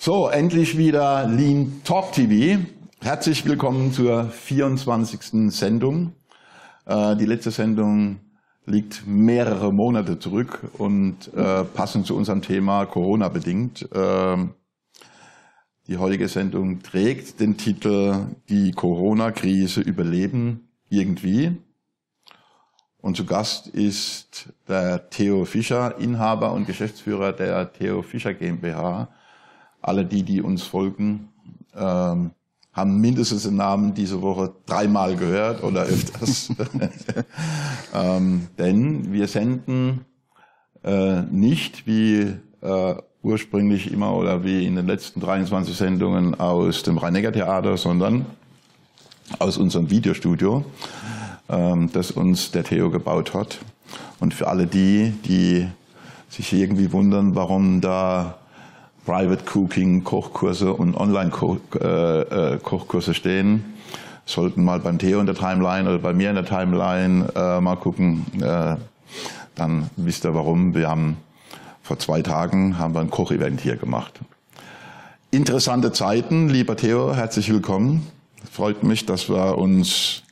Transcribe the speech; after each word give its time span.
So, 0.00 0.28
endlich 0.28 0.78
wieder 0.78 1.26
Lean 1.26 1.80
Talk 1.82 2.12
TV. 2.12 2.64
Herzlich 3.00 3.44
willkommen 3.44 3.92
zur 3.92 4.28
24. 4.28 5.52
Sendung. 5.52 6.12
Äh, 6.86 7.16
die 7.16 7.26
letzte 7.26 7.50
Sendung 7.50 8.20
liegt 8.64 9.08
mehrere 9.08 9.72
Monate 9.72 10.20
zurück 10.20 10.70
und 10.78 11.34
äh, 11.34 11.64
passend 11.64 12.06
zu 12.06 12.16
unserem 12.16 12.42
Thema 12.42 12.86
Corona 12.86 13.28
bedingt. 13.28 13.90
Äh, 13.92 14.36
die 15.88 15.98
heutige 15.98 16.28
Sendung 16.28 16.80
trägt 16.80 17.40
den 17.40 17.56
Titel 17.56 18.36
Die 18.48 18.70
Corona-Krise 18.70 19.80
überleben 19.80 20.68
irgendwie. 20.88 21.56
Und 22.98 23.16
zu 23.16 23.26
Gast 23.26 23.66
ist 23.66 24.52
der 24.68 25.10
Theo 25.10 25.44
Fischer, 25.44 25.98
Inhaber 25.98 26.52
und 26.52 26.68
Geschäftsführer 26.68 27.32
der 27.32 27.72
Theo 27.72 28.02
Fischer 28.02 28.32
GmbH. 28.32 29.08
Alle 29.80 30.04
die, 30.04 30.22
die 30.22 30.42
uns 30.42 30.62
folgen, 30.62 31.28
ähm, 31.76 32.30
haben 32.72 33.00
mindestens 33.00 33.42
den 33.42 33.56
Namen 33.56 33.94
diese 33.94 34.22
Woche 34.22 34.52
dreimal 34.66 35.16
gehört 35.16 35.62
oder 35.62 35.82
öfters. 35.82 36.52
ähm, 37.94 38.48
denn 38.56 39.12
wir 39.12 39.26
senden 39.26 40.04
äh, 40.84 41.22
nicht 41.22 41.86
wie 41.86 42.34
äh, 42.60 42.94
ursprünglich 43.22 43.92
immer 43.92 44.14
oder 44.14 44.44
wie 44.44 44.64
in 44.64 44.76
den 44.76 44.86
letzten 44.86 45.20
23 45.20 45.76
Sendungen 45.76 46.38
aus 46.38 46.82
dem 46.82 46.98
Rhein-Neckar-Theater, 46.98 47.76
sondern 47.76 48.26
aus 49.38 49.58
unserem 49.58 49.90
Videostudio, 49.90 50.64
ähm, 51.48 51.90
das 51.92 52.10
uns 52.10 52.52
der 52.52 52.64
Theo 52.64 52.90
gebaut 52.90 53.34
hat. 53.34 53.58
Und 54.20 54.34
für 54.34 54.48
alle 54.48 54.66
die, 54.66 55.12
die 55.24 55.66
sich 56.28 56.52
irgendwie 56.52 56.92
wundern, 56.92 57.34
warum 57.34 57.80
da 57.80 58.37
Private 59.08 59.42
Cooking 59.54 60.04
Kochkurse 60.04 60.74
und 60.74 60.94
Online-Kochkurse 60.94 63.10
äh, 63.10 63.12
äh, 63.12 63.14
stehen, 63.14 63.64
sollten 64.26 64.62
mal 64.62 64.80
beim 64.80 64.98
Theo 64.98 65.18
in 65.18 65.24
der 65.24 65.34
Timeline 65.34 65.88
oder 65.88 65.98
bei 65.98 66.12
mir 66.12 66.28
in 66.28 66.34
der 66.34 66.44
Timeline 66.44 67.32
äh, 67.34 67.58
mal 67.58 67.76
gucken. 67.76 68.26
Äh, 68.38 68.76
dann 69.54 69.88
wisst 69.96 70.26
ihr 70.26 70.34
warum. 70.34 70.74
Wir 70.74 70.90
haben 70.90 71.16
vor 71.82 71.98
zwei 71.98 72.20
Tagen 72.20 72.78
haben 72.78 72.94
wir 72.94 73.00
ein 73.00 73.08
Kochevent 73.08 73.62
hier 73.62 73.76
gemacht. 73.76 74.20
Interessante 75.30 75.92
Zeiten, 75.92 76.50
lieber 76.50 76.76
Theo, 76.76 77.14
herzlich 77.14 77.50
willkommen. 77.50 78.06
Freut 78.52 78.82
mich, 78.82 79.06
dass 79.06 79.30
wir 79.30 79.56
uns 79.56 80.22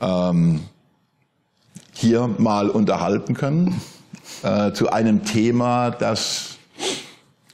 ähm, 0.00 0.60
hier 1.92 2.30
mal 2.38 2.70
unterhalten 2.70 3.34
können 3.34 3.78
äh, 4.42 4.72
zu 4.72 4.90
einem 4.90 5.26
Thema, 5.26 5.90
das 5.90 6.47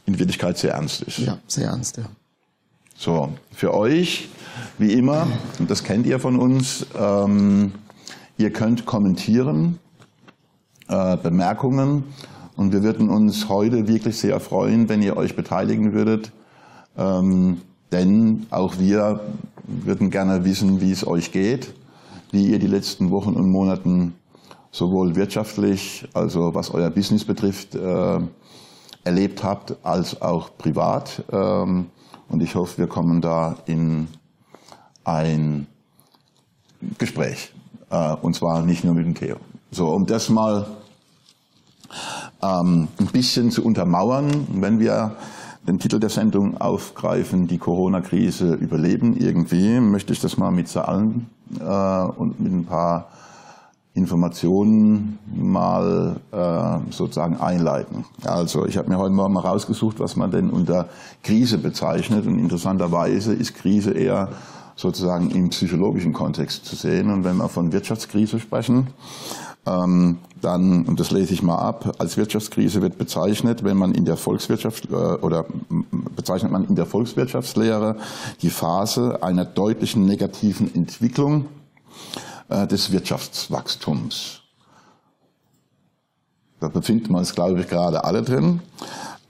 in 0.07 0.19
Wirklichkeit 0.19 0.59
sehr 0.59 0.75
ernst 0.75 1.03
ist. 1.03 1.19
Ja, 1.19 1.39
sehr 1.47 1.69
ernst, 1.69 1.97
ja. 1.97 2.05
So, 2.97 3.31
für 3.53 3.75
euch, 3.75 4.29
wie 4.79 4.93
immer, 4.93 5.27
und 5.59 5.71
das 5.71 5.83
kennt 5.83 6.07
ihr 6.07 6.21
von 6.21 6.39
uns, 6.39 6.87
ähm, 6.97 7.73
ihr 8.39 8.53
könnt 8.53 8.87
kommentieren, 8.87 9.79
äh, 10.89 11.17
Bemerkungen, 11.17 12.05
und 12.57 12.73
wir 12.73 12.85
würden 12.85 13.11
uns 13.11 13.49
heute 13.49 13.89
wirklich 13.89 14.17
sehr 14.17 14.39
freuen, 14.39 14.89
wenn 14.89 15.03
ihr 15.03 15.17
euch 15.17 15.35
beteiligen 15.35 15.93
würdet, 15.93 16.31
ähm, 16.97 17.61
denn 17.91 18.47
auch 18.51 18.79
wir 18.79 19.21
würden 19.65 20.11
gerne 20.11 20.45
wissen, 20.45 20.81
wie 20.81 20.93
es 20.93 21.07
euch 21.07 21.33
geht, 21.33 21.75
wie 22.31 22.47
ihr 22.47 22.59
die 22.61 22.69
letzten 22.69 23.11
Wochen 23.11 23.35
und 23.35 23.51
Monaten 23.51 24.15
sowohl 24.71 25.17
wirtschaftlich, 25.17 26.09
also 26.15 26.55
was 26.55 26.71
euer 26.71 26.91
Business 26.91 27.25
betrifft, 27.25 27.75
äh, 27.75 28.21
erlebt 29.05 29.45
habt, 29.45 29.77
als 29.83 30.21
auch 30.21 30.57
privat. 30.57 31.25
Ähm, 31.31 31.87
und 32.29 32.43
ich 32.43 32.55
hoffe, 32.55 32.79
wir 32.79 32.87
kommen 32.87 33.21
da 33.21 33.57
in 33.67 34.09
ein 35.05 35.67
Gespräch. 36.99 37.53
Äh, 37.91 38.15
und 38.15 38.35
zwar 38.35 38.63
nicht 38.63 38.85
nur 38.85 38.95
mit 38.95 39.07
dem 39.07 39.15
Theo. 39.15 39.37
So, 39.71 39.89
um 39.89 40.07
das 40.07 40.29
mal 40.29 40.67
ähm, 42.43 42.89
ein 42.99 43.07
bisschen 43.07 43.51
zu 43.51 43.65
untermauern, 43.65 44.47
wenn 44.53 44.79
wir 44.79 45.17
den 45.67 45.79
Titel 45.79 45.99
der 45.99 46.11
Sendung 46.11 46.59
aufgreifen, 46.61 47.47
die 47.47 47.59
Corona-Krise 47.59 48.55
überleben 48.55 49.17
irgendwie, 49.17 49.81
möchte 49.81 50.13
ich 50.13 50.21
das 50.21 50.37
mal 50.37 50.51
mit 50.51 50.69
Zahlen 50.69 51.31
äh, 51.59 51.65
und 51.65 52.41
mit 52.41 52.53
ein 52.53 52.67
paar 52.67 53.09
Informationen 53.95 55.21
mal 55.33 56.17
äh, 56.33 56.93
sozusagen 56.93 57.37
einleiten. 57.37 58.05
Also 58.25 58.67
ich 58.67 58.77
habe 58.77 58.91
mir 58.91 58.99
heute 58.99 59.15
Morgen 59.15 59.35
mal 59.35 59.41
rausgesucht, 59.41 60.01
was 60.01 60.17
man 60.17 60.33
denn 60.33 60.51
unter 60.51 60.89
Krise 61.23 61.59
bezeichnet. 61.59 62.27
Und 62.27 62.41
interessanterweise 62.41 63.33
ist 63.33 63.55
Krise 63.55 63.93
eher 63.93 64.31
sozusagen 64.75 65.31
im 65.31 65.51
psychologischen 65.51 66.13
Kontext 66.13 66.65
zu 66.67 66.75
sehen. 66.75 67.11
Und 67.11 67.23
wenn 67.23 67.37
wir 67.37 67.49
von 67.49 67.73
Wirtschaftskrise 67.73 68.41
sprechen, 68.41 68.89
ähm, 69.65 70.19
dann, 70.41 70.85
und 70.87 70.99
das 70.99 71.13
lese 71.13 71.33
ich 71.33 71.43
mal 71.43 71.59
ab, 71.59 71.95
als 71.99 72.17
Wirtschaftskrise 72.17 72.83
wird 72.83 72.99
bezeichnet, 72.99 73.63
wenn 73.63 73.77
man 73.77 73.93
in 73.93 74.05
der 74.05 74.17
Volkswirtschaft 74.17 74.91
äh, 74.91 74.95
oder 74.95 75.47
bezeichnet 76.17 76.51
man 76.51 76.65
in 76.65 76.75
der 76.75 76.87
Volkswirtschaftslehre 76.87 77.97
die 78.43 78.51
Phase 78.51 79.23
einer 79.23 79.45
deutlichen 79.45 80.05
negativen 80.05 80.75
Entwicklung 80.75 81.47
des 82.49 82.93
Wirtschaftswachstums. 82.93 84.41
Da 86.61 86.69
befinden 86.69 87.13
wir 87.13 87.19
uns, 87.19 87.35
glaube 87.35 87.61
ich, 87.61 87.69
gerade 87.69 88.05
alle 88.05 88.23
drin. 88.23 88.61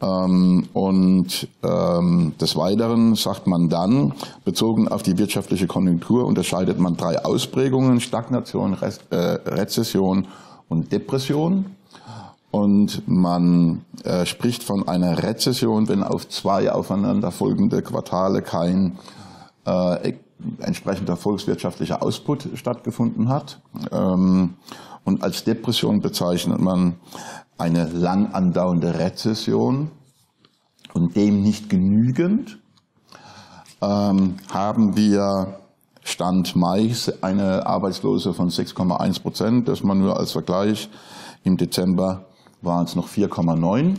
Ähm, 0.00 0.68
und 0.72 1.48
ähm, 1.62 2.32
des 2.40 2.56
Weiteren 2.56 3.14
sagt 3.14 3.46
man 3.46 3.68
dann, 3.68 4.12
bezogen 4.44 4.88
auf 4.88 5.02
die 5.02 5.18
wirtschaftliche 5.18 5.66
Konjunktur 5.66 6.26
unterscheidet 6.26 6.78
man 6.78 6.96
drei 6.96 7.24
Ausprägungen, 7.24 8.00
Stagnation, 8.00 8.76
äh, 9.10 9.16
Rezession 9.16 10.28
und 10.68 10.92
Depression. 10.92 11.66
Und 12.50 13.02
man 13.08 13.84
äh, 14.04 14.26
spricht 14.26 14.62
von 14.62 14.86
einer 14.86 15.22
Rezession, 15.22 15.88
wenn 15.88 16.04
auf 16.04 16.28
zwei 16.28 16.70
aufeinanderfolgende 16.70 17.82
Quartale 17.82 18.42
kein 18.42 18.96
äh, 19.66 20.12
entsprechender 20.58 21.16
volkswirtschaftlicher 21.16 22.02
Ausput 22.02 22.48
stattgefunden 22.54 23.28
hat. 23.28 23.60
Ähm, 23.92 24.54
und 25.04 25.22
als 25.22 25.44
Depression 25.44 26.00
bezeichnet 26.00 26.60
man 26.60 26.96
eine 27.58 27.86
lang 27.86 28.32
andauernde 28.32 28.98
Rezession. 28.98 29.90
Und 30.92 31.16
dem 31.16 31.42
nicht 31.42 31.68
genügend 31.68 32.58
ähm, 33.82 34.36
haben 34.52 34.96
wir 34.96 35.58
Stand 36.02 36.54
Mai 36.54 36.94
eine 37.22 37.66
Arbeitslose 37.66 38.32
von 38.32 38.50
6,1 38.50 39.22
Prozent. 39.22 39.68
Das 39.68 39.82
man 39.82 39.98
nur 39.98 40.18
als 40.18 40.32
Vergleich. 40.32 40.88
Im 41.42 41.56
Dezember 41.56 42.26
waren 42.62 42.84
es 42.84 42.94
noch 42.94 43.08
4,9. 43.08 43.96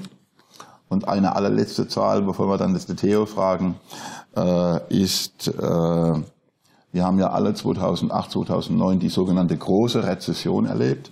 Und 0.88 1.08
eine 1.08 1.36
allerletzte 1.36 1.88
Zahl, 1.88 2.22
bevor 2.22 2.48
wir 2.48 2.58
dann 2.58 2.74
das 2.74 2.86
Theo 2.86 3.26
fragen, 3.26 3.76
äh, 4.36 4.94
ist, 4.94 5.48
äh, 5.48 5.52
wir 5.62 7.04
haben 7.04 7.20
ja 7.20 7.32
alle 7.32 7.54
2008, 7.54 8.32
2009 8.32 9.00
die 9.00 9.10
sogenannte 9.10 9.58
große 9.58 10.04
Rezession 10.04 10.66
erlebt. 10.66 11.12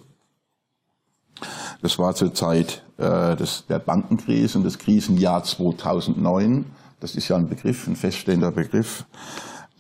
Das 1.82 2.00
war 2.00 2.16
zur 2.16 2.34
Zeit 2.34 2.84
äh, 2.98 3.36
des, 3.36 3.66
der 3.68 3.80
Bankenkrise 3.80 4.58
und 4.58 4.64
des 4.64 4.80
Krisenjahr 4.80 5.44
2009. 5.44 6.66
Das 7.00 7.16
ist 7.16 7.28
ja 7.28 7.36
ein 7.36 7.50
Begriff, 7.50 7.88
ein 7.88 7.98
feststehender 7.98 8.52
Begriff. 8.52 9.06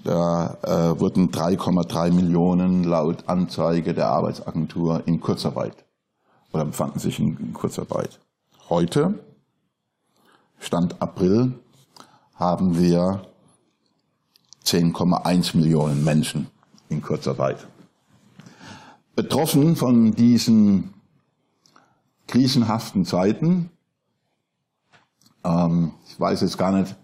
Da 0.04 0.58
äh, 0.64 1.00
wurden 1.00 1.32
3,3 1.32 2.12
Millionen 2.12 2.84
laut 2.84 3.30
Anzeige 3.30 3.94
der 3.94 4.10
Arbeitsagentur 4.10 5.04
in 5.06 5.22
Kurzarbeit 5.22 5.86
oder 6.52 6.66
befanden 6.66 7.00
sich 7.00 7.20
in, 7.20 7.38
in 7.38 7.54
Kurzarbeit. 7.54 8.20
Heute, 8.70 9.14
Stand 10.60 11.02
April, 11.02 11.54
haben 12.36 12.78
wir 12.78 13.22
10,1 14.66 15.58
Millionen 15.58 16.04
Menschen 16.04 16.48
in 16.90 17.02
Kurzarbeit. 17.02 17.68
Betroffen 19.16 19.76
von 19.76 20.14
diesen 20.16 20.94
krisenhaften 22.28 23.06
Zeiten, 23.06 23.70
ähm, 25.44 25.92
ich 26.08 26.20
weiß 26.20 26.42
jetzt 26.42 26.58
gar 26.58 26.72
nicht, 26.72 26.96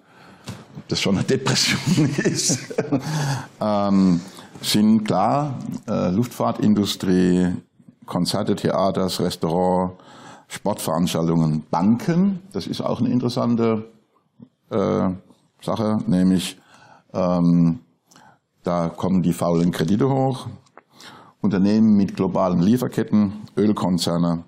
ob 0.77 0.87
das 0.87 1.01
schon 1.01 1.17
eine 1.17 1.25
Depression 1.25 2.09
ist, 2.17 2.73
ähm, 3.59 4.21
sind 4.61 5.03
klar 5.03 5.59
äh, 5.87 6.09
Luftfahrtindustrie, 6.09 7.53
Konzerte, 8.05 8.55
Theaters, 8.55 9.19
Restaurant, 9.19 9.93
Sportveranstaltungen, 10.47 11.63
Banken. 11.69 12.41
Das 12.51 12.65
ist 12.65 12.81
auch 12.81 12.99
eine 12.99 13.09
interessante 13.09 13.85
äh, 14.71 15.09
Sache, 15.61 15.99
nämlich 16.07 16.57
ähm, 17.13 17.79
da 18.63 18.89
kommen 18.89 19.23
die 19.23 19.33
faulen 19.33 19.71
Kredite 19.71 20.09
hoch. 20.09 20.47
Unternehmen 21.41 21.95
mit 21.95 22.15
globalen 22.15 22.61
Lieferketten, 22.61 23.33
Ölkonzerne, 23.55 24.43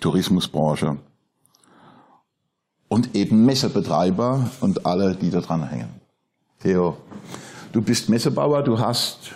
Tourismusbranche 0.00 0.96
und 2.88 3.14
eben 3.14 3.44
Messebetreiber 3.44 4.50
und 4.60 4.86
alle, 4.86 5.14
die 5.14 5.30
da 5.30 5.40
dran 5.40 5.68
hängen. 5.68 5.90
Theo, 6.60 6.96
du 7.72 7.82
bist 7.82 8.08
Messebauer, 8.08 8.62
du 8.62 8.78
hast 8.78 9.32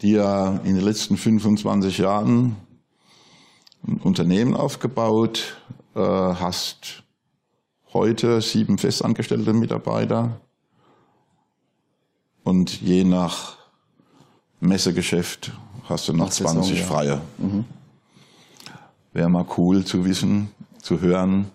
dir 0.00 0.60
in 0.64 0.74
den 0.74 0.84
letzten 0.84 1.16
25 1.16 1.98
Jahren 1.98 2.56
ein 3.86 3.98
Unternehmen 3.98 4.54
aufgebaut, 4.54 5.56
äh, 5.94 6.00
hast 6.00 7.02
heute 7.92 8.40
sieben 8.40 8.78
festangestellte 8.78 9.52
Mitarbeiter 9.52 10.40
und 12.44 12.80
je 12.80 13.04
nach 13.04 13.56
Messegeschäft 14.60 15.52
hast 15.88 16.08
du 16.08 16.12
noch 16.12 16.30
20 16.30 16.76
Saison, 16.76 16.76
ja. 16.76 16.84
freie. 16.84 17.20
Mhm. 17.38 17.64
Wäre 19.12 19.28
mal 19.28 19.46
cool 19.56 19.84
zu 19.84 20.04
wissen, 20.04 20.50
zu 20.80 21.00
hören. 21.00 21.50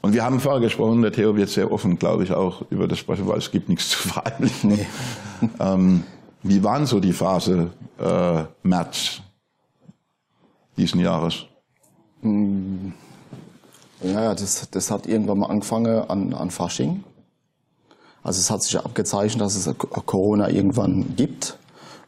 Und 0.00 0.12
wir 0.14 0.24
haben 0.24 0.40
vorher 0.40 0.60
gesprochen, 0.60 1.02
der 1.02 1.12
Theo 1.12 1.36
wird 1.36 1.48
sehr 1.48 1.70
offen, 1.70 1.98
glaube 1.98 2.24
ich, 2.24 2.32
auch 2.32 2.62
über 2.70 2.86
das 2.86 2.98
sprechen, 2.98 3.26
weil 3.26 3.38
es 3.38 3.50
gibt 3.50 3.68
nichts 3.68 3.90
zu 3.90 4.08
verheimlichen. 4.08 4.70
Nee. 4.70 4.86
ähm, 5.60 6.04
wie 6.42 6.62
waren 6.62 6.86
so 6.86 7.00
die 7.00 7.12
Phase 7.12 7.70
äh, 7.98 8.44
März 8.62 9.20
diesen 10.76 11.00
Jahres? 11.00 11.46
Mm. 12.22 12.90
Ja, 14.02 14.32
das, 14.32 14.70
das 14.70 14.90
hat 14.92 15.06
irgendwann 15.06 15.38
mal 15.38 15.46
angefangen 15.46 16.08
an, 16.08 16.32
an 16.32 16.50
Fasching. 16.50 17.02
Also 18.28 18.40
es 18.40 18.50
hat 18.50 18.62
sich 18.62 18.76
abgezeichnet, 18.76 19.40
dass 19.40 19.54
es 19.54 19.74
Corona 19.78 20.50
irgendwann 20.50 21.16
gibt 21.16 21.56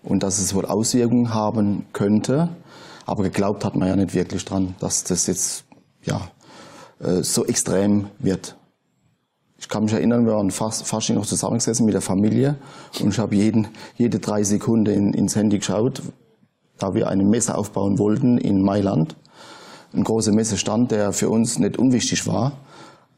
und 0.03 0.23
dass 0.23 0.39
es 0.39 0.55
wohl 0.55 0.67
Auswirkungen 0.67 1.33
haben 1.33 1.87
könnte. 1.95 2.51
Aber 3.07 3.23
geglaubt 3.23 3.65
hat 3.65 3.75
man 3.75 3.89
ja 3.89 3.97
nicht 3.97 4.13
wirklich 4.13 4.45
dran, 4.45 4.75
dass 4.81 5.03
das 5.03 5.27
jetzt 5.27 5.65
ja, 6.05 6.21
äh, 7.03 7.23
so 7.23 7.47
extrem 7.47 8.09
wird. 8.19 8.55
Ich 9.57 9.71
kann 9.71 9.85
mich 9.85 9.95
erinnern, 9.95 10.27
wir 10.27 10.35
waren 10.35 10.51
fast, 10.51 10.87
fast 10.87 11.09
noch 11.09 11.25
zusammengesessen 11.25 11.87
mit 11.87 11.95
der 11.95 12.03
Familie 12.03 12.57
und 13.01 13.15
ich 13.15 13.19
habe 13.19 13.35
jeden, 13.35 13.69
jede 13.97 14.19
drei 14.19 14.43
Sekunden 14.43 14.93
in, 14.93 15.15
ins 15.15 15.37
Handy 15.37 15.57
geschaut, 15.57 16.03
da 16.77 16.93
wir 16.93 17.09
eine 17.09 17.25
Messe 17.25 17.57
aufbauen 17.57 17.99
wollten 17.99 18.37
in 18.37 18.61
Mailand. 18.61 19.17
Ein 19.95 20.05
großer 20.05 20.33
Messestand, 20.33 20.91
der 20.91 21.15
für 21.15 21.31
uns 21.31 21.59
nicht 21.59 21.79
unwichtig 21.79 22.27
war. 22.27 22.53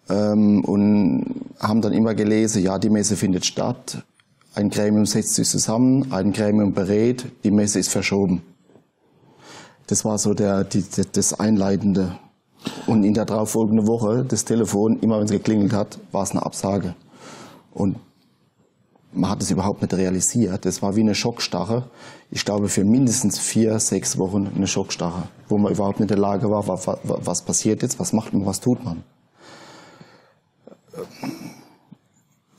Ähm, 0.08 0.64
und 0.64 1.43
haben 1.60 1.81
dann 1.81 1.93
immer 1.93 2.14
gelesen, 2.14 2.62
ja, 2.62 2.78
die 2.78 2.90
Messe 2.90 3.16
findet 3.16 3.46
statt, 3.46 4.02
ein 4.54 4.69
Gremium 4.69 5.06
setzt 5.06 5.34
sich 5.34 5.49
zusammen, 5.49 6.12
ein 6.12 6.32
Gremium 6.32 6.72
berät, 6.72 7.25
die 7.44 7.50
Messe 7.50 7.78
ist 7.78 7.88
verschoben. 7.88 8.43
Das 9.87 10.04
war 10.04 10.19
so 10.19 10.34
der, 10.34 10.64
die, 10.64 10.84
das 11.12 11.38
Einleitende. 11.38 12.19
Und 12.87 13.04
in 13.04 13.14
der 13.14 13.25
darauffolgenden 13.25 13.87
Woche, 13.87 14.25
das 14.25 14.44
Telefon, 14.44 14.99
immer 15.00 15.16
wenn 15.19 15.25
es 15.25 15.31
geklingelt 15.31 15.72
hat, 15.72 15.99
war 16.12 16.22
es 16.22 16.32
eine 16.32 16.44
Absage. 16.44 16.94
Und 17.72 17.96
man 19.12 19.31
hat 19.31 19.43
es 19.43 19.50
überhaupt 19.50 19.82
nicht 19.82 19.94
realisiert. 19.94 20.64
Das 20.64 20.82
war 20.82 20.96
wie 20.96 21.00
eine 21.00 21.14
Schockstarre. 21.14 21.90
Ich 22.31 22.44
glaube, 22.44 22.69
für 22.69 22.84
mindestens 22.84 23.38
vier, 23.38 23.78
sechs 23.78 24.19
Wochen 24.19 24.50
eine 24.54 24.66
Schockstarre, 24.66 25.25
wo 25.49 25.58
man 25.58 25.72
überhaupt 25.72 26.00
nicht 26.00 26.10
in 26.10 26.16
der 26.16 26.22
Lage 26.22 26.49
war, 26.49 26.66
was, 26.69 26.87
was 27.04 27.43
passiert 27.43 27.82
jetzt, 27.82 27.99
was 27.99 28.12
macht 28.12 28.32
man, 28.32 28.46
was 28.46 28.60
tut 28.60 28.84
man. 28.84 29.02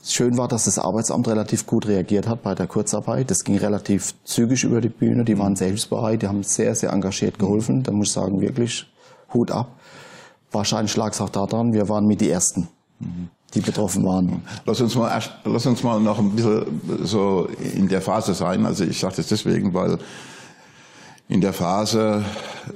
Schön 0.06 0.36
war, 0.36 0.48
dass 0.48 0.66
das 0.66 0.78
Arbeitsamt 0.78 1.28
relativ 1.28 1.66
gut 1.66 1.86
reagiert 1.86 2.28
hat 2.28 2.42
bei 2.42 2.54
der 2.54 2.66
Kurzarbeit. 2.66 3.30
Das 3.30 3.42
ging 3.42 3.56
relativ 3.56 4.14
zügig 4.24 4.64
über 4.64 4.82
die 4.82 4.90
Bühne. 4.90 5.24
Die 5.24 5.38
waren 5.38 5.56
selbstbereit, 5.56 6.20
die 6.20 6.28
haben 6.28 6.42
sehr, 6.42 6.74
sehr 6.74 6.92
engagiert 6.92 7.38
geholfen. 7.38 7.82
Da 7.82 7.90
muss 7.90 8.08
ich 8.08 8.12
sagen, 8.12 8.40
wirklich 8.40 8.86
Hut 9.32 9.50
ab. 9.50 9.68
Wahrscheinlich 10.52 10.94
lag 10.96 11.12
es 11.12 11.20
auch 11.20 11.30
daran, 11.30 11.72
wir 11.72 11.88
waren 11.88 12.06
mit 12.06 12.20
die 12.20 12.30
Ersten, 12.30 12.68
die 13.54 13.60
betroffen 13.60 14.04
waren. 14.04 14.42
Lass 14.66 14.80
uns 14.80 14.94
mal, 14.94 15.20
lass 15.44 15.66
uns 15.66 15.82
mal 15.82 15.98
noch 16.00 16.18
ein 16.18 16.30
bisschen 16.30 16.80
so 17.02 17.48
in 17.74 17.88
der 17.88 18.02
Phase 18.02 18.34
sein. 18.34 18.66
Also 18.66 18.84
ich 18.84 19.00
sage 19.00 19.16
das 19.16 19.28
deswegen, 19.28 19.72
weil 19.72 19.98
in 21.28 21.40
der 21.40 21.52
Phase, 21.54 22.24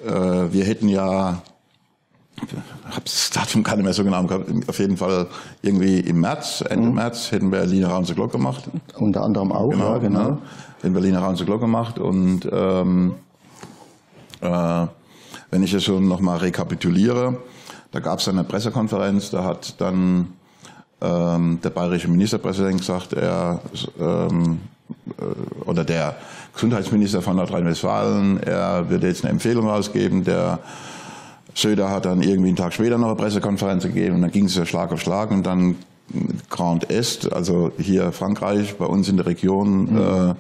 äh, 0.05 0.11
wir 0.11 0.65
hätten 0.65 0.89
ja 0.89 1.43
habe 2.91 3.03
das 3.05 3.31
Datum 3.31 3.63
gar 3.63 3.77
nicht 3.77 3.85
mehr 3.85 3.93
so 3.93 4.05
genau 4.05 4.25
gehabt. 4.25 4.47
Auf 4.69 4.79
jeden 4.79 4.97
Fall 4.97 5.27
irgendwie 5.63 6.01
im 6.01 6.21
März, 6.21 6.65
Ende 6.69 6.89
mhm. 6.89 6.95
März, 6.95 7.33
hätten 7.33 7.51
wir 7.51 7.61
Berliner 7.61 7.89
Raunze 7.89 8.15
Glock 8.15 8.33
gemacht. 8.33 8.65
Unter 8.97 9.23
anderem 9.23 9.53
auch, 9.53 9.71
genau, 9.71 9.93
ja, 9.93 9.99
genau. 9.99 10.21
Ja, 10.21 10.39
hätten 10.83 10.95
Berliner 10.95 11.21
Raunze 11.21 11.45
Glock 11.45 11.61
gemacht 11.61 11.99
und 11.99 12.49
ähm, 12.51 13.15
äh, 14.41 14.87
wenn 15.51 15.63
ich 15.63 15.73
es 15.73 15.85
so 15.85 16.01
nochmal 16.01 16.39
rekapituliere, 16.39 17.39
da 17.91 18.01
gab 18.01 18.19
es 18.19 18.29
eine 18.29 18.45
Pressekonferenz, 18.45 19.31
da 19.31 19.45
hat 19.45 19.81
dann 19.81 20.35
ähm, 21.01 21.59
der 21.63 21.71
bayerische 21.71 22.09
Ministerpräsident 22.09 22.79
gesagt, 22.79 23.13
er 23.15 23.61
ähm, 23.99 24.61
äh, 25.19 25.65
oder 25.65 25.85
der 25.85 26.17
Gesundheitsminister 26.55 27.23
von 27.23 27.37
Nordrhein-Westfalen, 27.37 28.43
er 28.43 28.91
würde 28.91 29.07
jetzt 29.07 29.25
eine 29.25 29.33
Empfehlung 29.33 29.69
rausgeben, 29.69 30.25
der 30.25 30.59
Söder 31.55 31.91
hat 31.91 32.05
dann 32.05 32.23
irgendwie 32.23 32.49
einen 32.49 32.57
Tag 32.57 32.73
später 32.73 32.99
noch 32.99 33.09
eine 33.09 33.17
Pressekonferenz 33.17 33.85
gegeben 33.85 34.17
und 34.17 34.23
dann 34.23 34.31
ging 34.31 34.47
es 34.47 34.57
ja 34.57 34.65
Schlag 34.67 34.93
auf 34.93 35.01
Schlag 35.01 35.31
und 35.31 35.45
dann 35.45 35.77
Grand 36.49 36.91
Est, 36.91 37.33
also 37.33 37.71
hier 37.79 38.13
Frankreich, 38.13 38.77
bei 38.79 38.87
uns 38.87 39.09
in 39.09 39.17
der 39.17 39.27
Region, 39.27 39.93
mhm. 39.93 40.31
äh, 40.31 40.35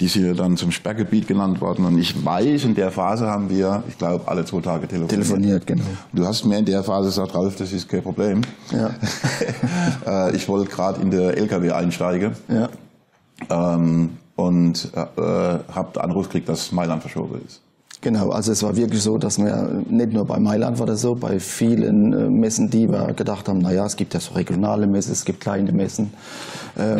die 0.00 0.08
sind 0.08 0.26
ja 0.26 0.34
dann 0.34 0.58
zum 0.58 0.72
Sperrgebiet 0.72 1.26
genannt 1.26 1.60
worden. 1.62 1.86
Und 1.86 1.98
ich 1.98 2.22
weiß, 2.22 2.64
in 2.64 2.74
der 2.74 2.90
Phase 2.90 3.26
haben 3.26 3.48
wir, 3.48 3.82
ich 3.88 3.96
glaube, 3.96 4.28
alle 4.28 4.44
zwei 4.44 4.60
Tage 4.60 4.86
telefoniert. 4.86 5.10
Telefoniert, 5.10 5.66
genau. 5.66 5.84
Du 6.12 6.26
hast 6.26 6.44
mir 6.44 6.58
in 6.58 6.66
der 6.66 6.84
Phase 6.84 7.08
gesagt, 7.08 7.34
Ralf, 7.34 7.56
das 7.56 7.72
ist 7.72 7.88
kein 7.88 8.02
Problem. 8.02 8.42
Ja. 8.72 8.90
Äh, 10.06 10.36
ich 10.36 10.48
wollte 10.48 10.70
gerade 10.70 11.00
in 11.00 11.10
der 11.10 11.36
LKW 11.36 11.72
einsteigen. 11.72 12.32
Ja. 12.48 12.68
Ähm, 13.50 14.10
und 14.36 14.90
äh, 14.94 15.00
habe 15.00 15.92
den 15.94 16.02
Anruf 16.02 16.26
gekriegt, 16.26 16.48
dass 16.48 16.70
Mailand 16.70 17.02
verschoben 17.02 17.40
ist. 17.44 17.60
Genau, 18.00 18.30
also 18.30 18.52
es 18.52 18.62
war 18.62 18.76
wirklich 18.76 19.02
so, 19.02 19.18
dass 19.18 19.38
wir 19.38 19.82
nicht 19.88 20.12
nur 20.12 20.26
bei 20.26 20.38
Mailand 20.38 20.78
war 20.78 20.86
das 20.86 21.00
so, 21.00 21.14
bei 21.14 21.40
vielen 21.40 22.12
äh, 22.12 22.30
Messen, 22.30 22.70
die 22.70 22.90
wir 22.90 23.12
gedacht 23.14 23.48
haben, 23.48 23.58
naja, 23.58 23.86
es 23.86 23.96
gibt 23.96 24.14
ja 24.14 24.20
so 24.20 24.34
regionale 24.34 24.86
Messen, 24.86 25.12
es 25.12 25.24
gibt 25.24 25.40
kleine 25.40 25.72
Messen, 25.72 26.12
ähm, 26.78 26.98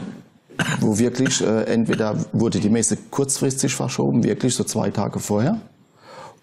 wo 0.80 0.98
wirklich 0.98 1.42
äh, 1.42 1.64
entweder 1.64 2.16
wurde 2.32 2.58
die 2.58 2.70
Messe 2.70 2.98
kurzfristig 3.10 3.74
verschoben, 3.74 4.24
wirklich 4.24 4.54
so 4.54 4.64
zwei 4.64 4.90
Tage 4.90 5.20
vorher, 5.20 5.60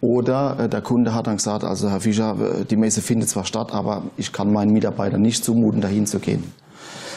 oder 0.04 0.60
äh, 0.60 0.70
der 0.70 0.82
Kunde 0.82 1.14
hat 1.14 1.28
dann 1.28 1.38
gesagt, 1.38 1.64
also 1.64 1.90
Herr 1.90 2.02
Fischer, 2.02 2.36
äh, 2.62 2.66
die 2.66 2.76
Messe 2.76 3.02
findet 3.02 3.30
zwar 3.30 3.46
statt, 3.46 3.74
aber 3.74 4.04
ich 4.18 4.32
kann 4.32 4.52
meinen 4.52 4.74
Mitarbeitern 4.74 5.22
nicht 5.22 5.44
zumuten, 5.44 5.82
dahin 5.82 6.06
zu 6.06 6.20
gehen. 6.20 6.44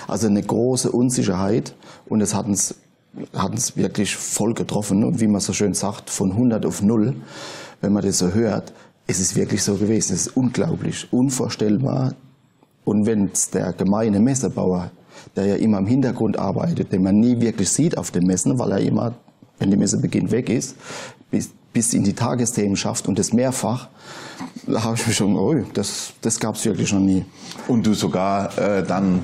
Also 0.09 0.27
eine 0.27 0.43
große 0.43 0.91
Unsicherheit 0.93 1.75
und 2.09 2.21
es 2.21 2.35
hat 2.35 2.47
uns 2.47 2.77
hat 3.35 3.53
uns 3.53 3.77
wirklich 3.77 4.17
voll 4.17 4.55
getroffen. 4.55 5.05
Und 5.05 5.21
wie 5.21 5.27
man 5.27 5.41
so 5.41 5.53
schön 5.53 5.75
sagt, 5.75 6.11
von 6.11 6.33
100 6.33 6.67
auf 6.67 6.83
0, 6.83 7.15
wenn 7.81 7.93
man 7.93 8.05
das 8.05 8.19
so 8.19 8.33
hört, 8.33 8.73
ist 9.07 9.21
es 9.21 9.37
wirklich 9.37 9.63
so 9.63 9.75
gewesen. 9.75 10.15
Es 10.15 10.27
ist 10.27 10.37
unglaublich, 10.37 11.07
unvorstellbar. 11.13 12.15
Und 12.85 13.07
wenn 13.07 13.31
es 13.33 13.51
der 13.51 13.73
gemeine 13.73 14.21
Messebauer, 14.21 14.91
der 15.35 15.47
ja 15.47 15.55
immer 15.57 15.79
im 15.79 15.87
Hintergrund 15.87 16.39
arbeitet, 16.39 16.93
den 16.93 17.03
man 17.03 17.19
nie 17.19 17.41
wirklich 17.41 17.69
sieht 17.69 17.99
auf 17.99 18.11
den 18.11 18.27
Messen, 18.27 18.59
weil 18.59 18.73
er 18.73 18.81
immer, 18.81 19.15
wenn 19.59 19.71
die 19.71 19.77
Messe 19.77 19.99
beginnt, 19.99 20.31
weg 20.31 20.49
ist, 20.49 20.77
bis, 21.31 21.51
bis 21.73 21.95
in 21.95 22.05
die 22.05 22.15
Tagesthemen 22.15 22.77
schafft 22.77 23.09
und 23.09 23.19
das 23.19 23.33
mehrfach, 23.33 23.89
da 24.67 24.85
habe 24.85 24.97
ich 24.97 25.07
mich 25.07 25.17
schon, 25.17 25.37
oh, 25.37 25.55
das, 25.75 26.13
das 26.21 26.39
gab 26.39 26.57
es 26.57 26.65
wirklich 26.65 26.93
noch 26.93 27.01
nie. 27.01 27.25
Und 27.69 27.87
du 27.87 27.95
sogar 27.95 28.57
äh, 28.59 28.83
dann 28.85 29.23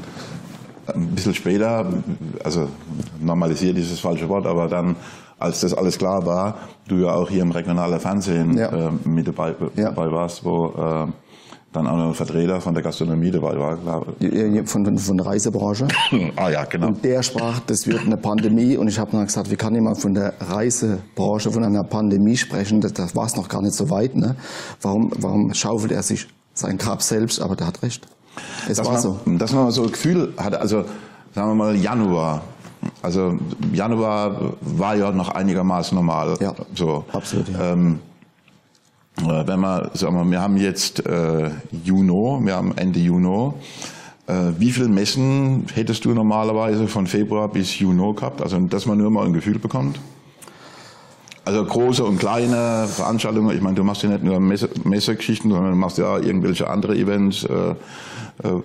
ein 0.87 1.09
bisschen 1.09 1.35
später, 1.35 1.87
also 2.45 2.69
normalisiert 3.21 3.79
ist 3.79 3.93
das 3.93 4.01
falsche 4.01 4.29
Wort, 4.29 4.47
aber 4.47 4.69
dann, 4.69 4.97
als 5.39 5.61
das 5.61 5.75
alles 5.75 5.99
klar 5.99 6.25
war, 6.27 6.57
du 6.89 6.97
ja 6.97 7.15
auch 7.15 7.29
hier 7.29 7.43
im 7.43 7.51
regionalen 7.51 8.01
Fernsehen 8.01 8.57
ja. 8.57 8.89
äh, 8.89 8.91
mit 9.05 9.29
dabei, 9.29 9.55
ja. 9.77 9.91
dabei 9.91 10.11
warst, 10.11 10.45
wo 10.45 10.67
äh, 10.69 11.07
dann 11.73 11.87
auch 11.87 11.97
noch 11.97 12.09
ein 12.09 12.15
Vertreter 12.15 12.61
von 12.61 12.75
der 12.75 12.83
Gastronomie 12.83 13.31
dabei 13.31 13.59
war, 13.59 13.77
glaube 13.77 14.15
ich. 14.21 14.71
Von, 14.71 14.99
von 14.99 15.17
der 15.17 15.27
Reisebranche. 15.27 15.89
ah 16.37 16.51
ja, 16.51 16.65
genau. 16.65 16.89
Und 16.89 17.05
der 17.05 17.23
sprach, 17.23 17.61
das 17.61 17.87
wird 17.87 18.01
eine 18.01 18.19
Pandemie. 18.19 18.77
Und 18.77 18.89
ich 18.89 18.99
habe 18.99 19.13
dann 19.13 19.25
gesagt, 19.25 19.51
wie 19.51 19.57
kann 19.57 19.75
jemand 19.75 19.99
von 19.99 20.13
der 20.13 20.35
Reisebranche 20.41 21.51
von 21.51 21.65
einer 21.65 21.85
Pandemie 21.85 22.37
sprechen? 22.37 22.81
Das, 22.81 22.93
das 22.93 23.17
war 23.17 23.25
es 23.25 23.37
noch 23.37 23.49
gar 23.49 23.63
nicht 23.63 23.75
so 23.75 23.89
weit. 23.89 24.15
Ne? 24.15 24.37
Warum, 24.83 25.11
warum 25.19 25.55
schaufelt 25.55 25.93
er 25.93 26.03
sich 26.03 26.29
sein 26.53 26.77
Grab 26.77 27.03
selbst? 27.03 27.41
Aber 27.41 27.57
der 27.57 27.69
hat 27.69 27.83
recht. 27.83 28.07
Es 28.69 28.79
dass 28.79 28.87
war 28.87 28.95
man, 28.95 29.03
so. 29.03 29.21
Dass 29.27 29.53
man 29.53 29.71
so 29.71 29.85
ein 29.85 29.93
Gefühl 29.93 30.33
hatte, 30.37 30.61
also 30.61 30.85
sagen 31.35 31.51
wir 31.51 31.55
mal 31.55 31.77
Januar. 31.77 32.43
Also 33.01 33.39
Januar 33.73 34.55
war 34.61 34.97
ja 34.97 35.13
noch 35.13 35.29
einigermaßen 35.29 35.95
normal. 35.95 36.37
Ja, 36.41 36.55
so. 36.75 37.05
absolut. 37.13 37.49
Ja. 37.49 37.73
Ähm, 37.73 38.01
äh, 39.21 39.47
wenn 39.47 39.61
man, 39.61 39.91
sagen 39.95 40.17
wir, 40.17 40.31
wir 40.31 40.41
haben 40.41 40.57
jetzt 40.57 41.05
äh, 41.07 41.51
Juno, 41.85 42.41
wir 42.43 42.57
haben 42.57 42.77
Ende 42.77 42.99
Juno. 42.99 43.55
Äh, 44.27 44.53
wie 44.59 44.71
viele 44.71 44.89
Messen 44.89 45.67
hättest 45.75 46.05
du 46.05 46.15
normalerweise 46.15 46.89
von 46.89 47.07
Februar 47.07 47.49
bis 47.49 47.79
Juno 47.79 48.15
gehabt? 48.15 48.41
Also, 48.41 48.59
dass 48.61 48.87
man 48.87 48.99
nur 48.99 49.11
mal 49.11 49.27
ein 49.27 49.33
Gefühl 49.33 49.59
bekommt? 49.59 49.99
Also 51.45 51.65
große 51.65 52.05
und 52.05 52.19
kleine 52.19 52.87
Veranstaltungen. 52.87 53.55
Ich 53.57 53.63
meine, 53.63 53.75
du 53.75 53.83
machst 53.83 54.03
ja 54.03 54.09
nicht 54.09 54.23
nur 54.23 54.39
Messe, 54.39 54.69
Messegeschichten, 54.85 55.51
sondern 55.51 55.73
du 55.73 55.77
machst 55.77 55.99
ja 55.99 56.19
irgendwelche 56.19 56.69
andere 56.69 56.97
Events. 56.97 57.45
Äh, 57.45 57.71
äh. 58.45 58.63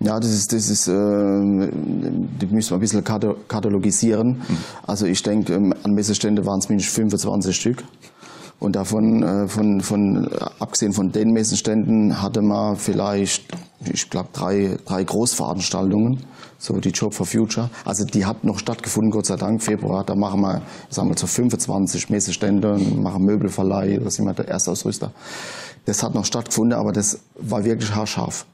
Ja, 0.00 0.18
das 0.18 0.30
ist, 0.30 0.52
das 0.52 0.70
ist, 0.70 0.88
äh, 0.88 0.92
die 0.92 2.46
müssen 2.50 2.70
wir 2.70 2.78
ein 2.78 2.80
bisschen 2.80 3.04
katalogisieren. 3.04 4.28
Mhm. 4.28 4.56
Also 4.86 5.06
ich 5.06 5.22
denke, 5.22 5.54
ähm, 5.54 5.74
an 5.82 5.92
Messestände 5.92 6.46
waren 6.46 6.58
es 6.58 6.68
mindestens 6.68 6.94
25 6.94 7.54
Stück. 7.54 7.84
Und 8.60 8.76
davon, 8.76 9.22
äh, 9.22 9.48
von, 9.48 9.80
von, 9.80 10.28
abgesehen 10.58 10.92
von 10.92 11.10
den 11.10 11.32
Messenständen, 11.32 12.20
hatte 12.20 12.42
man 12.42 12.76
vielleicht, 12.76 13.46
ich 13.90 14.10
glaube, 14.10 14.28
drei, 14.34 14.76
drei 14.84 15.02
Großveranstaltungen, 15.02 16.20
so 16.58 16.78
die 16.78 16.90
Job 16.90 17.14
for 17.14 17.24
Future. 17.24 17.70
Also 17.86 18.04
die 18.04 18.26
hat 18.26 18.44
noch 18.44 18.58
stattgefunden, 18.58 19.10
Gott 19.10 19.24
sei 19.24 19.36
Dank, 19.36 19.62
Februar. 19.62 20.04
Da 20.04 20.14
machen 20.14 20.42
wir, 20.42 20.60
sagen 20.90 21.08
wir, 21.08 21.16
so 21.16 21.26
25 21.26 22.10
Messestände, 22.10 22.78
machen 22.78 23.24
Möbelverleih, 23.24 23.98
da 23.98 24.10
sind 24.10 24.26
wir 24.26 24.34
der 24.34 24.48
Erstausrüster. 24.48 25.10
Das 25.86 26.02
hat 26.02 26.14
noch 26.14 26.26
stattgefunden, 26.26 26.78
aber 26.78 26.92
das 26.92 27.18
war 27.36 27.64
wirklich 27.64 27.94
haarscharf. 27.94 28.44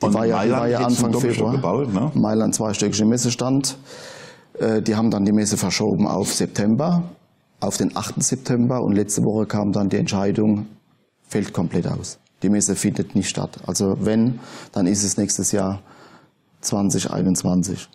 Die 0.00 0.14
war 0.14 0.26
ja, 0.26 0.44
die 0.44 0.50
war 0.52 0.68
ja 0.68 0.78
Anfang 0.78 1.12
Februar. 1.12 1.52
Gebaut, 1.52 1.92
ne? 1.92 2.12
Mailand 2.14 2.54
zweistöckige 2.54 3.04
Messestand. 3.04 3.78
Äh, 4.60 4.80
die 4.80 4.94
haben 4.94 5.10
dann 5.10 5.24
die 5.24 5.32
Messe 5.32 5.56
verschoben 5.56 6.06
auf 6.06 6.32
September 6.32 7.02
auf 7.60 7.76
den 7.76 7.96
8. 7.96 8.22
September 8.22 8.82
und 8.82 8.92
letzte 8.92 9.24
Woche 9.24 9.46
kam 9.46 9.72
dann 9.72 9.88
die 9.88 9.96
Entscheidung, 9.96 10.66
fällt 11.22 11.52
komplett 11.52 11.86
aus. 11.86 12.18
Die 12.42 12.48
Messe 12.48 12.76
findet 12.76 13.14
nicht 13.14 13.28
statt. 13.28 13.58
Also 13.66 13.96
wenn, 14.00 14.40
dann 14.72 14.86
ist 14.86 15.02
es 15.02 15.16
nächstes 15.16 15.52
Jahr 15.52 15.82
2021. 16.60 17.88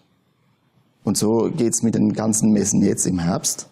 Und 1.04 1.18
so 1.18 1.52
geht's 1.56 1.84
mit 1.84 1.96
den 1.96 2.14
ganzen 2.14 2.52
Messen 2.52 2.82
jetzt 2.82 3.06
im 3.06 3.20
Herbst 3.20 3.71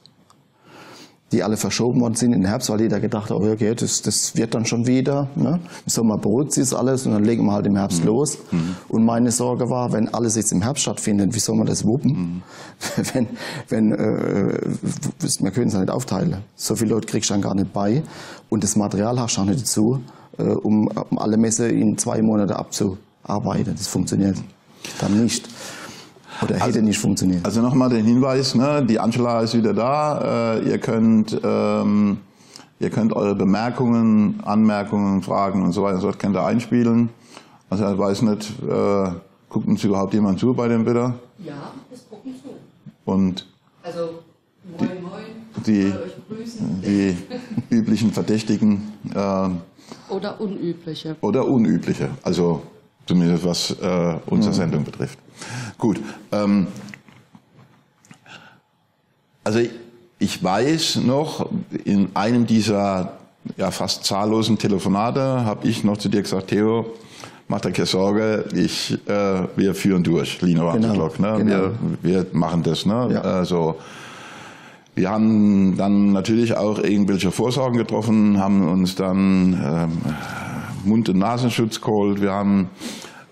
die 1.31 1.43
alle 1.43 1.57
verschoben 1.57 2.01
worden 2.01 2.15
sind 2.15 2.33
in 2.33 2.41
den 2.41 2.49
Herbst, 2.49 2.69
weil 2.69 2.81
jeder 2.81 2.99
gedacht 2.99 3.29
hat, 3.29 3.37
oh, 3.37 3.51
okay, 3.51 3.73
das, 3.75 4.01
das 4.01 4.35
wird 4.35 4.55
dann 4.55 4.65
schon 4.65 4.87
wieder. 4.87 5.29
Ne? 5.35 5.59
Im 5.85 5.89
Sommer 5.89 6.17
beruhigt 6.17 6.53
sich 6.53 6.75
alles 6.75 7.05
und 7.05 7.13
dann 7.13 7.23
legen 7.23 7.45
wir 7.45 7.53
halt 7.53 7.67
im 7.67 7.75
Herbst 7.75 8.01
mhm. 8.01 8.07
los. 8.07 8.37
Mhm. 8.51 8.75
Und 8.87 9.05
meine 9.05 9.31
Sorge 9.31 9.69
war, 9.69 9.91
wenn 9.93 10.07
alles 10.13 10.35
jetzt 10.35 10.51
im 10.51 10.61
Herbst 10.61 10.83
stattfindet, 10.83 11.35
wie 11.35 11.39
soll 11.39 11.55
man 11.55 11.67
das 11.67 11.85
wuppen? 11.85 12.11
Mhm. 12.11 12.41
wenn, 13.13 13.27
wenn, 13.69 13.91
äh, 13.91 14.59
wir 15.39 15.51
können 15.51 15.67
es 15.67 15.73
ja 15.73 15.79
nicht 15.79 15.91
aufteilen. 15.91 16.37
So 16.55 16.75
viele 16.75 16.91
Leute 16.91 17.07
kriegst 17.07 17.29
du 17.29 17.35
dann 17.35 17.41
gar 17.41 17.55
nicht 17.55 17.71
bei. 17.73 18.01
Und 18.49 18.63
das 18.63 18.75
Material 18.75 19.19
hast 19.19 19.37
du 19.37 19.41
auch 19.41 19.45
nicht 19.45 19.61
dazu, 19.61 20.01
äh, 20.37 20.43
um, 20.43 20.87
um 20.87 21.19
alle 21.19 21.37
Messe 21.37 21.67
in 21.67 21.97
zwei 21.97 22.21
Monaten 22.21 22.53
abzuarbeiten. 22.53 23.75
Das 23.77 23.87
funktioniert 23.87 24.37
dann 24.99 25.21
nicht. 25.21 25.47
Oder 26.41 26.55
hätte 26.55 26.63
also, 26.63 26.81
nicht 26.81 26.99
funktioniert. 26.99 27.45
Also 27.45 27.61
nochmal 27.61 27.89
den 27.89 28.05
Hinweis, 28.05 28.55
ne, 28.55 28.85
die 28.85 28.99
Angela 28.99 29.41
ist 29.41 29.55
wieder 29.55 29.73
da. 29.73 30.55
Äh, 30.55 30.69
ihr 30.69 30.77
könnt 30.77 31.39
ähm, 31.43 32.17
ihr 32.79 32.89
könnt 32.89 33.13
eure 33.13 33.35
Bemerkungen, 33.35 34.39
Anmerkungen, 34.43 35.21
Fragen 35.21 35.63
und 35.63 35.73
so 35.73 35.83
weiter 35.83 35.95
und 35.95 36.01
so 36.01 36.07
fort 36.07 36.19
könnt 36.19 36.35
ihr 36.35 36.45
einspielen. 36.45 37.09
Also 37.69 37.91
ich 37.91 37.97
weiß 37.97 38.21
nicht, 38.23 38.51
äh, 38.63 39.11
guckt 39.49 39.67
uns 39.67 39.83
überhaupt 39.83 40.13
jemand 40.13 40.39
zu 40.39 40.53
bei 40.53 40.67
dem 40.67 40.85
Bitter? 40.85 41.13
Ja, 41.43 41.71
es 41.93 42.07
gucken 42.09 42.33
zu. 42.41 42.49
Und 43.05 43.45
also 43.83 44.19
moin 44.77 44.89
moin, 45.01 45.65
die, 45.65 45.93
die 46.85 47.17
üblichen 47.69 48.11
Verdächtigen. 48.11 48.93
Äh, 49.13 49.49
oder 50.09 50.39
unübliche. 50.39 51.15
Oder 51.21 51.45
unübliche. 51.45 52.09
Also 52.23 52.61
zumindest 53.09 53.43
was 53.43 53.71
äh, 53.71 54.15
unsere 54.27 54.53
mhm. 54.53 54.57
Sendung 54.57 54.83
betrifft. 54.83 55.17
Gut. 55.79 55.99
Ähm, 56.31 56.67
also 59.43 59.61
ich 60.19 60.43
weiß 60.43 60.97
noch, 60.97 61.49
in 61.85 62.09
einem 62.13 62.45
dieser 62.45 63.13
ja, 63.57 63.71
fast 63.71 64.05
zahllosen 64.05 64.59
Telefonate 64.59 65.21
habe 65.21 65.67
ich 65.67 65.83
noch 65.83 65.97
zu 65.97 66.07
dir 66.07 66.21
gesagt, 66.21 66.49
Theo, 66.49 66.85
mach 67.47 67.61
dir 67.61 67.71
keine 67.71 67.87
Sorge, 67.87 68.45
ich, 68.53 68.99
äh, 69.07 69.47
wir 69.55 69.73
führen 69.73 70.03
durch, 70.03 70.39
Lino 70.43 70.71
genau, 70.73 71.07
ne? 71.17 71.35
Genau. 71.39 71.43
Wir, 71.43 71.73
wir 72.03 72.25
machen 72.33 72.61
das. 72.61 72.85
Ne? 72.85 73.09
Ja. 73.11 73.21
Also, 73.21 73.77
wir 74.93 75.09
haben 75.09 75.77
dann 75.77 76.11
natürlich 76.11 76.55
auch 76.55 76.77
irgendwelche 76.77 77.31
Vorsorgen 77.31 77.77
getroffen, 77.79 78.37
haben 78.39 78.67
uns 78.67 78.93
dann 78.93 79.53
ähm, 79.53 79.97
Mund- 80.83 81.09
und 81.09 81.17
Nasenschutz 81.17 81.81
geholt, 81.81 82.21
wir 82.21 82.31
haben 82.31 82.69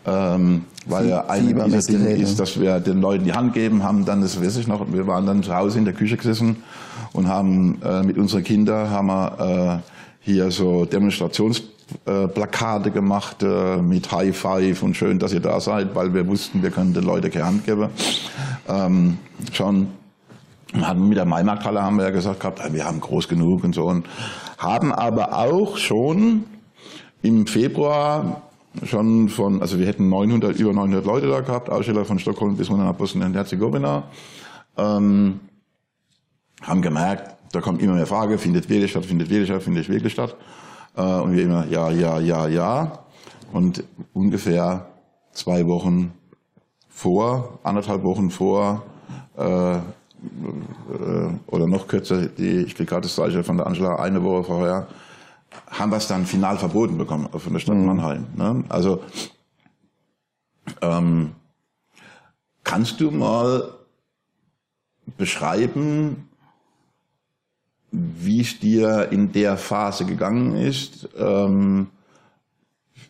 ähm, 0.05 0.65
weil 0.85 1.09
ja 1.09 1.25
eine 1.27 1.53
dieser 1.53 1.91
Dinge 1.91 2.11
ist, 2.11 2.39
dass 2.39 2.59
wir 2.59 2.79
den 2.79 3.01
Leuten 3.01 3.25
die 3.25 3.33
Hand 3.33 3.53
geben, 3.53 3.83
haben 3.83 4.05
dann, 4.05 4.21
das 4.21 4.41
weiß 4.41 4.57
ich 4.57 4.67
noch, 4.67 4.85
wir 4.91 5.05
waren 5.05 5.25
dann 5.25 5.43
zu 5.43 5.53
Hause 5.53 5.79
in 5.79 5.85
der 5.85 5.93
Küche 5.93 6.15
gesessen 6.15 6.63
und 7.11 7.27
haben 7.27 7.81
äh, 7.83 8.03
mit 8.03 8.17
unseren 8.17 8.43
Kindern 8.43 8.89
haben 8.89 9.07
wir 9.07 9.81
äh, 9.83 9.91
hier 10.21 10.49
so 10.49 10.85
Demonstrationsplakate 10.85 12.89
äh, 12.89 12.91
gemacht 12.91 13.45
mit 13.81 14.11
High 14.11 14.35
Five 14.35 14.83
und 14.83 14.95
schön, 14.95 15.19
dass 15.19 15.33
ihr 15.33 15.41
da 15.41 15.59
seid, 15.59 15.93
weil 15.93 16.13
wir 16.13 16.25
wussten, 16.27 16.63
wir 16.63 16.71
können 16.71 16.93
den 16.93 17.03
Leuten 17.03 17.29
keine 17.29 17.45
Hand 17.45 17.65
geben. 17.65 17.89
Ähm, 18.69 19.17
schon 19.51 19.87
mit 20.73 21.17
der 21.17 21.25
Maimarkthalle 21.25 21.81
haben 21.81 21.97
wir 21.97 22.05
ja 22.05 22.11
gesagt 22.11 22.41
gehabt, 22.41 22.61
wir 22.71 22.85
haben 22.85 22.99
groß 22.99 23.27
genug 23.27 23.63
und 23.63 23.73
so 23.73 23.85
und 23.85 24.05
haben 24.57 24.93
aber 24.93 25.37
auch 25.37 25.77
schon 25.77 26.43
im 27.21 27.47
Februar 27.47 28.43
schon 28.83 29.29
von, 29.29 29.61
also 29.61 29.79
wir 29.79 29.87
hätten 29.87 30.09
900, 30.09 30.59
über 30.59 30.73
900 30.73 31.05
Leute 31.05 31.27
da 31.27 31.41
gehabt, 31.41 31.69
Aussteller 31.69 32.05
von 32.05 32.19
Stockholm 32.19 32.55
bis 32.55 32.69
runter 32.69 32.85
nach 32.85 32.93
Bosnien-Herzegowina, 32.93 34.03
ähm, 34.77 35.39
haben 36.61 36.81
gemerkt, 36.81 37.35
da 37.51 37.61
kommt 37.61 37.81
immer 37.81 37.93
mehr 37.93 38.05
Frage, 38.05 38.37
findet 38.37 38.69
wirklich 38.69 38.91
statt, 38.91 39.05
findet 39.05 39.29
wirklich 39.29 39.47
statt, 39.47 39.63
findet 39.63 39.89
wirklich 39.89 40.13
statt, 40.13 40.35
äh, 40.95 41.01
und 41.01 41.35
wir 41.35 41.43
immer, 41.43 41.65
ja, 41.67 41.89
ja, 41.89 42.19
ja, 42.19 42.47
ja, 42.47 42.99
und 43.51 43.83
ungefähr 44.13 44.87
zwei 45.31 45.65
Wochen 45.65 46.13
vor, 46.89 47.59
anderthalb 47.63 48.03
Wochen 48.03 48.29
vor, 48.29 48.83
äh, 49.37 49.77
äh, 49.77 49.79
oder 51.47 51.67
noch 51.67 51.87
kürzer, 51.87 52.27
die, 52.27 52.61
ich 52.61 52.75
kriege 52.75 52.89
gerade 52.89 53.03
das 53.03 53.15
Zeichen 53.15 53.43
von 53.43 53.57
der 53.57 53.67
Angela, 53.67 53.95
eine 53.97 54.23
Woche 54.23 54.43
vorher, 54.43 54.87
haben 55.67 55.91
wir 55.91 55.97
es 55.97 56.07
dann 56.07 56.25
final 56.25 56.57
verboten 56.57 56.97
bekommen 56.97 57.27
von 57.37 57.53
der 57.53 57.59
Stadt 57.59 57.75
mhm. 57.75 57.85
Mannheim. 57.85 58.27
Ne? 58.35 58.63
Also 58.69 59.03
ähm, 60.81 61.35
kannst 62.63 62.99
du 62.99 63.11
mal 63.11 63.73
beschreiben, 65.17 66.29
wie 67.91 68.41
es 68.41 68.59
dir 68.59 69.09
in 69.11 69.31
der 69.31 69.57
Phase 69.57 70.05
gegangen 70.05 70.55
ist? 70.55 71.09
Ähm, 71.17 71.87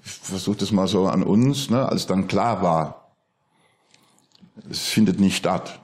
versuch 0.01 0.55
das 0.55 0.71
mal 0.71 0.87
so 0.87 1.07
an 1.07 1.23
uns, 1.23 1.69
ne? 1.69 1.87
als 1.87 2.07
dann 2.07 2.27
klar 2.27 2.61
war, 2.61 3.11
es 4.69 4.87
findet 4.87 5.19
nicht 5.19 5.37
statt. 5.37 5.79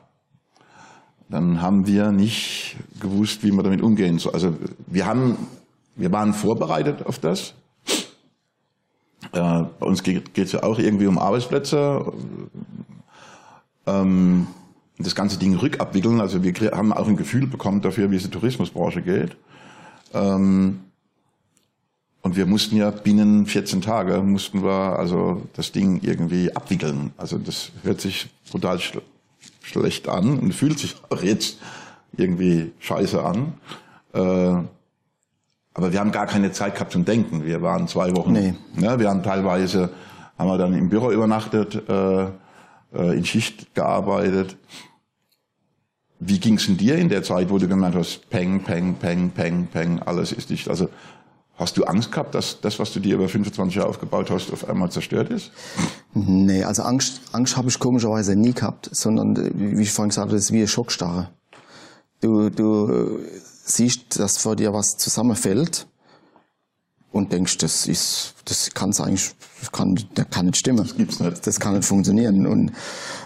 Dann 1.30 1.62
haben 1.62 1.88
wir 1.88 2.12
nicht 2.12 2.78
gewusst, 3.00 3.44
wie 3.44 3.52
wir 3.52 3.64
damit 3.64 3.82
umgehen 3.82 4.20
sollen. 4.20 4.36
Also 4.36 4.56
wir 4.88 5.06
haben 5.06 5.38
wir 5.96 6.12
waren 6.12 6.34
vorbereitet 6.34 7.06
auf 7.06 7.20
das. 7.20 7.54
Äh, 9.32 9.64
bei 9.80 9.86
uns 9.86 10.04
geht 10.04 10.38
es 10.38 10.52
ja 10.52 10.64
auch 10.64 10.80
irgendwie 10.80 11.08
um 11.08 11.18
Arbeitsplätze. 11.18 12.12
Ähm, 13.86 14.48
das 15.00 15.16
ganze 15.16 15.38
Ding 15.38 15.56
rückabwickeln. 15.56 16.22
Also 16.22 16.44
wir 16.44 16.54
haben 16.72 16.94
auch 16.94 17.08
ein 17.08 17.18
Gefühl 17.18 17.48
bekommen 17.48 17.82
dafür, 17.82 18.12
wie 18.12 18.16
es 18.16 18.24
die 18.24 18.30
Tourismusbranche 18.30 19.02
geht. 19.02 19.36
Ähm, 20.14 20.82
und 22.22 22.38
wir 22.38 22.46
mussten 22.46 22.78
ja 22.78 22.90
binnen 22.90 23.46
14 23.46 23.82
Tage 23.82 24.22
mussten 24.22 24.64
wir 24.64 24.98
also 24.98 25.42
das 25.54 25.72
Ding 25.74 26.00
irgendwie 26.04 26.56
abwickeln. 26.56 27.12
Also 27.18 27.38
das 27.38 27.72
hört 27.84 28.00
sich 28.00 28.30
brutal 28.50 28.80
sch 28.80 28.98
schlecht 29.62 30.08
an 30.08 30.40
und 30.40 30.54
fühlt 30.54 30.80
sich 30.80 30.96
auch 31.10 31.22
jetzt 31.22 31.58
irgendwie 32.16 32.72
scheiße 32.80 33.24
an. 33.24 33.54
Äh, 34.14 34.64
aber 35.74 35.92
wir 35.92 36.00
haben 36.00 36.12
gar 36.12 36.28
keine 36.28 36.52
Zeit 36.52 36.76
gehabt 36.76 36.92
zum 36.92 37.06
Denken. 37.06 37.46
Wir 37.46 37.62
waren 37.62 37.88
zwei 37.88 38.16
Wochen. 38.16 38.34
Nee. 38.34 38.54
Ne, 38.76 39.00
wir 39.00 39.10
haben 39.10 39.24
teilweise, 39.24 39.90
haben 40.38 40.48
wir 40.48 40.58
dann 40.58 40.74
im 40.74 40.90
Büro 40.90 41.12
übernachtet, 41.12 41.82
äh, 41.90 42.24
äh, 42.24 43.18
in 43.18 43.26
Schicht 43.26 43.74
gearbeitet. 43.74 44.56
Wie 46.20 46.40
ging's 46.40 46.68
denn 46.68 46.78
dir 46.78 46.96
in 46.98 47.10
der 47.10 47.24
Zeit, 47.24 47.50
wo 47.50 47.58
du 47.58 47.68
gemeint 47.68 47.96
hast, 47.96 48.30
peng, 48.30 48.64
peng, 48.64 48.96
peng, 48.96 49.32
peng, 49.32 49.68
peng, 49.68 50.00
alles 50.00 50.32
ist 50.32 50.52
dicht? 50.52 50.70
Also 50.70 50.90
hast 51.56 51.76
du 51.76 51.84
Angst 51.86 52.12
gehabt, 52.12 52.36
dass 52.36 52.62
das, 52.62 52.80
was 52.80 52.94
du 52.94 53.00
dir 53.00 53.16
über 53.16 53.28
25 53.28 53.76
Jahre 53.76 53.90
aufgebaut 53.90 54.30
hast, 54.30 54.54
auf 54.54 54.70
einmal 54.70 54.90
zerstört 54.92 55.32
ist? 55.32 55.52
Nee, 56.14 56.64
also 56.64 56.84
Angst, 56.84 57.22
Angst 57.32 57.58
habe 57.58 57.68
ich 57.70 57.80
komischerweise 57.80 58.36
nie 58.36 58.54
gehabt, 58.54 58.90
sondern 58.92 59.36
wie 59.56 59.82
ich 59.82 59.92
vorhin 59.92 60.10
gesagt 60.10 60.28
habe, 60.28 60.36
das 60.36 60.46
ist 60.46 60.52
wie 60.52 60.60
eine 60.60 60.68
Schockstarre. 60.68 61.30
Du, 62.22 62.50
du 62.50 63.20
siehst, 63.64 64.20
dass 64.20 64.38
vor 64.38 64.56
dir 64.56 64.74
was 64.74 64.98
zusammenfällt 64.98 65.88
und 67.12 67.32
denkst, 67.32 67.60
das 67.60 67.86
ist, 67.88 68.34
das 68.46 68.72
kann 68.74 68.90
es 68.90 69.00
eigentlich, 69.00 69.36
Das 69.60 69.72
kann, 69.72 69.96
das 70.16 70.30
kann 70.32 70.48
nicht 70.48 70.58
stimmen. 70.58 70.80
Das 70.84 70.98
gibt's 70.98 71.20
nicht. 71.20 71.48
Das 71.48 71.60
kann 71.60 71.76
nicht 71.76 71.86
funktionieren. 71.86 72.48
Und 72.48 72.72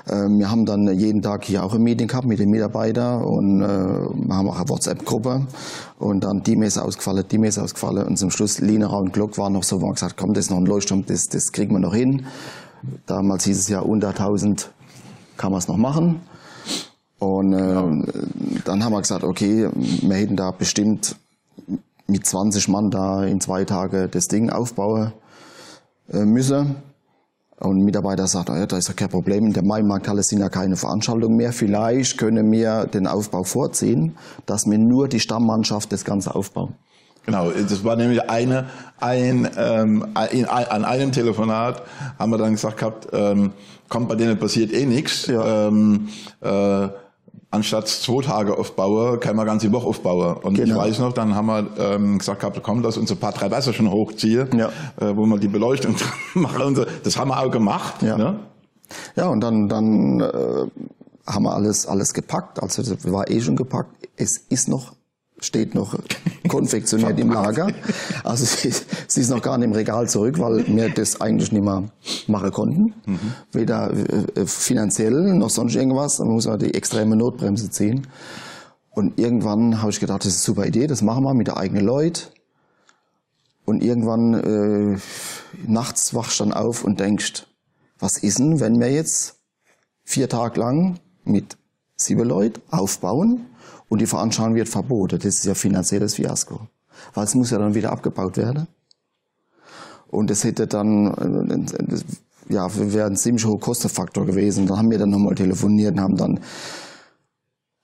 äh, 0.05 0.27
wir 0.27 0.51
haben 0.51 0.65
dann 0.65 0.87
jeden 0.99 1.21
Tag 1.21 1.45
hier 1.45 1.63
auch 1.63 1.73
ein 1.73 1.81
Meeting 1.81 2.07
gehabt 2.07 2.27
mit 2.27 2.37
den 2.37 2.49
Mitarbeitern 2.49 3.23
und 3.23 3.61
äh, 3.61 3.65
wir 3.65 4.35
haben 4.35 4.49
auch 4.49 4.57
eine 4.57 4.69
WhatsApp-Gruppe 4.69 5.47
und 5.99 6.23
dann 6.23 6.43
die 6.43 6.57
Messe 6.57 6.83
ausgefallen, 6.83 7.23
die 7.31 7.37
Messe 7.37 7.63
ausgefallen 7.63 8.05
und 8.05 8.17
zum 8.17 8.29
Schluss 8.29 8.59
Linera 8.59 8.97
und 8.97 9.13
Glock 9.13 9.37
waren 9.37 9.53
noch 9.53 9.63
so, 9.63 9.81
wo 9.81 9.85
wir 9.87 9.93
gesagt 9.93 10.17
komm, 10.17 10.33
das 10.33 10.45
ist 10.45 10.51
noch 10.51 10.57
ein 10.57 10.65
Leuchtturm, 10.65 11.05
das, 11.05 11.27
das 11.29 11.51
kriegen 11.51 11.73
wir 11.73 11.79
noch 11.79 11.95
hin. 11.95 12.25
Damals 13.05 13.45
hieß 13.45 13.57
es 13.57 13.67
ja 13.69 13.79
unter 13.79 14.09
1000 14.09 14.69
kann 15.37 15.51
man 15.51 15.59
es 15.59 15.67
noch 15.67 15.77
machen. 15.77 16.21
Und 17.19 17.53
äh, 17.53 18.61
dann 18.65 18.83
haben 18.83 18.93
wir 18.93 19.01
gesagt, 19.01 19.23
okay, 19.23 19.69
wir 19.73 20.15
hätten 20.15 20.35
da 20.35 20.51
bestimmt 20.51 21.15
mit 22.07 22.25
20 22.25 22.67
Mann 22.67 22.91
da 22.91 23.23
in 23.23 23.41
zwei 23.41 23.65
Tagen 23.65 24.09
das 24.11 24.27
Ding 24.27 24.49
aufbauen 24.49 25.13
äh, 26.11 26.25
müssen. 26.25 26.75
Und 27.59 27.79
ein 27.79 27.83
Mitarbeiter 27.83 28.27
sagt, 28.27 28.49
ja, 28.49 28.67
da 28.67 28.77
ist 28.77 28.87
ja 28.87 28.93
kein 28.93 29.09
Problem, 29.09 29.47
in 29.47 29.53
der 29.53 29.63
Maimarkthalle 29.63 30.21
sind 30.21 30.39
ja 30.39 30.49
keine 30.49 30.75
Veranstaltungen 30.75 31.35
mehr. 31.35 31.51
Vielleicht 31.53 32.19
können 32.19 32.51
wir 32.51 32.85
den 32.85 33.07
Aufbau 33.07 33.43
vorziehen, 33.43 34.15
dass 34.45 34.67
wir 34.67 34.77
nur 34.77 35.07
die 35.07 35.19
Stammmannschaft 35.19 35.91
das 35.91 36.05
Ganze 36.05 36.35
aufbauen. 36.35 36.75
Genau, 37.25 37.49
das 37.49 37.83
war 37.83 37.95
nämlich 37.95 38.29
eine, 38.29 38.69
ein, 38.99 39.49
ähm, 39.57 40.05
ein, 40.13 40.45
an 40.45 40.85
einem 40.85 41.11
Telefonat 41.11 41.81
haben 42.17 42.31
wir 42.31 42.37
dann 42.37 42.53
gesagt 42.53 42.77
gehabt, 42.77 43.07
ähm, 43.11 43.51
kommt 43.89 44.07
bei 44.07 44.15
denen 44.15 44.37
passiert 44.37 44.71
eh 44.71 44.85
nichts. 44.85 45.27
Ja. 45.27 45.67
Ähm, 45.67 46.07
äh, 46.41 46.87
anstatt 47.51 47.87
zwei 47.87 48.21
Tage 48.21 48.57
aufbauen, 48.57 49.19
kann 49.19 49.35
man 49.35 49.45
ganze 49.45 49.71
Woche 49.71 49.87
aufbauen. 49.87 50.37
Und 50.43 50.57
ich 50.59 50.65
Genau. 50.65 50.79
weiß 50.79 50.99
noch, 50.99 51.13
dann 51.13 51.33
haben 51.33 51.45
wir 51.47 51.67
ähm, 51.79 52.17
gesagt 52.17 52.41
gehabt, 52.41 52.59
komm, 52.61 52.81
lass 52.81 52.97
uns 52.97 53.09
ein 53.11 53.17
paar 53.17 53.31
drei 53.31 53.49
Wasser 53.51 53.73
schon 53.73 53.89
hochziehen, 53.89 54.49
Ja. 54.57 54.69
äh, 54.99 55.15
wo 55.15 55.25
wir 55.25 55.37
die 55.37 55.47
Beleuchtung 55.47 55.95
machen. 56.33 56.61
Und 56.61 56.75
so. 56.75 56.85
Das 57.03 57.17
haben 57.17 57.29
wir 57.29 57.39
auch 57.39 57.49
gemacht. 57.51 58.01
Ja. 58.01 58.17
Ne? 58.17 58.39
Ja, 59.15 59.27
und 59.27 59.41
dann, 59.41 59.67
dann 59.69 60.19
äh, 60.21 60.65
haben 61.25 61.43
wir 61.43 61.53
alles, 61.53 61.85
alles 61.87 62.13
gepackt. 62.13 62.61
Also 62.61 62.81
das 62.83 63.11
war 63.11 63.29
eh 63.29 63.39
schon 63.41 63.55
gepackt. 63.55 64.07
Es 64.17 64.37
ist 64.49 64.67
noch, 64.67 64.93
steht 65.39 65.75
noch 65.75 65.97
konfektioniert 66.47 67.19
im 67.19 67.31
Lager. 67.31 67.71
Also 68.23 68.45
sie, 68.45 68.73
sie 69.07 69.21
ist 69.21 69.29
noch 69.29 69.41
gar 69.41 69.57
nicht 69.57 69.67
im 69.67 69.73
Regal 69.73 70.09
zurück, 70.09 70.39
weil 70.39 70.65
wir 70.67 70.89
das 70.89 71.21
eigentlich 71.21 71.51
nicht 71.51 71.63
mehr 71.63 71.83
machen 72.27 72.51
konnten. 72.51 72.93
Weder 73.51 73.91
äh, 73.91 74.45
finanziell 74.45 75.33
noch 75.33 75.49
sonst 75.49 75.75
irgendwas. 75.75 76.19
Man 76.19 76.29
muss 76.29 76.47
man 76.47 76.59
die 76.59 76.73
extreme 76.73 77.15
Notbremse 77.15 77.69
ziehen. 77.69 78.07
Und 78.89 79.19
irgendwann 79.19 79.81
habe 79.81 79.91
ich 79.91 79.99
gedacht, 79.99 80.21
das 80.21 80.33
ist 80.33 80.39
eine 80.39 80.55
super 80.55 80.65
Idee, 80.67 80.87
das 80.87 81.03
machen 81.03 81.23
wir 81.23 81.35
mit 81.35 81.47
der 81.47 81.57
eigenen 81.57 81.85
Leute. 81.85 82.23
Und 83.63 83.83
irgendwann 83.83 84.33
äh, 84.33 84.97
nachts 85.67 86.15
wachst 86.15 86.39
du 86.39 86.45
dann 86.45 86.53
auf 86.53 86.83
und 86.83 86.99
denkst, 86.99 87.45
was 87.99 88.17
ist 88.17 88.39
denn, 88.39 88.59
wenn 88.59 88.79
wir 88.79 88.91
jetzt 88.91 89.35
vier 90.03 90.29
Tage 90.29 90.59
lang 90.59 90.99
mit 91.25 91.57
sieben 91.95 92.23
Leuten 92.23 92.61
aufbauen 92.71 93.45
und 93.89 93.99
die 94.01 94.05
Veranstaltung 94.07 94.55
wird 94.55 94.69
verboten? 94.69 95.17
Das 95.17 95.25
ist 95.25 95.45
ja 95.45 95.53
finanzielles 95.53 96.15
Fiasko. 96.15 96.61
Weil 97.13 97.25
es 97.25 97.35
muss 97.35 97.51
ja 97.51 97.57
dann 97.57 97.73
wieder 97.75 97.91
abgebaut 97.91 98.37
werden. 98.37 98.67
Und 100.09 100.31
es 100.31 100.43
hätte 100.43 100.67
dann, 100.67 101.13
äh, 101.13 101.83
das- 101.87 102.05
ja, 102.49 102.67
wäre 102.75 103.07
ein 103.07 103.17
ziemlich 103.17 103.45
hoher 103.45 103.59
Kostenfaktor 103.59 104.25
gewesen. 104.25 104.67
Dann 104.67 104.77
haben 104.77 104.89
wir 104.91 104.97
dann 104.97 105.09
nochmal 105.09 105.35
telefoniert 105.35 105.93
und 105.95 105.99
haben 106.01 106.15
dann 106.17 106.39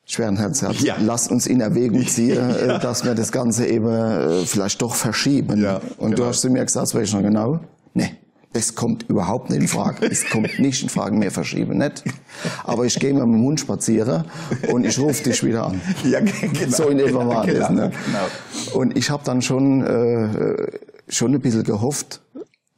schweren 0.06 0.38
Herzens 0.38 0.60
gesagt, 0.62 0.80
Ja. 0.82 0.96
lasst 1.02 1.32
uns 1.32 1.48
in 1.48 1.60
Erwägung 1.62 2.06
ziehen, 2.08 2.38
äh, 2.50 2.80
dass 2.80 3.04
wir 3.04 3.14
das 3.16 3.32
Ganze 3.32 3.68
eben 3.68 3.88
äh, 3.90 4.46
vielleicht 4.46 4.82
doch 4.82 4.96
verschieben. 4.96 5.62
Ja, 5.62 5.82
und 5.98 6.12
du 6.12 6.16
genau. 6.18 6.28
hast 6.30 6.42
zu 6.42 6.50
mir 6.50 6.64
gesagt, 6.64 6.84
das 6.84 6.96
weiß 6.96 7.08
ich 7.10 7.14
noch 7.14 7.22
genau, 7.22 7.60
nee, 7.94 8.16
das 8.54 8.76
kommt 8.76 9.10
überhaupt 9.10 9.50
nicht 9.50 9.62
in 9.62 9.68
Frage. 9.68 10.06
Es 10.06 10.30
kommt 10.30 10.60
nicht 10.60 10.84
in 10.84 10.90
Frage, 10.90 11.16
mehr 11.16 11.32
verschieben, 11.32 11.80
nicht. 11.80 12.04
Aber 12.64 12.86
ich 12.86 13.00
gehe 13.00 13.14
mit 13.14 13.24
dem 13.24 13.42
Hund 13.42 13.60
spazieren 13.60 14.26
und 14.72 14.86
ich 14.86 14.98
rufe 15.00 15.24
dich 15.24 15.44
wieder 15.44 15.68
an. 15.68 15.82
Ja, 16.04 16.20
genau. 16.20 16.70
So 16.70 16.88
in 16.90 17.00
etwa 17.00 17.28
war 17.28 17.46
das. 17.48 17.68
Genau, 17.68 17.82
Ne? 17.84 17.92
genau. 18.06 18.80
Und 18.80 18.98
ich 18.98 19.10
habe 19.10 19.24
dann 19.26 19.42
schon, 19.42 19.82
äh, 19.86 20.68
schon 21.10 21.34
ein 21.34 21.42
bisschen 21.42 21.64
gehofft, 21.64 22.22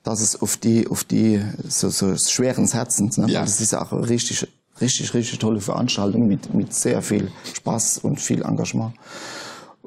dass 0.03 0.21
es 0.21 0.41
auf 0.41 0.57
die, 0.57 0.88
auf 0.88 1.03
die 1.03 1.41
so, 1.67 1.89
so 1.89 2.15
schweren 2.15 2.67
Herzens, 2.67 3.17
ne? 3.17 3.27
Ja. 3.27 3.41
Das 3.41 3.59
ist 3.59 3.73
auch 3.73 3.91
eine 3.91 4.07
richtig, 4.07 4.47
richtig, 4.79 5.13
richtig 5.13 5.39
tolle 5.39 5.59
Veranstaltung 5.61 6.27
mit, 6.27 6.53
mit 6.53 6.73
sehr 6.73 7.01
viel 7.01 7.31
Spaß 7.53 7.99
und 7.99 8.21
viel 8.21 8.43
Engagement. 8.43 8.93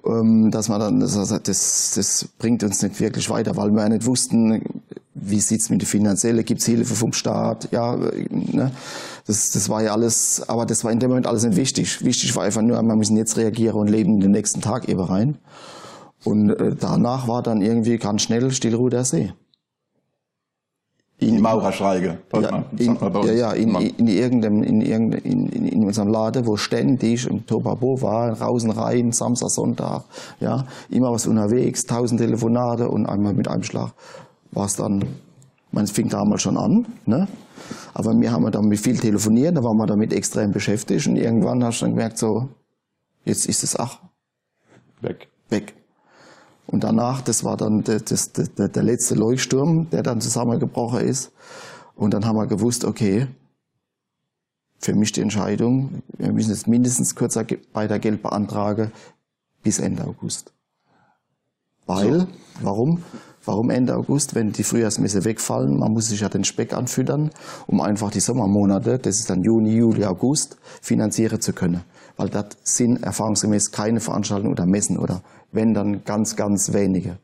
Ähm, 0.07 0.51
dass 0.51 0.69
man 0.69 0.81
dann, 0.81 1.01
das, 1.01 1.15
das, 1.15 1.93
das 1.95 2.29
bringt 2.39 2.63
uns 2.63 2.83
nicht 2.83 2.99
wirklich 3.01 3.29
weiter, 3.31 3.57
weil 3.57 3.71
wir 3.71 3.83
ja 3.83 3.89
nicht 3.89 4.07
wussten, 4.07 4.63
wie 5.21 5.41
sieht's 5.41 5.71
mit 5.71 5.83
der 5.83 5.89
finanziellen, 5.89 6.45
gibt's 6.45 6.67
Hilfe 6.67 6.95
vom 6.95 7.13
Staat, 7.13 7.69
ja, 7.73 7.97
ne? 7.97 8.73
das, 9.27 9.51
das 9.51 9.69
war 9.69 9.83
ja 9.83 9.93
alles, 9.93 10.43
aber 10.49 10.67
das 10.67 10.85
war 10.85 10.91
in 10.91 10.99
dem 10.99 11.11
Moment 11.11 11.27
alles 11.27 11.45
nicht 11.45 11.57
wichtig. 11.57 12.05
Wichtig 12.05 12.35
war 12.35 12.45
einfach 12.45 12.63
nur, 12.63 12.81
wir 12.81 12.97
müssen 12.97 13.17
jetzt 13.17 13.37
reagieren 13.37 13.77
und 13.77 13.89
leben 13.89 14.15
in 14.15 14.21
den 14.21 14.31
nächsten 14.31 14.61
Tag 14.61 14.89
eben 14.89 15.01
rein. 15.01 15.39
Und 16.25 16.51
äh, 16.51 16.75
danach 16.75 17.29
war 17.29 17.43
dann 17.43 17.61
irgendwie 17.61 17.99
ganz 17.99 18.23
schnell 18.23 18.51
Stillruhe 18.51 18.91
der 18.91 19.05
See. 19.05 19.33
Die 21.21 21.33
Maurerstreike. 21.33 22.19
sagt 22.33 22.43
Ja, 22.43 22.65
in, 22.77 22.97
ja, 23.27 23.33
ja, 23.33 23.53
in, 23.53 23.75
in, 23.75 24.07
irgendeinem, 24.07 24.63
in, 24.63 24.81
irgendeinem, 24.81 25.25
in, 25.25 25.47
in, 25.49 25.67
in 25.67 25.85
unserem 25.85 26.09
Laden, 26.09 26.47
wo 26.47 26.57
ständig 26.57 27.27
im 27.27 27.45
Tobabo 27.45 28.01
war, 28.01 28.41
Rausen 28.41 28.71
rein, 28.71 29.11
Samstag, 29.11 29.51
Sonntag, 29.51 30.05
ja, 30.39 30.65
immer 30.91 31.11
was 31.11 31.27
unterwegs, 31.27 31.87
tausend 31.87 32.21
Telefonate 32.21 32.89
und 32.89 33.07
einmal 33.07 33.35
mit 33.35 33.49
einem 33.49 33.65
Schlag 33.65 33.93
war 34.53 34.67
es 34.67 34.77
dann, 34.77 35.05
man 35.73 35.85
es 35.85 35.91
fing 35.91 36.09
damals 36.09 36.43
schon 36.43 36.57
an, 36.57 36.87
ne? 37.07 37.29
Aber 37.93 38.19
wir 38.19 38.33
haben 38.33 38.51
dann 38.51 38.67
mit 38.67 38.81
viel 38.81 38.99
telefoniert, 38.99 39.57
da 39.57 39.63
waren 39.63 39.77
wir 39.77 39.87
damit 39.87 40.13
extrem 40.13 40.53
beschäftigt 40.53 41.07
und 41.07 41.17
irgendwann 41.17 41.63
hast 41.65 41.81
du 41.81 41.87
dann 41.87 41.95
gemerkt, 41.95 42.19
so, 42.19 42.49
jetzt 43.25 43.47
ist 43.47 43.65
es 43.65 43.79
ach, 43.79 44.01
Weg. 45.01 45.29
weg. 45.49 45.75
Und 46.67 46.85
danach, 46.85 47.23
das 47.23 47.45
war 47.45 47.57
dann 47.57 47.83
der, 47.83 48.01
das, 48.01 48.33
der, 48.33 48.69
der 48.69 48.83
letzte 48.83 49.15
Leuchtsturm, 49.15 49.89
der 49.91 50.03
dann 50.03 50.21
zusammengebrochen 50.21 51.01
ist. 51.01 51.33
Und 51.95 52.15
dann 52.15 52.27
haben 52.27 52.37
wir 52.37 52.47
gewusst, 52.47 52.85
okay, 52.85 53.27
für 54.79 54.95
mich 54.95 55.13
die 55.13 55.23
Entscheidung, 55.23 56.03
wir 56.19 56.33
müssen 56.33 56.51
jetzt 56.51 56.69
mindestens 56.69 57.15
kürzer 57.15 57.45
Geld 57.45 58.23
beantragen 58.23 58.93
bis 59.63 59.79
Ende 59.79 60.05
August. 60.05 60.53
Weil, 61.89 62.27
warum? 62.61 63.03
Warum 63.47 63.71
Ende 63.71 63.97
August, 63.97 64.35
wenn 64.35 64.53
die 64.53 64.63
Frühjahrsmesse 64.63 65.25
wegfallen? 65.25 65.79
Man 65.79 65.93
muss 65.93 66.09
sich 66.09 66.21
ja 66.21 66.29
den 66.29 66.45
Speck 66.45 66.75
anfüttern, 66.75 67.31
um 67.67 67.81
einfach 67.81 68.11
die 68.11 68.21
Sommermonate, 68.21 68.99
das 68.99 69.21
ist 69.21 69.31
dann 69.31 69.43
Juni, 69.43 69.75
Juli, 69.75 70.05
August, 70.05 70.59
finanzieren 70.83 71.41
zu 71.41 71.55
können. 71.55 71.81
Weil 72.19 72.29
das 72.29 72.49
sind 72.63 73.03
erfahrungsgemäß 73.03 73.71
keine 73.71 74.01
Veranstaltungen 74.01 74.53
oder 74.53 74.67
Messen 74.67 74.99
oder 74.99 75.23
wenn 75.51 75.73
dann 75.73 76.05
ganz, 76.05 76.37
ganz 76.37 76.75
wenige. 76.75 77.17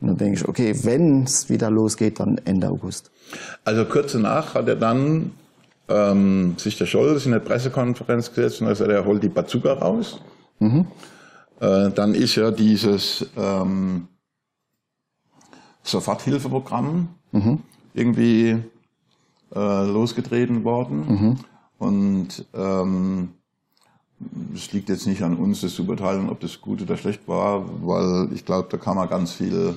Und 0.00 0.08
dann 0.08 0.16
denke 0.16 0.40
ich, 0.40 0.48
okay, 0.48 0.74
wenn 0.82 1.22
es 1.22 1.48
wieder 1.48 1.70
losgeht, 1.70 2.18
dann 2.18 2.38
Ende 2.44 2.68
August. 2.68 3.12
Also 3.64 3.84
kurz 3.84 4.10
danach 4.10 4.54
hat 4.54 4.66
er 4.66 4.74
dann 4.74 5.30
ähm, 5.88 6.54
sich 6.56 6.76
der 6.78 6.86
Scholz 6.86 7.26
in 7.26 7.32
der 7.32 7.38
Pressekonferenz 7.38 8.34
gesetzt 8.34 8.60
und 8.60 8.66
er 8.66 8.74
sagt, 8.74 8.90
er 8.90 9.04
holt 9.04 9.22
die 9.22 9.28
Bazooka 9.28 9.74
raus. 9.74 10.20
Äh, 11.60 11.90
dann 11.90 12.14
ist 12.14 12.34
ja 12.36 12.50
dieses 12.50 13.26
ähm, 13.36 14.08
Soforthilfeprogramm 15.82 17.08
irgendwie 17.94 18.56
äh, 19.54 19.86
losgetreten 19.86 20.64
worden. 20.64 21.04
Und 21.78 22.44
ähm, 22.54 23.30
es 24.54 24.72
liegt 24.72 24.88
jetzt 24.88 25.06
nicht 25.06 25.22
an 25.22 25.36
uns, 25.36 25.62
das 25.62 25.74
zu 25.74 25.84
beurteilen, 25.86 26.28
ob 26.28 26.40
das 26.40 26.60
gut 26.60 26.82
oder 26.82 26.96
schlecht 26.96 27.26
war, 27.26 27.64
weil 27.86 28.28
ich 28.34 28.44
glaube, 28.44 28.68
da 28.70 28.76
kann 28.76 28.96
man 28.96 29.08
ganz 29.08 29.32
viel 29.32 29.76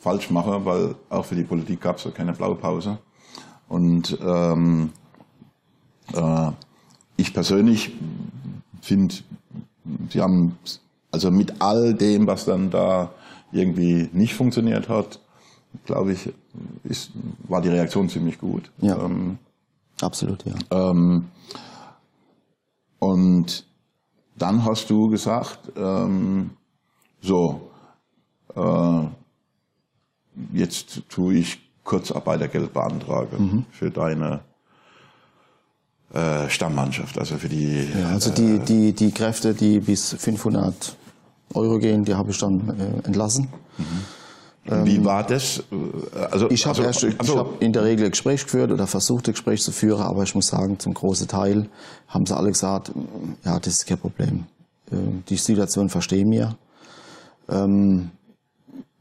falsch 0.00 0.30
machen, 0.30 0.64
weil 0.64 0.94
auch 1.08 1.24
für 1.24 1.36
die 1.36 1.44
Politik 1.44 1.80
gab 1.80 1.96
es 1.98 2.04
ja 2.04 2.10
keine 2.10 2.32
Blaupause. 2.32 2.98
Und 3.68 4.18
ähm, 4.24 4.90
äh, 6.14 6.50
ich 7.16 7.32
persönlich 7.32 7.92
finde, 8.80 9.14
sie 10.10 10.20
haben, 10.20 10.58
also 11.10 11.30
mit 11.30 11.60
all 11.60 11.94
dem, 11.94 12.26
was 12.26 12.44
dann 12.44 12.70
da 12.70 13.10
irgendwie 13.52 14.08
nicht 14.12 14.34
funktioniert 14.34 14.88
hat, 14.88 15.20
glaube 15.84 16.12
ich, 16.12 16.32
ist, 16.84 17.10
war 17.44 17.60
die 17.60 17.68
Reaktion 17.68 18.08
ziemlich 18.08 18.38
gut. 18.38 18.70
Ja. 18.78 19.04
Ähm, 19.04 19.38
Absolut, 20.00 20.44
ja. 20.44 20.54
ähm, 20.70 21.26
und 22.98 23.66
dann 24.36 24.64
hast 24.64 24.90
du 24.90 25.08
gesagt, 25.08 25.72
ähm, 25.76 26.50
so, 27.20 27.70
äh, 28.54 29.02
jetzt 30.52 31.02
tue 31.08 31.34
ich 31.34 31.58
Kurzarbeitergeld 31.82 32.72
beantragen 32.72 33.66
für 33.70 33.90
deine 33.90 34.40
äh, 36.14 36.48
Stammmannschaft, 36.48 37.18
also 37.18 37.36
für 37.36 37.48
die. 37.48 37.88
Ja, 38.00 38.08
also 38.10 38.30
die, 38.30 38.58
die, 38.60 38.92
die 38.92 39.10
Kräfte, 39.10 39.54
die 39.54 39.80
bis 39.80 40.14
500 40.18 40.96
Euro 41.54 41.78
gehen, 41.78 42.04
die 42.04 42.14
habe 42.14 42.30
ich 42.30 42.38
dann 42.38 42.78
äh, 42.78 43.06
entlassen. 43.06 43.48
Wie 44.64 45.02
war 45.04 45.22
das? 45.26 45.62
Also, 46.30 46.50
Ich 46.50 46.66
habe 46.66 46.86
also, 46.86 47.08
also, 47.18 47.38
hab 47.38 47.62
in 47.62 47.72
der 47.72 47.84
Regel 47.84 48.04
ein 48.04 48.10
Gespräch 48.10 48.44
geführt 48.44 48.70
oder 48.70 48.86
versucht, 48.86 49.26
ein 49.28 49.32
Gespräch 49.32 49.62
zu 49.62 49.72
führen, 49.72 50.02
aber 50.02 50.24
ich 50.24 50.34
muss 50.34 50.48
sagen, 50.48 50.78
zum 50.78 50.92
großen 50.92 51.26
Teil 51.26 51.68
haben 52.06 52.26
sie 52.26 52.36
alle 52.36 52.48
gesagt, 52.48 52.92
ja, 53.44 53.58
das 53.58 53.74
ist 53.74 53.86
kein 53.86 53.98
Problem. 53.98 54.44
Äh, 54.90 54.96
Die 55.28 55.36
Situation 55.36 55.88
verstehen 55.88 56.30
wir. 56.30 56.56
Ähm, 57.48 58.10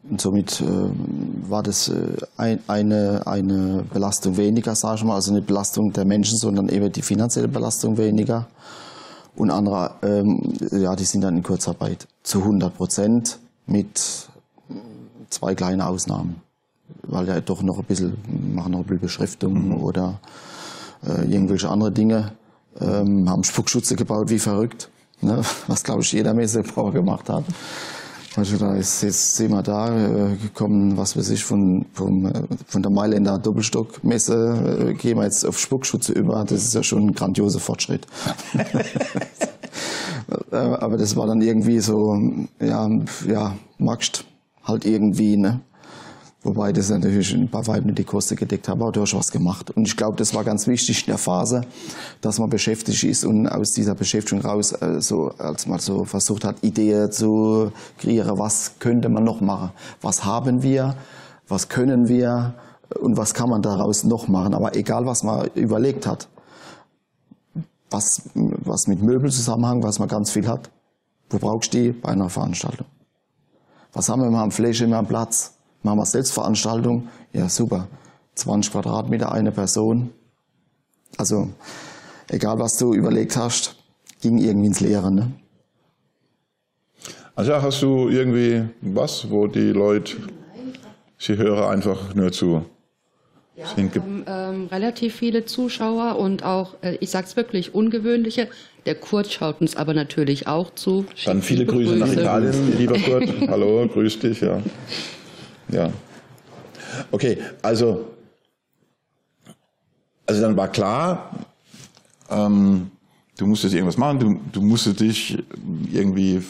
Und 0.10 0.22
somit 0.22 0.62
äh, 0.62 0.66
war 1.50 1.64
das 1.64 1.90
äh, 1.90 2.18
ein, 2.38 2.60
eine, 2.68 3.24
eine 3.26 3.84
Belastung 3.92 4.38
weniger, 4.38 4.74
sage 4.76 4.98
ich 4.98 5.04
mal, 5.04 5.16
also 5.16 5.34
nicht 5.34 5.48
Belastung 5.48 5.92
der 5.92 6.06
Menschen, 6.06 6.38
sondern 6.38 6.70
eben 6.70 6.92
die 6.92 7.02
finanzielle 7.02 7.48
Belastung 7.48 7.98
weniger. 7.98 8.48
Und 9.36 9.52
andere, 9.52 9.92
ähm, 10.02 10.54
ja, 10.72 10.96
die 10.96 11.04
sind 11.04 11.22
dann 11.22 11.38
in 11.38 11.44
Kurzarbeit 11.44 12.08
zu 12.24 12.40
100 12.40 12.76
Prozent 12.76 13.40
mit 13.66 14.28
zwei 15.30 15.56
kleinen 15.56 15.82
Ausnahmen, 15.82 16.42
weil 17.04 17.28
ja 17.28 17.40
doch 17.42 17.62
noch 17.62 17.78
ein 17.78 17.86
bisschen, 17.86 18.18
machen 18.56 18.72
noch 18.72 18.80
ein 18.80 18.86
bisschen 18.86 19.02
Beschriftung 19.02 19.82
oder 19.82 20.20
äh, 21.06 21.26
irgendwelche 21.26 21.70
andere 21.70 21.92
Dinge, 21.92 22.32
ähm, 22.80 23.30
haben 23.30 23.44
Spuckschutze 23.44 23.96
gebaut 23.96 24.30
wie 24.30 24.40
verrückt, 24.40 24.90
ne? 25.22 25.42
was 25.68 25.84
glaube 25.84 26.02
ich 26.02 26.12
jeder 26.14 26.34
Messebrauer 26.34 26.94
gemacht 26.94 27.30
hat. 27.30 27.44
Also 28.38 28.56
da 28.58 28.76
ist 28.76 29.02
jetzt 29.02 29.40
wir 29.40 29.64
da 29.64 29.88
äh, 29.90 30.36
gekommen, 30.36 30.96
was 30.96 31.18
weiß 31.18 31.32
ich, 31.32 31.44
von, 31.44 31.88
vom, 31.92 32.28
äh, 32.28 32.44
von 32.68 32.84
der 32.84 32.92
Mailänder 32.92 33.40
Doppelstockmesse 33.40 34.90
äh, 34.90 34.94
gehen 34.94 35.18
wir 35.18 35.24
jetzt 35.24 35.44
auf 35.44 35.58
Spuckschutze 35.58 36.14
über. 36.14 36.46
Das 36.46 36.64
ist 36.64 36.76
ja 36.76 36.84
schon 36.84 37.08
ein 37.08 37.14
grandioser 37.14 37.60
Fortschritt. 37.60 38.06
Äh, 40.52 40.58
Aber 40.58 40.98
das 40.98 41.16
war 41.16 41.26
dann 41.26 41.42
irgendwie 41.42 41.80
so, 41.80 42.14
ja, 42.60 42.90
ja, 43.26 43.56
magst 43.78 44.26
halt 44.62 44.86
irgendwie, 44.86 45.38
ne? 45.38 45.62
Wobei 46.48 46.72
das 46.72 46.90
natürlich 46.90 47.34
ein 47.34 47.50
paar 47.50 47.68
Weiben 47.68 47.94
die 47.94 48.06
Kosten 48.06 48.38
gedeckt 48.38 48.70
haben, 48.70 48.82
aber 48.82 48.94
du 48.94 49.02
hast 49.02 49.14
was 49.14 49.32
gemacht. 49.32 49.70
Und 49.72 49.86
ich 49.86 49.98
glaube, 49.98 50.16
das 50.16 50.34
war 50.34 50.46
ganz 50.46 50.66
wichtig 50.66 51.02
in 51.02 51.08
der 51.08 51.18
Phase, 51.18 51.66
dass 52.22 52.40
man 52.40 52.50
beschäftigt 52.50 53.04
ist 53.04 53.26
und 53.26 53.50
aus 53.50 53.74
dieser 53.74 53.96
Beschäftigung 53.96 54.46
raus, 54.46 54.72
äh, 54.72 55.02
so, 55.02 55.34
als 55.40 55.68
man 55.68 55.80
so 55.80 56.06
versucht 56.06 56.46
hat, 56.46 56.64
Ideen 56.64 57.12
zu 57.12 57.74
kreieren, 57.98 58.40
was 58.40 58.80
könnte 58.80 59.10
man 59.10 59.26
noch 59.26 59.42
machen? 59.42 59.72
Was 60.00 60.24
haben 60.24 60.64
wir? 60.64 60.96
Was 61.50 61.68
können 61.68 62.08
wir? 62.08 62.54
Und 62.98 63.18
was 63.18 63.34
kann 63.34 63.50
man 63.50 63.62
daraus 63.62 64.06
noch 64.06 64.30
machen? 64.30 64.54
Aber 64.54 64.74
egal, 64.74 65.06
was 65.06 65.24
man 65.24 65.50
überlegt 65.54 66.08
hat, 66.08 66.30
was, 67.90 68.22
was 68.36 68.88
mit 68.88 69.02
Möbel 69.02 69.30
zusammenhängt, 69.34 69.84
was 69.84 70.00
man 70.00 70.08
ganz 70.08 70.32
viel 70.32 70.48
hat, 70.48 70.70
wo 71.30 71.40
brauchst 71.40 71.74
du 71.74 71.78
die? 71.78 71.92
Bei 71.92 72.14
einer 72.14 72.30
Veranstaltung. 72.30 72.88
Was 73.92 74.08
haben 74.08 74.22
wir? 74.22 74.30
Wir 74.30 74.38
haben 74.38 74.52
Fläche, 74.52 74.88
wir 74.88 75.04
Platz. 75.04 75.57
Machen 75.88 76.00
wir 76.00 76.06
Selbstveranstaltung? 76.06 77.08
Ja, 77.32 77.48
super. 77.48 77.88
20 78.36 78.74
Quadratmeter, 78.74 79.32
eine 79.32 79.54
Person. 79.54 80.10
Also, 81.16 81.48
egal 82.28 82.60
was 82.60 82.78
du 82.78 82.94
überlegt 82.94 83.38
hast, 83.38 83.78
ging 84.20 84.38
irgendwie 84.38 84.68
ins 84.68 84.82
Leere. 84.82 85.10
Ne? 85.10 85.32
also 87.36 87.54
hast 87.62 87.82
du 87.82 88.10
irgendwie 88.10 88.64
was, 88.82 89.30
wo 89.30 89.48
die 89.48 89.72
Leute, 89.72 90.18
sie 91.18 91.38
hören 91.38 91.64
einfach 91.64 92.14
nur 92.14 92.34
zu. 92.34 92.66
Ja, 93.56 93.66
wir 93.76 94.02
haben 94.02 94.26
ähm, 94.28 94.68
relativ 94.68 95.16
viele 95.16 95.46
Zuschauer 95.46 96.20
und 96.20 96.44
auch, 96.44 96.76
äh, 96.82 96.98
ich 97.00 97.12
sag's 97.12 97.38
wirklich, 97.38 97.74
ungewöhnliche. 97.74 98.50
Der 98.86 98.96
Kurt 98.96 99.32
schaut 99.32 99.62
uns 99.62 99.78
aber 99.78 99.94
natürlich 99.94 100.48
auch 100.48 100.74
zu. 100.76 101.06
Dann 101.26 101.42
viele 101.42 101.62
Liebe 101.62 101.72
Grüße 101.72 101.96
nach 101.96 102.12
Italien, 102.12 102.78
lieber 102.78 103.00
Kurt. 103.00 103.30
Hallo, 103.48 103.88
grüß 103.88 104.20
dich, 104.20 104.42
ja. 104.42 104.62
Ja. 105.70 105.92
Okay, 107.12 107.38
also, 107.62 108.08
also 110.26 110.42
dann 110.42 110.56
war 110.56 110.68
klar, 110.70 111.32
ähm, 112.30 112.92
du 113.38 113.46
musstest 113.46 113.74
irgendwas 113.74 113.98
machen, 113.98 114.20
du, 114.20 114.40
du 114.52 114.62
musstest 114.62 115.00
dich 115.00 115.38
irgendwie 115.92 116.42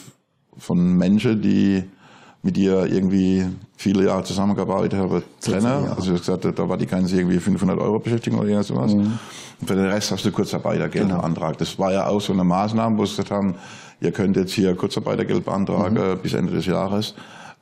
von 0.57 0.97
Menschen, 0.97 1.41
die 1.41 1.83
mit 2.43 2.55
dir 2.55 2.85
irgendwie 2.85 3.45
viele 3.75 4.05
Jahre 4.05 4.23
zusammengearbeitet 4.23 4.97
haben, 4.97 5.21
trennen. 5.41 5.65
Also 5.65 6.09
du 6.09 6.13
hast 6.13 6.25
gesagt, 6.25 6.45
da 6.45 6.69
war 6.69 6.77
die 6.77 6.87
Grenze 6.87 7.17
irgendwie 7.17 7.39
500 7.39 7.77
Euro 7.79 7.99
Beschäftigung 7.99 8.39
oder 8.39 8.49
irgendwas. 8.49 8.67
sowas. 8.67 8.93
Und 8.93 9.67
für 9.67 9.75
den 9.75 9.85
Rest 9.85 10.11
hast 10.11 10.23
du 10.23 10.31
Kurzarbeitergeld 10.31 11.09
beantragt. 11.09 11.59
Das 11.61 11.77
war 11.77 11.91
ja 11.91 12.07
auch 12.07 12.21
so 12.21 12.33
eine 12.33 12.43
Maßnahme, 12.43 12.97
wo 12.97 13.05
sie 13.05 13.11
gesagt 13.11 13.31
haben, 13.31 13.55
ihr 13.99 14.11
könnt 14.11 14.37
jetzt 14.37 14.53
hier 14.53 14.75
Kurzarbeitergeld 14.75 15.43
beantragen 15.43 16.19
bis 16.21 16.33
Ende 16.33 16.53
des 16.53 16.65
Jahres. 16.65 17.15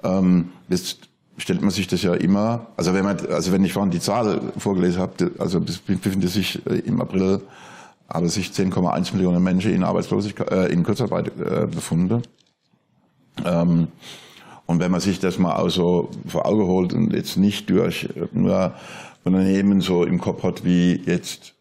Ähm, 0.03 0.49
jetzt 0.69 1.04
stellt 1.37 1.61
man 1.61 1.71
sich 1.71 1.87
das 1.87 2.01
ja 2.01 2.13
immer, 2.13 2.67
also 2.77 2.93
wenn 2.93 3.03
man, 3.03 3.17
also 3.27 3.51
wenn 3.51 3.63
ich 3.63 3.73
vorhin 3.73 3.91
die 3.91 3.99
Zahl 3.99 4.39
vorgelesen 4.57 5.01
habe, 5.01 5.31
also 5.37 5.59
befindet 5.59 6.29
sich 6.29 6.65
äh, 6.65 6.79
im 6.79 7.01
April, 7.01 7.41
haben 8.09 8.29
sich 8.29 8.49
10,1 8.49 9.13
Millionen 9.13 9.43
Menschen 9.43 9.73
in 9.73 9.83
Arbeitslosigkeit, 9.83 10.51
äh, 10.51 10.67
in 10.67 10.83
Kurzarbeit 10.83 11.27
äh, 11.39 11.67
befunden. 11.67 12.21
Ähm, 13.43 13.87
und 14.67 14.79
wenn 14.79 14.91
man 14.91 15.01
sich 15.01 15.19
das 15.19 15.37
mal 15.37 15.55
auch 15.55 15.69
so 15.69 16.09
vor 16.27 16.45
Augen 16.45 16.65
holt 16.65 16.93
und 16.93 17.13
jetzt 17.13 17.37
nicht 17.37 17.69
durch 17.69 18.09
äh, 18.15 18.27
nur 18.31 18.73
Unternehmen 19.23 19.81
so 19.81 20.03
im 20.03 20.19
Kopf 20.21 20.43
hat 20.43 20.63
wie 20.63 21.01
jetzt 21.05 21.53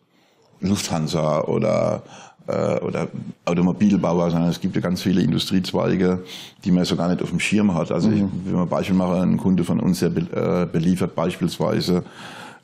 Lufthansa 0.60 1.42
oder, 1.42 2.02
äh, 2.46 2.78
oder 2.80 3.08
Automobilbauer, 3.44 4.30
sondern 4.30 4.50
es 4.50 4.60
gibt 4.60 4.74
ja 4.74 4.80
ganz 4.80 5.02
viele 5.02 5.22
Industriezweige, 5.22 6.24
die 6.64 6.70
man 6.70 6.84
so 6.84 6.96
gar 6.96 7.08
nicht 7.08 7.22
auf 7.22 7.30
dem 7.30 7.40
Schirm 7.40 7.74
hat. 7.74 7.90
Also 7.90 8.10
ich 8.10 8.20
will 8.20 8.52
mal 8.52 8.62
ein 8.62 8.68
Beispiel 8.68 8.96
machen, 8.96 9.34
ein 9.34 9.36
Kunde 9.36 9.64
von 9.64 9.80
uns, 9.80 10.00
der 10.00 10.10
be 10.10 10.20
äh, 10.20 10.66
beliefert 10.70 11.14
beispielsweise 11.14 12.04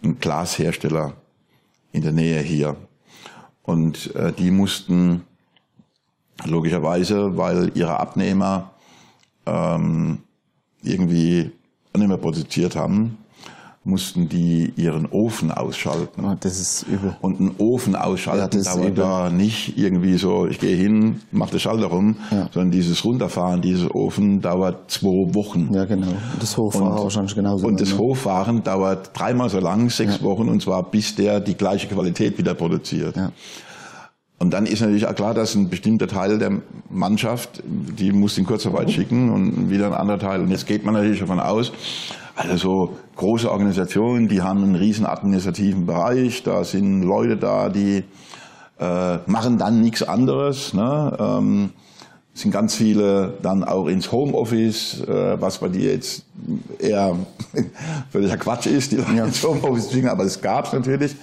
einen 0.03 0.19
Glashersteller 0.19 1.15
in 1.93 2.03
der 2.03 2.13
Nähe 2.13 2.41
hier. 2.41 2.77
Und 3.63 4.15
äh, 4.15 4.33
die 4.33 4.51
mussten 4.51 5.23
logischerweise, 6.45 7.37
weil 7.37 7.73
ihre 7.75 8.01
Abnehmer 8.01 8.71
ähm, 9.47 10.19
irgendwie 10.83 11.51
nicht 11.95 12.09
mehr 12.09 12.17
produziert 12.17 12.77
haben, 12.77 13.19
mussten 13.83 14.29
die 14.29 14.73
ihren 14.77 15.07
Ofen 15.07 15.51
ausschalten. 15.51 16.23
Ah, 16.25 16.37
Das 16.39 16.61
ist 16.61 16.83
übel. 16.83 17.17
Und 17.23 17.41
einen 17.41 17.55
Ofen 17.57 17.95
Ja, 17.95 18.03
ausschalten 18.03 18.59
ist 18.59 18.67
dauert 18.69 18.99
da 18.99 19.31
nicht 19.31 19.79
irgendwie 19.79 20.19
so, 20.19 20.47
ich 20.47 20.61
gehe 20.61 20.77
hin, 20.77 21.23
mache 21.33 21.53
den 21.53 21.61
Schalter 21.61 21.87
rum, 21.87 22.17
Ja. 22.31 22.49
sondern 22.53 22.73
dieses 22.73 23.03
Runterfahren 23.07 23.63
dieses 23.63 23.91
Ofen 23.95 24.43
dauert 24.43 24.91
zwei 24.91 25.35
Wochen. 25.35 25.73
Ja, 25.73 25.87
genau. 25.87 26.09
Das 26.39 26.59
Hochfahren 26.59 26.93
Und- 26.93 27.03
wahrscheinlich 27.05 27.35
genauso. 27.35 27.67
Und 27.67 27.81
das 27.81 27.93
ne? 27.93 27.99
Hochfahren 27.99 28.63
dauert 28.63 29.19
dreimal 29.19 29.49
so 29.49 29.61
lang, 29.61 29.89
sechs 29.89 30.23
Wochen, 30.23 30.49
und 30.51 30.61
zwar 30.61 30.83
bis 30.91 31.15
der 31.15 31.41
die 31.41 31.55
gleiche 31.55 31.89
Qualität 31.89 32.37
wieder 32.37 32.53
produziert. 32.55 33.17
Ja. 33.17 33.33
Und 34.39 34.53
dann 34.55 34.65
ist 34.67 34.81
natürlich 34.81 35.07
auch 35.07 35.15
klar, 35.15 35.35
dass 35.35 35.55
ein 35.55 35.69
bestimmter 35.69 36.07
Teil 36.07 36.39
der 36.39 36.51
Mannschaft, 36.91 37.63
die 37.67 38.13
muss 38.13 38.37
in 38.39 38.45
Kurzarbeit 38.47 38.91
schicken 38.91 39.31
und 39.31 39.71
wieder 39.71 39.87
ein 39.87 39.93
anderer 39.95 40.19
Teil. 40.19 40.41
Und 40.41 40.51
jetzt 40.51 40.67
geht 40.67 40.85
man 40.85 40.95
natürlich 40.95 41.21
davon 41.21 41.41
aus, 41.41 41.73
also 42.37 42.57
so 42.57 42.97
große 43.21 43.51
Organisationen, 43.51 44.29
die 44.29 44.41
haben 44.41 44.63
einen 44.63 44.77
riesen 44.77 45.05
administrativen 45.05 45.85
Bereich, 45.85 46.43
da 46.43 46.65
sind 46.65 47.03
Leute 47.03 47.37
da, 47.37 47.69
die 47.69 48.03
äh, 48.79 49.19
machen 49.27 49.59
dann 49.59 49.83
nichts 49.83 50.03
anderes. 50.03 50.73
Ne? 50.73 51.17
Ähm, 51.21 51.71
sind 52.33 52.51
ganz 52.51 52.75
viele 52.75 53.35
dann 53.43 53.63
auch 53.63 53.89
ins 53.89 54.11
Homeoffice, 54.11 55.03
äh, 55.03 55.39
was 55.39 55.59
bei 55.59 55.69
dir 55.69 55.93
jetzt 55.93 56.25
eher 56.79 57.15
völliger 58.11 58.39
Quatsch 58.39 58.67
ist, 58.67 58.93
die 58.93 58.97
Leute 58.97 59.11
ins 59.11 59.45
Homeoffice 59.45 59.93
schicken, 59.93 60.09
aber 60.09 60.25
es 60.25 60.41
gab's 60.41 60.73
natürlich. 60.73 61.15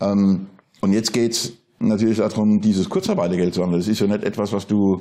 Ähm, 0.00 0.46
und 0.80 0.92
jetzt 0.92 1.12
geht's 1.12 1.54
natürlich 1.80 2.18
darum, 2.18 2.60
dieses 2.60 2.88
Kurzarbeitergeld 2.88 3.52
zu 3.52 3.62
haben. 3.62 3.72
Das 3.72 3.88
ist 3.88 3.98
ja 3.98 4.06
nicht 4.06 4.22
etwas, 4.22 4.52
was 4.52 4.64
du, 4.64 5.00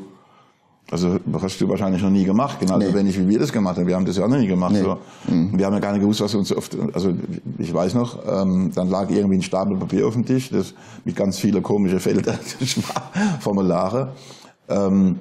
also 0.92 1.20
hast 1.42 1.60
du 1.62 1.70
wahrscheinlich 1.70 2.02
noch 2.04 2.10
nie 2.10 2.26
gemacht, 2.26 2.60
genauso 2.60 2.86
Nee. 2.88 2.94
wenig 2.94 3.18
wie 3.18 3.28
wir 3.28 3.40
das 3.40 3.52
gemacht 3.52 3.78
haben. 3.78 3.88
Wir 3.88 3.96
haben 3.96 4.06
das 4.06 4.18
ja 4.18 4.26
auch 4.26 4.30
noch 4.30 4.38
nie 4.38 4.48
gemacht. 4.48 4.74
Nee. 4.74 4.82
So. 4.82 4.98
Wir 5.28 5.66
haben 5.66 5.74
ja 5.74 5.80
gar 5.80 5.94
nicht 5.94 6.02
gewusst, 6.02 6.20
was 6.22 6.36
uns 6.36 6.54
oft, 6.54 6.78
also 6.94 7.14
ich 7.58 7.74
weiß 7.74 7.94
noch, 7.94 8.20
ähm, 8.28 8.72
dann 8.76 8.90
lag 8.90 9.10
irgendwie 9.10 9.38
ein 9.38 9.42
Stapel 9.42 9.78
Papier 9.78 10.06
auf 10.08 10.14
dem 10.14 10.26
Tisch, 10.26 10.50
das 10.50 10.74
mit 11.06 11.16
ganz 11.16 11.40
vielen 11.40 11.64
komischen 11.64 12.00
Felder, 12.00 12.38
das 12.60 12.78
war 12.90 13.12
Formulare. 13.40 14.14
Ähm, 14.68 15.20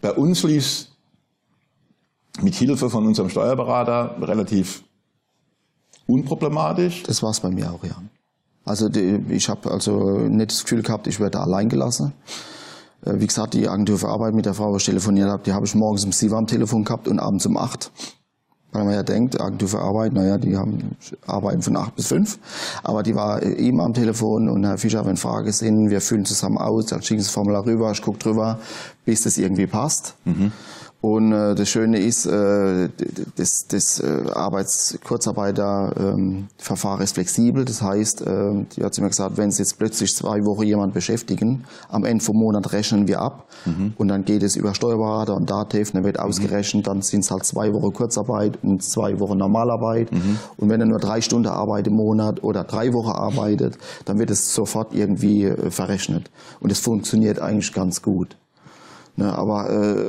bei 0.00 0.12
uns 0.12 0.42
lief 0.42 0.86
mit 2.40 2.54
Hilfe 2.54 2.90
von 2.90 3.06
unserem 3.06 3.28
Steuerberater 3.28 4.16
relativ 4.20 4.82
unproblematisch. 6.06 7.04
Das 7.04 7.22
war's 7.22 7.40
bei 7.40 7.50
mir 7.50 7.70
auch, 7.72 7.84
ja. 7.84 7.96
Also 8.64 8.88
die, 8.88 9.20
ich 9.28 9.48
habe 9.48 9.70
also 9.70 10.18
nicht 10.18 10.50
das 10.50 10.62
Gefühl 10.62 10.82
gehabt, 10.82 11.06
ich 11.06 11.18
werde 11.20 11.40
allein 11.40 11.68
gelassen. 11.68 12.12
Äh, 13.04 13.20
Wie 13.20 13.26
gesagt, 13.26 13.54
die 13.54 13.68
Agentur 13.68 13.98
für 13.98 14.08
Arbeit 14.08 14.34
mit 14.34 14.46
der 14.46 14.54
Frau, 14.54 14.72
wo 14.72 14.76
ich 14.76 14.84
telefoniert 14.84 15.28
habe, 15.28 15.42
die 15.44 15.52
habe 15.52 15.66
ich 15.66 15.74
morgens 15.74 16.04
um 16.04 16.12
sieben 16.12 16.34
am 16.34 16.46
Telefon 16.46 16.84
gehabt 16.84 17.08
und 17.08 17.18
abends 17.18 17.46
um 17.46 17.56
acht. 17.56 17.90
Weil 18.74 18.84
man 18.84 18.94
ja 18.94 19.02
denkt, 19.02 19.38
Agentur 19.38 19.68
für 19.68 19.80
Arbeit, 19.80 20.14
naja, 20.14 20.38
die 20.38 20.56
haben 20.56 20.96
arbeiten 21.26 21.60
von 21.60 21.76
acht 21.76 21.94
bis 21.94 22.06
fünf. 22.06 22.38
Aber 22.82 23.02
die 23.02 23.14
war 23.14 23.42
äh, 23.42 23.52
immer 23.68 23.84
am 23.84 23.92
Telefon 23.92 24.48
und 24.48 24.64
Herr 24.64 24.78
Fischer, 24.78 25.04
wenn 25.04 25.16
Fragen 25.16 25.52
sind, 25.52 25.90
wir 25.90 26.00
füllen 26.00 26.24
zusammen 26.24 26.56
aus, 26.58 26.86
dann 26.86 27.02
schicken 27.02 27.20
Sie 27.20 27.26
das 27.26 27.34
Formular 27.34 27.66
rüber, 27.66 27.90
ich 27.92 28.00
gucke 28.00 28.18
drüber, 28.18 28.58
bis 29.04 29.22
das 29.22 29.36
irgendwie 29.36 29.66
passt. 29.66 30.14
Und 31.02 31.32
äh, 31.32 31.54
das 31.56 31.68
Schöne 31.68 31.98
ist, 31.98 32.26
äh, 32.26 32.88
das, 33.34 33.66
das 33.66 33.98
äh, 33.98 34.22
Arbeits-Kurzarbeiterverfahren 34.32 37.00
ähm, 37.00 37.04
ist 37.04 37.14
flexibel. 37.14 37.64
Das 37.64 37.82
heißt, 37.82 38.22
äh, 38.22 38.64
die 38.76 38.84
hat 38.84 38.96
mir 39.00 39.08
gesagt, 39.08 39.36
wenn 39.36 39.50
Sie 39.50 39.62
jetzt 39.62 39.80
plötzlich 39.80 40.14
zwei 40.14 40.44
Wochen 40.44 40.62
jemand 40.62 40.94
beschäftigen, 40.94 41.64
am 41.88 42.04
Ende 42.04 42.24
vom 42.24 42.36
Monat 42.36 42.72
rechnen 42.72 43.08
wir 43.08 43.20
ab 43.20 43.48
mhm. 43.64 43.94
und 43.98 44.06
dann 44.06 44.24
geht 44.24 44.44
es 44.44 44.54
über 44.54 44.76
Steuerberater 44.76 45.34
und 45.34 45.50
Dativ, 45.50 45.90
dann 45.90 46.04
wird 46.04 46.18
mhm. 46.18 46.22
ausgerechnet, 46.22 46.86
dann 46.86 47.02
sind 47.02 47.24
es 47.24 47.32
halt 47.32 47.44
zwei 47.44 47.74
Wochen 47.74 47.92
Kurzarbeit 47.92 48.60
und 48.62 48.84
zwei 48.84 49.18
Wochen 49.18 49.38
Normalarbeit. 49.38 50.12
Mhm. 50.12 50.38
Und 50.56 50.68
wenn 50.68 50.80
er 50.80 50.86
nur 50.86 51.00
drei 51.00 51.20
Stunden 51.20 51.48
arbeitet 51.48 51.88
im 51.88 51.94
Monat 51.94 52.44
oder 52.44 52.62
drei 52.62 52.92
Wochen 52.92 53.10
arbeitet, 53.10 53.76
dann 54.04 54.20
wird 54.20 54.30
es 54.30 54.54
sofort 54.54 54.94
irgendwie 54.94 55.46
äh, 55.46 55.72
verrechnet. 55.72 56.30
Und 56.60 56.70
es 56.70 56.78
funktioniert 56.78 57.40
eigentlich 57.40 57.72
ganz 57.72 58.02
gut. 58.02 58.36
Ne, 59.16 59.36
aber 59.36 59.68
äh, 59.68 60.04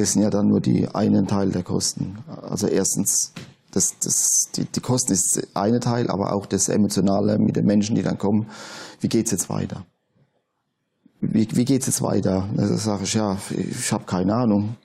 das 0.00 0.12
sind 0.12 0.22
ja 0.22 0.30
dann 0.30 0.48
nur 0.48 0.60
die 0.60 0.88
einen 0.88 1.26
Teil 1.26 1.50
der 1.50 1.62
Kosten. 1.62 2.18
Also 2.42 2.66
erstens, 2.66 3.32
das, 3.70 3.94
das, 4.02 4.48
die, 4.56 4.64
die 4.64 4.80
Kosten 4.80 5.12
ist 5.12 5.46
eine 5.54 5.78
Teil, 5.78 6.10
aber 6.10 6.32
auch 6.32 6.46
das 6.46 6.68
Emotionale 6.68 7.38
mit 7.38 7.56
den 7.56 7.66
Menschen, 7.66 7.94
die 7.94 8.02
dann 8.02 8.16
kommen. 8.16 8.46
Wie 9.00 9.08
geht's 9.08 9.30
jetzt 9.30 9.50
weiter? 9.50 9.84
Wie, 11.20 11.46
wie 11.52 11.64
geht's 11.66 11.86
jetzt 11.86 12.00
weiter? 12.00 12.48
Da 12.56 12.66
sage 12.66 13.04
ich, 13.04 13.14
ja, 13.14 13.36
ich 13.50 13.92
habe 13.92 14.04
keine 14.04 14.34
Ahnung. 14.34 14.76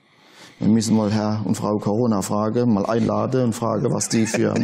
Wir 0.58 0.68
müssen 0.68 0.94
mal 0.94 1.10
Herr 1.10 1.42
und 1.44 1.54
Frau 1.54 1.78
Corona 1.78 2.20
fragen, 2.20 2.72
mal 2.72 2.86
einladen 2.86 3.44
und 3.44 3.52
fragen, 3.54 3.92
was 3.92 4.08
die 4.08 4.26
für 4.26 4.54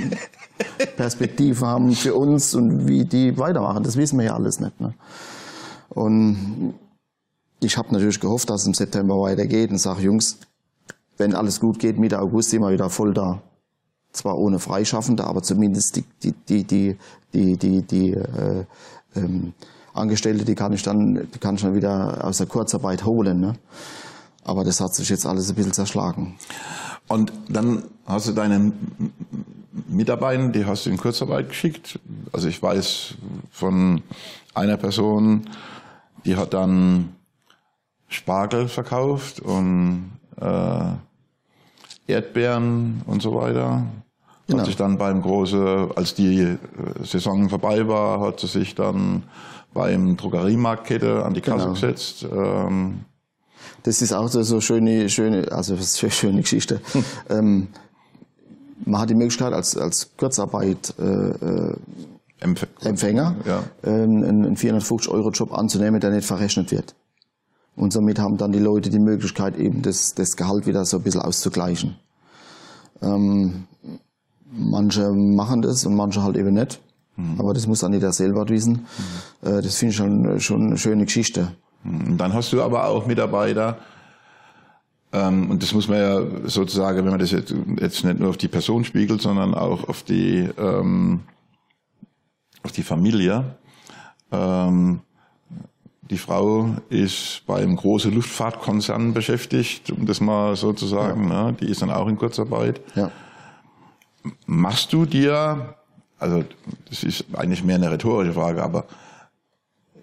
Perspektiven 0.96 1.66
haben 1.66 1.92
für 1.92 2.14
uns 2.14 2.54
und 2.54 2.88
wie 2.88 3.04
die 3.04 3.38
weitermachen. 3.38 3.82
Das 3.82 3.96
wissen 3.96 4.18
wir 4.18 4.26
ja 4.26 4.34
alles 4.34 4.60
nicht. 4.60 4.80
Ne? 4.80 4.94
Und 5.88 6.74
ich 7.62 7.76
habe 7.76 7.92
natürlich 7.92 8.20
gehofft, 8.20 8.50
dass 8.50 8.62
es 8.62 8.66
im 8.66 8.74
September 8.74 9.20
weitergeht 9.20 9.70
und 9.70 9.78
sage, 9.78 10.02
Jungs, 10.02 10.38
wenn 11.16 11.34
alles 11.34 11.60
gut 11.60 11.78
geht, 11.78 11.98
Mitte 11.98 12.20
August 12.20 12.50
sind 12.50 12.62
wir 12.62 12.72
wieder 12.72 12.90
voll 12.90 13.14
da. 13.14 13.42
Zwar 14.12 14.36
ohne 14.36 14.58
Freischaffende, 14.58 15.24
aber 15.24 15.42
zumindest 15.42 15.96
die, 15.96 16.04
die, 16.22 16.32
die, 16.32 16.64
die, 16.64 16.96
die, 17.32 17.56
die, 17.56 17.82
die 17.82 18.12
äh, 18.12 18.64
ähm, 19.14 19.54
Angestellte, 19.94 20.44
die 20.44 20.54
kann 20.54 20.72
ich 20.72 20.82
dann, 20.82 21.28
die 21.34 21.38
kann 21.38 21.54
ich 21.54 21.62
dann 21.62 21.74
wieder 21.74 22.24
aus 22.24 22.38
der 22.38 22.46
Kurzarbeit 22.46 23.04
holen. 23.04 23.40
Ne? 23.40 23.54
Aber 24.44 24.64
das 24.64 24.80
hat 24.80 24.94
sich 24.94 25.08
jetzt 25.08 25.24
alles 25.24 25.48
ein 25.48 25.54
bisschen 25.54 25.72
zerschlagen. 25.72 26.34
Und 27.08 27.32
dann 27.48 27.84
hast 28.06 28.28
du 28.28 28.32
deine 28.32 28.72
Mitarbeiter, 29.88 30.48
die 30.48 30.66
hast 30.66 30.86
du 30.86 30.90
in 30.90 30.96
Kurzarbeit 30.96 31.48
geschickt. 31.48 32.00
Also 32.32 32.48
ich 32.48 32.62
weiß 32.62 33.14
von 33.50 34.02
einer 34.54 34.76
Person, 34.76 35.48
die 36.24 36.36
hat 36.36 36.54
dann 36.54 37.14
Spargel 38.12 38.68
verkauft 38.68 39.40
und 39.40 40.12
äh, 40.40 40.84
Erdbeeren 42.06 43.02
und 43.06 43.22
so 43.22 43.34
weiter. 43.34 43.86
Genau. 44.46 44.58
Hat 44.58 44.66
sich 44.66 44.76
dann 44.76 44.98
beim 44.98 45.22
große, 45.22 45.90
als 45.94 46.14
die 46.14 46.40
äh, 46.40 46.58
Saison 47.04 47.48
vorbei 47.48 47.86
war, 47.86 48.20
hat 48.20 48.40
sie 48.40 48.48
sich 48.48 48.74
dann 48.74 49.22
beim 49.72 50.16
Drogeriemarktkette 50.16 51.24
an 51.24 51.32
die 51.32 51.40
Kasse 51.40 51.64
genau. 51.64 51.72
gesetzt. 51.72 52.26
Ähm, 52.30 53.00
das 53.84 54.02
ist 54.02 54.12
auch 54.12 54.28
so 54.28 54.60
schöne, 54.60 55.08
schöne, 55.08 55.50
also 55.50 55.76
schöne 55.76 56.42
Geschichte. 56.42 56.80
Hm. 56.92 57.04
Ähm, 57.30 57.68
man 58.84 59.00
hat 59.00 59.10
die 59.10 59.14
Möglichkeit 59.14 59.52
als, 59.52 59.76
als 59.76 60.10
Kurzarbeit 60.16 60.94
äh, 60.98 61.04
äh 61.04 61.76
Empf 62.40 62.66
Empfänger 62.80 63.36
ja. 63.46 63.62
äh, 63.84 64.02
einen 64.02 64.56
450 64.56 65.10
Euro 65.12 65.30
Job 65.30 65.52
anzunehmen, 65.52 66.00
der 66.00 66.10
nicht 66.10 66.26
verrechnet 66.26 66.72
wird. 66.72 66.96
Und 67.74 67.92
somit 67.92 68.18
haben 68.18 68.36
dann 68.36 68.52
die 68.52 68.58
Leute 68.58 68.90
die 68.90 68.98
Möglichkeit, 68.98 69.56
eben 69.56 69.82
das, 69.82 70.14
das 70.14 70.36
Gehalt 70.36 70.66
wieder 70.66 70.84
so 70.84 70.98
ein 70.98 71.02
bisschen 71.02 71.22
auszugleichen. 71.22 71.96
Ähm, 73.00 73.64
manche 74.52 75.10
machen 75.12 75.62
das 75.62 75.86
und 75.86 75.94
manche 75.96 76.22
halt 76.22 76.36
eben 76.36 76.54
nicht. 76.54 76.80
Mhm. 77.16 77.40
Aber 77.40 77.54
das 77.54 77.66
muss 77.66 77.80
dann 77.80 77.92
jeder 77.92 78.12
selber 78.12 78.48
wissen. 78.48 78.86
Mhm. 79.42 79.48
Äh, 79.48 79.62
das 79.62 79.76
finde 79.76 79.90
ich 79.90 79.96
schon, 79.96 80.40
schon 80.40 80.66
eine 80.66 80.78
schöne 80.78 81.04
Geschichte. 81.04 81.52
Mhm. 81.82 82.18
Dann 82.18 82.32
hast 82.34 82.52
du 82.52 82.62
aber 82.62 82.86
auch 82.86 83.06
Mitarbeiter, 83.06 83.78
ähm, 85.12 85.50
und 85.50 85.62
das 85.62 85.74
muss 85.74 85.88
man 85.88 85.98
ja 85.98 86.48
sozusagen, 86.48 86.98
wenn 86.98 87.10
man 87.10 87.18
das 87.18 87.30
jetzt, 87.30 87.54
jetzt 87.78 88.04
nicht 88.04 88.18
nur 88.18 88.30
auf 88.30 88.38
die 88.38 88.48
Person 88.48 88.84
spiegelt, 88.84 89.20
sondern 89.20 89.54
auch 89.54 89.88
auf 89.88 90.02
die, 90.02 90.48
ähm, 90.56 91.20
auf 92.62 92.72
die 92.72 92.82
Familie. 92.82 93.56
Ähm, 94.30 95.00
die 96.10 96.18
Frau 96.18 96.76
ist 96.90 97.42
beim 97.46 97.76
großen 97.76 98.12
Luftfahrtkonzern 98.12 99.14
beschäftigt, 99.14 99.90
um 99.90 100.04
das 100.06 100.20
mal 100.20 100.56
so 100.56 100.72
zu 100.72 100.86
sagen. 100.86 101.30
Ja. 101.30 101.50
Ne? 101.50 101.56
Die 101.60 101.66
ist 101.66 101.82
dann 101.82 101.90
auch 101.90 102.08
in 102.08 102.18
Kurzarbeit. 102.18 102.80
Ja. 102.94 103.10
Machst 104.46 104.92
du 104.92 105.06
dir, 105.06 105.74
also 106.18 106.44
das 106.88 107.02
ist 107.04 107.24
eigentlich 107.32 107.64
mehr 107.64 107.76
eine 107.76 107.90
rhetorische 107.90 108.32
Frage, 108.32 108.62
aber 108.62 108.84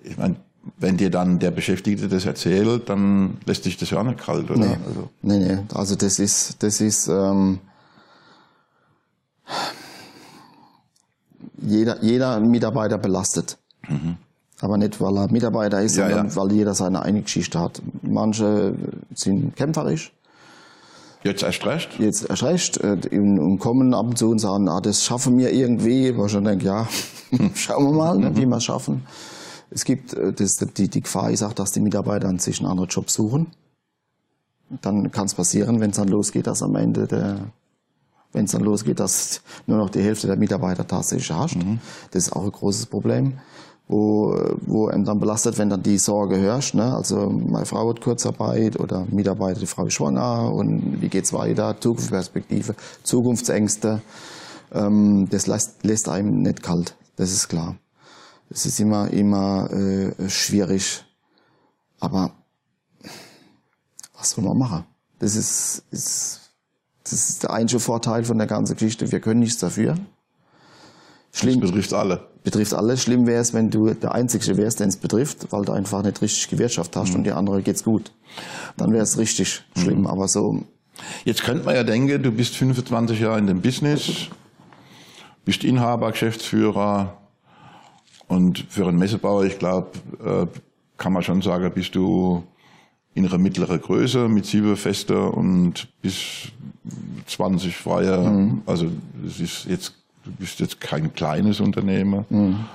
ich 0.03 0.17
meine, 0.17 0.37
wenn 0.77 0.97
dir 0.97 1.09
dann 1.09 1.39
der 1.39 1.51
Beschäftigte 1.51 2.07
das 2.07 2.25
erzählt, 2.25 2.89
dann 2.89 3.37
lässt 3.45 3.65
dich 3.65 3.77
das 3.77 3.89
ja 3.89 3.99
auch 3.99 4.03
nicht 4.03 4.19
kalt, 4.19 4.49
oder? 4.49 4.59
Nee, 4.59 4.77
also, 4.85 5.09
nee, 5.21 5.37
nee. 5.39 5.57
also 5.73 5.95
das 5.95 6.19
ist, 6.19 6.61
das 6.63 6.81
ist 6.81 7.07
ähm, 7.07 7.59
jeder, 11.61 12.01
jeder 12.03 12.39
Mitarbeiter 12.39 12.97
belastet. 12.97 13.57
Mhm. 13.87 14.17
Aber 14.61 14.77
nicht, 14.77 14.99
weil 14.99 15.17
er 15.17 15.31
Mitarbeiter 15.31 15.81
ist, 15.81 15.95
ja, 15.95 16.07
sondern 16.07 16.29
ja. 16.29 16.35
weil 16.35 16.51
jeder 16.51 16.73
seine 16.73 17.01
eigene 17.01 17.23
Geschichte 17.23 17.59
hat. 17.59 17.81
Manche 18.01 18.75
sind 19.13 19.55
kämpferisch. 19.55 20.11
Jetzt 21.23 21.43
erst 21.43 21.65
recht? 21.65 21.99
Jetzt 21.99 22.29
erst 22.29 22.43
recht. 22.43 22.77
Äh, 22.77 22.97
und 23.19 23.59
kommen 23.59 23.93
ab 23.93 24.07
und 24.07 24.17
zu 24.17 24.29
und 24.29 24.39
sagen, 24.39 24.67
ah, 24.69 24.81
das 24.81 25.03
schaffen 25.03 25.37
wir 25.37 25.51
irgendwie. 25.51 26.15
Wo 26.15 26.25
ich 26.25 26.31
schon 26.31 26.43
denke, 26.43 26.65
ja, 26.65 26.87
schauen 27.55 27.85
wir 27.85 27.91
mal, 27.91 28.17
ne, 28.17 28.35
wie 28.35 28.45
wir 28.45 28.57
es 28.57 28.65
schaffen. 28.65 29.05
Es 29.69 29.85
gibt, 29.85 30.13
äh, 30.13 30.33
das, 30.33 30.57
die, 30.57 30.89
die 30.89 31.01
Gefahr 31.01 31.31
ist 31.31 31.43
auch, 31.43 31.53
dass 31.53 31.71
die 31.71 31.81
Mitarbeiter 31.81 32.37
sich 32.39 32.59
einen 32.59 32.69
anderen 32.69 32.89
Job 32.89 33.09
suchen. 33.09 33.47
Dann 34.81 35.11
kann 35.11 35.25
es 35.25 35.33
passieren, 35.33 35.79
wenn 35.79 35.91
es 35.91 35.97
dann 35.97 36.09
losgeht, 36.09 36.47
dass 36.47 36.61
am 36.61 36.75
Ende 36.75 37.07
der, 37.07 37.37
wenn 38.33 38.45
es 38.45 38.51
dann 38.51 38.61
losgeht, 38.61 38.99
dass 38.99 39.41
nur 39.67 39.77
noch 39.77 39.89
die 39.89 40.01
Hälfte 40.01 40.27
der 40.27 40.35
Mitarbeiter 40.35 40.85
tatsächlich 40.85 41.29
herrscht. 41.31 41.55
Mhm. 41.55 41.79
Das 42.11 42.27
ist 42.27 42.33
auch 42.33 42.43
ein 42.43 42.51
großes 42.51 42.85
Problem 42.85 43.39
wo, 43.89 44.39
wo 44.61 44.87
einem 44.87 45.03
dann 45.03 45.19
belastet, 45.19 45.57
wenn 45.57 45.69
dann 45.69 45.81
die 45.81 45.97
Sorge 45.97 46.37
herrscht. 46.37 46.75
Ne? 46.75 46.95
Also 46.95 47.29
meine 47.29 47.65
Frau 47.65 47.89
hat 47.89 48.01
Kurzarbeit 48.01 48.79
oder 48.79 49.05
Mitarbeiter, 49.09 49.59
die 49.59 49.65
Frau 49.65 49.87
ist 49.87 49.95
schwanger 49.95 50.53
und 50.53 51.01
wie 51.01 51.09
geht's 51.09 51.33
weiter, 51.33 51.75
Zukunftsperspektive, 51.79 52.75
Zukunftsängste. 53.03 54.01
Ähm, 54.71 55.27
das 55.31 55.47
lässt, 55.47 55.83
lässt 55.83 56.07
einem 56.07 56.43
nicht 56.43 56.61
kalt, 56.61 56.95
das 57.15 57.31
ist 57.31 57.49
klar. 57.49 57.75
Es 58.51 58.67
ist 58.67 58.79
immer, 58.79 59.11
immer 59.11 59.69
äh, 59.71 60.29
schwierig. 60.29 61.03
Aber 61.99 62.31
was 64.15 64.31
soll 64.31 64.43
man 64.43 64.57
machen? 64.57 64.85
Das 65.17 65.35
ist, 65.35 65.83
ist, 65.91 66.39
das 67.03 67.29
ist 67.29 67.43
der 67.43 67.51
einzige 67.51 67.79
Vorteil 67.79 68.23
von 68.23 68.37
der 68.37 68.47
ganzen 68.47 68.73
Geschichte. 68.73 69.11
Wir 69.11 69.19
können 69.19 69.39
nichts 69.39 69.57
dafür. 69.57 69.97
Schlimm. 71.31 71.61
Das 71.61 71.71
betrifft 71.71 71.93
alle. 71.93 72.28
Betrifft 72.43 72.73
alle. 72.73 72.97
Schlimm 72.97 73.27
wäre 73.27 73.41
es, 73.41 73.53
wenn 73.53 73.69
du 73.69 73.93
der 73.93 74.13
Einzige 74.13 74.57
wärst, 74.57 74.79
den 74.79 74.89
es 74.89 74.97
betrifft, 74.97 75.51
weil 75.51 75.65
du 75.65 75.71
einfach 75.71 76.03
nicht 76.03 76.21
richtig 76.21 76.49
gewirtschaftet 76.49 76.95
hast 76.95 77.09
mhm. 77.09 77.15
und 77.15 77.23
die 77.25 77.31
andere 77.31 77.61
geht's 77.61 77.83
gut. 77.83 78.11
Dann 78.77 78.91
wäre 78.91 79.03
es 79.03 79.17
richtig 79.17 79.63
mhm. 79.75 79.81
schlimm. 79.81 80.07
Aber 80.07 80.27
so. 80.27 80.63
Jetzt 81.25 81.43
könnte 81.43 81.65
man 81.65 81.75
ja 81.75 81.83
denken, 81.83 82.21
du 82.21 82.31
bist 82.31 82.55
25 82.55 83.19
Jahre 83.19 83.39
in 83.39 83.47
dem 83.47 83.61
Business, 83.61 84.27
bist 85.45 85.63
Inhaber, 85.63 86.11
Geschäftsführer 86.11 87.17
und 88.27 88.65
für 88.69 88.87
einen 88.87 88.97
Messebauer, 88.97 89.45
ich 89.45 89.57
glaube, 89.59 89.91
äh, 90.23 90.45
kann 90.97 91.13
man 91.13 91.23
schon 91.23 91.41
sagen, 91.41 91.71
bist 91.73 91.95
du 91.95 92.43
in 93.13 93.25
einer 93.25 93.37
mittleren 93.37 93.81
Größe 93.81 94.29
mit 94.29 94.45
sieben 94.45 94.77
Feste 94.77 95.19
und 95.19 95.87
bis 96.01 96.49
20 97.25 97.75
Freie. 97.75 98.17
Mhm. 98.17 98.61
Also 98.65 98.87
das 99.23 99.39
ist 99.39 99.65
jetzt 99.65 99.95
bist 100.29 100.59
jetzt 100.59 100.79
kein 100.79 101.13
kleines 101.13 101.59
Unternehmen. 101.59 102.25
Mhm. 102.29 102.65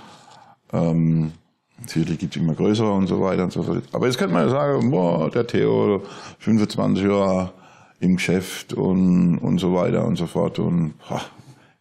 Ähm, 0.72 1.32
Natürlich 1.80 2.18
gibt 2.18 2.36
es 2.36 2.40
immer 2.40 2.54
größere 2.54 2.90
und 2.90 3.08
so 3.08 3.20
weiter 3.20 3.44
und 3.44 3.52
so 3.52 3.62
fort. 3.62 3.82
Aber 3.92 4.06
jetzt 4.06 4.16
könnte 4.16 4.32
man 4.32 4.44
ja 4.44 4.50
sagen, 4.50 4.90
boah, 4.90 5.30
der 5.30 5.46
Theo, 5.46 6.02
25 6.38 7.04
Jahre 7.04 7.52
im 8.00 8.16
Geschäft 8.16 8.72
und, 8.72 9.38
und 9.38 9.58
so 9.58 9.74
weiter 9.74 10.06
und 10.06 10.16
so 10.16 10.26
fort. 10.26 10.58
Und 10.58 10.94
boah, 11.06 11.20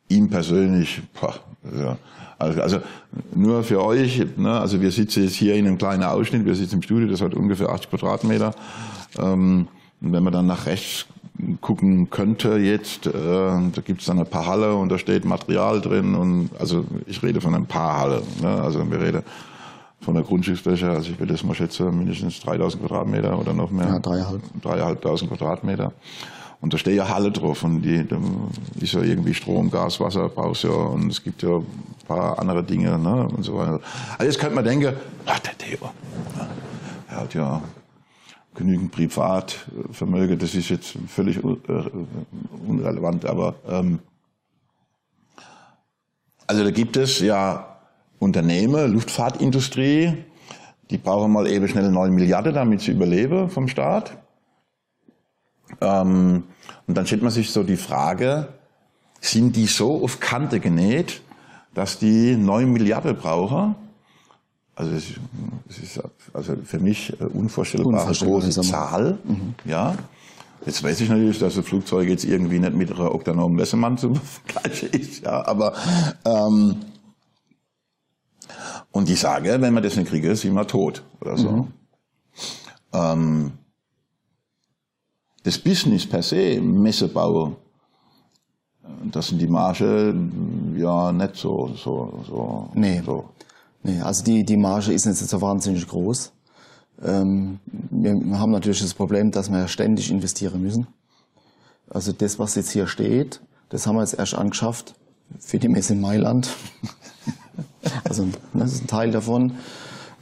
ihm 0.09 0.29
persönlich, 0.29 1.01
boah, 1.19 1.35
ja. 1.77 1.97
Also, 2.39 2.61
also 2.61 2.79
nur 3.33 3.63
für 3.63 3.81
euch, 3.81 4.25
ne, 4.35 4.59
also 4.59 4.81
wir 4.81 4.91
sitzen 4.91 5.23
jetzt 5.23 5.35
hier 5.35 5.55
in 5.55 5.67
einem 5.67 5.77
kleinen 5.77 6.03
Ausschnitt, 6.03 6.43
wir 6.43 6.55
sitzen 6.55 6.75
im 6.75 6.81
Studio, 6.81 7.07
das 7.07 7.21
hat 7.21 7.33
ungefähr 7.33 7.69
80 7.69 7.89
Quadratmeter. 7.89 8.53
Ähm, 9.17 9.67
und 10.01 10.11
wenn 10.11 10.23
man 10.23 10.33
dann 10.33 10.47
nach 10.47 10.65
rechts 10.65 11.05
gucken 11.61 12.09
könnte 12.09 12.57
jetzt, 12.57 13.07
äh, 13.07 13.11
da 13.11 13.81
gibt 13.83 14.01
es 14.01 14.07
dann 14.07 14.19
ein 14.19 14.25
paar 14.25 14.45
Halle 14.45 14.75
und 14.75 14.89
da 14.89 14.97
steht 14.97 15.25
Material 15.25 15.81
drin 15.81 16.15
und 16.15 16.49
also 16.59 16.85
ich 17.07 17.23
rede 17.23 17.41
von 17.41 17.55
ein 17.55 17.65
paar 17.65 17.99
Halle, 17.99 18.21
ne? 18.41 18.61
also 18.61 18.89
wir 18.89 19.01
reden 19.01 19.23
von 19.99 20.15
der 20.15 20.23
Grundstücksfläche, 20.23 20.89
also 20.89 21.09
ich 21.11 21.19
würde 21.19 21.33
das 21.33 21.43
mal 21.43 21.55
schätzen, 21.55 21.97
mindestens 21.97 22.39
3000 22.41 22.83
Quadratmeter 22.83 23.39
oder 23.39 23.53
noch 23.53 23.71
mehr. 23.71 23.87
Ja, 23.87 23.99
dreieinhalb. 23.99 24.41
Dreieinhalbtausend 24.61 25.31
Quadratmeter. 25.31 25.93
Und 26.61 26.73
da 26.73 26.77
steht 26.77 26.95
ja 26.95 27.09
Halle 27.09 27.31
drauf 27.31 27.63
und 27.63 27.81
die, 27.81 28.07
da 28.07 28.17
ist 28.79 28.93
ja 28.93 29.01
irgendwie 29.01 29.33
Strom, 29.33 29.69
Gas, 29.71 29.99
Wasser 29.99 30.29
brauchst 30.29 30.63
ja 30.63 30.69
und 30.69 31.09
es 31.09 31.23
gibt 31.23 31.41
ja 31.43 31.57
ein 31.57 31.65
paar 32.07 32.39
andere 32.39 32.63
Dinge 32.63 32.97
ne, 32.97 33.27
und 33.27 33.43
so 33.43 33.57
weiter. 33.57 33.81
Also 34.17 34.25
jetzt 34.25 34.39
könnte 34.39 34.55
man 34.55 34.63
denken, 34.63 34.93
ach, 35.25 35.39
der 35.39 35.57
Theo, 35.57 35.89
ja, 36.37 36.47
er 37.09 37.17
hat 37.17 37.33
ja 37.33 37.61
genügend 38.55 38.91
Privatvermögen, 38.91 40.37
das 40.37 40.55
ist 40.55 40.69
jetzt 40.69 40.97
völlig 41.07 41.37
äh, 41.37 41.89
unrelevant, 42.67 43.25
aber 43.25 43.55
ähm, 43.67 43.99
also 46.47 46.63
da 46.63 46.71
gibt 46.71 46.97
es 46.97 47.19
ja 47.19 47.77
Unternehmen, 48.19 48.93
Luftfahrtindustrie, 48.93 50.23
die 50.89 50.97
brauchen 50.97 51.31
mal 51.31 51.47
eben 51.47 51.67
schnell 51.67 51.89
9 51.89 52.13
Milliarden, 52.13 52.53
damit 52.53 52.81
sie 52.81 52.91
überleben 52.91 53.49
vom 53.49 53.67
Staat. 53.67 54.17
Ähm, 55.81 56.43
und 56.87 56.97
dann 56.97 57.07
stellt 57.07 57.23
man 57.23 57.31
sich 57.31 57.51
so 57.51 57.63
die 57.63 57.77
Frage, 57.77 58.49
sind 59.21 59.55
die 59.55 59.67
so 59.67 60.03
auf 60.03 60.19
Kante 60.19 60.59
genäht, 60.59 61.21
dass 61.73 61.97
die 61.97 62.35
9 62.35 62.71
Milliarden 62.71 63.15
brauchen? 63.15 63.75
Also 64.75 64.91
es 64.93 65.79
ist 65.79 66.01
also 66.33 66.55
für 66.63 66.79
mich 66.79 67.19
eine 67.19 67.29
unvorstellbare 67.29 67.95
Unvorstellbar, 68.07 68.39
große. 68.41 68.61
Zahl. 68.61 69.19
Ja. 69.65 69.95
Jetzt 70.65 70.81
weiß 70.81 71.01
ich 71.01 71.09
natürlich, 71.09 71.39
dass 71.39 71.55
das 71.55 71.65
Flugzeug 71.65 72.07
jetzt 72.07 72.23
irgendwie 72.23 72.59
nicht 72.59 72.73
mit 72.73 72.91
einer 72.91 73.13
Oktanom 73.13 73.57
Wessemann 73.57 73.97
zu 73.97 74.15
vergleichen 74.45 74.89
ist, 74.91 75.23
ja, 75.23 75.45
aber 75.45 75.73
ähm, 76.25 76.77
und 78.91 79.09
die 79.09 79.15
sage, 79.15 79.59
wenn 79.59 79.73
wir 79.73 79.81
das 79.81 79.95
nicht 79.95 80.09
kriegen, 80.09 80.35
sind 80.35 80.53
wir 80.53 80.67
tot 80.67 81.03
oder 81.19 81.37
so. 81.37 81.67
Ähm, 82.93 83.51
das 85.43 85.57
Business 85.57 86.07
per 86.07 86.21
se, 86.21 86.61
Messebau, 86.61 87.57
das 89.11 89.27
sind 89.27 89.39
die 89.39 89.47
Marge 89.47 90.15
ja 90.77 91.11
nicht 91.11 91.35
so, 91.35 91.73
so, 91.75 92.23
so. 92.25 92.69
Nee. 92.75 93.01
so. 93.05 93.29
Nee, 93.83 94.01
also 94.01 94.23
die, 94.23 94.43
die 94.43 94.57
Marge 94.57 94.93
ist 94.93 95.05
nicht 95.05 95.17
so 95.17 95.41
wahnsinnig 95.41 95.87
groß. 95.87 96.31
Ähm, 97.03 97.59
wir 97.65 98.39
haben 98.39 98.51
natürlich 98.51 98.81
das 98.81 98.93
Problem, 98.93 99.31
dass 99.31 99.51
wir 99.51 99.67
ständig 99.67 100.09
investieren 100.09 100.61
müssen. 100.61 100.87
Also 101.89 102.13
das, 102.13 102.39
was 102.39 102.55
jetzt 102.55 102.71
hier 102.71 102.87
steht, 102.87 103.41
das 103.69 103.85
haben 103.85 103.95
wir 103.95 104.01
jetzt 104.01 104.17
erst 104.17 104.35
angeschafft 104.35 104.95
für 105.39 105.59
die 105.59 105.67
Messe 105.67 105.93
in 105.93 106.01
Mailand. 106.01 106.49
also 108.03 108.27
das 108.53 108.73
ist 108.73 108.83
ein 108.83 108.87
Teil 108.87 109.11
davon. 109.11 109.53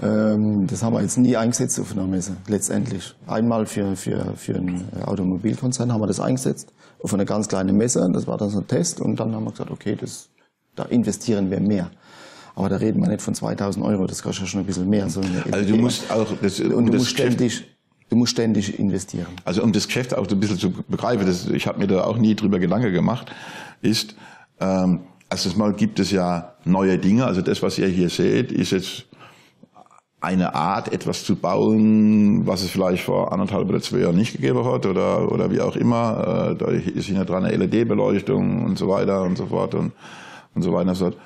Ähm, 0.01 0.65
das 0.65 0.81
haben 0.81 0.93
wir 0.93 1.01
jetzt 1.01 1.17
nie 1.17 1.37
eingesetzt 1.37 1.79
auf 1.79 1.91
einer 1.91 2.07
Messe, 2.07 2.37
letztendlich. 2.47 3.13
Einmal 3.27 3.67
für, 3.67 3.95
für, 3.95 4.33
für 4.35 4.55
einen 4.55 4.87
Automobilkonzern 5.03 5.93
haben 5.93 6.01
wir 6.01 6.07
das 6.07 6.19
eingesetzt, 6.19 6.73
auf 7.03 7.13
eine 7.13 7.25
ganz 7.25 7.47
kleine 7.47 7.73
Messe. 7.73 8.09
Das 8.11 8.25
war 8.25 8.37
dann 8.37 8.49
so 8.49 8.59
ein 8.59 8.67
Test 8.67 8.99
und 8.99 9.19
dann 9.19 9.35
haben 9.35 9.43
wir 9.43 9.51
gesagt, 9.51 9.69
okay, 9.69 9.95
das, 9.99 10.29
da 10.75 10.83
investieren 10.85 11.51
wir 11.51 11.59
mehr. 11.59 11.91
Aber 12.55 12.69
da 12.69 12.77
reden 12.77 13.01
wir 13.01 13.07
nicht 13.07 13.21
von 13.21 13.33
2000 13.33 13.85
Euro, 13.85 14.07
das 14.07 14.21
kostet 14.21 14.43
ja 14.43 14.47
schon 14.47 14.59
ein 14.61 14.65
bisschen 14.65 14.89
mehr. 14.89 15.09
So 15.09 15.21
Also 15.51 15.69
du 15.69 15.77
musst 15.77 16.11
auch 16.11 16.27
das, 16.41 16.59
und 16.59 16.73
um 16.73 16.85
du 16.85 16.97
musst 16.97 17.09
ständig, 17.09 17.63
du 18.09 18.15
musst 18.15 18.33
ständig 18.33 18.77
investieren. 18.77 19.27
Also 19.45 19.63
um 19.63 19.71
das 19.71 19.87
Geschäft 19.87 20.15
auch 20.15 20.27
so 20.29 20.35
ein 20.35 20.39
bisschen 20.39 20.57
zu 20.57 20.71
begreifen, 20.71 21.25
das, 21.25 21.47
ich 21.47 21.67
habe 21.67 21.79
mir 21.79 21.87
da 21.87 22.03
auch 22.03 22.17
nie 22.17 22.35
drüber 22.35 22.59
Gedanken 22.59 22.91
gemacht, 22.91 23.31
ist, 23.81 24.15
ähm, 24.59 24.99
erstens 25.29 25.55
mal 25.55 25.73
gibt 25.73 25.99
es 25.99 26.11
ja 26.11 26.55
neue 26.65 26.97
Dinge. 26.97 27.25
Also 27.25 27.41
das, 27.41 27.61
was 27.61 27.77
ihr 27.77 27.87
hier 27.87 28.09
seht, 28.09 28.51
ist 28.51 28.71
jetzt 28.71 29.05
eine 30.21 30.53
Art, 30.53 30.93
etwas 30.93 31.25
zu 31.25 31.35
bauen, 31.35 32.45
was 32.45 32.61
es 32.61 32.69
vielleicht 32.69 33.03
vor 33.03 33.33
anderthalb 33.33 33.67
oder 33.67 33.81
zwei 33.81 33.99
Jahren 33.99 34.15
nicht 34.15 34.33
gegeben 34.33 34.63
hat 34.65 34.85
oder, 34.85 35.31
oder 35.31 35.49
wie 35.51 35.61
auch 35.61 35.75
immer. 35.75 36.51
Äh, 36.51 36.55
da 36.55 36.67
ist 36.67 37.07
hinter 37.07 37.25
dran 37.25 37.43
eine 37.43 37.57
LED-Beleuchtung 37.57 38.63
und 38.63 38.77
so 38.77 38.87
weiter 38.87 39.23
und 39.23 39.37
so 39.37 39.47
fort 39.47 39.73
und, 39.73 39.93
und 40.53 40.61
so 40.61 40.71
weiter 40.73 40.89
und 40.89 40.95
so 40.95 41.05
fort. 41.05 41.17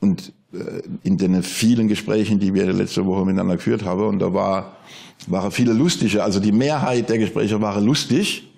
Und 0.00 0.32
in 1.02 1.18
den 1.18 1.42
vielen 1.42 1.88
Gesprächen, 1.88 2.38
die 2.38 2.54
wir 2.54 2.72
letzte 2.72 3.06
Woche 3.06 3.24
miteinander 3.24 3.56
geführt 3.56 3.84
haben, 3.84 4.06
und 4.06 4.18
da 4.18 4.32
war, 4.32 4.76
waren 5.26 5.50
viele 5.50 5.72
lustige, 5.72 6.22
also 6.22 6.40
die 6.40 6.52
Mehrheit 6.52 7.08
der 7.08 7.18
Gespräche 7.18 7.60
waren 7.60 7.84
lustig. 7.84 8.48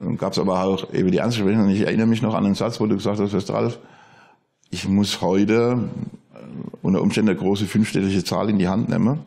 Und 0.00 0.18
gab 0.18 0.32
es 0.32 0.38
aber 0.38 0.62
auch 0.62 0.92
eben 0.92 1.10
die 1.10 1.18
ernsten 1.18 1.44
Gespräche. 1.44 1.62
Und 1.62 1.70
ich 1.70 1.80
erinnere 1.80 2.06
mich 2.06 2.20
noch 2.20 2.34
an 2.34 2.44
einen 2.44 2.54
Satz, 2.54 2.80
wo 2.80 2.86
du 2.86 2.96
gesagt 2.96 3.20
hast, 3.20 3.32
Herr 3.32 3.54
Ralf, 3.54 3.78
ich 4.70 4.88
muss 4.88 5.20
heute 5.20 5.88
äh, 6.34 6.38
unter 6.82 7.00
Umständen 7.00 7.30
eine 7.30 7.38
große 7.38 7.66
fünfstellige 7.66 8.24
Zahl 8.24 8.50
in 8.50 8.58
die 8.58 8.68
Hand 8.68 8.88
nehmen, 8.88 9.20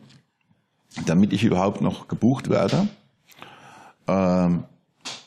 damit 1.06 1.32
ich 1.32 1.42
überhaupt 1.42 1.80
noch 1.80 2.06
gebucht 2.06 2.50
werde, 2.50 2.88
ähm, 4.06 4.64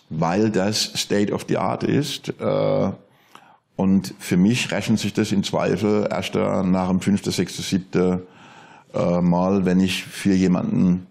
weil 0.10 0.52
das 0.52 0.84
State 0.96 1.34
of 1.34 1.46
the 1.50 1.58
Art 1.58 1.84
ist. 1.84 2.30
Äh, 2.40 2.92
und 3.76 4.14
für 4.20 4.38
mich 4.38 4.72
rechnet 4.72 5.00
sich 5.00 5.14
das 5.14 5.32
im 5.32 5.44
Zweifel 5.44 6.08
erst 6.10 6.36
nach 6.36 6.90
dem 6.90 7.00
fünften, 7.00 7.32
sechsten, 7.32 7.64
siebten 7.64 8.22
äh, 8.94 9.22
Mal, 9.22 9.66
wenn 9.66 9.80
ich 9.80 10.04
für 10.04 10.34
jemanden 10.34 11.08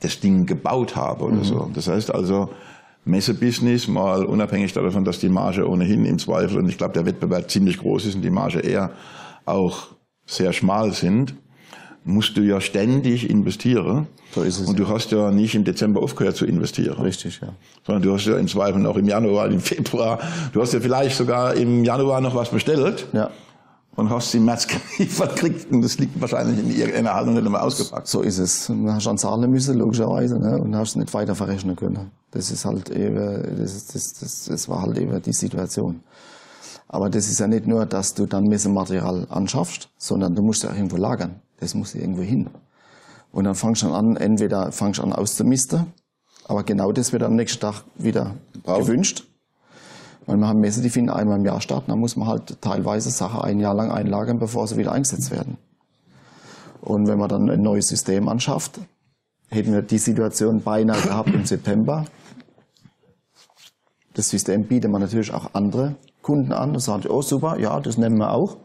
das 0.00 0.20
Ding 0.20 0.46
gebaut 0.46 0.96
habe 0.96 1.24
oder 1.24 1.44
so. 1.44 1.70
Das 1.74 1.88
heißt 1.88 2.14
also, 2.14 2.50
Messebusiness, 3.04 3.86
mal 3.86 4.24
unabhängig 4.24 4.72
davon, 4.72 5.04
dass 5.04 5.20
die 5.20 5.28
Marge 5.28 5.68
ohnehin 5.68 6.04
im 6.04 6.18
Zweifel, 6.18 6.58
und 6.58 6.68
ich 6.68 6.76
glaube, 6.76 6.94
der 6.94 7.06
Wettbewerb 7.06 7.50
ziemlich 7.50 7.78
groß 7.78 8.06
ist 8.06 8.16
und 8.16 8.22
die 8.22 8.30
Marge 8.30 8.60
eher 8.60 8.90
auch 9.44 9.88
sehr 10.26 10.52
schmal 10.52 10.92
sind, 10.92 11.34
musst 12.06 12.36
du 12.36 12.42
ja 12.42 12.60
ständig 12.60 13.28
investieren. 13.28 14.06
So 14.34 14.42
ist 14.42 14.60
es, 14.60 14.68
Und 14.68 14.78
du 14.78 14.88
hast 14.88 15.10
ja 15.10 15.30
nicht 15.30 15.54
im 15.54 15.64
Dezember 15.64 16.00
aufgehört 16.02 16.36
zu 16.36 16.46
investieren. 16.46 17.00
Richtig, 17.00 17.40
ja. 17.42 17.48
Sondern 17.84 18.02
du 18.02 18.14
hast 18.14 18.26
ja 18.26 18.38
im 18.38 18.48
Zweifel 18.48 18.80
noch 18.80 18.96
im 18.96 19.06
Januar, 19.06 19.48
im 19.48 19.60
Februar, 19.60 20.20
du 20.52 20.62
hast 20.62 20.72
ja 20.72 20.80
vielleicht 20.80 21.16
sogar 21.16 21.54
im 21.54 21.84
Januar 21.84 22.20
noch 22.20 22.34
was 22.34 22.50
bestellt 22.50 23.06
Ja, 23.12 23.30
und 23.96 24.10
hast 24.10 24.34
im 24.34 24.44
März 24.44 24.66
geliefert 24.68 25.36
gekriegt 25.40 25.72
und 25.72 25.82
das 25.82 25.98
liegt 25.98 26.20
wahrscheinlich 26.20 26.58
in 26.58 26.70
irgendeiner 26.70 27.14
Haltung 27.14 27.34
nicht 27.34 27.48
mehr 27.48 27.62
ausgepackt. 27.62 28.06
so 28.06 28.20
ist 28.20 28.38
es. 28.38 28.66
Du 28.66 28.90
hast 28.90 29.06
dann 29.06 29.18
zahlen 29.18 29.50
müssen, 29.50 29.78
logischerweise, 29.78 30.38
ne? 30.38 30.58
und 30.58 30.76
hast 30.76 30.96
nicht 30.96 31.12
weiter 31.14 31.34
verrechnen 31.34 31.74
können. 31.74 32.10
Das 32.30 32.50
ist 32.50 32.64
halt 32.64 32.90
eben, 32.90 33.16
das, 33.58 33.86
das, 33.86 34.12
das, 34.14 34.44
das 34.44 34.68
war 34.68 34.82
halt 34.82 34.98
eben 34.98 35.20
die 35.22 35.32
Situation. 35.32 36.00
Aber 36.88 37.10
das 37.10 37.28
ist 37.28 37.40
ja 37.40 37.48
nicht 37.48 37.66
nur, 37.66 37.84
dass 37.86 38.14
du 38.14 38.26
dann 38.26 38.44
Messematerial 38.44 39.26
anschaffst, 39.28 39.88
sondern 39.96 40.34
du 40.34 40.42
musst 40.42 40.62
ja 40.62 40.70
auch 40.70 40.76
irgendwo 40.76 40.96
lagern. 40.96 41.40
Das 41.58 41.74
muss 41.74 41.94
irgendwo 41.94 42.22
hin. 42.22 42.50
Und 43.32 43.44
dann 43.44 43.54
fangst 43.54 43.82
du 43.82 43.92
an, 43.92 44.16
entweder 44.16 44.72
fangst 44.72 44.98
du 44.98 45.02
an 45.02 45.12
auszumisten, 45.12 45.92
aber 46.46 46.62
genau 46.62 46.92
das 46.92 47.12
wird 47.12 47.22
am 47.22 47.34
nächsten 47.34 47.60
Tag 47.60 47.84
wieder 47.96 48.36
Brauchen. 48.62 48.82
gewünscht. 48.82 49.24
Weil 50.26 50.38
wir 50.38 50.48
haben 50.48 50.60
Messe, 50.60 50.82
die 50.82 50.90
finden 50.90 51.10
einmal 51.10 51.38
im 51.38 51.44
Jahr 51.44 51.60
statt, 51.60 51.84
dann 51.86 52.00
muss 52.00 52.16
man 52.16 52.28
halt 52.28 52.60
teilweise 52.60 53.10
Sachen 53.10 53.40
ein 53.42 53.60
Jahr 53.60 53.74
lang 53.74 53.90
einlagern, 53.90 54.38
bevor 54.38 54.66
sie 54.66 54.76
wieder 54.76 54.92
eingesetzt 54.92 55.30
werden. 55.30 55.56
Und 56.80 57.06
wenn 57.08 57.18
man 57.18 57.28
dann 57.28 57.48
ein 57.48 57.62
neues 57.62 57.88
System 57.88 58.28
anschafft, 58.28 58.80
hätten 59.48 59.72
wir 59.72 59.82
die 59.82 59.98
Situation 59.98 60.62
beinahe 60.62 61.00
gehabt 61.00 61.30
im 61.30 61.44
September. 61.44 62.04
Das 64.14 64.28
System 64.28 64.64
bietet 64.66 64.90
man 64.90 65.00
natürlich 65.00 65.32
auch 65.32 65.54
andere 65.54 65.96
Kunden 66.22 66.52
an 66.52 66.70
und 66.70 66.80
sagt, 66.80 67.08
oh 67.08 67.22
super, 67.22 67.58
ja, 67.58 67.78
das 67.80 67.98
nehmen 67.98 68.18
wir 68.18 68.32
auch. 68.32 68.56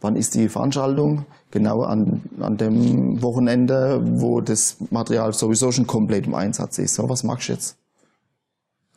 Wann 0.00 0.16
ist 0.16 0.34
die 0.34 0.48
Veranstaltung? 0.48 1.24
Genau 1.50 1.82
an, 1.82 2.22
an 2.40 2.56
dem 2.56 3.22
Wochenende, 3.22 4.00
wo 4.20 4.40
das 4.40 4.76
Material 4.90 5.32
sowieso 5.32 5.72
schon 5.72 5.86
komplett 5.86 6.26
im 6.26 6.34
Einsatz 6.34 6.78
ist. 6.78 6.94
So, 6.94 7.08
was 7.08 7.24
machst 7.24 7.48
du 7.48 7.52
jetzt? 7.52 7.76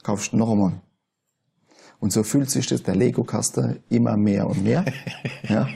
Kaufst 0.04 0.34
du 0.34 0.38
noch 0.38 0.52
einmal. 0.52 0.74
Und 2.00 2.14
so 2.14 2.24
fühlt 2.24 2.50
sich 2.50 2.68
das 2.68 2.84
der 2.84 2.96
Lego-Kasten 2.96 3.80
immer 3.90 4.16
mehr 4.16 4.48
und 4.48 4.64
mehr. 4.64 4.86
ja, 5.50 5.68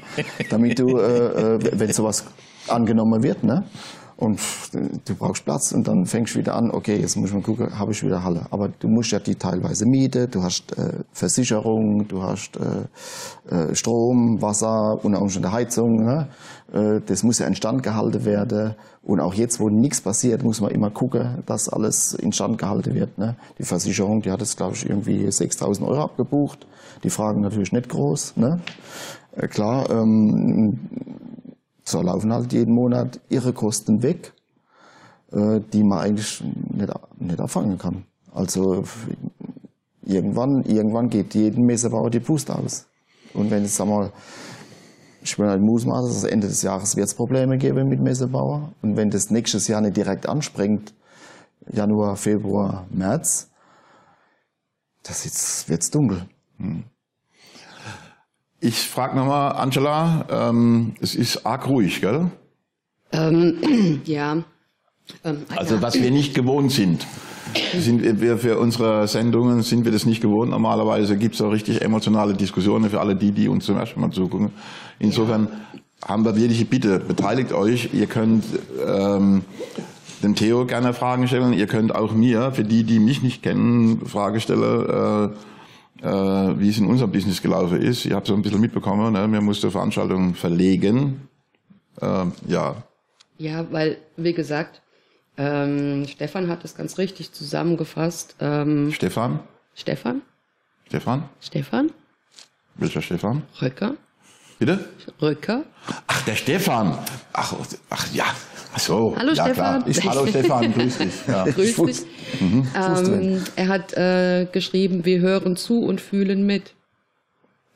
damit 0.50 0.80
du, 0.80 0.98
äh, 0.98 1.56
äh, 1.56 1.80
wenn 1.80 1.92
sowas 1.92 2.26
angenommen 2.68 3.24
wird, 3.24 3.44
ne? 3.44 3.66
Und 4.16 4.40
du 5.06 5.16
brauchst 5.16 5.44
Platz 5.44 5.72
und 5.72 5.88
dann 5.88 6.06
fängst 6.06 6.36
du 6.36 6.40
wieder 6.40 6.56
an, 6.56 6.72
okay, 6.72 6.98
jetzt 7.00 7.16
muss 7.16 7.34
man 7.34 7.42
gucken, 7.42 7.78
habe 7.78 7.92
ich 7.92 8.04
wieder 8.04 8.24
Halle. 8.24 8.46
Aber 8.52 8.70
du 8.70 8.88
musst 8.88 9.12
ja 9.12 9.20
die 9.20 9.36
teilweise 9.36 9.86
Miete, 9.86 10.28
du 10.28 10.44
hast 10.44 10.78
äh, 10.78 11.04
Versicherung, 11.12 12.08
du 12.08 12.22
hast 12.22 12.58
äh, 12.58 13.54
äh, 13.54 13.76
Strom, 13.76 14.42
Wasser, 14.42 15.04
unter 15.04 15.22
Umständen 15.22 15.52
Heizung. 15.52 16.04
Ne? 16.04 16.28
Äh, 16.72 17.02
das 17.06 17.24
muss 17.24 17.40
ja 17.40 17.48
instand 17.48 17.84
gehalten 17.84 18.24
werden. 18.24 18.76
Und 19.02 19.20
auch 19.20 19.34
jetzt, 19.34 19.60
wo 19.60 19.70
nichts 19.70 20.00
passiert, 20.00 20.44
muss 20.44 20.62
man 20.62 20.72
immer 20.72 20.90
gucken, 20.90 21.44
dass 21.46 21.68
alles 21.68 22.14
instand 22.14 22.58
gehalten 22.58 22.94
wird. 22.94 23.18
Ne? 23.18 23.36
Die 23.58 23.64
Versicherung, 23.64 24.22
die 24.22 24.32
hat 24.32 24.40
jetzt, 24.40 24.58
glaube 24.58 24.76
ich, 24.76 24.88
irgendwie 24.88 25.28
6.000 25.28 25.86
Euro 25.86 26.04
abgebucht. 26.04 26.68
Die 27.04 27.10
fragen 27.10 27.42
natürlich 27.42 27.74
nicht 27.74 27.90
groß. 27.90 28.38
Ne? 28.38 28.62
Äh, 29.36 29.48
klar, 29.48 29.90
ähm, 29.90 30.80
so 31.84 32.02
laufen 32.02 32.32
halt 32.34 32.54
jeden 32.54 32.74
Monat 32.74 33.20
ihre 33.30 33.54
Kosten 33.54 34.02
weg, 34.02 34.34
äh, 35.32 35.60
die 35.72 35.84
man 35.84 36.00
eigentlich 36.00 36.42
nicht, 36.42 36.92
nicht 37.20 37.40
abfangen 37.40 37.78
kann. 37.78 38.06
Also 38.34 38.84
irgendwann, 40.02 40.64
irgendwann 40.64 41.10
geht 41.10 41.36
jeden 41.36 41.66
Messebauer 41.66 42.10
die 42.10 42.20
Puste 42.20 42.56
aus. 42.56 42.86
Und 43.34 43.52
wenn 43.52 43.64
es, 43.64 43.76
sag 43.76 43.88
mal, 43.88 44.12
ich 45.22 45.38
will 45.40 45.48
halt 45.48 45.62
mutmaßen, 45.62 46.10
dass 46.10 46.24
Ende 46.24 46.48
des 46.48 46.62
Jahres 46.62 46.96
wird 46.96 47.08
es 47.08 47.16
Probleme 47.16 47.58
geben 47.58 47.88
mit 47.88 48.02
Messebauer. 48.02 48.74
Und 48.82 48.98
wenn 48.98 49.10
das 49.10 49.30
nächstes 49.32 49.68
Jahr 49.68 49.82
nicht 49.82 49.96
direkt 49.98 50.28
anspringt, 50.28 50.94
Januar, 51.72 52.18
Februar, 52.18 52.86
März, 52.92 53.50
das 55.04 55.68
wird 55.70 55.82
es 55.82 55.92
dunkel. 55.92 56.28
Ich 58.66 58.88
frage 58.88 59.18
nochmal, 59.18 59.52
Angela, 59.58 60.26
ähm, 60.30 60.94
es 61.02 61.16
ist 61.16 61.46
arg 61.46 61.68
ruhig, 61.68 62.00
gell? 62.00 62.32
Ähm, 63.12 64.02
ja. 64.06 64.38
Ähm, 65.26 65.38
Also 65.54 65.76
ja. 65.76 65.82
was 65.82 66.02
wir 66.02 66.12
nicht 66.12 66.34
gewohnt 66.34 66.72
sind. 66.72 67.06
Sind 67.78 68.22
wir 68.22 68.38
für 68.38 68.58
unsere 68.58 69.06
Sendungen 69.10 69.64
sind 69.64 69.84
wir 69.84 69.92
das 69.92 70.06
nicht 70.06 70.22
gewohnt. 70.22 70.52
Normalerweise 70.52 71.18
gibt 71.18 71.36
es 71.36 71.42
auch 71.42 71.52
richtig 71.52 71.82
emotionale 71.82 72.36
Diskussionen 72.36 72.90
für 72.90 73.02
alle 73.02 73.18
die, 73.18 73.34
die 73.34 73.50
uns 73.50 73.66
zum 73.66 73.78
ersten 73.78 74.00
Mal 74.00 74.12
zugucken. 74.12 74.52
Insofern 74.98 75.50
haben 76.08 76.24
wir 76.24 76.38
wirklich 76.38 76.70
Bitte, 76.70 77.00
beteiligt 77.00 77.52
euch. 77.52 77.90
Ihr 77.94 78.08
könnt 78.08 78.46
ähm, 78.88 79.44
dem 80.24 80.36
Theo 80.36 80.66
gerne 80.66 80.94
Fragen 80.94 81.28
stellen. 81.28 81.52
Ihr 81.52 81.68
könnt 81.68 81.94
auch 81.94 82.14
mir, 82.14 82.54
für 82.54 82.64
die, 82.64 82.86
die 82.86 83.00
mich 83.00 83.22
nicht 83.24 83.44
kennen, 83.44 84.06
Frage 84.06 84.40
stellen, 84.40 85.32
äh, 85.32 85.53
wie 86.04 86.70
es 86.70 86.78
in 86.78 86.86
unserem 86.86 87.12
Business 87.12 87.42
gelaufen 87.42 87.82
ist. 87.82 88.06
Ihr 88.06 88.16
habt 88.16 88.28
so 88.28 88.34
ein 88.34 88.42
bisschen 88.42 88.60
mitbekommen, 88.62 89.14
ne? 89.14 89.32
wir 89.32 89.42
mussten 89.42 89.72
Veranstaltungen 89.72 90.36
verlegen. 90.36 91.28
Ähm, 92.02 92.34
ja, 92.48 92.76
Ja, 93.38 93.72
weil, 93.72 93.98
wie 94.18 94.34
gesagt, 94.34 94.82
ähm, 95.38 96.06
Stefan 96.08 96.48
hat 96.50 96.64
es 96.66 96.76
ganz 96.76 96.98
richtig 96.98 97.32
zusammengefasst. 97.32 98.36
Ähm, 98.40 98.92
Stefan? 98.92 99.40
Stefan? 99.76 100.22
Stefan? 100.88 101.24
Stefan? 101.40 101.92
Welcher 102.76 103.02
Stefan? 103.02 103.44
Röcker? 103.62 103.96
Bitte? 104.60 104.88
Röcker? 105.22 105.64
Ach, 106.08 106.22
der 106.26 106.36
Stefan. 106.36 106.98
Ach, 107.34 107.54
ach 107.90 108.14
ja. 108.14 108.26
Ach 108.74 108.80
so. 108.80 109.16
Hallo, 109.18 109.34
ja, 109.34 109.46
Stefan. 109.46 109.84
Ich, 109.88 110.04
hallo 110.04 110.26
Stefan, 110.26 110.74
grüß 110.74 110.98
dich. 110.98 111.14
Ja. 111.28 111.44
Grüß 111.50 111.76
Fuß. 111.76 111.88
dich. 111.88 112.08
Drin. 112.40 112.68
Ähm, 112.76 113.44
er 113.56 113.68
hat 113.68 113.94
äh, 113.94 114.48
geschrieben, 114.52 115.06
wir 115.06 115.20
hören 115.20 115.56
zu 115.56 115.84
und 115.84 116.02
fühlen 116.02 116.46
mit. 116.46 116.74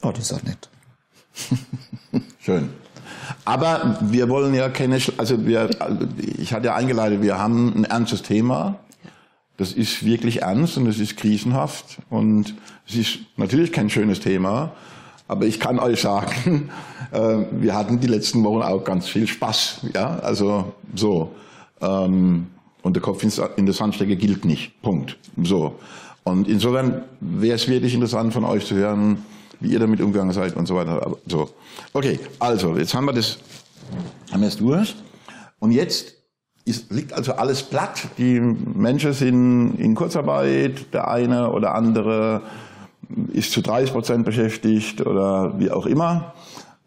Oh, 0.01 0.11
das 0.11 0.31
ist 0.31 0.33
auch 0.33 0.43
nett. 0.43 0.69
Schön. 2.39 2.69
Aber 3.45 3.99
wir 4.01 4.29
wollen 4.29 4.53
ja 4.53 4.69
keine, 4.69 4.99
also 5.17 5.45
wir, 5.45 5.69
ich 6.37 6.53
hatte 6.53 6.67
ja 6.67 6.75
eingeleitet, 6.75 7.21
wir 7.21 7.37
haben 7.37 7.73
ein 7.75 7.83
ernstes 7.83 8.23
Thema. 8.23 8.79
Das 9.57 9.73
ist 9.73 10.05
wirklich 10.05 10.43
ernst 10.43 10.77
und 10.77 10.87
es 10.87 10.99
ist 10.99 11.17
krisenhaft 11.17 11.97
und 12.09 12.53
es 12.87 12.95
ist 12.95 13.19
natürlich 13.37 13.71
kein 13.71 13.89
schönes 13.89 14.19
Thema. 14.19 14.71
Aber 15.28 15.45
ich 15.45 15.59
kann 15.59 15.80
euch 15.80 16.01
sagen, 16.01 16.69
äh, 17.11 17.38
wir 17.51 17.75
hatten 17.75 17.99
die 17.99 18.07
letzten 18.07 18.43
Wochen 18.43 18.61
auch 18.61 18.84
ganz 18.84 19.07
viel 19.07 19.28
Spaß. 19.28 19.88
Ja, 19.93 20.19
also 20.19 20.73
so. 20.95 21.32
Ähm, 21.82 22.47
und 22.82 22.95
der 22.95 23.03
Kopf 23.03 23.23
in 23.57 23.65
der 23.65 23.73
Sandstecke 23.73 24.15
gilt 24.15 24.45
nicht. 24.45 24.82
Punkt. 24.82 25.17
So. 25.43 25.75
Und 26.23 26.47
insofern 26.47 27.03
wäre 27.19 27.55
es 27.55 27.67
wirklich 27.67 27.93
interessant 27.93 28.34
von 28.34 28.45
euch 28.45 28.65
zu 28.65 28.75
hören, 28.75 29.23
wie 29.59 29.71
ihr 29.71 29.80
damit 29.80 30.01
umgegangen 30.01 30.34
seid 30.34 30.55
und 30.55 30.67
so 30.67 30.75
weiter. 30.75 31.05
Aber 31.05 31.17
So. 31.25 31.49
Okay, 31.93 32.19
also, 32.39 32.78
jetzt 32.78 32.93
haben 32.93 33.05
wir 33.05 33.13
das, 33.13 33.39
haben 34.32 34.41
wir 34.41 34.47
es 34.47 34.57
durch. 34.57 34.95
Und 35.59 35.71
jetzt 35.71 36.13
ist, 36.65 36.91
liegt 36.91 37.13
also 37.13 37.34
alles 37.34 37.63
platt. 37.63 38.07
Die 38.17 38.39
Menschen 38.39 39.13
sind 39.13 39.75
in 39.80 39.95
Kurzarbeit, 39.95 40.93
der 40.93 41.09
eine 41.09 41.51
oder 41.51 41.73
andere 41.75 42.41
ist 43.34 43.51
zu 43.51 43.62
30 43.62 43.91
Prozent 43.91 44.26
beschäftigt 44.26 45.05
oder 45.05 45.58
wie 45.60 45.72
auch 45.72 45.86
immer. 45.86 46.34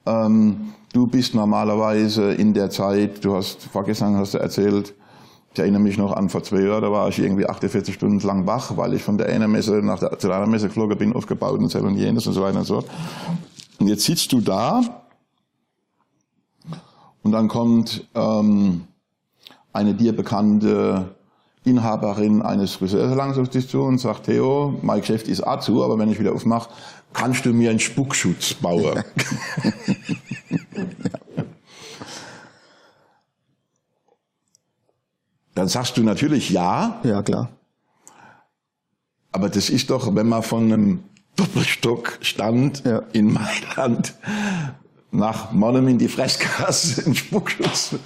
Ähm, 0.07 0.73
du 0.93 1.07
bist 1.07 1.35
normalerweise 1.35 2.33
in 2.33 2.55
der 2.55 2.71
Zeit, 2.71 3.25
du 3.25 3.37
hast 3.37 3.65
vorgestern 3.65 4.17
hast 4.17 4.35
du 4.35 4.39
erzählt, 4.39 4.95
ich 5.53 5.59
erinnere 5.59 5.83
mich 5.83 5.99
noch 5.99 6.13
an 6.13 6.29
vor 6.29 6.43
zwei 6.43 6.61
Jahren, 6.61 6.83
da 6.83 6.93
war 6.93 7.09
ich 7.09 7.19
irgendwie 7.19 7.47
48 7.47 7.95
Stunden 7.95 8.21
lang 8.21 8.47
wach, 8.47 8.77
weil 8.77 8.95
ich 8.95 9.03
von 9.03 9.19
der 9.19 9.29
einen 9.29 9.51
Messe 9.51 9.83
nach 9.83 9.99
der, 9.99 10.17
zu 10.19 10.29
der 10.29 10.37
anderen 10.37 10.53
Messe 10.53 10.69
geflogen 10.69 10.97
bin, 10.97 11.13
aufgebaut 11.13 11.59
und 11.59 11.71
so 11.71 11.79
und 11.81 11.97
jenes 11.97 12.27
und 12.27 12.35
so 12.35 12.43
weiter 12.43 12.59
und 12.61 12.65
so. 12.65 12.85
Und 13.81 13.89
jetzt 13.89 14.05
sitzt 14.05 14.33
du 14.33 14.41
da 14.41 14.81
und 17.23 17.33
dann 17.33 17.49
kommt 17.49 18.07
ähm, 18.15 18.83
eine 19.73 19.95
dir 19.95 20.15
bekannte 20.15 21.17
Inhaberin 21.65 22.41
eines 22.43 22.75
Friseursalons 22.75 24.03
sagt, 24.03 24.25
Theo, 24.25 24.79
mein 24.83 25.01
Geschäft 25.01 25.29
ist 25.29 25.47
auch 25.47 25.61
zu, 25.61 25.85
aber 25.85 25.99
wenn 25.99 26.11
ich 26.11 26.19
wieder 26.19 26.33
aufmache, 26.33 26.71
kannst 27.13 27.45
du 27.45 27.53
mir 27.53 27.71
einen 27.71 27.81
Spuckschutz 27.81 28.55
bauen? 28.55 29.03
Dann 35.55 35.69
sagst 35.69 35.97
du 35.97 36.03
natürlich 36.03 36.51
ja, 36.51 37.01
Ja, 37.03 37.23
klar. 37.23 37.49
aber 39.33 39.49
das 39.49 39.69
ist 39.71 39.91
doch, 39.91 40.15
wenn 40.15 40.29
man 40.29 40.43
von 40.43 40.73
einem 40.73 41.05
Doppelstockstand 41.37 42.85
Ja. 42.85 43.03
in 43.13 43.33
Mailand 43.33 44.15
nach 45.11 45.53
Monem 45.53 45.89
in 45.89 45.99
die 45.99 46.09
Fressgasse 46.09 47.05
einen 47.05 47.15
Spuckschutz. 47.17 47.97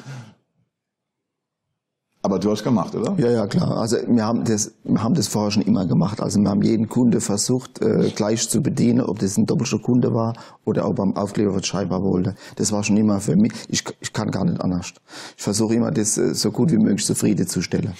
Aber 2.24 2.38
du 2.38 2.50
hast 2.50 2.64
gemacht, 2.64 2.94
oder? 2.94 3.14
Ja, 3.18 3.30
ja, 3.30 3.46
klar. 3.46 3.76
Also 3.76 3.98
wir 4.08 4.24
haben 4.24 4.44
das, 4.44 4.72
wir 4.82 5.02
haben 5.02 5.14
das 5.14 5.28
vorher 5.28 5.50
schon 5.50 5.62
immer 5.62 5.84
gemacht. 5.84 6.22
Also 6.22 6.40
wir 6.40 6.48
haben 6.48 6.62
jeden 6.62 6.88
Kunde 6.88 7.20
versucht, 7.20 7.82
äh, 7.82 8.10
gleich 8.16 8.48
zu 8.48 8.62
bedienen, 8.62 9.02
ob 9.02 9.18
das 9.18 9.36
ein 9.36 9.44
Doppelstockkunde 9.44 10.14
war 10.14 10.32
oder 10.64 10.88
ob 10.88 11.00
er 11.00 11.02
am 11.02 11.16
Aufkleber 11.18 11.54
was 11.54 11.66
Scheibe 11.66 12.02
wollte. 12.02 12.34
Das 12.56 12.72
war 12.72 12.82
schon 12.82 12.96
immer 12.96 13.20
für 13.20 13.36
mich. 13.36 13.52
Ich, 13.68 13.84
ich 14.00 14.14
kann 14.14 14.30
gar 14.30 14.46
nicht 14.46 14.58
anders. 14.58 14.94
Ich 15.36 15.42
versuche 15.42 15.74
immer, 15.74 15.90
das 15.90 16.16
äh, 16.16 16.34
so 16.34 16.50
gut 16.50 16.72
wie 16.72 16.78
möglich 16.78 17.04
zufriedenzustellen. 17.04 17.92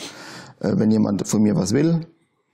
Äh, 0.60 0.72
wenn 0.76 0.90
jemand 0.90 1.28
von 1.28 1.42
mir 1.42 1.54
was 1.54 1.74
will, 1.74 2.06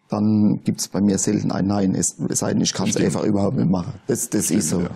dann 0.09 0.65
gibt's 0.65 0.89
bei 0.89 1.01
mir 1.01 1.19
selten 1.19 1.53
ein 1.53 1.69
Nein. 1.69 1.95
Es 1.95 2.17
es 2.29 2.41
sei 2.41 2.53
denn, 2.53 2.63
ich 2.63 2.75
kann 2.75 2.89
es 2.89 2.97
einfach 2.97 3.23
überhaupt 3.23 3.57
nicht 3.57 3.71
machen. 3.71 3.93
Das, 4.09 4.29
das 4.29 4.51
ist 4.51 4.71
so. 4.71 4.81
ja. 4.81 4.91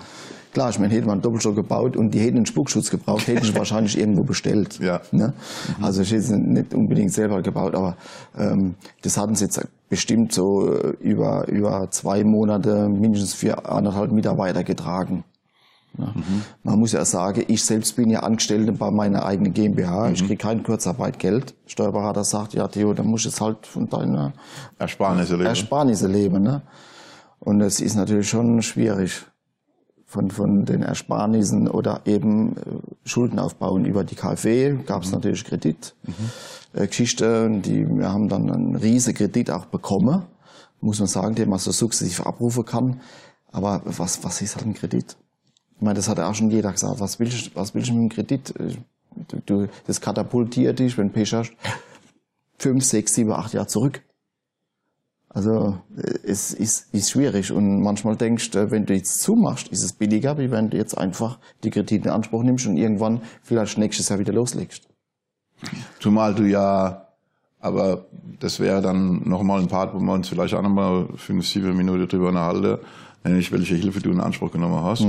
Klar, 0.54 0.70
ich 0.70 0.78
meine, 0.78 0.94
hätte 0.94 1.06
man 1.06 1.20
Doppelstock 1.20 1.56
gebaut 1.56 1.96
und 1.96 2.12
die 2.12 2.20
hätten 2.20 2.36
einen 2.36 2.46
Spuckschutz 2.46 2.88
gebraucht, 2.88 3.26
hätte 3.26 3.44
ich 3.44 3.54
wahrscheinlich 3.58 3.98
irgendwo 3.98 4.22
bestellt. 4.22 4.78
Ja. 4.78 5.00
Ne? 5.10 5.34
Also 5.82 6.02
ich 6.02 6.12
hätte 6.12 6.22
es 6.22 6.30
nicht 6.30 6.72
unbedingt 6.72 7.12
selber 7.12 7.42
gebaut, 7.42 7.74
aber 7.74 7.96
ähm, 8.38 8.76
das 9.02 9.18
hatten 9.18 9.34
sie 9.34 9.44
jetzt 9.44 9.60
bestimmt 9.88 10.32
so 10.32 10.72
äh, 10.72 10.94
über, 11.00 11.48
über 11.48 11.90
zwei 11.90 12.22
Monate 12.22 12.88
mindestens 12.88 13.34
für 13.34 13.68
anderthalb 13.68 14.12
Mitarbeiter 14.12 14.62
getragen. 14.62 15.24
Ja. 15.98 16.12
Man 16.62 16.78
muss 16.78 16.92
ja 16.92 17.04
sagen, 17.04 17.44
ich 17.48 17.64
selbst 17.64 17.96
bin 17.96 18.10
ja 18.10 18.20
Angestellte 18.20 18.72
bei 18.72 18.90
meiner 18.90 19.26
eigenen 19.26 19.54
GmbH. 19.54 20.10
Ich 20.10 20.20
kriege 20.20 20.36
kein 20.36 20.62
Kurzarbeitgeld. 20.62 21.54
Steuerberater 21.66 22.24
sagt, 22.24 22.54
ja 22.54 22.66
Theo, 22.68 22.94
dann 22.94 23.06
musst 23.06 23.24
du 23.24 23.28
jetzt 23.28 23.40
halt 23.40 23.66
von 23.66 23.88
deiner 23.88 24.32
Ersparnisse 24.78 25.34
leben. 25.34 25.46
Ersparnisse 25.46 26.08
leben. 26.08 26.42
Ne? 26.42 26.62
Und 27.40 27.60
das 27.60 27.80
ist 27.80 27.94
natürlich 27.94 28.28
schon 28.28 28.62
schwierig. 28.62 29.24
Von, 30.14 30.30
von 30.30 30.64
den 30.64 30.82
Ersparnissen 30.84 31.66
oder 31.66 32.02
eben 32.04 32.56
äh, 32.56 32.60
Schulden 33.04 33.40
aufbauen 33.40 33.84
über 33.84 34.04
die 34.04 34.14
KfW 34.14 34.76
gab 34.86 35.02
es 35.02 35.10
natürlich 35.10 35.44
Kredit. 35.44 35.92
Äh, 36.72 36.86
Geschichte, 36.86 37.50
die, 37.50 37.84
wir 37.88 38.12
haben 38.12 38.28
dann 38.28 38.48
einen 38.48 38.76
riesen 38.76 39.12
Kredit 39.12 39.50
auch 39.50 39.64
bekommen, 39.64 40.22
muss 40.80 41.00
man 41.00 41.08
sagen, 41.08 41.34
den 41.34 41.48
man 41.50 41.58
so 41.58 41.72
sukzessiv 41.72 42.20
abrufen 42.20 42.64
kann. 42.64 43.00
Aber 43.50 43.82
was, 43.84 44.22
was 44.22 44.40
ist 44.40 44.54
halt 44.54 44.66
ein 44.66 44.74
Kredit? 44.74 45.16
Ich 45.74 45.82
meine, 45.82 45.94
das 45.96 46.08
hat 46.08 46.18
ja 46.18 46.30
auch 46.30 46.34
schon 46.36 46.48
jeder 46.52 46.70
gesagt. 46.70 47.00
Was 47.00 47.18
willst, 47.18 47.46
du- 47.48 47.50
was 47.56 47.74
willst 47.74 47.88
du 47.90 47.94
mit 47.94 48.02
dem 48.12 48.14
Kredit? 48.14 48.54
Äh, 48.60 48.76
Du, 49.28 49.36
du, 49.46 49.68
das 49.86 50.00
katapultiert 50.00 50.80
dich, 50.80 50.98
wenn 50.98 51.06
du 51.06 51.12
Pech 51.14 51.32
hast, 51.34 51.52
fünf, 52.58 52.84
sechs, 52.84 53.14
sieben, 53.14 53.30
acht 53.32 53.52
Jahre 53.52 53.68
zurück. 53.68 54.02
Also 55.34 55.78
äh, 55.96 56.18
es 56.24 56.54
ist, 56.54 56.94
ist 56.94 57.10
schwierig 57.10 57.52
und 57.52 57.82
manchmal 57.82 58.16
denkst 58.16 58.52
du, 58.52 58.70
wenn 58.70 58.86
du 58.86 58.94
jetzt 58.94 59.20
zumachst, 59.20 59.68
ist 59.68 59.82
es 59.82 59.92
billiger, 59.92 60.38
wie 60.38 60.50
wenn 60.50 60.70
du 60.70 60.76
jetzt 60.76 60.96
einfach 60.96 61.38
die 61.64 61.70
Kredite 61.70 62.08
in 62.08 62.14
Anspruch 62.14 62.42
nimmst 62.44 62.66
und 62.66 62.76
irgendwann 62.76 63.20
vielleicht 63.42 63.76
nächstes 63.76 64.08
Jahr 64.08 64.20
wieder 64.20 64.32
loslegst. 64.32 64.88
Zumal 65.98 66.34
du 66.34 66.44
ja, 66.44 67.08
aber 67.58 68.06
das 68.38 68.60
wäre 68.60 68.80
dann 68.80 69.28
nochmal 69.28 69.60
ein 69.60 69.68
Part, 69.68 69.94
wo 69.94 69.98
wir 69.98 70.12
uns 70.12 70.28
vielleicht 70.28 70.54
auch 70.54 70.62
nochmal 70.62 71.08
fünf, 71.16 71.46
sieben 71.46 71.76
Minuten 71.76 72.06
drüber 72.06 72.28
unterhalten, 72.28 72.78
nämlich 73.24 73.50
welche 73.50 73.74
Hilfe 73.74 74.00
du 74.00 74.10
in 74.10 74.20
Anspruch 74.20 74.52
genommen 74.52 74.82
hast. 74.82 75.04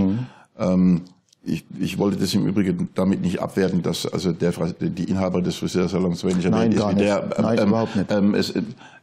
Ähm, 0.57 1.01
ich, 1.45 1.65
ich 1.79 1.97
wollte 1.97 2.17
das 2.17 2.33
im 2.33 2.47
Übrigen 2.47 2.89
damit 2.95 3.21
nicht 3.21 3.39
abwerten, 3.39 3.81
dass 3.81 4.05
also 4.05 4.31
der, 4.31 4.51
die 4.51 5.03
Inhaber 5.03 5.41
des 5.41 5.55
Friseursalons 5.55 6.19
so 6.19 6.27
wenig 6.27 6.43
Nein, 6.45 6.71
erwähnt 6.71 6.73
ist 6.73 6.89
wie 6.89 6.95
der. 6.95 7.29
Nein, 7.39 7.67
überhaupt 7.67 7.95
nicht. 7.95 8.11
Ähm, 8.11 8.33
es, 8.33 8.53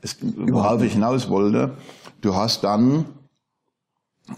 es, 0.00 0.16
worauf 0.36 0.82
ich 0.82 0.92
hinaus 0.92 1.28
wollte, 1.28 1.76
du 2.20 2.34
hast 2.34 2.64
dann, 2.64 3.04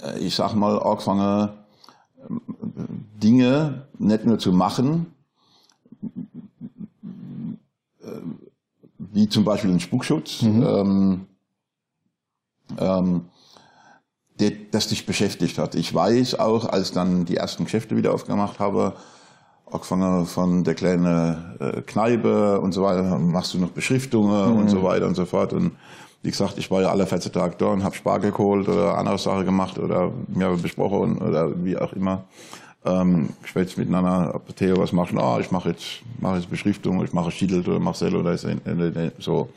äh, 0.03 0.19
ich 0.19 0.35
sag 0.35 0.55
mal, 0.55 0.79
angefangen, 0.79 1.51
ähm, 2.29 2.41
Dinge 3.23 3.87
nicht 3.99 4.27
nur 4.27 4.39
zu 4.39 4.53
machen, 4.53 5.07
wie 8.99 9.29
zum 9.29 9.45
Beispiel 9.45 9.71
ein 9.71 9.81
Spuckschutz. 9.81 10.43
Ähm, 12.79 13.23
ähm, 14.41 14.67
das 14.71 14.89
dich 14.89 15.07
beschäftigt 15.07 15.59
hat. 15.59 15.75
Ich 15.75 15.95
weiß 15.95 16.39
auch, 16.39 16.67
als 16.67 16.93
dann 16.93 17.25
die 17.25 17.37
ersten 17.37 17.65
Geschäfte 17.65 17.97
wieder 17.97 18.13
aufgemacht 18.13 18.59
habe, 18.59 18.95
angefangen 19.71 20.27
von 20.27 20.65
der 20.65 20.75
kleinen 20.75 21.57
äh, 21.59 21.83
Kneipe 21.83 22.61
und 22.61 22.73
so 22.73 22.83
weiter, 22.83 23.19
machst 23.19 23.55
du 23.55 23.59
noch 23.59 23.71
Beschriftungen 23.71 24.53
mhm. 24.53 24.61
und 24.61 24.69
so 24.69 24.83
weiter 24.83 25.07
und 25.07 25.15
so 25.15 25.25
fort. 25.25 25.53
Und 25.53 25.73
wie 26.23 26.31
gesagt, 26.31 26.59
ich 26.59 26.71
war 26.71 26.83
ja 26.83 26.91
alle 26.91 27.07
14 27.07 27.33
Tage 27.33 27.57
da 27.59 27.67
und 27.67 27.85
habe 27.85 27.95
Spargel 27.95 28.33
geholt 28.33 28.69
oder 28.69 28.97
andere 28.97 29.19
Sachen 29.19 29.45
gemacht 29.45 29.79
oder 29.79 30.11
mir 30.29 30.49
besprochen 30.51 31.19
oder 31.19 31.65
wie 31.65 31.77
auch 31.77 31.93
immer. 31.93 32.25
Ähm, 32.87 33.31
schwätzt 33.45 33.79
miteinander, 33.79 34.41
Theo, 34.57 34.77
was 34.79 34.93
machst 34.93 35.13
du? 35.13 35.19
Ah, 35.19 35.39
ich 35.41 35.51
mache 35.51 35.71
jetzt, 35.71 36.03
mache 36.21 36.37
jetzt 36.37 36.51
Beschriftung, 36.51 37.03
ich 37.03 37.13
mache 37.13 37.31
Schiedel 37.31 37.61
oder 37.61 37.79
Marcel 37.79 38.15
oder 38.15 38.37
so. 38.37 39.49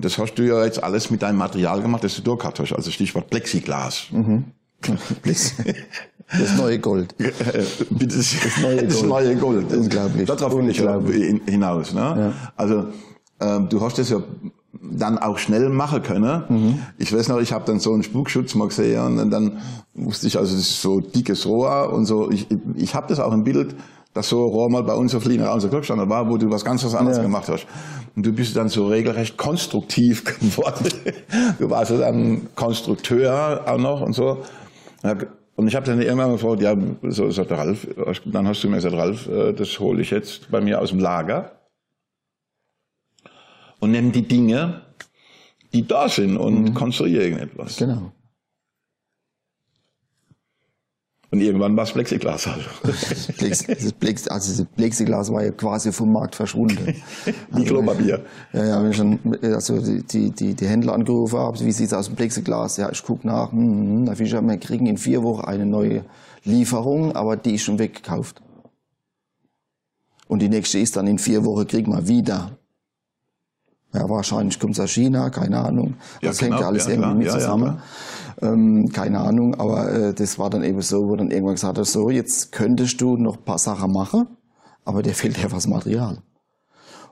Und 0.00 0.06
das 0.06 0.16
hast 0.16 0.32
du 0.36 0.42
ja 0.44 0.64
jetzt 0.64 0.82
alles 0.82 1.10
mit 1.10 1.20
deinem 1.20 1.36
Material 1.36 1.82
gemacht, 1.82 2.02
das 2.02 2.16
du 2.16 2.22
durchgehabt 2.22 2.58
hast. 2.58 2.72
Also 2.72 2.90
Stichwort 2.90 3.28
Plexiglas. 3.28 4.06
Mhm. 4.10 4.44
Das 4.80 6.56
neue 6.56 6.78
Gold. 6.78 7.14
das, 7.18 8.34
neue 8.62 8.76
Gold. 8.76 8.90
Das 8.90 9.02
neue 9.02 9.36
Gold. 9.36 9.70
Unglaublich. 9.74 10.26
Darauf 10.26 10.56
will 10.56 10.70
ich 10.70 10.78
hinaus. 11.44 11.92
Ne? 11.92 12.00
Ja. 12.00 12.32
Also 12.56 12.86
ähm, 13.40 13.68
du 13.68 13.82
hast 13.82 13.98
das 13.98 14.08
ja 14.08 14.22
dann 14.80 15.18
auch 15.18 15.36
schnell 15.36 15.68
machen 15.68 16.02
können. 16.02 16.44
Mhm. 16.48 16.78
Ich 16.96 17.12
weiß 17.14 17.28
noch, 17.28 17.38
ich 17.38 17.52
habe 17.52 17.66
dann 17.66 17.78
so 17.78 17.92
einen 17.92 18.02
Spukschutz 18.02 18.54
mal 18.54 18.68
gesehen 18.68 19.18
und 19.18 19.30
dann 19.30 19.58
wusste 19.92 20.28
ich, 20.28 20.38
also 20.38 20.54
das 20.54 20.62
ist 20.62 20.80
so 20.80 21.00
dickes 21.00 21.44
Rohr 21.44 21.92
und 21.92 22.06
so. 22.06 22.30
Ich, 22.30 22.46
ich 22.74 22.94
habe 22.94 23.06
das 23.08 23.20
auch 23.20 23.34
im 23.34 23.44
Bild, 23.44 23.74
dass 24.12 24.28
so 24.28 24.44
Rohr 24.46 24.68
mal 24.70 24.82
bei 24.82 24.94
uns 24.94 25.14
auf 25.14 25.24
Linie 25.24 25.50
unser 25.52 25.68
Glückstand 25.68 26.08
war, 26.08 26.28
wo 26.28 26.36
du 26.36 26.50
was 26.50 26.64
ganz 26.64 26.84
was 26.84 26.94
anderes 26.94 27.18
ja. 27.18 27.22
gemacht 27.22 27.48
hast. 27.48 27.66
Und 28.16 28.26
du 28.26 28.32
bist 28.32 28.56
dann 28.56 28.68
so 28.68 28.88
regelrecht 28.88 29.36
konstruktiv 29.36 30.24
geworden. 30.40 30.88
du 31.58 31.70
warst 31.70 31.92
dann 31.92 32.48
Konstrukteur 32.54 33.62
auch 33.66 33.78
noch 33.78 34.00
und 34.00 34.12
so. 34.12 34.42
Und 35.56 35.68
ich 35.68 35.76
habe 35.76 35.86
dann 35.86 36.00
irgendwann 36.00 36.32
gefragt, 36.32 36.62
ja, 36.62 36.74
so 37.02 37.30
sagt 37.30 37.50
der 37.50 37.58
Ralf, 37.58 37.86
dann 38.24 38.48
hast 38.48 38.64
du 38.64 38.68
mir 38.68 38.76
gesagt, 38.76 38.96
Ralf, 38.96 39.28
äh, 39.28 39.52
das 39.52 39.78
hole 39.78 40.00
ich 40.00 40.10
jetzt 40.10 40.50
bei 40.50 40.60
mir 40.60 40.80
aus 40.80 40.90
dem 40.90 40.98
Lager 40.98 41.52
und 43.78 43.90
nimm 43.90 44.12
die 44.12 44.26
Dinge, 44.26 44.82
die 45.72 45.86
da 45.86 46.08
sind 46.08 46.36
und 46.36 46.62
mhm. 46.62 46.74
konstruiere 46.74 47.24
irgendetwas. 47.24 47.76
Genau. 47.76 48.12
Und 51.32 51.40
irgendwann 51.40 51.76
war 51.76 51.84
es 51.84 51.92
Plexiglas 51.92 52.48
halt. 52.48 52.68
das 52.82 53.92
Plex, 54.00 54.26
also 54.26 54.62
das 54.62 54.70
Plexiglas 54.74 55.32
war 55.32 55.44
ja 55.44 55.52
quasi 55.52 55.92
vom 55.92 56.12
Markt 56.12 56.34
verschwunden. 56.34 56.96
Wie 57.52 57.64
Klopapier. 57.64 58.24
Ja, 58.52 58.64
ja, 58.64 58.82
wenn 58.82 58.90
ich 58.90 58.96
schon 58.96 59.18
also 59.42 59.78
die, 59.80 60.30
die, 60.30 60.54
die 60.54 60.66
Händler 60.66 60.92
angerufen 60.92 61.38
habe, 61.38 61.60
wie 61.60 61.70
sieht 61.70 61.86
es 61.86 61.92
aus 61.92 62.06
dem 62.06 62.16
Plexiglas? 62.16 62.78
Ja, 62.78 62.90
ich 62.90 63.04
gucke 63.04 63.26
nach, 63.28 63.52
hm, 63.52 64.06
da 64.06 64.12
ich, 64.12 64.32
wir 64.32 64.56
kriegen 64.58 64.86
in 64.86 64.98
vier 64.98 65.22
Wochen 65.22 65.44
eine 65.44 65.66
neue 65.66 66.04
Lieferung, 66.42 67.14
aber 67.14 67.36
die 67.36 67.54
ist 67.54 67.62
schon 67.62 67.78
weggekauft. 67.78 68.42
Und 70.26 70.42
die 70.42 70.48
nächste 70.48 70.80
ist 70.80 70.96
dann 70.96 71.06
in 71.06 71.18
vier 71.18 71.44
Wochen 71.44 71.66
kriegen 71.66 71.92
wir 71.92 72.08
wieder. 72.08 72.58
Ja, 73.92 74.08
wahrscheinlich 74.08 74.58
kommt 74.58 74.74
es 74.74 74.80
aus 74.80 74.90
China, 74.90 75.30
keine 75.30 75.58
Ahnung. 75.58 75.94
Das 76.22 76.40
ja, 76.40 76.46
genau, 76.46 76.56
hängt 76.56 76.60
ja 76.62 76.68
alles 76.68 76.84
ja, 76.86 76.92
irgendwie 76.92 77.24
mit 77.24 77.30
zusammen. 77.30 77.82
Ähm, 78.42 78.88
keine 78.92 79.20
Ahnung, 79.20 79.54
aber 79.56 79.92
äh, 79.92 80.14
das 80.14 80.38
war 80.38 80.48
dann 80.48 80.64
eben 80.64 80.80
so, 80.80 81.08
wo 81.08 81.16
dann 81.16 81.30
irgendwann 81.30 81.56
gesagt 81.56 81.78
hat, 81.78 81.86
so, 81.86 82.08
jetzt 82.08 82.52
könntest 82.52 83.00
du 83.00 83.16
noch 83.16 83.36
ein 83.36 83.44
paar 83.44 83.58
Sachen 83.58 83.92
machen, 83.92 84.28
aber 84.84 85.02
dir 85.02 85.14
fehlt 85.14 85.38
ja 85.38 85.52
was 85.52 85.66
Material. 85.66 86.22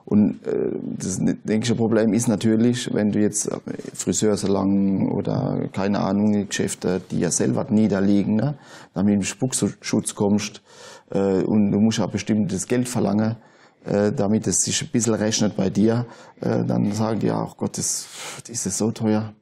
Und 0.05 0.43
äh, 0.47 0.71
das 0.81 1.19
nächste 1.19 1.75
Problem 1.75 2.13
ist 2.13 2.27
natürlich, 2.27 2.91
wenn 2.91 3.11
du 3.11 3.19
jetzt 3.19 3.47
Friseursalon 3.93 5.11
oder 5.11 5.69
keine 5.71 5.99
Ahnung, 5.99 6.47
Geschäfte, 6.47 6.99
die 7.11 7.19
ja 7.19 7.29
selber 7.29 7.67
niederliegen, 7.69 8.35
ne, 8.35 8.57
dann 8.95 9.05
mit 9.05 9.13
dem 9.13 9.23
Spuckschutz 9.23 10.15
kommst 10.15 10.63
äh, 11.11 11.43
und 11.43 11.71
du 11.71 11.79
musst 11.79 11.99
ja 11.99 12.07
bestimmtes 12.07 12.67
Geld 12.67 12.89
verlangen, 12.89 13.35
äh, 13.85 14.11
damit 14.11 14.47
es 14.47 14.63
sich 14.63 14.81
ein 14.81 14.89
bisschen 14.91 15.13
rechnet 15.13 15.55
bei 15.55 15.69
dir, 15.69 16.07
äh, 16.41 16.65
dann 16.65 16.91
sagen 16.91 17.19
die 17.19 17.27
ja, 17.27 17.45
ach 17.47 17.55
Gott, 17.55 17.77
das, 17.77 18.07
das 18.47 18.65
ist 18.65 18.79
so 18.79 18.89
teuer. 18.89 19.33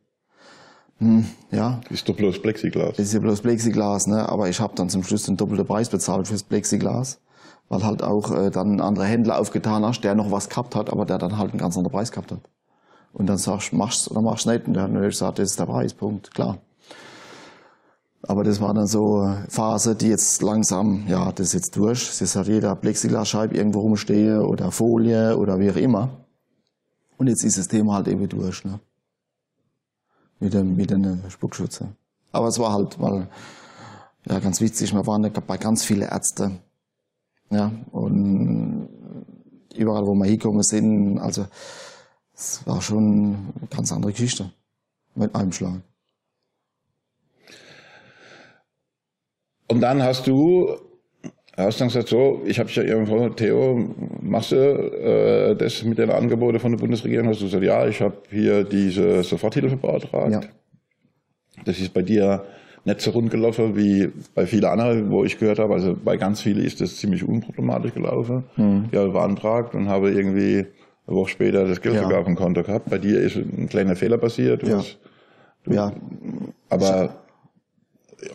Hm, 1.00 1.26
ja. 1.52 1.80
Ist 1.90 2.10
doch 2.10 2.16
bloß 2.16 2.42
Plexiglas. 2.42 2.98
Das 2.98 3.06
ist 3.06 3.14
ja 3.14 3.20
bloß 3.20 3.42
Plexiglas, 3.42 4.08
ne? 4.08 4.28
aber 4.28 4.50
ich 4.50 4.60
habe 4.60 4.74
dann 4.76 4.90
zum 4.90 5.04
Schluss 5.04 5.24
den 5.24 5.38
doppelten 5.38 5.68
Preis 5.68 5.90
bezahlt 5.90 6.28
fürs 6.28 6.44
Plexiglas, 6.44 7.20
weil 7.70 7.84
halt 7.84 8.02
auch 8.02 8.32
äh, 8.32 8.50
dann 8.50 8.76
ein 8.76 8.82
anderer 8.82 9.06
Händler 9.06 9.40
aufgetan 9.40 9.86
hast, 9.86 10.02
der 10.02 10.16
noch 10.16 10.32
was 10.32 10.50
gehabt 10.50 10.76
hat, 10.76 10.90
aber 10.90 11.06
der 11.06 11.20
dann 11.20 11.38
halt 11.38 11.52
einen 11.52 11.60
ganz 11.60 11.78
anderen 11.78 11.94
Preis 11.94 12.12
gehabt 12.12 12.32
hat. 12.32 12.42
Und 13.14 13.28
dann 13.28 13.38
sagst 13.38 13.72
du, 13.72 13.76
machst 13.76 14.10
oder 14.12 14.22
machst 14.22 14.48
nicht. 14.48 14.68
Und 14.68 14.74
dann 14.74 14.96
habe 14.96 15.06
ich 15.06 15.14
gesagt, 15.14 15.40
das 15.40 15.52
ist 15.52 15.60
der 15.60 15.66
Preispunkt, 15.66 16.34
klar. 16.34 16.58
Aber 18.24 18.44
das 18.44 18.60
war 18.60 18.74
dann 18.74 18.88
so 18.88 19.20
eine 19.20 19.46
Phase, 19.50 19.96
die 19.96 20.10
jetzt 20.10 20.42
langsam, 20.42 21.06
ja, 21.08 21.32
das 21.32 21.48
ist 21.48 21.54
jetzt 21.54 21.76
durch. 21.78 22.22
Es 22.22 22.36
hat 22.36 22.48
jeder 22.48 22.76
Plexiglasscheibe 22.76 23.56
irgendwo 23.56 23.82
rumstehen 23.82 24.42
oder 24.42 24.72
Folie 24.72 25.38
oder 25.38 25.60
wie 25.60 25.72
auch 25.72 25.76
immer. 25.76 26.10
Und 27.18 27.28
jetzt 27.28 27.44
ist 27.44 27.58
das 27.58 27.68
Thema 27.68 27.96
halt 27.96 28.08
eben 28.08 28.28
durch, 28.28 28.66
ne? 28.66 28.80
Mit 30.40 30.54
dem, 30.54 30.76
mit 30.76 30.92
den 30.92 31.24
Spuckschützen. 31.30 31.96
Aber 32.32 32.48
es 32.48 32.60
war 32.60 32.74
halt 32.74 33.00
mal, 33.00 33.28
ja, 34.26 34.40
ganz 34.40 34.62
witzig. 34.62 34.94
Wir 34.94 35.06
waren 35.08 35.32
bei 35.32 35.58
ganz 35.58 35.84
vielen 35.84 36.04
Ärzten. 36.04 36.60
Ja, 37.50 37.72
und 37.92 38.90
überall, 39.76 40.06
wo 40.06 40.14
wir 40.14 40.26
hingekommen 40.26 40.64
sind, 40.64 41.18
also, 41.18 41.48
es 42.34 42.66
war 42.68 42.82
schon 42.82 43.54
eine 43.58 43.68
ganz 43.70 43.92
andere 43.92 44.12
Geschichte. 44.12 44.52
Mit 45.16 45.34
einem 45.34 45.52
Schlag. 45.52 45.82
Und 49.70 49.82
dann 49.82 50.04
hast 50.04 50.28
du, 50.28 50.78
hast 51.66 51.82
dann 51.82 51.88
gesagt, 51.88 52.08
so, 52.08 52.42
ich 52.46 52.60
habe 52.60 52.70
ja 52.70 52.84
irgendwo, 52.84 53.30
Theo, 53.30 53.90
machst 54.22 54.52
du 54.52 54.56
äh, 54.56 55.56
das 55.56 55.84
mit 55.84 55.98
den 55.98 56.12
Angeboten 56.12 56.60
von 56.60 56.72
der 56.72 56.80
Bundesregierung? 56.80 57.30
Hast 57.30 57.42
du 57.42 57.46
gesagt, 57.46 57.64
ja, 57.64 57.88
ich 57.88 58.02
habe 58.02 58.18
hier 58.30 58.64
diese 58.64 59.24
Soforthilfe 59.24 59.76
beantragt. 59.76 60.32
Ja. 60.32 60.42
Das 61.66 61.80
ist 61.80 61.94
bei 61.94 62.04
dir 62.04 62.44
nicht 62.86 63.02
so 63.02 63.12
rund 63.12 63.32
gelaufen 63.32 63.76
wie 63.76 64.10
bei 64.36 64.46
vielen 64.46 64.66
anderen, 64.66 65.10
wo 65.10 65.26
ich 65.26 65.40
gehört 65.40 65.60
habe. 65.60 65.74
Also 65.74 65.98
bei 66.02 66.16
ganz 66.16 66.42
vielen 66.42 66.64
ist 66.64 66.80
das 66.80 66.98
ziemlich 66.98 67.28
unproblematisch 67.28 67.94
gelaufen. 67.94 68.44
Mhm. 68.56 68.90
Habe 68.96 69.10
beantragt 69.10 69.74
und 69.74 69.90
habe 69.90 70.12
irgendwie 70.12 70.66
eine 71.08 71.16
Woche 71.18 71.30
später 71.30 71.68
das 71.68 71.82
Geld 71.82 71.96
ja. 71.96 72.04
sogar 72.04 72.20
auf 72.20 72.26
dem 72.26 72.36
Konto 72.36 72.64
gehabt. 72.64 72.90
Bei 72.90 72.98
dir 72.98 73.20
ist 73.20 73.36
ein 73.36 73.68
kleiner 73.68 73.96
Fehler 73.96 74.18
passiert. 74.18 74.66
Ja. 74.68 74.84
Ja. 75.70 75.92
Aber 76.70 77.16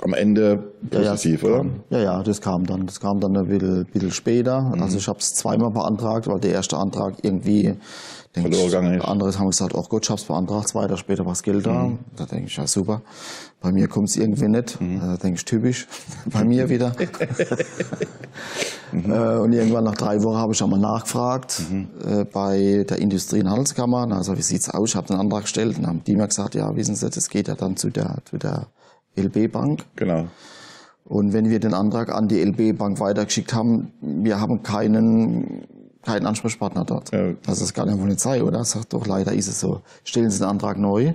am 0.02 0.14
Ende 0.14 0.72
positiv, 0.90 1.42
ja, 1.42 1.48
ja, 1.48 1.54
oder? 1.54 1.70
Ja, 1.90 1.98
ja, 1.98 2.22
das 2.22 2.40
kam 2.40 2.66
dann. 2.66 2.86
Das 2.86 3.00
kam 3.00 3.20
dann 3.20 3.36
ein 3.36 3.48
bisschen, 3.48 3.86
bisschen 3.86 4.12
später. 4.12 4.60
Mhm. 4.60 4.82
Also 4.82 4.98
ich 4.98 5.08
habe 5.08 5.18
es 5.18 5.34
zweimal 5.34 5.70
beantragt, 5.70 6.28
weil 6.28 6.40
der 6.40 6.52
erste 6.52 6.76
Antrag 6.76 7.16
irgendwie 7.22 7.74
denke 8.34 8.56
ich, 8.56 9.04
anderes 9.04 9.38
haben 9.38 9.50
gesagt, 9.50 9.74
oh 9.74 9.84
Gott, 9.88 10.04
ich 10.04 10.10
hab's 10.10 10.24
beantragt, 10.24 10.68
zwei 10.68 10.86
Tage 10.86 10.96
später 10.96 11.24
war 11.24 11.32
das 11.32 11.42
Geld 11.42 11.66
da. 11.66 11.84
Mhm. 11.84 11.98
Da 12.16 12.24
denke 12.24 12.46
ich, 12.46 12.56
ja 12.56 12.66
super. 12.66 13.02
Bei 13.60 13.72
mir 13.72 13.88
kommt's 13.88 14.16
irgendwie 14.16 14.48
nicht. 14.48 14.80
Mhm. 14.80 15.00
Da 15.00 15.16
denke 15.16 15.36
ich, 15.36 15.44
typisch. 15.44 15.86
Bei 16.26 16.42
mir 16.42 16.68
wieder. 16.68 16.92
mhm. 18.92 19.12
äh, 19.12 19.36
und 19.36 19.52
irgendwann 19.52 19.84
nach 19.84 19.96
drei 19.96 20.22
Wochen 20.22 20.38
habe 20.38 20.54
ich 20.54 20.62
einmal 20.62 20.80
nachgefragt 20.80 21.62
mhm. 21.70 21.88
äh, 22.06 22.24
bei 22.24 22.84
der 22.88 22.98
Industrie- 22.98 23.40
und 23.40 23.50
Handelskammer. 23.50 24.10
Also 24.12 24.36
wie 24.36 24.42
sieht's 24.42 24.70
aus? 24.70 24.90
Ich 24.90 24.96
habe 24.96 25.08
den 25.08 25.16
Antrag 25.16 25.42
gestellt 25.42 25.78
und 25.78 25.86
haben 25.86 26.02
die 26.04 26.16
mir 26.16 26.26
gesagt, 26.26 26.54
ja, 26.54 26.74
wissen 26.74 26.94
Sie, 26.94 27.08
das 27.08 27.28
geht 27.28 27.48
ja 27.48 27.54
dann 27.54 27.76
zu 27.76 27.90
der, 27.90 28.18
zu 28.24 28.38
der 28.38 28.66
LB 29.16 29.52
Bank. 29.52 29.84
Genau. 29.96 30.26
Und 31.04 31.32
wenn 31.32 31.50
wir 31.50 31.60
den 31.60 31.74
Antrag 31.74 32.14
an 32.14 32.28
die 32.28 32.40
LB 32.42 32.78
Bank 32.78 33.00
weitergeschickt 33.00 33.52
haben, 33.54 33.92
wir 34.00 34.40
haben 34.40 34.62
keinen, 34.62 35.66
keinen 36.02 36.26
Ansprechpartner 36.26 36.84
dort. 36.84 37.12
Ja. 37.12 37.32
Das 37.44 37.60
ist 37.60 37.74
gar 37.74 37.86
nicht 37.86 37.98
Polizei, 37.98 38.42
oder? 38.42 38.64
Sagt 38.64 38.92
doch, 38.92 39.06
leider 39.06 39.32
ist 39.32 39.48
es 39.48 39.60
so. 39.60 39.82
Stellen 40.04 40.30
Sie 40.30 40.38
den 40.38 40.48
Antrag 40.48 40.78
neu, 40.78 41.12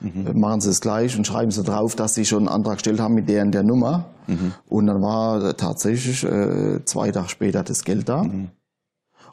mhm. 0.00 0.38
machen 0.38 0.60
Sie 0.60 0.70
es 0.70 0.80
gleich 0.80 1.16
und 1.16 1.26
schreiben 1.26 1.50
Sie 1.50 1.62
drauf, 1.62 1.94
dass 1.94 2.14
Sie 2.14 2.24
schon 2.24 2.40
einen 2.40 2.48
Antrag 2.48 2.74
gestellt 2.76 3.00
haben 3.00 3.14
mit 3.14 3.28
der 3.28 3.42
und 3.42 3.52
der 3.52 3.62
Nummer. 3.62 4.06
Mhm. 4.26 4.54
Und 4.66 4.86
dann 4.86 5.02
war 5.02 5.56
tatsächlich 5.56 6.24
äh, 6.24 6.84
zwei 6.84 7.12
Tage 7.12 7.28
später 7.28 7.62
das 7.62 7.84
Geld 7.84 8.08
da. 8.08 8.24
Mhm. 8.24 8.50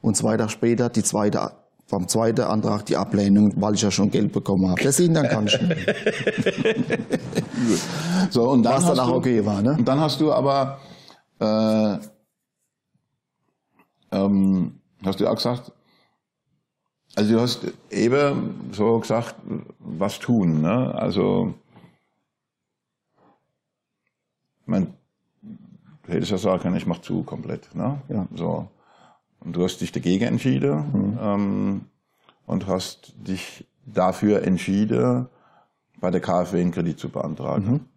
Und 0.02 0.18
zwei 0.18 0.36
Tage 0.36 0.50
später 0.50 0.90
die 0.90 1.04
zweite 1.04 1.52
beim 1.90 2.08
zweiten 2.08 2.42
Antrag 2.42 2.86
die 2.86 2.98
Ablehnung, 2.98 3.54
weil 3.58 3.76
ich 3.76 3.82
ja 3.82 3.92
schon 3.92 4.10
Geld 4.10 4.32
bekommen 4.32 4.70
habe. 4.70 4.82
Deswegen 4.82 5.14
dann 5.14 5.28
kann 5.28 5.48
ich 5.48 5.62
nicht. 5.62 5.88
so, 8.32 8.50
und 8.50 8.64
dann 8.64 8.76
Was 8.76 8.86
dann 8.86 9.00
auch 9.00 9.14
okay 9.16 9.46
war. 9.46 9.62
Ne? 9.62 9.76
Und 9.78 9.88
dann 9.88 10.00
hast 10.00 10.20
du 10.20 10.34
aber, 10.34 10.80
äh, 11.40 11.98
ähm, 14.12 14.80
hast 15.06 15.20
du 15.20 15.28
auch 15.28 15.36
gesagt, 15.36 15.72
also 17.16 17.34
du 17.34 17.42
hast 17.42 17.68
eben 17.92 18.72
so 18.72 19.00
gesagt, 19.00 19.36
was 19.80 20.20
tun. 20.20 20.62
Ne? 20.62 20.96
Also, 20.96 21.54
man, 24.66 24.94
du 25.42 26.12
hättest 26.12 26.32
ja 26.32 26.38
sagen 26.38 26.62
können, 26.62 26.76
ich 26.76 26.88
mach 26.88 27.02
zu 27.02 27.24
komplett. 27.24 27.74
Ne? 27.76 28.02
Ja. 28.10 28.28
So. 28.36 28.68
Und 29.44 29.56
du 29.56 29.64
hast 29.64 29.82
dich 29.82 29.92
dagegen 29.92 30.26
entschieden 30.26 30.76
mhm. 30.94 31.20
ähm, 31.22 31.82
und 32.46 32.68
hast 32.68 33.14
dich 33.18 33.66
dafür 33.86 34.44
entschieden, 34.44 35.28
bei 36.00 36.12
der 36.12 36.22
KfW 36.22 36.62
einen 36.62 36.72
Kredit 36.72 37.00
zu 37.00 37.10
beantragen. 37.10 37.88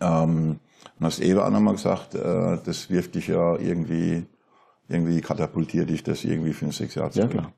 Ähm, 0.00 0.58
und 0.98 1.06
hast 1.06 1.20
eben 1.20 1.40
auch 1.40 1.50
nochmal 1.50 1.74
gesagt, 1.74 2.14
äh, 2.14 2.58
das 2.64 2.90
wirft 2.90 3.14
dich 3.14 3.28
ja 3.28 3.56
irgendwie, 3.56 4.26
irgendwie 4.88 5.20
katapultiert 5.20 5.90
dich 5.90 6.02
das 6.02 6.24
irgendwie 6.24 6.52
für 6.52 6.66
ein 6.66 6.72
sechs 6.72 6.94
Jahre 6.94 7.12
Ja, 7.14 7.26
klar. 7.26 7.52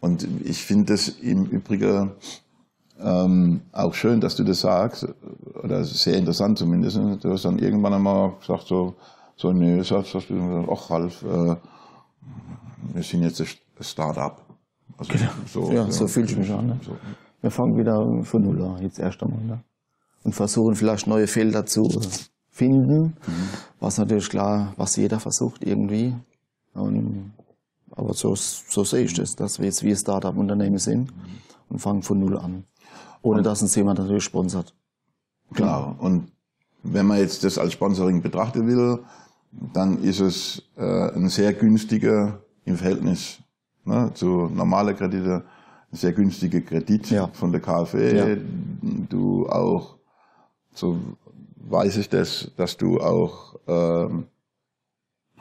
Und 0.00 0.26
ich 0.44 0.64
finde 0.64 0.92
das 0.92 1.08
im 1.08 1.44
Übrigen 1.46 2.12
ähm, 3.00 3.62
auch 3.72 3.94
schön, 3.94 4.20
dass 4.20 4.36
du 4.36 4.44
das 4.44 4.60
sagst, 4.60 5.06
oder 5.62 5.84
sehr 5.84 6.16
interessant 6.16 6.58
zumindest. 6.58 6.96
Du 6.96 7.30
hast 7.30 7.44
dann 7.44 7.58
irgendwann 7.58 7.94
einmal 7.94 8.32
gesagt, 8.38 8.66
so, 8.66 8.96
so 9.42 9.52
nee, 9.52 9.72
du 9.72 9.78
gesagt, 9.78 10.14
ach 10.70 10.90
Ralf, 10.90 11.22
äh, 11.24 11.56
wir 12.94 13.02
sind 13.02 13.22
jetzt 13.24 13.40
ein 13.40 13.48
Start-up. 13.80 14.40
Also, 14.96 15.14
so, 15.46 15.72
Ja, 15.72 15.90
so 15.90 16.06
fühle 16.06 16.26
ich 16.26 16.36
mich 16.36 16.50
an. 16.52 16.66
Ne? 16.68 16.80
So. 16.84 16.96
Wir 17.40 17.50
fangen 17.50 17.76
wieder 17.76 18.22
von 18.22 18.42
Null 18.42 18.62
an, 18.62 18.82
jetzt 18.82 19.00
erst 19.00 19.20
einmal. 19.20 19.40
Ne? 19.40 19.64
Und 20.22 20.32
versuchen 20.32 20.76
vielleicht 20.76 21.08
neue 21.08 21.26
Felder 21.26 21.66
zu 21.66 21.88
finden, 22.50 23.16
was 23.80 23.98
natürlich 23.98 24.28
klar, 24.28 24.74
was 24.76 24.94
jeder 24.94 25.18
versucht 25.18 25.64
irgendwie. 25.64 26.14
Und, 26.74 27.32
aber 27.90 28.14
so, 28.14 28.36
so 28.36 28.84
sehe 28.84 29.04
ich 29.06 29.14
das, 29.14 29.34
dass 29.34 29.58
wir 29.58 29.66
jetzt 29.66 29.82
wie 29.82 29.90
ein 29.90 29.96
Startup-Unternehmen 29.96 30.78
sind 30.78 31.12
und 31.68 31.80
fangen 31.80 32.02
von 32.02 32.20
Null 32.20 32.38
an. 32.38 32.64
Ohne 33.22 33.42
dass 33.42 33.60
uns 33.60 33.74
jemand 33.74 33.98
natürlich 33.98 34.22
sponsert. 34.22 34.72
Klar. 35.52 35.96
Und 35.98 36.30
wenn 36.84 37.06
man 37.06 37.18
jetzt 37.18 37.42
das 37.42 37.58
als 37.58 37.72
Sponsoring 37.72 38.22
betrachten 38.22 38.66
will, 38.66 39.00
dann 39.52 40.02
ist 40.02 40.20
es 40.20 40.62
äh, 40.76 41.10
ein 41.14 41.28
sehr 41.28 41.52
günstiger 41.52 42.40
im 42.64 42.76
Verhältnis 42.76 43.38
ne, 43.84 44.10
zu 44.14 44.48
normalen 44.52 44.96
Kredite, 44.96 45.44
ein 45.92 45.96
sehr 45.96 46.12
günstiger 46.12 46.60
Kredit 46.62 47.10
Ja. 47.10 47.28
von 47.32 47.52
der 47.52 47.60
KfW. 47.60 48.16
Ja. 48.34 48.36
Du 49.08 49.48
auch, 49.48 49.96
so 50.74 50.98
weiß 51.56 51.96
ich 51.98 52.08
das, 52.08 52.50
dass 52.56 52.76
du 52.76 53.00
auch 53.00 53.56
ähm, 53.68 54.26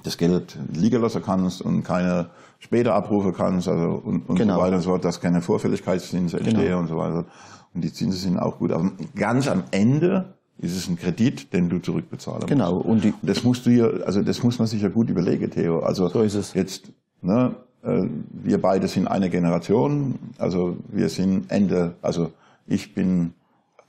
das 0.03 0.17
Geld 0.17 0.57
liegen 0.73 1.01
lassen 1.01 1.21
kannst 1.23 1.61
und 1.61 1.83
keine 1.83 2.31
später 2.59 2.93
abrufen 2.95 3.33
kannst, 3.33 3.67
also 3.67 4.01
und, 4.03 4.27
und 4.27 4.35
Genau. 4.35 4.55
so 4.55 4.61
weiter 4.61 4.75
und 4.77 4.81
so 4.81 4.89
fort, 4.89 5.05
dass 5.05 5.21
keine 5.21 5.41
Vorfälligkeitszinsen 5.41 6.39
entstehen 6.39 6.73
und 6.75 6.87
so 6.87 6.97
weiter. 6.97 7.25
Und 7.73 7.81
die 7.83 7.93
Zinsen 7.93 8.19
sind 8.19 8.39
auch 8.39 8.57
gut. 8.57 8.71
Aber 8.71 8.91
ganz 9.15 9.47
am 9.47 9.63
Ende 9.71 10.33
ist 10.61 10.75
es 10.77 10.87
ein 10.87 10.95
Kredit, 10.97 11.51
den 11.53 11.69
du 11.69 11.79
zurückbezahlen 11.79 12.45
Genau. 12.45 12.75
musst. 12.75 12.85
Und 12.87 13.03
die, 13.03 13.13
Das 13.23 13.43
musst 13.43 13.65
du 13.65 13.71
ja, 13.71 13.87
also 14.05 14.21
das 14.21 14.43
muss 14.43 14.59
man 14.59 14.67
sich 14.67 14.81
ja 14.81 14.89
gut 14.89 15.09
überlegen, 15.09 15.49
Theo. 15.49 15.79
Also 15.79 16.07
So 16.09 16.21
ist 16.21 16.35
es. 16.35 16.53
jetzt, 16.53 16.91
ne, 17.21 17.55
äh, 17.83 18.03
wir 18.31 18.61
beide 18.61 18.87
sind 18.87 19.07
eine 19.07 19.29
Generation, 19.29 20.19
also 20.37 20.77
wir 20.89 21.09
sind 21.09 21.49
Ende, 21.51 21.95
also 22.01 22.31
ich 22.67 22.93
bin, 22.93 23.33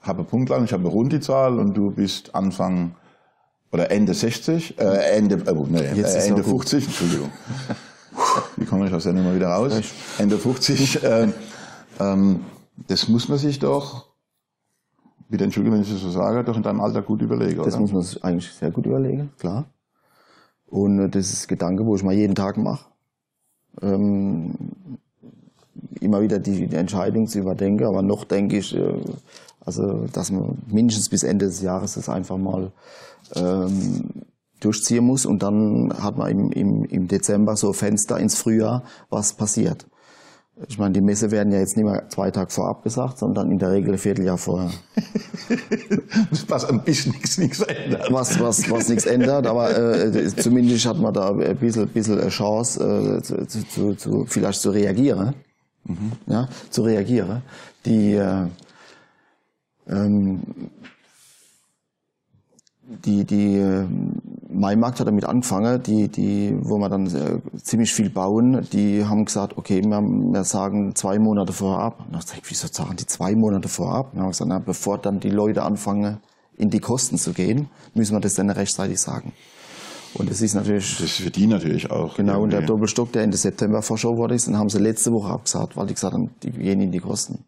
habe 0.01 0.23
Punktlang, 0.23 0.63
ich 0.65 0.73
habe 0.73 0.81
eine 0.81 0.89
runde 0.91 1.19
Zahl 1.19 1.59
und 1.59 1.75
du 1.77 1.91
bist 1.91 2.33
Anfang 2.35 2.95
oder 3.71 3.91
Ende 3.91 4.13
60, 4.13 4.79
äh, 4.79 4.83
Ende, 5.17 5.35
äh, 5.35 5.53
nee, 5.69 5.79
äh, 5.79 6.27
Ende 6.27 6.41
auch 6.41 6.45
gut. 6.45 6.69
50, 6.69 6.85
Entschuldigung. 6.85 7.29
Wie 8.57 8.65
komme 8.65 8.87
ich 8.87 8.93
aus 8.93 9.03
der 9.03 9.13
Nummer 9.13 9.35
wieder 9.35 9.47
raus? 9.49 9.73
Ende 10.17 10.37
50. 10.37 10.99
ähm, 11.03 11.33
ähm, 11.99 12.39
das 12.87 13.07
muss 13.07 13.29
man 13.29 13.37
sich 13.37 13.59
doch, 13.59 14.07
bitte 15.29 15.43
entschuldigen, 15.43 15.75
wenn 15.75 15.83
ich 15.83 15.91
das 15.91 16.01
so 16.01 16.11
sage, 16.11 16.43
doch 16.43 16.57
in 16.57 16.63
deinem 16.63 16.81
Alter 16.81 17.01
gut 17.01 17.21
überlegen. 17.21 17.57
das 17.57 17.73
oder? 17.73 17.79
muss 17.81 17.91
man 17.91 18.01
sich 18.01 18.23
eigentlich 18.23 18.51
sehr 18.51 18.71
gut 18.71 18.85
überlegen, 18.85 19.31
klar. 19.39 19.65
Und 20.67 21.11
das 21.11 21.31
ist 21.31 21.45
ein 21.45 21.47
Gedanke, 21.49 21.85
wo 21.85 21.95
ich 21.95 22.03
mal 22.03 22.13
jeden 22.13 22.35
Tag 22.35 22.57
mache. 22.57 22.85
Ähm, 23.81 24.55
immer 25.99 26.21
wieder 26.21 26.39
die, 26.39 26.67
die 26.67 26.75
Entscheidung 26.75 27.27
zu 27.27 27.39
überdenken, 27.39 27.85
aber 27.85 28.01
noch 28.01 28.23
denke 28.23 28.57
ich, 28.57 28.75
äh, 28.75 29.01
also 29.65 30.07
dass 30.11 30.31
man 30.31 30.57
mindestens 30.67 31.09
bis 31.09 31.23
Ende 31.23 31.45
des 31.45 31.61
Jahres 31.61 31.93
das 31.93 32.09
einfach 32.09 32.37
mal 32.37 32.71
ähm, 33.35 34.23
durchziehen 34.59 35.03
muss 35.03 35.25
und 35.25 35.43
dann 35.43 35.93
hat 36.01 36.17
man 36.17 36.29
im, 36.29 36.51
im, 36.51 36.85
im 36.85 37.07
Dezember 37.07 37.55
so 37.55 37.73
Fenster 37.73 38.19
ins 38.19 38.35
Frühjahr, 38.35 38.83
was 39.09 39.33
passiert. 39.33 39.85
Ich 40.67 40.77
meine, 40.77 40.93
die 40.93 41.01
Messe 41.01 41.31
werden 41.31 41.51
ja 41.51 41.59
jetzt 41.59 41.75
nicht 41.75 41.85
mehr 41.85 42.07
zwei 42.09 42.31
Tage 42.31 42.49
vorab 42.51 42.83
gesagt, 42.83 43.17
sondern 43.17 43.51
in 43.51 43.57
der 43.57 43.71
Regel 43.71 43.93
ein 43.93 43.97
Vierteljahr 43.97 44.37
vorher. 44.37 44.71
was 46.47 46.65
ein 46.65 46.83
bisschen 46.83 47.11
nichts, 47.11 47.37
nichts 47.37 47.61
ändert. 47.61 48.11
was, 48.11 48.39
was, 48.39 48.69
was 48.69 48.89
nichts 48.89 49.05
ändert, 49.05 49.45
aber 49.47 49.77
äh, 49.77 50.35
zumindest 50.35 50.85
hat 50.85 50.97
man 50.97 51.13
da 51.13 51.31
ein 51.31 51.57
bisschen, 51.57 51.87
bisschen 51.89 52.19
eine 52.19 52.29
Chance, 52.29 53.19
äh, 53.19 53.21
zu, 53.21 53.67
zu, 53.67 53.95
zu, 53.95 54.25
vielleicht 54.25 54.61
zu 54.61 54.71
reagieren. 54.71 55.33
Ja, 56.27 56.47
zu 56.69 56.83
reagieren. 56.83 57.41
Die, 57.85 58.13
äh, 58.13 58.47
ähm, 59.89 60.41
die, 63.05 63.25
die 63.25 63.57
äh, 63.57 63.85
Maimarkt 64.49 64.99
hat 64.99 65.07
damit 65.07 65.25
angefangen, 65.25 65.81
die, 65.83 66.07
die, 66.07 66.55
wo 66.61 66.77
wir 66.77 66.89
dann 66.89 67.07
äh, 67.07 67.39
ziemlich 67.61 67.93
viel 67.93 68.09
bauen, 68.09 68.67
die 68.71 69.05
haben 69.05 69.25
gesagt, 69.25 69.57
okay, 69.57 69.81
wir, 69.81 70.01
wir 70.01 70.43
sagen 70.43 70.95
zwei 70.95 71.19
Monate 71.19 71.53
vorab. 71.53 71.99
Und 71.99 72.13
dann 72.13 72.21
hab 72.21 72.37
ich 72.37 72.49
wieso 72.49 72.67
sagen 72.67 72.95
die 72.97 73.05
zwei 73.05 73.35
Monate 73.35 73.67
vorab? 73.67 74.07
Und 74.07 74.15
dann 74.15 74.21
haben 74.21 74.27
wir 74.27 74.31
gesagt, 74.31 74.49
na, 74.49 74.59
bevor 74.59 74.97
dann 74.97 75.19
die 75.19 75.29
Leute 75.29 75.63
anfangen, 75.63 76.19
in 76.55 76.69
die 76.69 76.79
Kosten 76.79 77.17
zu 77.17 77.33
gehen, 77.33 77.69
müssen 77.93 78.15
wir 78.15 78.19
das 78.19 78.35
dann 78.35 78.49
rechtzeitig 78.49 78.99
sagen. 78.99 79.33
Und 80.13 80.29
das 80.29 80.41
ist 80.41 80.53
natürlich, 80.53 80.97
Das 80.97 81.05
ist 81.05 81.21
für 81.21 81.31
die 81.31 81.47
natürlich 81.47 81.89
auch. 81.89 82.15
genau, 82.15 82.41
und 82.41 82.51
der 82.51 82.59
irgendwie. 82.59 82.73
Doppelstock, 82.73 83.11
der 83.11 83.23
Ende 83.23 83.37
September 83.37 83.81
verschoben 83.81 84.17
worden 84.17 84.33
ist, 84.33 84.47
den 84.47 84.57
haben 84.57 84.69
sie 84.69 84.77
letzte 84.77 85.11
Woche 85.11 85.33
abgesagt, 85.33 85.75
weil 85.75 85.87
die 85.87 85.95
gesagt 85.95 86.13
haben, 86.13 86.29
die 86.43 86.51
gehen 86.51 86.81
in 86.81 86.91
die 86.91 86.99
Kosten. 86.99 87.45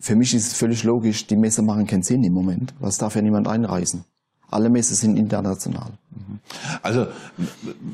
Für 0.00 0.16
mich 0.16 0.34
ist 0.34 0.46
es 0.46 0.52
völlig 0.54 0.82
logisch, 0.82 1.26
die 1.26 1.36
Messe 1.36 1.60
machen 1.62 1.86
keinen 1.86 2.02
Sinn 2.02 2.24
im 2.24 2.32
Moment, 2.32 2.72
es 2.80 2.98
darf 2.98 3.14
ja 3.14 3.22
niemand 3.22 3.46
einreisen. 3.46 4.04
Alle 4.50 4.68
Messen 4.68 4.96
sind 4.96 5.16
international. 5.16 5.92
Also, 6.82 7.06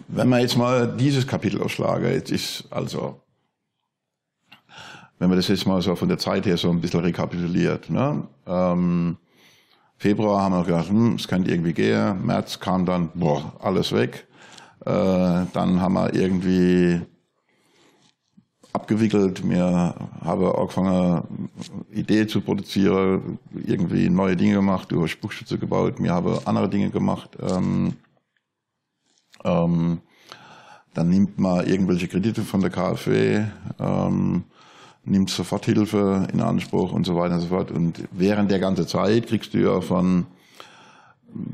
wenn 0.08 0.28
man 0.28 0.40
jetzt 0.40 0.56
mal 0.56 0.96
dieses 0.96 1.26
Kapitel 1.26 1.60
aufschlagen, 1.60 2.10
jetzt 2.10 2.30
ist 2.30 2.64
also, 2.70 3.20
wenn 5.18 5.28
man 5.28 5.36
das 5.36 5.48
jetzt 5.48 5.66
mal 5.66 5.82
so 5.82 5.94
von 5.96 6.08
der 6.08 6.18
Zeit 6.18 6.46
her 6.46 6.56
so 6.56 6.70
ein 6.70 6.80
bisschen 6.80 7.00
rekapituliert, 7.00 7.90
ne? 7.90 8.22
Ähm, 8.46 9.16
Februar 9.98 10.42
haben 10.42 10.54
wir 10.54 10.64
gedacht, 10.64 10.88
hm, 10.88 11.14
es 11.14 11.26
könnte 11.26 11.50
irgendwie 11.50 11.72
gehen. 11.72 12.24
März 12.24 12.60
kam 12.60 12.86
dann, 12.86 13.10
boah, 13.14 13.52
alles 13.60 13.92
weg. 13.92 14.26
Äh, 14.84 14.90
dann 15.52 15.80
haben 15.80 15.94
wir 15.94 16.14
irgendwie 16.14 17.00
abgewickelt. 18.76 19.48
Wir 19.48 19.94
haben 20.22 20.44
angefangen, 20.44 21.48
Idee 21.90 22.26
zu 22.26 22.42
produzieren, 22.42 23.38
irgendwie 23.66 24.10
neue 24.10 24.36
Dinge 24.36 24.56
gemacht, 24.56 24.92
über 24.92 25.08
Spuckschütze 25.08 25.58
gebaut. 25.58 25.94
Wir 25.98 26.12
haben 26.12 26.38
andere 26.44 26.68
Dinge 26.68 26.90
gemacht. 26.90 27.30
Ähm, 27.40 27.94
ähm, 29.44 30.00
dann 30.92 31.08
nimmt 31.08 31.38
man 31.38 31.66
irgendwelche 31.66 32.08
Kredite 32.08 32.42
von 32.42 32.60
der 32.60 32.70
KfW, 32.70 33.44
ähm, 33.78 34.44
nimmt 35.04 35.30
Soforthilfe 35.30 36.28
in 36.32 36.42
Anspruch 36.42 36.92
und 36.92 37.06
so 37.06 37.16
weiter 37.16 37.36
und 37.36 37.40
so 37.40 37.48
fort. 37.48 37.70
Und 37.70 38.02
während 38.12 38.50
der 38.50 38.58
ganzen 38.58 38.86
Zeit 38.86 39.26
kriegst 39.26 39.54
du 39.54 39.58
ja 39.58 39.80
von, 39.80 40.26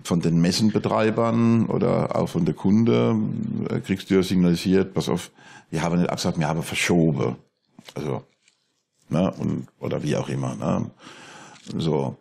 von 0.03 0.21
den 0.21 0.41
Messenbetreibern 0.41 1.67
oder 1.67 2.17
auch 2.17 2.29
von 2.29 2.45
der 2.45 2.55
Kunde, 2.55 3.17
äh, 3.71 3.79
kriegst 3.79 4.11
du 4.11 4.15
ja 4.17 4.23
signalisiert, 4.25 4.93
pass 4.93 5.09
auf, 5.09 5.31
wir 5.73 5.83
haben 5.83 5.99
nicht 5.99 6.11
abgesagt, 6.11 6.39
wir 6.39 6.47
haben 6.49 6.63
verschoben. 6.63 7.37
Also, 7.95 8.23
ne, 9.09 9.33
und, 9.39 9.67
oder 9.81 10.03
wie 10.05 10.17
auch 10.17 10.29
immer, 10.29 10.55
ne. 10.55 10.91
So. 11.77 12.17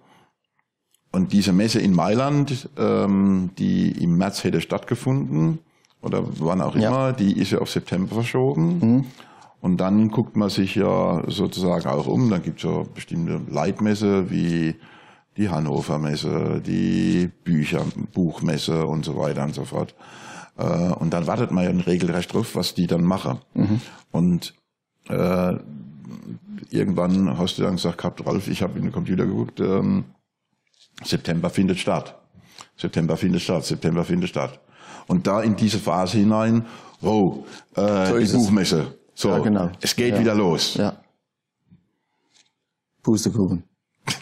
Und 1.12 1.34
diese 1.34 1.52
Messe 1.52 1.80
in 1.82 1.94
Mailand, 1.94 2.70
ähm, 2.78 3.52
die 3.58 3.92
im 4.04 4.18
März 4.18 4.44
hätte 4.46 4.62
stattgefunden, 4.62 5.60
oder 6.02 6.24
wann 6.40 6.62
auch 6.62 6.76
Ja. 6.76 6.88
immer, 6.88 7.14
die 7.14 7.38
ist 7.38 7.52
ja 7.52 7.60
auf 7.60 7.70
September 7.70 8.16
verschoben. 8.16 9.06
Und 9.60 9.78
dann 9.78 10.10
guckt 10.10 10.36
man 10.36 10.50
sich 10.50 10.74
ja 10.76 11.22
sozusagen 11.28 11.86
auch 11.88 12.08
um. 12.08 12.30
Dann 12.30 12.42
gibt's 12.42 12.64
ja 12.64 12.84
bestimmte 12.96 13.40
Leitmesse 13.52 14.32
wie 14.32 14.76
die 15.38 15.50
Hannover 15.50 16.00
Messe, 16.00 16.62
die 16.66 17.30
Bücher, 17.44 17.84
Buchmesse 18.14 18.86
und 18.88 19.06
so 19.06 19.18
weiter 19.18 19.44
und 19.44 19.54
so 19.54 19.66
fort. 19.66 19.94
Äh, 20.62 20.94
Und 20.94 21.12
dann 21.14 21.26
wartet 21.28 21.52
man 21.52 21.64
ja 21.64 21.84
regelrecht 21.86 22.34
drauf, 22.34 22.56
was 22.56 22.74
die 22.74 22.88
dann 22.88 23.04
machen. 23.04 23.40
Und 24.12 24.54
äh, 25.10 25.54
irgendwann 26.70 27.38
hast 27.38 27.58
du 27.58 27.64
dann 27.64 27.76
gesagt 27.76 27.98
gehabt, 27.98 28.26
Ralf, 28.26 28.48
ich 28.48 28.62
habe 28.62 28.78
in 28.78 28.84
den 28.86 28.92
Computer 28.92 29.26
geguckt, 29.26 29.60
ähm, 29.60 30.06
September 31.04 31.50
findet 31.50 31.80
statt. 31.80 32.16
September 32.78 33.18
findet 33.18 33.42
statt, 33.42 33.66
September 33.66 34.04
findet 34.04 34.30
statt. 34.30 34.60
Und 35.08 35.26
da 35.28 35.42
in 35.42 35.56
diese 35.56 35.80
Phase 35.80 36.18
hinein, 36.20 36.66
wow, 37.02 37.46
äh, 37.76 38.06
So 38.08 38.18
die 38.18 38.24
es. 38.24 38.34
Buchmesse. 38.34 38.96
So, 39.16 39.30
Ja, 39.30 39.40
genau. 39.40 39.70
es 39.82 39.96
geht 39.96 40.14
Ja. 40.14 40.20
wieder 40.20 40.36
los. 40.36 40.76
Ja. 40.76 40.94
Pustekuchen. 43.04 43.64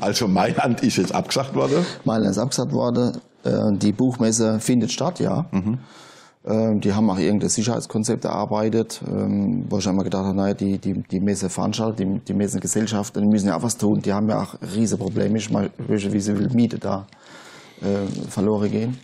Also 0.00 0.26
Mailand 0.26 0.82
ist 0.82 0.96
jetzt 0.96 1.12
abgesagt 1.14 1.54
worden. 1.54 1.86
Mailand 2.04 2.30
ist 2.32 2.38
abgesagt 2.38 2.72
worden. 2.72 3.16
Äh, 3.44 3.76
Die 3.78 3.92
Buchmesse 3.92 4.60
findet 4.60 4.92
statt, 4.92 5.20
ja. 5.20 5.46
Mhm. 5.52 5.74
Äh, 5.74 5.78
Ähm, 6.42 6.80
die 6.80 6.94
haben 6.94 7.10
auch 7.10 7.18
irgendein 7.18 7.50
Sicherheitskonzept 7.50 8.24
erarbeitet, 8.24 9.02
ähm, 9.06 9.66
wo 9.68 9.76
ich 9.78 9.86
einmal 9.86 10.04
gedacht 10.04 10.24
habe, 10.24 10.36
naja, 10.36 10.54
die, 10.54 10.78
die, 10.78 10.94
die 11.02 11.20
Messeveranstalter, 11.20 12.02
die, 12.02 12.18
die 12.20 12.32
Messengesellschaften, 12.34 13.22
die 13.22 13.28
müssen 13.28 13.48
ja 13.48 13.56
auch 13.58 13.62
was 13.62 13.76
tun. 13.76 14.00
Die 14.00 14.12
haben 14.12 14.28
ja 14.28 14.42
auch 14.42 14.54
riesige 14.74 15.02
Probleme. 15.02 15.36
Ich 15.36 15.50
meine, 15.50 15.70
wie 15.76 15.98
viel 15.98 16.48
Miete 16.54 16.78
da 16.78 17.06
äh, 17.82 18.06
verloren 18.28 18.70
gehen. 18.70 18.98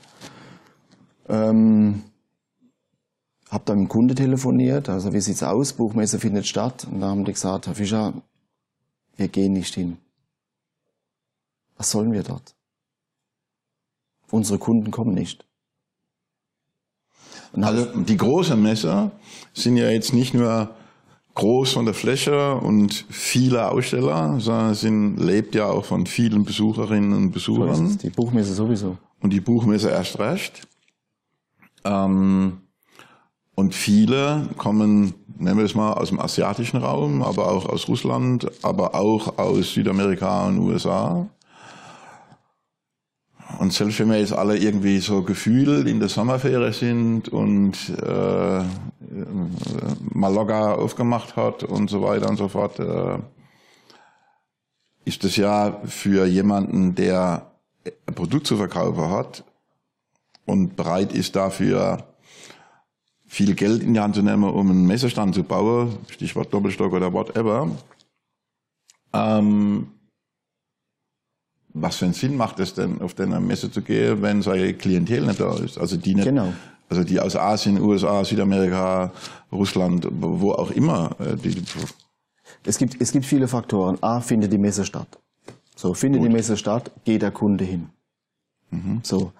Ähm, 1.28 2.04
hab 3.50 3.66
dann 3.66 3.80
mit 3.80 3.88
dem 3.88 3.90
Kunde 3.90 4.14
telefoniert, 4.14 4.88
also 4.88 5.12
wie 5.12 5.20
sieht's 5.20 5.42
aus, 5.42 5.74
Buchmesse 5.74 6.18
findet 6.18 6.46
statt. 6.46 6.86
Und 6.90 7.00
da 7.00 7.08
haben 7.08 7.24
die 7.24 7.32
gesagt, 7.32 7.66
Herr 7.66 7.74
Fischer, 7.74 8.14
wir 9.16 9.28
gehen 9.28 9.52
nicht 9.52 9.74
hin. 9.74 9.98
Was 11.76 11.90
sollen 11.90 12.12
wir 12.12 12.22
dort? 12.22 12.55
Unsere 14.30 14.58
Kunden 14.58 14.90
kommen 14.90 15.14
nicht. 15.14 15.44
Also 17.52 17.86
die 18.02 18.16
großen 18.16 18.60
Messer 18.60 19.12
sind 19.54 19.76
ja 19.76 19.88
jetzt 19.88 20.12
nicht 20.12 20.34
nur 20.34 20.70
groß 21.34 21.72
von 21.72 21.84
der 21.84 21.94
Fläche 21.94 22.54
und 22.56 23.04
viele 23.08 23.70
Aussteller, 23.70 24.40
sondern 24.40 24.74
sind, 24.74 25.18
lebt 25.18 25.54
ja 25.54 25.66
auch 25.66 25.84
von 25.84 26.06
vielen 26.06 26.44
Besucherinnen 26.44 27.12
und 27.12 27.30
Besuchern. 27.30 27.90
So 27.90 27.98
die 27.98 28.10
Buchmesse 28.10 28.54
sowieso. 28.54 28.96
Und 29.20 29.32
die 29.32 29.40
Buchmesse 29.40 29.90
erst 29.90 30.18
recht. 30.18 30.66
Ähm, 31.84 32.58
und 33.54 33.74
viele 33.74 34.48
kommen, 34.56 35.14
nennen 35.38 35.58
wir 35.58 35.64
es 35.64 35.74
mal, 35.74 35.92
aus 35.92 36.08
dem 36.08 36.20
asiatischen 36.20 36.78
Raum, 36.78 37.22
aber 37.22 37.50
auch 37.50 37.66
aus 37.66 37.88
Russland, 37.88 38.46
aber 38.62 38.94
auch 38.94 39.38
aus 39.38 39.72
Südamerika 39.72 40.46
und 40.46 40.58
USA. 40.58 41.26
Und 43.58 43.72
selbst 43.72 43.98
wenn 43.98 44.10
wir 44.10 44.18
jetzt 44.18 44.32
alle 44.32 44.58
irgendwie 44.58 44.98
so 44.98 45.22
gefühlt 45.22 45.88
in 45.88 45.98
der 45.98 46.08
Sommerferie 46.08 46.72
sind 46.72 47.28
und 47.28 47.74
äh, 48.02 48.64
Malaga 50.12 50.74
aufgemacht 50.74 51.36
hat 51.36 51.62
und 51.62 51.88
so 51.88 52.02
weiter 52.02 52.28
und 52.28 52.36
so 52.36 52.48
fort, 52.48 52.78
äh, 52.78 53.18
ist 55.04 55.24
das 55.24 55.36
ja 55.36 55.80
für 55.84 56.26
jemanden, 56.26 56.94
der 56.94 57.50
ein 58.06 58.14
Produkt 58.14 58.46
zu 58.46 58.56
verkaufen 58.56 59.10
hat 59.10 59.44
und 60.44 60.76
bereit 60.76 61.12
ist 61.12 61.36
dafür 61.36 62.04
viel 63.26 63.54
Geld 63.54 63.82
in 63.82 63.94
die 63.94 64.00
Hand 64.00 64.14
zu 64.14 64.22
nehmen, 64.22 64.44
um 64.44 64.70
einen 64.70 64.86
Messestand 64.86 65.34
zu 65.34 65.42
bauen, 65.42 65.96
Stichwort 66.08 66.52
Doppelstock 66.52 66.92
oder 66.92 67.12
whatever, 67.12 67.70
ähm, 69.12 69.88
was 71.78 71.96
für 71.96 72.06
einen 72.06 72.14
Sinn 72.14 72.36
macht 72.36 72.58
es 72.60 72.74
denn, 72.74 73.00
auf 73.00 73.18
eine 73.18 73.40
Messe 73.40 73.70
zu 73.70 73.82
gehen, 73.82 74.22
wenn 74.22 74.42
seine 74.42 74.74
Klientel 74.74 75.26
nicht 75.26 75.40
da 75.40 75.54
ist? 75.56 75.78
Also 75.78 75.96
die 75.96 76.14
nicht, 76.14 76.24
genau. 76.24 76.52
also 76.88 77.04
die 77.04 77.20
aus 77.20 77.36
Asien, 77.36 77.80
USA, 77.80 78.24
Südamerika, 78.24 79.12
Russland, 79.52 80.08
wo 80.10 80.52
auch 80.52 80.70
immer. 80.70 81.10
Äh, 81.20 81.36
die, 81.36 81.62
es 82.64 82.78
gibt, 82.78 83.00
es 83.00 83.12
gibt 83.12 83.26
viele 83.26 83.46
Faktoren. 83.46 83.98
A, 84.02 84.20
findet 84.20 84.52
die 84.52 84.58
Messe 84.58 84.84
statt. 84.84 85.18
So, 85.76 85.92
findet 85.92 86.22
Gut. 86.22 86.30
die 86.30 86.34
Messe 86.34 86.56
statt, 86.56 86.90
geht 87.04 87.22
der 87.22 87.30
Kunde 87.30 87.64
hin. 87.64 87.90
Mhm. 88.70 89.00
So. 89.02 89.32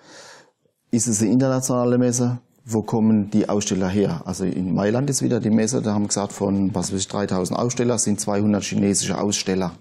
Ist 0.91 1.07
es 1.07 1.23
eine 1.23 1.33
internationale 1.33 1.99
Messe? 1.99 2.39
Wo 2.65 2.83
kommen 2.83 3.31
die 3.31 3.49
Aussteller 3.49 3.89
her? 3.89 4.23
Also 4.25 4.45
in 4.45 4.75
Mailand 4.75 5.09
ist 5.09 5.23
wieder 5.23 5.41
die 5.41 5.51
Messe, 5.51 5.81
da 5.81 5.95
haben 5.95 6.03
wir 6.03 6.09
gesagt, 6.09 6.33
von 6.33 6.75
was 6.75 6.93
weiß 6.93 7.01
ich, 7.01 7.09
3000 7.09 7.59
Aussteller 7.59 7.97
sind 7.99 8.21
200 8.21 8.63
chinesische 8.63 9.19
Aussteller. 9.19 9.73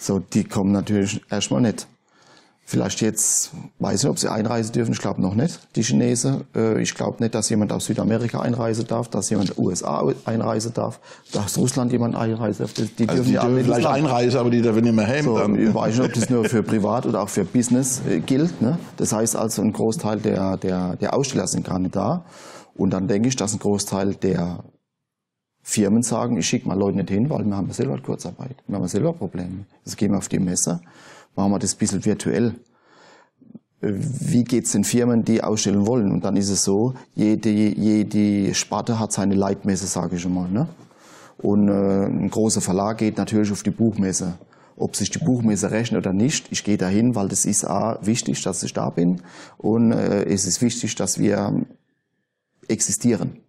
So, 0.00 0.18
die 0.18 0.44
kommen 0.44 0.72
natürlich 0.72 1.20
erstmal 1.30 1.60
nicht. 1.60 1.86
Vielleicht 2.64 3.00
jetzt, 3.00 3.50
weiß 3.80 4.04
nicht, 4.04 4.10
ob 4.10 4.18
sie 4.18 4.30
einreisen 4.30 4.72
dürfen, 4.72 4.92
ich 4.92 5.00
glaube 5.00 5.20
noch 5.20 5.34
nicht, 5.34 5.58
die 5.74 5.82
Chinesen. 5.82 6.44
Äh, 6.54 6.80
ich 6.80 6.94
glaube 6.94 7.20
nicht, 7.20 7.34
dass 7.34 7.50
jemand 7.50 7.72
aus 7.72 7.86
Südamerika 7.86 8.40
einreisen 8.40 8.86
darf, 8.86 9.08
dass 9.08 9.28
jemand 9.28 9.50
aus 9.50 9.58
USA 9.58 10.10
einreisen 10.24 10.72
darf, 10.72 11.00
dass 11.32 11.58
Russland 11.58 11.90
jemand 11.90 12.14
einreisen 12.14 12.64
darf. 12.64 12.72
Die, 12.72 13.08
also 13.08 13.16
dürfen 13.16 13.28
die 13.28 13.34
ja 13.34 13.42
alle 13.42 13.64
vielleicht 13.64 13.86
einreisen, 13.86 14.38
aber 14.38 14.50
die 14.50 14.62
dürfen 14.62 14.84
nicht 14.84 14.94
mehr 14.94 15.06
heim. 15.06 15.24
So, 15.24 15.38
dann. 15.38 15.58
Ich 15.60 15.74
weiß 15.74 15.98
nicht, 15.98 16.06
ob 16.06 16.12
das 16.14 16.30
nur 16.30 16.44
für 16.44 16.62
Privat 16.62 17.06
oder 17.06 17.22
auch 17.22 17.28
für 17.28 17.44
Business 17.44 18.02
äh, 18.08 18.20
gilt. 18.20 18.62
Ne? 18.62 18.78
Das 18.96 19.12
heißt 19.12 19.34
also, 19.34 19.62
ein 19.62 19.72
Großteil 19.72 20.20
der, 20.20 20.56
der, 20.56 20.96
der 20.96 21.14
Aussteller 21.14 21.48
sind 21.48 21.66
gar 21.66 21.80
nicht 21.80 21.96
da. 21.96 22.24
Und 22.76 22.90
dann 22.90 23.08
denke 23.08 23.28
ich, 23.28 23.36
dass 23.36 23.52
ein 23.52 23.58
Großteil 23.58 24.14
der 24.14 24.62
Firmen 25.62 26.02
sagen, 26.02 26.36
ich 26.36 26.46
schicke 26.46 26.68
mal 26.68 26.78
Leute 26.78 26.96
nicht 26.98 27.10
hin, 27.10 27.28
weil 27.30 27.44
wir 27.44 27.56
haben 27.56 27.70
selber 27.72 27.98
Kurzarbeit. 27.98 28.56
Wir 28.66 28.76
haben 28.76 28.88
selber 28.88 29.12
Probleme. 29.12 29.66
Jetzt 29.84 29.96
gehen 29.96 30.12
wir 30.12 30.18
auf 30.18 30.28
die 30.28 30.38
Messe, 30.38 30.80
machen 31.36 31.52
wir 31.52 31.58
das 31.58 31.74
ein 31.74 31.78
bisschen 31.78 32.04
virtuell. 32.04 32.54
Wie 33.82 34.44
geht's 34.44 34.72
den 34.72 34.84
Firmen, 34.84 35.24
die 35.24 35.42
ausstellen 35.42 35.86
wollen? 35.86 36.12
Und 36.12 36.24
dann 36.24 36.36
ist 36.36 36.50
es 36.50 36.64
so, 36.64 36.94
jede, 37.14 37.50
jede 37.50 38.54
Sparte 38.54 38.98
hat 38.98 39.12
seine 39.12 39.34
Leitmesse, 39.34 39.86
sage 39.86 40.16
ich 40.16 40.22
schon 40.22 40.34
mal. 40.34 40.50
Ne? 40.50 40.68
Und 41.38 41.68
äh, 41.68 42.06
ein 42.06 42.28
großer 42.28 42.60
Verlag 42.60 42.98
geht 42.98 43.16
natürlich 43.16 43.50
auf 43.50 43.62
die 43.62 43.70
Buchmesse. 43.70 44.34
Ob 44.76 44.96
sich 44.96 45.10
die 45.10 45.18
Buchmesse 45.18 45.70
rechnet 45.70 46.06
oder 46.06 46.12
nicht, 46.12 46.48
ich 46.50 46.64
gehe 46.64 46.76
dahin, 46.76 47.14
weil 47.14 47.28
das 47.28 47.44
ist 47.44 47.64
A, 47.64 47.98
wichtig, 48.02 48.42
dass 48.42 48.62
ich 48.62 48.72
da 48.72 48.90
bin. 48.90 49.22
Und 49.56 49.92
äh, 49.92 50.24
es 50.24 50.46
ist 50.46 50.60
wichtig, 50.60 50.94
dass 50.94 51.18
wir 51.18 51.64
existieren. 52.68 53.40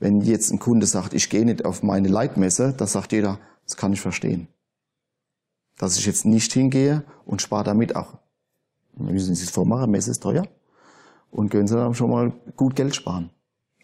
Wenn 0.00 0.22
jetzt 0.22 0.50
ein 0.50 0.58
Kunde 0.58 0.86
sagt, 0.86 1.12
ich 1.12 1.28
gehe 1.28 1.44
nicht 1.44 1.66
auf 1.66 1.82
meine 1.82 2.08
Leitmesse, 2.08 2.74
da 2.76 2.86
sagt 2.86 3.12
jeder, 3.12 3.38
das 3.64 3.76
kann 3.76 3.92
ich 3.92 4.00
verstehen. 4.00 4.48
Dass 5.78 5.98
ich 5.98 6.06
jetzt 6.06 6.24
nicht 6.24 6.52
hingehe 6.52 7.04
und 7.26 7.42
spare 7.42 7.64
damit 7.64 7.94
auch. 7.94 8.18
Wir 8.94 9.12
müssen 9.12 9.32
es 9.32 9.48
vormachen, 9.50 9.90
Messe 9.90 10.10
ist 10.10 10.22
teuer. 10.22 10.46
Und 11.30 11.50
können 11.50 11.68
Sie 11.68 11.76
dann 11.76 11.94
schon 11.94 12.10
mal 12.10 12.32
gut 12.56 12.74
Geld 12.74 12.96
sparen. 12.96 13.30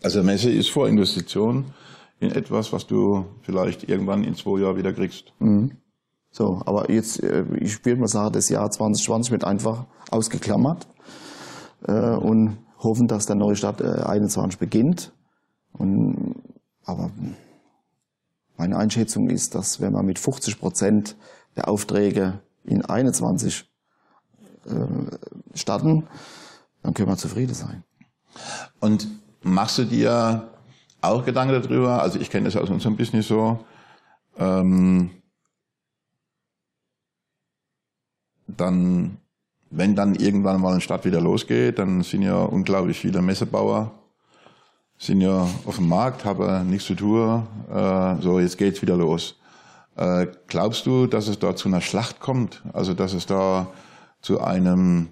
Also 0.02 0.22
Messe 0.22 0.50
ist 0.50 0.70
Vorinvestition 0.70 1.66
in 2.18 2.32
etwas, 2.32 2.72
was 2.72 2.86
du 2.86 3.26
vielleicht 3.42 3.88
irgendwann 3.88 4.24
in 4.24 4.34
zwei 4.34 4.60
Jahren 4.60 4.76
wieder 4.76 4.92
kriegst. 4.94 5.32
Mhm. 5.38 5.72
So, 6.30 6.62
aber 6.64 6.90
jetzt, 6.90 7.22
äh, 7.22 7.44
ich 7.60 7.84
würde 7.84 8.00
mal 8.00 8.08
sagen, 8.08 8.32
das 8.32 8.48
Jahr 8.48 8.70
2020 8.70 9.32
wird 9.32 9.44
einfach 9.44 9.84
ausgeklammert 10.10 10.86
äh, 11.86 11.92
und 11.92 12.56
hoffen, 12.78 13.06
dass 13.06 13.26
der 13.26 13.36
neue 13.36 13.56
Start 13.56 13.82
21 13.82 14.58
beginnt 14.58 15.12
und, 15.78 16.34
aber 16.84 17.10
meine 18.56 18.76
Einschätzung 18.78 19.28
ist, 19.28 19.54
dass 19.54 19.80
wenn 19.80 19.92
man 19.92 20.06
mit 20.06 20.18
50 20.18 20.58
Prozent 20.58 21.16
der 21.56 21.68
Aufträge 21.68 22.40
in 22.64 22.84
21 22.84 23.68
äh, 24.66 25.56
starten, 25.56 26.06
dann 26.82 26.94
können 26.94 27.08
wir 27.08 27.16
zufrieden 27.16 27.54
sein. 27.54 27.84
Und 28.80 29.08
machst 29.42 29.78
du 29.78 29.84
dir 29.84 30.50
auch 31.00 31.24
Gedanken 31.24 31.60
darüber? 31.60 32.02
Also 32.02 32.18
ich 32.18 32.30
kenne 32.30 32.46
das 32.46 32.56
aus 32.56 32.70
unserem 32.70 32.96
Business 32.96 33.28
so. 33.28 33.64
Ähm, 34.38 35.10
dann, 38.46 39.18
wenn 39.70 39.96
dann 39.96 40.14
irgendwann 40.14 40.60
mal 40.60 40.72
eine 40.72 40.80
Stadt 40.80 41.04
wieder 41.04 41.20
losgeht, 41.20 41.78
dann 41.78 42.02
sind 42.02 42.22
ja 42.22 42.42
unglaublich 42.42 42.98
viele 42.98 43.20
Messebauer 43.22 43.92
sind 44.98 45.20
ja 45.20 45.46
auf 45.64 45.76
dem 45.76 45.88
Markt, 45.88 46.24
haben 46.24 46.70
nichts 46.70 46.86
zu 46.86 46.94
tun, 46.94 47.46
äh, 47.72 48.16
so 48.20 48.40
jetzt 48.40 48.58
geht's 48.58 48.82
wieder 48.82 48.96
los. 48.96 49.36
Äh, 49.96 50.26
glaubst 50.46 50.86
du, 50.86 51.06
dass 51.06 51.28
es 51.28 51.38
da 51.38 51.56
zu 51.56 51.68
einer 51.68 51.80
Schlacht 51.80 52.20
kommt? 52.20 52.62
Also 52.72 52.94
dass 52.94 53.12
es 53.12 53.26
da 53.26 53.66
zu 54.20 54.40
einem, 54.40 55.08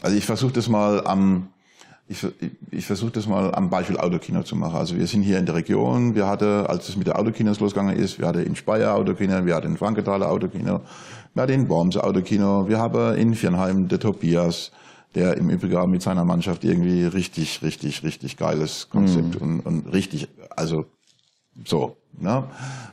also 0.00 0.16
ich 0.16 0.24
versuche 0.24 0.52
das 0.52 0.68
mal 0.68 1.06
am, 1.06 1.48
ich, 2.06 2.26
ich 2.70 2.86
versuche 2.86 3.10
das 3.10 3.26
mal 3.26 3.54
am 3.54 3.68
Beispiel 3.68 3.98
Autokino 3.98 4.42
zu 4.42 4.56
machen. 4.56 4.76
Also 4.76 4.96
wir 4.96 5.06
sind 5.06 5.22
hier 5.22 5.38
in 5.38 5.46
der 5.46 5.54
Region, 5.54 6.14
wir 6.14 6.26
hatten, 6.26 6.66
als 6.66 6.88
es 6.88 6.96
mit 6.96 7.06
der 7.06 7.18
Autokinos 7.18 7.60
losgegangen 7.60 7.96
ist, 7.96 8.18
wir 8.18 8.26
hatten 8.26 8.44
in 8.44 8.56
Speyer 8.56 8.94
Autokino, 8.94 9.44
wir 9.44 9.54
hatten 9.54 9.68
in 9.68 9.76
Frankenthaler 9.76 10.30
Autokino, 10.30 10.80
wir 11.34 11.42
hatten 11.42 11.52
in 11.52 11.68
Worms 11.68 11.96
Autokino, 11.96 12.68
wir 12.68 12.78
haben 12.78 13.16
in 13.16 13.34
Viernheim 13.34 13.88
der 13.88 14.00
Tobias, 14.00 14.70
der 15.14 15.36
im 15.36 15.50
Übrigen 15.50 15.90
mit 15.90 16.02
seiner 16.02 16.24
Mannschaft 16.24 16.64
irgendwie 16.64 17.04
richtig, 17.04 17.62
richtig, 17.62 18.02
richtig 18.02 18.36
geiles 18.36 18.88
Konzept 18.90 19.40
mhm. 19.40 19.60
und, 19.60 19.60
und 19.60 19.92
richtig, 19.92 20.28
also 20.50 20.86
so. 21.64 21.96
Ne? 22.12 22.44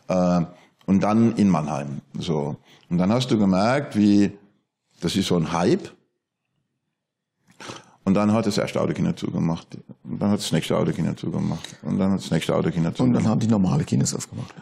Äh, 0.07 0.41
und 0.85 1.01
dann 1.01 1.35
in 1.35 1.49
Mannheim. 1.49 2.01
So. 2.17 2.57
Und 2.89 2.97
dann 2.97 3.11
hast 3.11 3.31
du 3.31 3.37
gemerkt, 3.37 3.95
wie, 3.95 4.31
das 5.01 5.15
ist 5.15 5.27
so 5.27 5.35
ein 5.35 5.51
Hype. 5.51 5.91
Und 8.03 8.13
dann 8.13 8.31
hat 8.33 8.45
das 8.45 8.57
erste 8.59 8.79
Autokino 8.79 9.13
zugemacht. 9.13 9.67
Und 10.03 10.19
dann 10.19 10.29
hat 10.29 10.39
das 10.39 10.51
nächste 10.51 10.77
Autokino 10.77 11.13
zugemacht. 11.13 11.75
Und 11.81 11.97
dann 11.97 12.11
hat 12.11 12.19
das 12.19 12.29
nächste 12.29 12.55
Autokino 12.55 12.91
zugemacht. 12.91 12.99
Und 12.99 13.13
dann 13.13 13.27
haben 13.27 13.39
die 13.39 13.47
normale 13.47 13.83
Kinos 13.83 14.13
aufgemacht. 14.13 14.53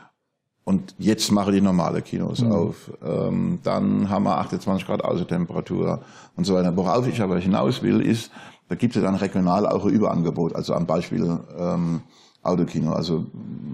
Und 0.65 0.95
jetzt 0.97 1.31
mache 1.31 1.51
die 1.51 1.61
normale 1.61 2.01
Kinos 2.01 2.41
mhm. 2.41 2.51
auf. 2.51 2.91
Ähm, 3.03 3.59
dann 3.63 4.09
haben 4.09 4.23
wir 4.23 4.37
28 4.37 4.87
Grad 4.87 5.03
Außentemperatur 5.03 6.01
und 6.35 6.45
so 6.45 6.53
weiter. 6.53 6.75
Worauf 6.77 7.07
ich 7.07 7.21
aber 7.21 7.37
hinaus 7.39 7.83
will, 7.83 7.99
ist, 7.99 8.31
da 8.69 8.75
gibt 8.75 8.95
es 8.95 9.01
dann 9.01 9.15
regional 9.15 9.67
auch 9.67 9.85
ein 9.85 9.91
Überangebot. 9.91 10.55
Also 10.55 10.73
am 10.73 10.85
Beispiel 10.85 11.37
ähm, 11.57 12.01
Autokino. 12.43 12.93
Also 12.93 13.25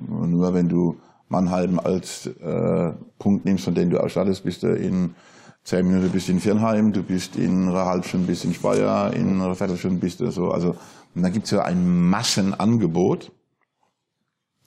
nur 0.10 0.54
wenn 0.54 0.68
du 0.68 0.98
Mannheim 1.28 1.80
als 1.80 2.26
äh, 2.26 2.92
Punkt 3.20 3.46
nimmst, 3.46 3.66
von 3.66 3.76
dem 3.76 3.92
du 3.92 4.02
ausstattest, 4.02 4.44
bist 4.44 4.64
du 4.64 4.74
in 4.74 5.14
zehn 5.64 5.88
Minuten 5.88 6.10
bist 6.10 6.28
du 6.28 6.32
in 6.32 6.40
Viernheim, 6.40 6.92
du 6.92 7.04
bist 7.04 7.36
in 7.36 7.70
einer 7.70 7.86
halben 7.86 8.04
Stunde 8.04 8.26
bist 8.26 8.46
in 8.46 8.54
Speyer, 8.54 9.14
in 9.14 9.40
einer 9.40 9.54
Viertelstunde 9.54 10.00
bist 10.00 10.20
du 10.20 10.32
so. 10.32 10.52
Also 10.52 10.76
Und 11.16 11.22
da 11.22 11.30
gibt 11.30 11.46
es 11.46 11.52
ja 11.52 11.64
ein 11.64 12.10
Massenangebot, 12.10 13.32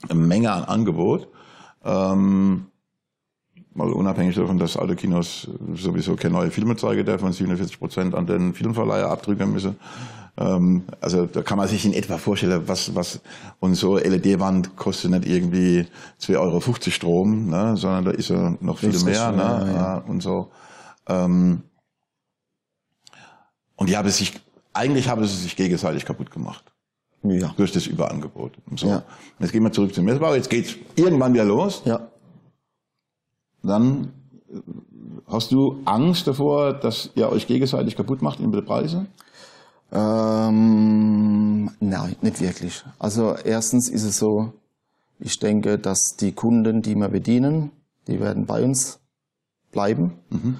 eine 0.09 0.20
Menge 0.20 0.53
an 0.53 0.64
Angebot. 0.64 1.29
Ähm, 1.85 2.66
mal 3.74 3.91
unabhängig 3.91 4.35
davon, 4.37 4.59
dass 4.59 4.76
alle 4.76 4.97
Kinos 4.97 5.49
sowieso 5.74 6.16
keine 6.16 6.35
neue 6.35 6.51
Filme 6.51 6.76
zeigen 6.76 7.05
dürfen 7.05 7.26
und 7.26 7.33
47 7.33 7.78
Prozent 7.78 8.14
an 8.14 8.26
den 8.26 8.55
Filmverleiher 8.55 9.09
abdrücken 9.09 9.53
müssen. 9.53 9.76
Ähm, 10.37 10.85
also 11.01 11.26
da 11.26 11.43
kann 11.43 11.59
man 11.59 11.68
sich 11.68 11.85
in 11.85 11.93
etwa 11.93 12.16
vorstellen, 12.18 12.62
was, 12.66 12.95
was 12.95 13.20
und 13.61 13.74
so 13.74 13.99
LED-Wand 13.99 14.76
kostet 14.76 15.11
nicht 15.11 15.26
irgendwie 15.26 15.87
2,50 16.20 16.41
Euro 16.41 16.61
Strom, 16.91 17.47
ne, 17.51 17.76
sondern 17.76 18.05
da 18.07 18.11
ist 18.12 18.30
ja 18.30 18.57
noch 18.61 18.78
viel 18.78 18.91
mehr, 19.05 19.26
schon, 19.26 19.37
ne, 19.37 19.43
ja, 19.43 19.72
ja. 19.72 19.97
und 19.99 20.22
so. 20.22 20.51
Ähm, 21.07 21.62
und 23.76 23.89
die 23.89 23.97
haben 23.97 24.09
sich, 24.09 24.41
eigentlich 24.72 25.09
haben 25.09 25.24
sie 25.26 25.37
sich 25.37 25.57
gegenseitig 25.57 26.07
kaputt 26.07 26.30
gemacht. 26.30 26.72
Ja. 27.23 27.55
Durch 27.57 27.73
das 27.73 27.87
Überangebot. 27.87 28.53
So. 28.77 28.89
Ja. 28.89 29.05
Jetzt 29.39 29.53
gehen 29.53 29.62
wir 29.62 29.73
zurück 29.73 29.95
zum 29.95 30.05
Messbau. 30.05 30.35
Jetzt 30.35 30.51
geht's 30.51 30.75
irgendwann 30.97 31.33
wieder 31.35 31.45
los. 31.45 31.83
Ja. 31.85 32.09
Dann 33.62 34.12
äh, 34.51 34.59
hast 35.29 35.53
du 35.53 35.81
Angst 35.85 36.27
davor, 36.27 36.73
dass 36.73 37.11
ihr 37.14 37.31
euch 37.31 37.47
gegenseitig 37.47 37.97
kaputt 37.97 38.23
macht 38.23 38.41
in 38.41 38.51
den 38.51 38.64
Preisen? 38.64 39.07
Ähm, 39.93 41.70
nein, 41.81 42.16
nicht 42.23 42.41
wirklich. 42.41 42.83
Also 42.99 43.35
erstens 43.45 43.89
ist 43.89 44.05
es 44.05 44.18
so, 44.18 44.53
ich 45.20 45.39
denke, 45.39 45.79
dass 45.79 46.16
die 46.18 46.33
Kunden, 46.33 46.83
die 46.83 46.95
wir 46.95 47.09
bedienen, 47.09 47.70
die 48.09 48.18
werden 48.18 48.47
bei 48.47 48.64
uns 48.64 49.01
bleiben. 49.70 50.18
Mhm. 50.31 50.57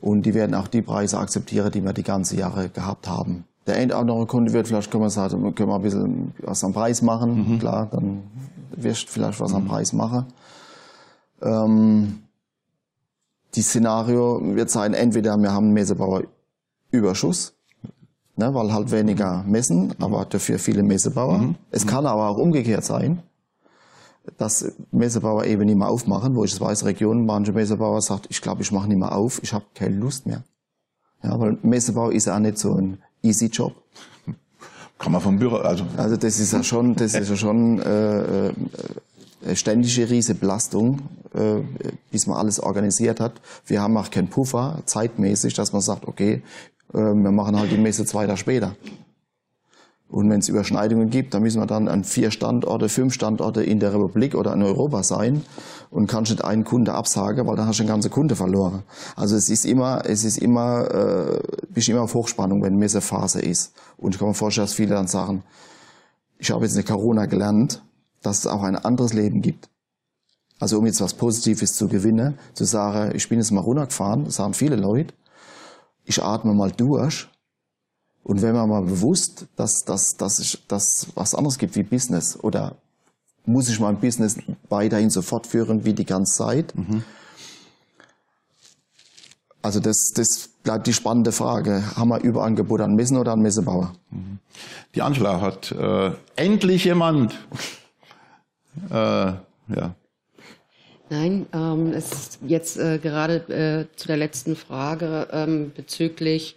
Und 0.00 0.26
die 0.26 0.34
werden 0.34 0.54
auch 0.54 0.68
die 0.68 0.82
Preise 0.82 1.18
akzeptieren, 1.18 1.72
die 1.72 1.82
wir 1.82 1.92
die 1.92 2.02
ganze 2.02 2.36
Jahre 2.36 2.68
gehabt 2.68 3.08
haben. 3.08 3.44
Der 3.66 3.76
ein 3.76 3.88
oder 3.88 3.98
andere 3.98 4.26
Kunde 4.26 4.52
wird 4.52 4.68
vielleicht, 4.68 4.90
können 4.90 5.04
wir 5.04 5.10
sagen, 5.10 5.54
können 5.54 5.68
wir 5.68 5.76
ein 5.76 5.82
bisschen 5.82 6.32
was 6.42 6.62
am 6.64 6.72
Preis 6.72 7.02
machen. 7.02 7.54
Mhm. 7.54 7.58
Klar, 7.58 7.88
dann 7.90 8.22
wirst 8.76 9.08
du 9.08 9.12
vielleicht 9.12 9.40
was 9.40 9.50
mhm. 9.50 9.56
am 9.56 9.64
Preis 9.66 9.92
machen. 9.92 10.26
Ähm, 11.42 12.20
die 13.54 13.62
Szenario 13.62 14.40
wird 14.42 14.70
sein, 14.70 14.94
entweder 14.94 15.36
wir 15.36 15.52
haben 15.52 15.66
einen 15.66 15.74
Messebauer 15.74 16.24
Überschuss 16.90 17.54
ne, 18.36 18.54
weil 18.54 18.72
halt 18.72 18.90
weniger 18.90 19.44
messen, 19.46 19.94
aber 20.00 20.24
dafür 20.24 20.58
viele 20.58 20.82
Messebauer. 20.82 21.38
Mhm. 21.38 21.54
Es 21.70 21.86
kann 21.86 22.06
aber 22.06 22.28
auch 22.28 22.38
umgekehrt 22.38 22.84
sein, 22.84 23.22
dass 24.38 24.72
Messebauer 24.90 25.44
eben 25.44 25.64
nicht 25.64 25.76
mehr 25.76 25.88
aufmachen, 25.88 26.34
wo 26.34 26.44
ich 26.44 26.52
es 26.52 26.60
weiß, 26.60 26.84
Regionen, 26.84 27.26
manche 27.26 27.52
Messebauer 27.52 28.00
sagt, 28.00 28.26
ich 28.30 28.40
glaube, 28.40 28.62
ich 28.62 28.72
mache 28.72 28.88
nicht 28.88 28.98
mehr 28.98 29.14
auf, 29.14 29.42
ich 29.42 29.52
habe 29.52 29.64
keine 29.74 29.96
Lust 29.96 30.26
mehr. 30.26 30.42
Ja, 31.22 31.38
weil 31.38 31.58
Messebau 31.62 32.10
ist 32.10 32.26
ja 32.26 32.34
auch 32.34 32.40
nicht 32.40 32.58
so 32.58 32.74
ein 32.74 32.98
easy 33.24 33.46
Job. 33.46 33.74
Kann 34.98 35.12
man 35.12 35.20
vom 35.20 35.38
Büro, 35.38 35.56
also. 35.56 35.84
Also 35.96 36.16
das 36.16 36.38
ist 36.38 36.52
ja 36.52 36.62
schon, 36.62 36.94
das 36.94 37.14
ist 37.14 37.28
ja 37.28 37.36
schon 37.36 37.80
äh, 37.80 38.48
äh, 38.48 39.56
ständige 39.56 40.08
Riesenbelastung, 40.08 41.00
äh, 41.34 41.56
bis 42.10 42.26
man 42.26 42.38
alles 42.38 42.60
organisiert 42.60 43.20
hat. 43.20 43.40
Wir 43.66 43.82
haben 43.82 43.96
auch 43.96 44.10
keinen 44.10 44.28
Puffer 44.28 44.82
zeitmäßig, 44.86 45.54
dass 45.54 45.72
man 45.72 45.82
sagt, 45.82 46.06
okay, 46.06 46.42
ähm, 46.94 47.22
wir 47.22 47.32
machen 47.32 47.58
halt 47.58 47.72
die 47.72 47.76
Messe 47.76 48.06
zwei 48.06 48.26
Tage 48.26 48.38
später. 48.38 48.76
Und 50.14 50.30
wenn 50.30 50.38
es 50.38 50.48
Überschneidungen 50.48 51.10
gibt, 51.10 51.34
dann 51.34 51.42
müssen 51.42 51.60
wir 51.60 51.66
dann 51.66 51.88
an 51.88 52.04
vier 52.04 52.30
Standorte, 52.30 52.88
fünf 52.88 53.14
Standorte 53.14 53.64
in 53.64 53.80
der 53.80 53.92
Republik 53.92 54.36
oder 54.36 54.52
in 54.52 54.62
Europa 54.62 55.02
sein 55.02 55.42
und 55.90 56.06
kannst 56.06 56.30
nicht 56.30 56.44
einen 56.44 56.62
Kunde 56.62 56.94
absagen, 56.94 57.48
weil 57.48 57.56
dann 57.56 57.66
hast 57.66 57.80
du 57.80 57.82
einen 57.82 57.88
ganzen 57.88 58.12
Kunde 58.12 58.36
verloren. 58.36 58.84
Also 59.16 59.34
es 59.34 59.50
ist 59.50 59.64
immer, 59.64 60.02
es 60.06 60.22
ist 60.22 60.38
immer, 60.38 60.88
äh, 60.88 61.40
bist 61.68 61.88
immer 61.88 62.02
auf 62.02 62.14
Hochspannung, 62.14 62.62
wenn 62.62 62.76
Messephase 62.76 63.40
ist. 63.40 63.72
Und 63.96 64.14
ich 64.14 64.20
kann 64.20 64.28
mir 64.28 64.34
vorstellen, 64.34 64.68
dass 64.68 64.74
viele 64.74 64.94
dann 64.94 65.08
sagen, 65.08 65.42
ich 66.38 66.52
habe 66.52 66.64
jetzt 66.64 66.76
in 66.76 66.84
Corona 66.84 67.26
gelernt, 67.26 67.82
dass 68.22 68.38
es 68.38 68.46
auch 68.46 68.62
ein 68.62 68.76
anderes 68.76 69.14
Leben 69.14 69.42
gibt. 69.42 69.68
Also 70.60 70.78
um 70.78 70.86
jetzt 70.86 71.00
was 71.00 71.14
Positives 71.14 71.74
zu 71.74 71.88
gewinnen, 71.88 72.38
zu 72.52 72.62
sagen, 72.64 73.16
ich 73.16 73.28
bin 73.28 73.40
jetzt 73.40 73.50
mal 73.50 73.62
runtergefahren, 73.62 74.26
das 74.26 74.36
sagen 74.36 74.54
viele 74.54 74.76
Leute, 74.76 75.12
ich 76.04 76.22
atme 76.22 76.54
mal 76.54 76.70
durch. 76.70 77.28
Und 78.24 78.40
wenn 78.40 78.54
man 78.54 78.68
mal 78.68 78.82
bewusst, 78.82 79.46
dass, 79.54 79.84
dass, 79.84 80.16
dass, 80.16 80.40
ich, 80.40 80.66
dass 80.66 81.08
was 81.14 81.34
anderes 81.34 81.58
gibt 81.58 81.76
wie 81.76 81.82
Business 81.82 82.38
oder 82.42 82.76
muss 83.44 83.68
ich 83.68 83.78
mein 83.78 84.00
Business 84.00 84.38
weiterhin 84.70 85.10
so 85.10 85.20
fortführen 85.20 85.84
wie 85.84 85.92
die 85.92 86.06
ganze 86.06 86.38
Zeit? 86.38 86.74
Mhm. 86.74 87.04
Also 89.60 89.80
das, 89.80 90.12
das 90.14 90.48
bleibt 90.62 90.86
die 90.86 90.94
spannende 90.94 91.32
Frage. 91.32 91.96
Haben 91.96 92.08
wir 92.08 92.22
Überangebot 92.22 92.80
an 92.80 92.94
Messen 92.94 93.18
oder 93.18 93.32
an 93.32 93.40
Messebauer? 93.40 93.94
Mhm. 94.10 94.38
Die 94.94 95.02
Angela 95.02 95.40
hat 95.42 95.72
äh, 95.72 96.12
endlich 96.36 96.84
jemand. 96.84 97.34
äh, 98.90 98.94
ja. 98.94 99.94
Nein, 101.10 101.46
ähm, 101.52 101.92
es 101.92 102.12
ist 102.12 102.38
jetzt 102.46 102.78
äh, 102.78 102.98
gerade 102.98 103.36
äh, 103.92 103.96
zu 103.96 104.06
der 104.06 104.16
letzten 104.16 104.56
Frage 104.56 105.28
ähm, 105.30 105.72
bezüglich 105.74 106.56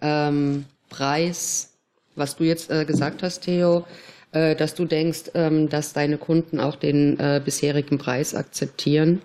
ähm, 0.00 0.64
Preis, 0.92 1.72
was 2.14 2.36
du 2.36 2.44
jetzt 2.44 2.70
äh, 2.70 2.84
gesagt 2.84 3.22
hast, 3.22 3.40
Theo, 3.40 3.84
äh, 4.32 4.54
dass 4.54 4.74
du 4.74 4.84
denkst, 4.84 5.32
ähm, 5.34 5.68
dass 5.68 5.92
deine 5.92 6.18
Kunden 6.18 6.60
auch 6.60 6.76
den 6.76 7.18
äh, 7.18 7.40
bisherigen 7.44 7.98
Preis 7.98 8.34
akzeptieren. 8.34 9.22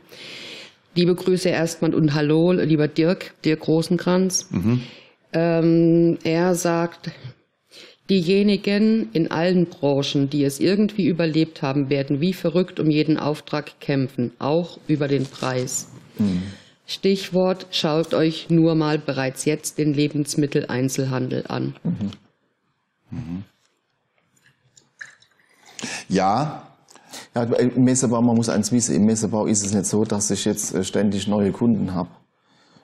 Liebe 0.96 1.14
Grüße 1.14 1.50
erstmal 1.50 1.94
und 1.94 2.14
Hallo, 2.16 2.54
lieber 2.54 2.88
Dirk, 2.88 3.34
Dirk 3.46 3.68
Rosenkranz. 3.68 4.48
Mhm. 4.50 4.82
Ähm, 5.34 6.18
er 6.24 6.56
sagt, 6.56 7.12
Diejenigen 8.10 9.10
in 9.12 9.32
allen 9.32 9.66
Branchen, 9.66 10.30
die 10.30 10.46
es 10.46 10.62
irgendwie 10.62 11.08
überlebt 11.08 11.62
haben, 11.62 11.90
werden 11.90 12.22
wie 12.22 12.32
verrückt 12.32 12.80
um 12.80 12.90
jeden 12.90 13.18
Auftrag 13.18 13.82
kämpfen, 13.82 14.32
auch 14.40 14.80
über 14.88 15.10
den 15.10 15.26
Preis. 15.26 15.90
Mhm. 16.18 16.44
Stichwort, 16.88 17.68
schaut 17.72 18.14
euch 18.14 18.50
nur 18.50 18.74
mal 18.74 18.98
bereits 18.98 19.44
jetzt 19.44 19.78
den 19.78 19.94
Lebensmitteleinzelhandel 19.94 21.46
an. 21.48 21.76
Mhm. 21.84 22.12
Mhm. 23.12 23.44
Ja. 26.08 26.64
ja. 27.36 27.44
Im 27.44 27.84
Messebau, 27.84 28.22
man 28.22 28.38
muss 28.38 28.48
eins 28.48 28.72
wissen, 28.72 28.96
im 28.96 29.06
Messebau 29.06 29.48
ist 29.48 29.66
es 29.66 29.74
nicht 29.74 29.86
so, 29.86 30.06
dass 30.06 30.32
ich 30.32 30.46
jetzt 30.46 30.74
äh, 30.74 30.86
ständig 30.86 31.28
neue 31.28 31.52
Kunden 31.52 31.94
habe 31.94 32.10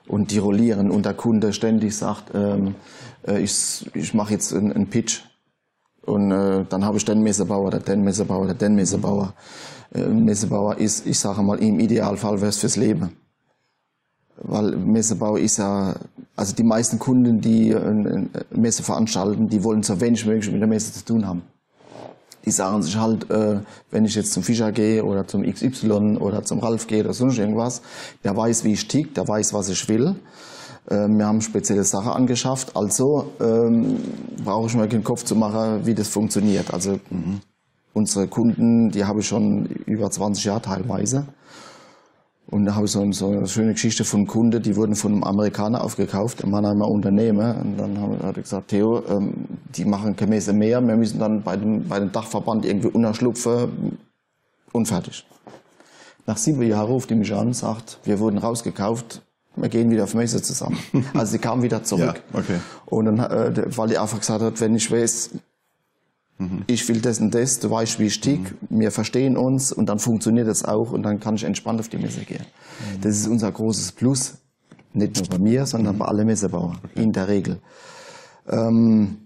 und 0.06 0.30
die 0.30 0.38
rollieren 0.38 0.90
und 0.90 1.06
der 1.06 1.14
Kunde 1.14 1.54
ständig 1.54 1.96
sagt, 1.96 2.34
ähm, 2.34 2.74
äh, 3.26 3.40
ich, 3.40 3.90
ich 3.94 4.12
mache 4.12 4.34
jetzt 4.34 4.52
einen, 4.52 4.70
einen 4.70 4.90
Pitch 4.90 5.22
und 6.02 6.30
äh, 6.30 6.66
dann 6.68 6.84
habe 6.84 6.98
ich 6.98 7.06
den 7.06 7.22
Messebauer 7.22 7.68
oder 7.68 7.80
den 7.80 8.04
Messebauer 8.04 8.42
oder 8.42 8.54
den 8.54 8.74
Messebauer. 8.74 9.32
Äh, 9.94 10.06
Messebauer 10.08 10.76
ist, 10.76 11.06
ich 11.06 11.18
sage 11.18 11.42
mal, 11.42 11.58
im 11.58 11.80
Idealfall 11.80 12.42
wäre 12.42 12.50
es 12.50 12.58
fürs 12.58 12.76
Leben. 12.76 13.16
Weil 14.42 14.76
Messebau 14.76 15.36
ist 15.36 15.58
ja, 15.58 15.94
also 16.36 16.54
die 16.54 16.64
meisten 16.64 16.98
Kunden, 16.98 17.40
die 17.40 17.74
eine 17.74 18.28
Messe 18.50 18.82
veranstalten, 18.82 19.48
die 19.48 19.62
wollen 19.62 19.82
so 19.82 20.00
wenig 20.00 20.26
möglich 20.26 20.50
mit 20.50 20.60
der 20.60 20.68
Messe 20.68 20.92
zu 20.92 21.04
tun 21.04 21.26
haben. 21.26 21.42
Die 22.44 22.50
sagen 22.50 22.82
sich 22.82 22.96
halt, 22.96 23.30
äh, 23.30 23.60
wenn 23.90 24.04
ich 24.04 24.14
jetzt 24.14 24.32
zum 24.32 24.42
Fischer 24.42 24.70
gehe 24.70 25.04
oder 25.04 25.26
zum 25.26 25.42
XY 25.44 26.18
oder 26.18 26.42
zum 26.42 26.58
Ralf 26.58 26.86
gehe 26.86 27.02
oder 27.02 27.14
sonst 27.14 27.38
irgendwas, 27.38 27.80
der 28.22 28.36
weiß, 28.36 28.64
wie 28.64 28.72
ich 28.72 28.86
tick, 28.86 29.14
der 29.14 29.26
weiß, 29.26 29.54
was 29.54 29.68
ich 29.68 29.88
will. 29.88 30.16
Ähm, 30.90 31.16
wir 31.16 31.26
haben 31.26 31.40
spezielle 31.40 31.84
Sachen 31.84 32.12
angeschafft, 32.12 32.76
also 32.76 33.32
ähm, 33.40 33.96
brauche 34.44 34.66
ich 34.66 34.74
mir 34.74 34.88
keinen 34.88 35.04
Kopf 35.04 35.24
zu 35.24 35.36
machen, 35.36 35.86
wie 35.86 35.94
das 35.94 36.08
funktioniert. 36.08 36.74
Also 36.74 36.98
mhm. 37.08 37.40
unsere 37.94 38.28
Kunden, 38.28 38.90
die 38.90 39.04
habe 39.04 39.20
ich 39.20 39.26
schon 39.26 39.64
über 39.86 40.10
20 40.10 40.44
Jahre 40.44 40.60
teilweise. 40.60 41.26
Und 42.48 42.66
da 42.66 42.74
habe 42.74 42.84
ich 42.84 42.92
so, 42.92 43.10
so, 43.12 43.30
eine 43.30 43.48
schöne 43.48 43.72
Geschichte 43.72 44.04
von 44.04 44.26
Kunden, 44.26 44.62
die 44.62 44.76
wurden 44.76 44.94
von 44.94 45.12
einem 45.12 45.24
Amerikaner 45.24 45.82
aufgekauft, 45.82 46.44
ein 46.44 46.50
Mannheimer 46.50 46.88
Unternehmen. 46.88 47.56
Und 47.56 47.76
dann 47.78 48.22
hat 48.22 48.36
er 48.36 48.42
gesagt, 48.42 48.68
Theo, 48.68 49.02
ähm, 49.08 49.32
die 49.74 49.84
machen 49.84 50.14
Gemäße 50.14 50.52
mehr, 50.52 50.80
wir 50.86 50.96
müssen 50.96 51.18
dann 51.18 51.42
bei 51.42 51.56
dem, 51.56 51.88
bei 51.88 51.98
dem 51.98 52.12
Dachverband 52.12 52.66
irgendwie 52.66 52.88
unterschlupfen 52.88 53.98
und 54.72 54.86
fertig. 54.86 55.24
Nach 56.26 56.36
sieben 56.36 56.62
Jahren 56.62 56.86
ruft 56.86 57.10
die 57.10 57.14
mich 57.14 57.32
an 57.34 57.48
und 57.48 57.54
sagt, 57.54 57.98
wir 58.04 58.18
wurden 58.18 58.38
rausgekauft, 58.38 59.22
wir 59.56 59.68
gehen 59.68 59.90
wieder 59.90 60.04
auf 60.04 60.14
Messe 60.14 60.42
zusammen. 60.42 60.78
Also 61.14 61.32
sie 61.32 61.38
kam 61.38 61.62
wieder 61.62 61.82
zurück. 61.82 62.22
ja, 62.32 62.38
okay. 62.38 62.60
Und 62.86 63.06
dann, 63.06 63.18
äh, 63.18 63.76
weil 63.76 63.88
die 63.88 63.98
einfach 63.98 64.18
gesagt 64.18 64.42
hat, 64.42 64.60
wenn 64.60 64.74
ich 64.74 64.90
weiß, 64.90 65.30
mhm. 66.38 66.64
ich 66.66 66.88
will 66.88 67.00
das 67.00 67.20
und 67.20 67.34
das, 67.34 67.60
du 67.60 67.70
weißt, 67.70 67.98
wie 67.98 68.06
ich 68.06 68.20
tick, 68.20 68.54
mhm. 68.70 68.80
wir 68.80 68.90
verstehen 68.90 69.36
uns 69.36 69.72
und 69.72 69.86
dann 69.88 69.98
funktioniert 69.98 70.48
das 70.48 70.64
auch 70.64 70.92
und 70.92 71.02
dann 71.02 71.20
kann 71.20 71.36
ich 71.36 71.44
entspannt 71.44 71.80
auf 71.80 71.88
die 71.88 71.98
Messe 71.98 72.20
gehen. 72.20 72.44
Mhm. 72.44 73.00
Das 73.02 73.16
ist 73.16 73.26
unser 73.26 73.50
großes 73.50 73.92
Plus. 73.92 74.34
Nicht 74.92 75.16
nur 75.16 75.26
bei 75.28 75.38
mir, 75.38 75.66
sondern 75.66 75.98
bei 75.98 76.04
allen 76.04 76.26
Messebauern. 76.26 76.78
Okay. 76.84 77.02
In 77.02 77.12
der 77.12 77.26
Regel. 77.26 77.58
Ähm, 78.48 79.24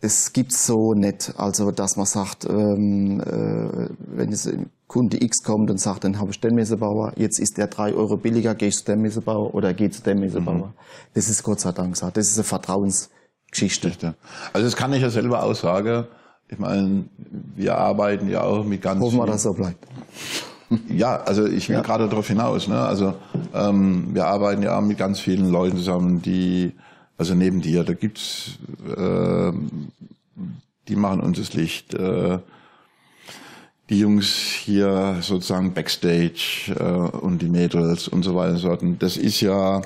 es 0.00 0.32
gibt 0.32 0.52
so 0.52 0.94
nicht, 0.94 1.34
also 1.36 1.72
dass 1.72 1.96
man 1.96 2.06
sagt, 2.06 2.46
ähm, 2.48 3.20
äh, 3.20 3.88
wenn 3.98 4.32
es 4.32 4.48
Kunde 4.86 5.22
X 5.22 5.42
kommt 5.42 5.70
und 5.70 5.78
sagt, 5.78 6.04
dann 6.04 6.18
habe 6.18 6.30
ich 6.30 6.40
den 6.40 6.54
Messebauer, 6.54 7.12
jetzt 7.16 7.38
ist 7.38 7.58
der 7.58 7.66
drei 7.66 7.92
Euro 7.92 8.16
billiger, 8.16 8.54
gehe 8.54 8.68
ich 8.68 8.76
zu 8.76 8.84
dem 8.84 9.02
Messebauer 9.02 9.54
oder 9.54 9.74
gehe 9.74 9.90
zu 9.90 10.02
dem 10.02 10.20
Messebauer. 10.20 10.68
Mhm. 10.68 10.74
Das 11.14 11.28
ist 11.28 11.42
Gott 11.42 11.60
sei 11.60 11.72
Dank 11.72 11.96
so. 11.96 12.08
Das 12.10 12.28
ist 12.28 12.38
ein 12.38 12.44
Vertrauens 12.44 13.10
Geschichte. 13.50 14.14
Also 14.52 14.66
das 14.66 14.76
kann 14.76 14.92
ich 14.92 15.02
ja 15.02 15.10
selber 15.10 15.42
aussagen. 15.42 16.06
Ich 16.50 16.58
meine, 16.58 17.04
wir 17.54 17.78
arbeiten 17.78 18.28
ja 18.28 18.42
auch 18.42 18.64
mit 18.64 18.82
ganz 18.82 19.00
Hoffen 19.00 19.18
wir, 19.18 19.26
dass 19.26 19.44
so 19.44 19.52
bleibt. 19.54 19.86
Ja, 20.88 21.16
also 21.22 21.46
ich 21.46 21.68
will 21.68 21.76
Ja. 21.76 21.82
gerade 21.82 22.08
darauf 22.08 22.26
hinaus. 22.28 22.66
Ne? 22.68 22.78
Also 22.78 23.14
ähm, 23.54 24.08
wir 24.12 24.26
arbeiten 24.26 24.62
ja 24.62 24.80
mit 24.80 24.98
ganz 24.98 25.20
vielen 25.20 25.50
Leuten 25.50 25.76
zusammen, 25.76 26.22
die, 26.22 26.72
also 27.18 27.34
neben 27.34 27.60
dir, 27.60 27.84
da 27.84 27.92
gibt's, 27.92 28.58
äh, 28.96 29.52
die 30.88 30.96
machen 30.96 31.20
uns 31.20 31.38
das 31.38 31.54
Licht. 31.54 31.94
Äh, 31.94 32.38
die 33.88 33.98
Jungs 33.98 34.28
hier 34.28 35.16
sozusagen 35.20 35.72
Backstage 35.74 36.72
äh, 36.78 37.16
und 37.18 37.42
die 37.42 37.48
Mädels 37.48 38.06
und 38.06 38.22
so 38.22 38.34
weiter 38.36 38.52
und 38.52 38.58
so 38.58 38.68
fort. 38.68 38.82
Das 39.00 39.16
ist 39.16 39.40
ja 39.40 39.82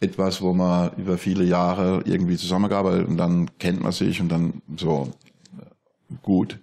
etwas, 0.00 0.40
wo 0.40 0.54
man 0.54 0.90
über 0.96 1.18
viele 1.18 1.44
Jahre 1.44 2.02
irgendwie 2.06 2.36
zusammengearbeitet 2.36 3.06
und 3.08 3.18
dann 3.18 3.50
kennt 3.58 3.82
man 3.82 3.92
sich 3.92 4.20
und 4.20 4.30
dann 4.30 4.62
so 4.78 5.08
gut. 6.28 6.58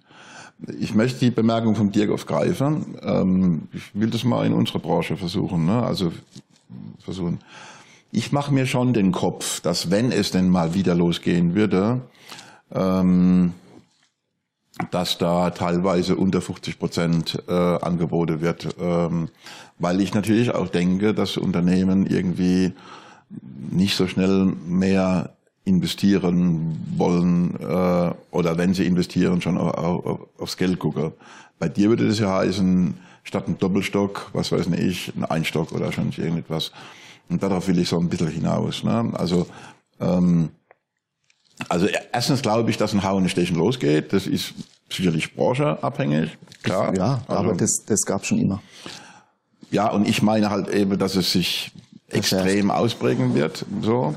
Ich 0.78 0.94
möchte 0.94 1.18
die 1.18 1.30
Bemerkung 1.30 1.74
von 1.74 1.90
Dirk 1.90 2.10
aufgreifen. 2.10 2.96
Ähm, 3.02 3.68
ich 3.72 3.82
will 3.94 4.10
das 4.10 4.24
mal 4.24 4.46
in 4.46 4.54
unserer 4.54 4.78
Branche 4.78 5.16
versuchen. 5.16 5.66
Ne? 5.66 5.82
Also 5.82 6.12
versuchen. 7.00 7.40
Ich 8.12 8.32
mache 8.32 8.54
mir 8.54 8.66
schon 8.66 8.94
den 8.94 9.10
Kopf, 9.12 9.60
dass 9.60 9.90
wenn 9.90 10.12
es 10.12 10.30
denn 10.30 10.48
mal 10.48 10.72
wieder 10.72 10.94
losgehen 10.94 11.54
würde, 11.54 12.00
ähm, 12.72 13.52
dass 14.90 15.18
da 15.18 15.50
teilweise 15.50 16.16
unter 16.16 16.40
50 16.40 16.78
Prozent 16.78 17.42
äh, 17.48 17.52
angeboten 17.52 18.40
wird, 18.40 18.68
ähm, 18.80 19.28
weil 19.78 20.00
ich 20.00 20.14
natürlich 20.14 20.54
auch 20.54 20.68
denke, 20.68 21.12
dass 21.12 21.36
Unternehmen 21.36 22.06
irgendwie 22.06 22.72
nicht 23.70 23.96
so 23.96 24.06
schnell 24.06 24.46
mehr 24.66 25.35
investieren 25.66 26.78
wollen 26.96 27.54
äh, 27.60 28.14
oder 28.30 28.56
wenn 28.56 28.72
sie 28.72 28.86
investieren, 28.86 29.42
schon 29.42 29.58
au- 29.58 29.70
au- 29.74 30.28
aufs 30.38 30.56
Geld 30.56 30.78
gucken. 30.78 31.12
Bei 31.58 31.68
dir 31.68 31.88
würde 31.90 32.06
das 32.08 32.18
ja 32.18 32.32
heißen, 32.38 32.94
statt 33.24 33.48
ein 33.48 33.58
Doppelstock, 33.58 34.30
was 34.32 34.52
weiß 34.52 34.68
ich, 34.78 35.12
ein 35.16 35.24
Einstock 35.24 35.72
oder 35.72 35.92
schon 35.92 36.12
irgendetwas. 36.16 36.70
Und 37.28 37.42
darauf 37.42 37.66
will 37.66 37.78
ich 37.78 37.88
so 37.88 37.98
ein 37.98 38.08
bisschen 38.08 38.28
hinaus. 38.28 38.84
Ne? 38.84 39.12
Also 39.14 39.46
ähm, 40.00 40.50
also 41.68 41.86
erstens 42.12 42.42
glaube 42.42 42.70
ich, 42.70 42.76
dass 42.76 42.92
ein 42.92 43.02
Hauen 43.02 43.24
und 43.24 43.28
Stechen 43.28 43.56
losgeht. 43.56 44.12
Das 44.12 44.26
ist 44.26 44.54
sicherlich 44.88 45.34
branchenabhängig, 45.34 46.36
klar. 46.62 46.94
Ja, 46.96 47.22
also, 47.26 47.42
aber 47.42 47.54
das, 47.54 47.84
das 47.84 48.02
gab 48.06 48.24
schon 48.24 48.38
immer. 48.38 48.62
ja, 49.72 49.90
und 49.90 50.06
ich 50.08 50.22
meine 50.22 50.50
halt 50.50 50.68
eben, 50.68 50.96
dass 50.98 51.16
es 51.16 51.32
sich 51.32 51.72
extrem 52.08 52.70
ausprägen 52.70 53.34
wird. 53.34 53.64
So. 53.82 54.14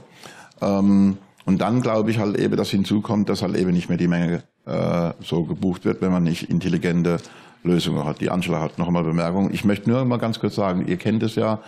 Ähm, 0.62 1.18
und 1.50 1.58
dann 1.58 1.82
glaube 1.82 2.12
ich 2.12 2.20
halt 2.20 2.38
eben, 2.38 2.56
dass 2.58 2.70
hinzukommt, 2.70 3.28
dass 3.28 3.42
halt 3.42 3.58
eben 3.58 3.72
nicht 3.72 3.90
mehr 3.90 3.98
die 3.98 4.08
Menge 4.08 4.44
äh, 4.68 5.14
so 5.20 5.46
gebucht 5.46 5.84
wird, 5.84 6.00
wenn 6.00 6.12
man 6.12 6.22
nicht 6.22 6.44
intelligente 6.44 7.18
Lösungen 7.64 8.06
hat. 8.06 8.22
Die 8.22 8.30
Angela 8.30 8.62
hat 8.62 8.78
noch 8.78 8.86
einmal 8.86 9.04
Bemerkung. 9.04 9.52
Ich 9.52 9.66
möchte 9.66 9.90
nur 9.90 10.06
mal 10.06 10.18
ganz 10.18 10.40
kurz 10.40 10.54
sagen, 10.54 10.86
ihr 10.88 10.98
kennt 10.98 11.24
es 11.24 11.34
ja, 11.34 11.60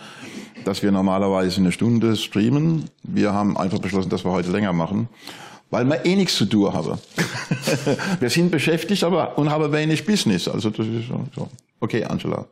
dass 0.64 0.84
wir 0.84 0.92
normalerweise 0.92 1.60
eine 1.60 1.72
Stunde 1.72 2.14
streamen. 2.14 2.84
Wir 3.02 3.32
haben 3.32 3.56
einfach 3.56 3.80
beschlossen, 3.80 4.08
dass 4.08 4.24
wir 4.24 4.30
heute 4.30 4.52
länger 4.52 4.72
machen, 4.72 5.08
weil 5.70 5.84
wir 5.86 6.06
eh 6.06 6.14
nichts 6.14 6.36
zu 6.36 6.46
tun 6.46 6.72
haben. 6.72 7.00
wir 8.20 8.30
sind 8.30 8.52
beschäftigt, 8.52 9.02
aber 9.02 9.36
und 9.36 9.50
haben 9.50 9.72
wenig 9.72 10.06
Business. 10.06 10.46
Also 10.46 10.70
das 10.70 10.86
ist 10.86 11.08
so. 11.08 11.24
so. 11.34 11.48
Okay, 11.80 12.04
Angela. 12.04 12.46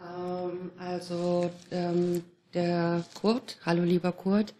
Ähm, 0.00 0.70
also 0.78 1.50
ähm, 1.70 2.22
der 2.54 3.04
Kurt, 3.20 3.58
hallo 3.66 3.82
lieber 3.82 4.12
Kurt, 4.12 4.54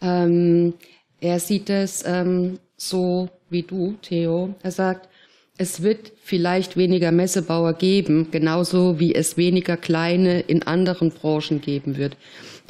ähm, 0.00 0.74
er 1.20 1.40
sieht 1.40 1.70
es 1.70 2.04
ähm, 2.06 2.58
so 2.76 3.28
wie 3.50 3.62
du, 3.62 3.96
Theo. 4.02 4.54
Er 4.62 4.70
sagt, 4.70 5.08
es 5.56 5.82
wird 5.82 6.12
vielleicht 6.22 6.76
weniger 6.76 7.10
Messebauer 7.10 7.72
geben, 7.74 8.28
genauso 8.30 9.00
wie 9.00 9.14
es 9.14 9.36
weniger 9.36 9.76
kleine 9.76 10.40
in 10.40 10.62
anderen 10.62 11.10
Branchen 11.10 11.60
geben 11.60 11.96
wird. 11.96 12.16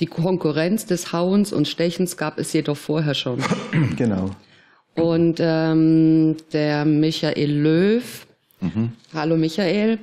Die 0.00 0.06
Konkurrenz 0.06 0.86
des 0.86 1.12
Hauens 1.12 1.52
und 1.52 1.68
Stechens 1.68 2.16
gab 2.16 2.38
es 2.38 2.52
jedoch 2.52 2.76
vorher 2.76 3.14
schon. 3.14 3.40
Genau. 3.96 4.30
Und 4.94 5.36
ähm, 5.38 6.36
der 6.52 6.84
Michael 6.84 7.52
Löw, 7.52 8.26
hallo 9.14 9.36
Michael, 9.36 10.00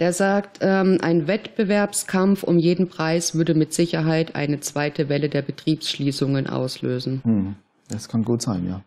der 0.00 0.12
sagt, 0.12 0.58
ähm, 0.62 0.98
ein 1.02 1.26
Wettbewerbskampf 1.26 2.42
um 2.42 2.58
jeden 2.58 2.88
Preis 2.88 3.34
würde 3.34 3.54
mit 3.54 3.74
Sicherheit 3.74 4.34
eine 4.34 4.60
zweite 4.60 5.08
Welle 5.08 5.28
der 5.28 5.42
Betriebsschließungen 5.42 6.46
auslösen. 6.46 7.20
Hm. 7.22 7.54
Das 7.88 8.08
kann 8.08 8.24
gut 8.24 8.40
sein, 8.40 8.66
ja. 8.66 8.82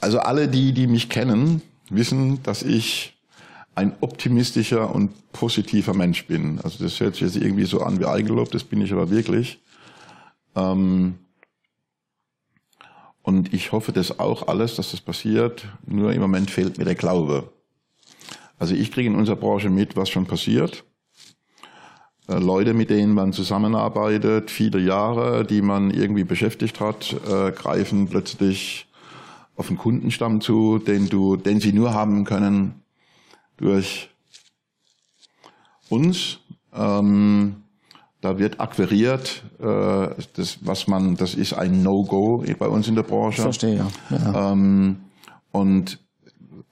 Also 0.00 0.20
alle 0.20 0.48
die, 0.48 0.72
die 0.72 0.86
mich 0.86 1.08
kennen, 1.08 1.62
wissen, 1.90 2.42
dass 2.42 2.62
ich 2.62 3.16
ein 3.74 3.92
optimistischer 4.00 4.94
und 4.94 5.32
positiver 5.32 5.92
Mensch 5.92 6.26
bin. 6.26 6.60
Also 6.62 6.82
das 6.82 6.98
hört 6.98 7.14
sich 7.14 7.22
jetzt 7.22 7.36
irgendwie 7.36 7.66
so 7.66 7.82
an 7.82 8.00
wie 8.00 8.06
Eigenlob, 8.06 8.50
das 8.50 8.64
bin 8.64 8.80
ich 8.80 8.92
aber 8.92 9.10
wirklich. 9.10 9.60
Ähm 10.54 11.16
und 13.22 13.52
ich 13.52 13.72
hoffe 13.72 13.92
das 13.92 14.18
auch 14.18 14.46
alles, 14.46 14.76
dass 14.76 14.92
das 14.92 15.00
passiert. 15.00 15.66
Nur 15.84 16.12
im 16.12 16.20
Moment 16.20 16.50
fehlt 16.50 16.78
mir 16.78 16.84
der 16.84 16.94
Glaube. 16.94 17.52
Also 18.58 18.74
ich 18.74 18.90
kriege 18.90 19.08
in 19.08 19.16
unserer 19.16 19.36
Branche 19.36 19.70
mit, 19.70 19.96
was 19.96 20.08
schon 20.08 20.26
passiert. 20.26 20.84
Äh, 22.28 22.38
Leute, 22.38 22.74
mit 22.74 22.90
denen 22.90 23.14
man 23.14 23.32
zusammenarbeitet, 23.32 24.50
viele 24.50 24.80
Jahre, 24.80 25.44
die 25.44 25.62
man 25.62 25.90
irgendwie 25.90 26.24
beschäftigt 26.24 26.80
hat, 26.80 27.14
äh, 27.28 27.52
greifen 27.52 28.08
plötzlich 28.08 28.86
auf 29.56 29.68
einen 29.68 29.78
Kundenstamm 29.78 30.40
zu, 30.40 30.78
den 30.78 31.08
du, 31.08 31.36
den 31.36 31.60
sie 31.60 31.72
nur 31.72 31.94
haben 31.94 32.24
können 32.24 32.82
durch 33.56 34.10
uns. 35.88 36.38
Ähm, 36.74 37.56
da 38.20 38.38
wird 38.38 38.60
akquiriert, 38.60 39.44
äh, 39.60 40.08
das, 40.34 40.58
was 40.62 40.88
man, 40.88 41.16
das 41.16 41.34
ist 41.34 41.52
ein 41.52 41.82
No-Go 41.82 42.44
bei 42.58 42.68
uns 42.68 42.88
in 42.88 42.96
der 42.96 43.02
Branche. 43.02 43.38
Ich 43.38 43.42
verstehe, 43.42 43.76
ja. 43.76 43.88
ja. 44.10 44.52
Ähm, 44.52 44.96
und 45.52 46.00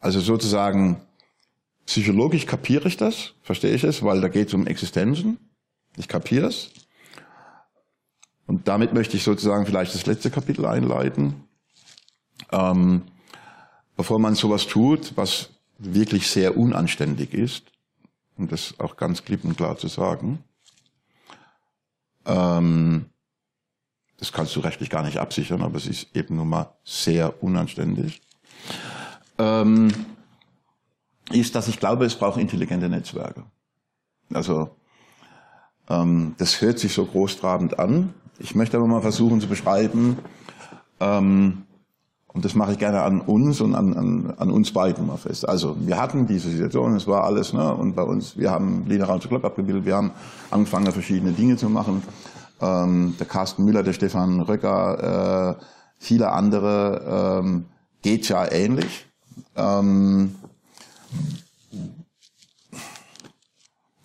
also 0.01 0.21
sozusagen 0.21 1.01
psychologisch 1.87 2.47
kapiere 2.47 2.89
ich 2.89 2.97
das, 2.97 3.33
verstehe 3.43 3.75
ich 3.75 3.85
es, 3.85 4.03
weil 4.03 4.21
da 4.21 4.29
geht 4.29 4.49
es 4.49 4.55
um 4.55 4.67
Existenzen. 4.67 5.39
Ich 5.97 6.09
kapiere 6.09 6.47
es. 6.47 6.71
Und 8.47 8.69
damit 8.69 8.93
möchte 8.93 9.17
ich 9.17 9.25
sozusagen 9.25 9.67
vielleicht 9.67 9.95
das 9.95 10.07
letzte 10.07 10.31
Kapitel 10.31 10.67
einleiten. 10.67 11.45
Ähm, 12.53 13.03
bevor 13.97 14.19
man 14.19 14.35
sowas 14.35 14.67
tut, 14.67 15.17
was 15.17 15.51
wirklich 15.79 16.29
sehr 16.29 16.57
unanständig 16.57 17.33
ist, 17.33 17.65
um 18.37 18.49
das 18.49 18.75
auch 18.79 18.97
ganz 18.97 19.25
klipp 19.25 19.45
und 19.45 19.57
klar 19.57 19.77
zu 19.77 19.89
sagen, 19.89 20.43
ähm, 22.27 23.07
das 24.19 24.33
kannst 24.33 24.55
du 24.57 24.61
rechtlich 24.61 24.91
gar 24.91 25.03
nicht 25.03 25.19
absichern, 25.19 25.63
aber 25.63 25.77
es 25.77 25.87
ist 25.87 26.15
eben 26.15 26.37
nun 26.37 26.49
mal 26.49 26.75
sehr 26.85 27.43
unanständig, 27.43 28.23
ähm, 29.39 29.93
ist, 31.33 31.55
dass 31.55 31.69
ich 31.69 31.79
glaube, 31.79 32.05
es 32.05 32.17
braucht 32.17 32.39
intelligente 32.39 32.89
Netzwerke. 32.89 33.45
Also 34.33 34.71
ähm, 35.89 36.35
das 36.39 36.61
hört 36.61 36.79
sich 36.79 36.93
so 36.93 37.05
großtrabend 37.05 37.79
an. 37.79 38.15
Ich 38.39 38.55
möchte 38.55 38.77
aber 38.77 38.87
mal 38.87 39.03
versuchen 39.03 39.41
zu 39.41 39.49
beschreiben, 39.49 40.19
ähm, 41.01 41.65
und 42.35 42.45
das 42.45 42.57
mache 42.57 42.73
ich 42.73 42.79
gerne 42.79 43.03
an 43.03 43.21
uns 43.21 43.61
und 43.61 43.77
an, 43.77 43.95
an, 43.95 44.35
an 44.37 44.51
uns 44.51 44.73
beiden 44.73 45.07
mal 45.07 45.17
fest. 45.17 45.49
Also 45.49 45.77
wir 45.79 46.01
hatten 46.01 46.27
diese 46.27 46.51
Situation, 46.51 46.97
es 46.97 47.07
war 47.07 47.23
alles, 47.23 47.53
ne? 47.53 47.73
und 47.73 47.95
bei 47.95 48.03
uns, 48.03 48.37
wir 48.37 48.51
haben 48.51 48.87
Lina 48.89 49.05
Raum 49.05 49.21
zu 49.21 49.29
Club 49.29 49.45
abgebildet, 49.45 49.85
wir 49.85 49.95
haben 49.95 50.11
angefangen, 50.51 50.91
verschiedene 50.91 51.31
Dinge 51.31 51.57
zu 51.57 51.69
machen. 51.69 52.03
Ähm, 52.61 53.15
der 53.21 53.27
Carsten 53.27 53.65
Müller, 53.65 53.85
der 53.85 53.93
Stefan 53.93 54.41
Röcker, 54.41 55.59
äh, 55.61 55.65
viele 55.99 56.33
andere, 56.33 57.41
ähm, 57.41 57.67
geht 58.03 58.29
ja 58.29 58.51
ähnlich. 58.51 59.07
Ähm, 59.55 60.35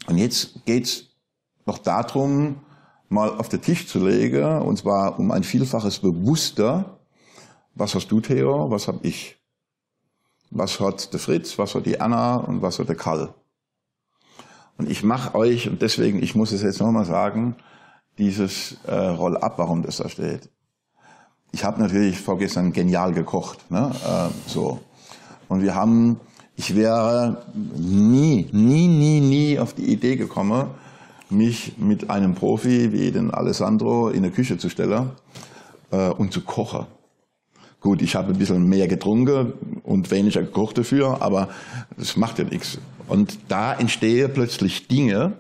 und 0.07 0.17
jetzt 0.17 0.65
geht's 0.65 1.05
noch 1.65 1.77
darum, 1.77 2.61
mal 3.09 3.29
auf 3.37 3.49
den 3.49 3.61
Tisch 3.61 3.87
zu 3.87 4.05
legen, 4.05 4.61
und 4.61 4.77
zwar 4.77 5.19
um 5.19 5.31
ein 5.31 5.43
Vielfaches 5.43 5.99
bewusster, 5.99 6.99
was 7.75 7.95
hast 7.95 8.07
du, 8.11 8.19
Theo, 8.19 8.69
was 8.69 8.87
hab 8.87 9.03
ich? 9.05 9.37
Was 10.51 10.79
hat 10.79 11.13
der 11.13 11.19
Fritz, 11.19 11.57
was 11.57 11.75
hat 11.75 11.85
die 11.85 12.01
Anna 12.01 12.37
und 12.37 12.61
was 12.61 12.79
hat 12.79 12.89
der 12.89 12.95
Karl? 12.95 13.33
Und 14.77 14.89
ich 14.89 15.03
mache 15.03 15.35
euch, 15.35 15.69
und 15.69 15.81
deswegen, 15.81 16.23
ich 16.23 16.35
muss 16.35 16.51
es 16.51 16.61
jetzt 16.61 16.79
nochmal 16.79 17.05
sagen, 17.05 17.55
dieses 18.17 18.77
äh, 18.85 18.93
Roll-up, 18.93 19.57
warum 19.57 19.83
das 19.83 19.97
da 19.97 20.09
steht. 20.09 20.49
Ich 21.51 21.63
habe 21.63 21.81
natürlich 21.81 22.19
vorgestern 22.19 22.73
genial 22.73 23.13
gekocht, 23.13 23.69
ne? 23.71 23.91
äh, 24.05 24.49
so. 24.49 24.79
Und 25.47 25.61
wir 25.61 25.75
haben, 25.75 26.19
ich 26.59 26.75
wäre 26.75 27.41
nie, 27.77 28.49
nie, 28.51 28.87
nie, 28.89 29.21
nie 29.21 29.59
auf 29.59 29.73
die 29.73 29.93
Idee 29.93 30.17
gekommen, 30.17 30.67
mich 31.29 31.77
mit 31.77 32.09
einem 32.09 32.35
Profi 32.35 32.91
wie 32.91 33.11
den 33.11 33.31
Alessandro 33.31 34.09
in 34.09 34.25
eine 34.25 34.31
Küche 34.31 34.57
zu 34.57 34.67
stellen 34.67 35.11
äh, 35.91 36.09
und 36.09 36.33
zu 36.33 36.41
kochen. 36.41 36.85
Gut, 37.79 38.01
ich 38.01 38.13
habe 38.17 38.33
ein 38.33 38.37
bisschen 38.37 38.67
mehr 38.67 38.89
getrunken 38.89 39.53
und 39.83 40.11
weniger 40.11 40.41
gekocht 40.41 40.77
dafür, 40.77 41.21
aber 41.21 41.47
das 41.95 42.17
macht 42.17 42.39
ja 42.39 42.43
nichts. 42.43 42.77
Und 43.07 43.39
da 43.47 43.73
entstehen 43.73 44.29
plötzlich 44.33 44.89
Dinge. 44.89 45.37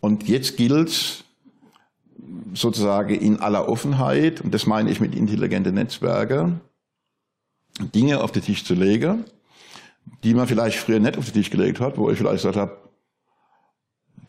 Und 0.00 0.26
jetzt 0.26 0.56
gilt 0.56 1.24
sozusagen 2.54 3.14
in 3.14 3.40
aller 3.40 3.68
Offenheit, 3.68 4.40
und 4.40 4.54
das 4.54 4.64
meine 4.64 4.90
ich 4.90 4.98
mit 4.98 5.14
intelligente 5.14 5.72
Netzwerke, 5.72 6.58
Dinge 7.94 8.22
auf 8.22 8.32
den 8.32 8.42
Tisch 8.42 8.64
zu 8.64 8.72
legen, 8.72 9.26
die 10.24 10.34
man 10.34 10.46
vielleicht 10.46 10.78
früher 10.78 11.00
nicht 11.00 11.18
auf 11.18 11.26
den 11.26 11.34
Tisch 11.34 11.50
gelegt 11.50 11.80
hat, 11.80 11.96
wo 11.96 12.10
ich 12.10 12.18
vielleicht 12.18 12.36
gesagt 12.36 12.56
habe, 12.56 12.76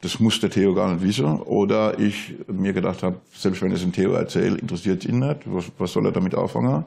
das 0.02 0.20
muss 0.20 0.40
der 0.40 0.50
Theo 0.50 0.74
gar 0.74 0.94
nicht 0.94 1.04
wissen. 1.04 1.42
Oder 1.42 2.00
ich 2.00 2.36
mir 2.48 2.74
gedacht 2.74 3.04
habe, 3.04 3.20
selbst 3.34 3.62
wenn 3.62 3.70
ich 3.70 3.76
es 3.76 3.82
dem 3.82 3.92
Theo 3.92 4.14
erzähle, 4.14 4.58
interessiert 4.58 5.06
ihn 5.06 5.20
nicht. 5.20 5.42
Was, 5.46 5.66
was 5.78 5.92
soll 5.92 6.06
er 6.06 6.12
damit 6.12 6.36
anfangen? 6.36 6.86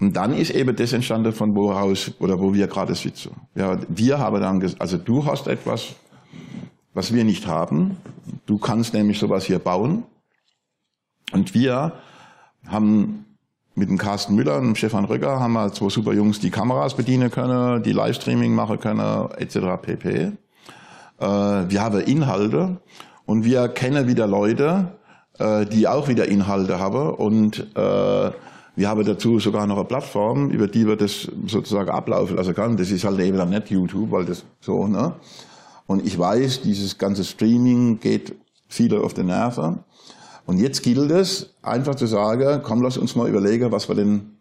Und 0.00 0.14
dann 0.14 0.34
ist 0.34 0.50
eben 0.50 0.74
das 0.76 0.92
entstanden, 0.92 1.32
von 1.32 1.54
wo 1.54 1.72
aus, 1.72 2.12
oder 2.18 2.38
wo 2.38 2.52
wir 2.52 2.66
gerade 2.66 2.94
sitzen. 2.94 3.32
Ja, 3.54 3.78
wir 3.88 4.18
haben 4.18 4.40
dann 4.40 4.74
also 4.78 4.98
du 4.98 5.24
hast 5.24 5.46
etwas, 5.46 5.94
was 6.92 7.12
wir 7.12 7.24
nicht 7.24 7.46
haben. 7.46 7.96
Du 8.46 8.58
kannst 8.58 8.94
nämlich 8.94 9.18
sowas 9.18 9.44
hier 9.44 9.58
bauen. 9.58 10.04
Und 11.32 11.54
wir 11.54 11.94
haben 12.66 13.24
mit 13.74 13.88
dem 13.88 13.98
Carsten 13.98 14.34
Müller 14.34 14.56
und 14.58 14.64
dem 14.64 14.74
Stefan 14.76 15.04
Röcker 15.04 15.40
haben 15.40 15.52
wir 15.52 15.72
zwei 15.72 15.88
super 15.88 16.12
Jungs, 16.12 16.40
die 16.40 16.50
Kameras 16.50 16.94
bedienen 16.94 17.30
können, 17.30 17.82
die 17.82 17.92
Livestreaming 17.92 18.54
machen 18.54 18.78
können, 18.78 19.28
etc. 19.36 19.58
pp. 19.82 20.08
Äh, 20.14 20.32
wir 21.20 21.82
haben 21.82 22.00
Inhalte 22.00 22.76
und 23.26 23.44
wir 23.44 23.68
kennen 23.68 24.06
wieder 24.06 24.26
Leute, 24.26 24.92
äh, 25.38 25.66
die 25.66 25.88
auch 25.88 26.08
wieder 26.08 26.28
Inhalte 26.28 26.78
haben 26.78 27.10
und 27.14 27.66
äh, 27.76 28.30
wir 28.76 28.88
haben 28.88 29.04
dazu 29.04 29.38
sogar 29.38 29.66
noch 29.66 29.76
eine 29.76 29.84
Plattform, 29.84 30.50
über 30.50 30.66
die 30.66 30.86
wir 30.86 30.96
das 30.96 31.30
sozusagen 31.46 31.90
ablaufen 31.90 32.36
lassen 32.36 32.54
können. 32.54 32.76
Das 32.76 32.90
ist 32.90 33.04
halt 33.04 33.20
eben 33.20 33.38
dann 33.38 33.50
nicht 33.50 33.70
YouTube, 33.70 34.10
weil 34.10 34.24
das 34.24 34.44
so, 34.60 34.88
ne? 34.88 35.14
Und 35.86 36.04
ich 36.04 36.18
weiß, 36.18 36.62
dieses 36.62 36.98
ganze 36.98 37.24
Streaming 37.24 38.00
geht 38.00 38.34
viele 38.68 39.00
auf 39.00 39.14
den 39.14 39.26
Nerven. 39.26 39.80
Und 40.46 40.58
jetzt 40.58 40.82
gilt 40.82 41.10
es, 41.10 41.54
einfach 41.62 41.94
zu 41.94 42.06
sagen, 42.06 42.60
komm, 42.62 42.82
lass 42.82 42.98
uns 42.98 43.16
mal 43.16 43.28
überlegen, 43.28 43.72
was 43.72 43.88
wir 43.88 43.94
denn 43.94 44.36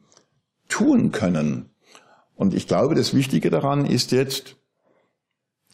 tun 0.67 1.11
können. 1.11 1.69
Und 2.35 2.53
ich 2.53 2.67
glaube, 2.67 2.95
das 2.95 3.13
Wichtige 3.13 3.49
daran 3.49 3.85
ist 3.85 4.11
jetzt, 4.11 4.57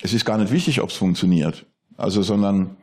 es 0.02 0.14
ist 0.14 0.26
gar 0.26 0.38
nicht 0.38 0.52
wichtig, 0.52 0.82
ob 0.82 0.90
es 0.90 0.96
funktioniert. 0.96 1.66
Also, 1.98 2.22
sondern 2.22 2.78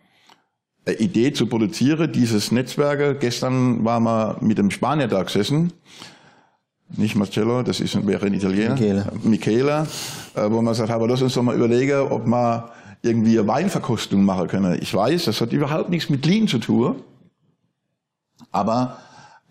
eine 0.84 0.97
Idee 0.97 1.32
zu 1.32 1.47
produzieren, 1.47 2.12
dieses 2.12 2.53
Netzwerke. 2.53 3.16
Gestern 3.18 3.84
waren 3.84 4.05
wir 4.05 4.36
mit 4.40 4.59
dem 4.59 4.70
Spanier 4.70 5.09
da 5.09 5.22
gesessen. 5.22 5.72
Nicht 6.97 7.16
Marcello, 7.16 7.62
das 7.62 7.80
ist, 7.80 8.07
wäre 8.07 8.26
ein 8.26 8.34
Italiener. 8.34 8.74
Michele. 8.74 9.12
Michele, 9.24 9.86
äh, 10.34 10.51
wo 10.51 10.62
man 10.62 10.74
sagt, 10.74 10.90
aber 10.90 11.09
lass 11.09 11.22
uns 11.22 11.34
doch 11.34 11.42
mal 11.42 11.57
überlegen, 11.57 11.99
ob 11.99 12.26
wir 12.26 12.70
irgendwie 13.03 13.38
eine 13.38 13.49
Weinverkostung 13.49 14.24
machen 14.24 14.47
können. 14.47 14.78
Ich 14.80 14.94
weiß, 14.94 15.24
das 15.24 15.40
hat 15.40 15.53
überhaupt 15.53 15.90
nichts 15.90 16.11
mit 16.11 16.24
Lean 16.26 16.47
zu 16.47 16.59
tun. 16.59 16.97
Aber 18.53 18.99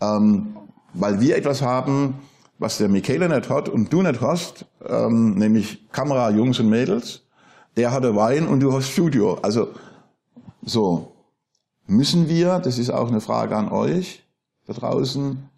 ähm, 0.01 0.55
weil 0.93 1.19
wir 1.19 1.37
etwas 1.37 1.61
haben, 1.61 2.15
was 2.57 2.77
der 2.77 2.89
Michele 2.89 3.27
nicht 3.27 3.49
hat 3.49 3.69
und 3.69 3.91
du 3.91 4.01
nicht 4.01 4.21
hast, 4.21 4.65
ähm, 4.87 5.35
nämlich 5.35 5.89
Kamera, 5.91 6.29
Jungs 6.29 6.59
und 6.59 6.69
Mädels, 6.69 7.23
der 7.75 7.91
hatte 7.91 8.15
Wein 8.15 8.47
und 8.47 8.61
du 8.61 8.73
hast 8.73 8.89
Studio. 8.89 9.35
Also 9.41 9.69
so 10.63 11.11
müssen 11.87 12.29
wir, 12.29 12.59
das 12.59 12.77
ist 12.77 12.89
auch 12.89 13.09
eine 13.09 13.21
Frage 13.21 13.55
an 13.57 13.69
euch 13.69 14.23
da 14.65 14.73
draußen, 14.73 15.49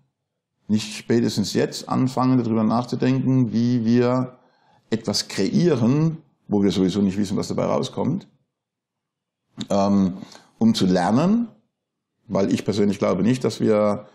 nicht 0.68 0.98
spätestens 0.98 1.54
jetzt 1.54 1.88
anfangen, 1.88 2.44
darüber 2.44 2.64
nachzudenken, 2.64 3.54
wie 3.54 3.86
wir 3.86 4.38
etwas 4.90 5.28
kreieren, 5.28 6.18
wo 6.48 6.62
wir 6.62 6.72
sowieso 6.72 7.02
nicht 7.02 7.18
wissen, 7.18 7.38
was 7.38 7.48
dabei 7.48 7.66
rauskommt, 7.66 8.28
ähm, 9.70 10.18
um 10.58 10.74
zu 10.74 10.86
lernen, 10.86 11.48
weil 12.28 12.54
ich 12.54 12.66
persönlich 12.66 13.00
glaube 13.00 13.24
nicht, 13.24 13.44
dass 13.44 13.60
wir 13.60 14.06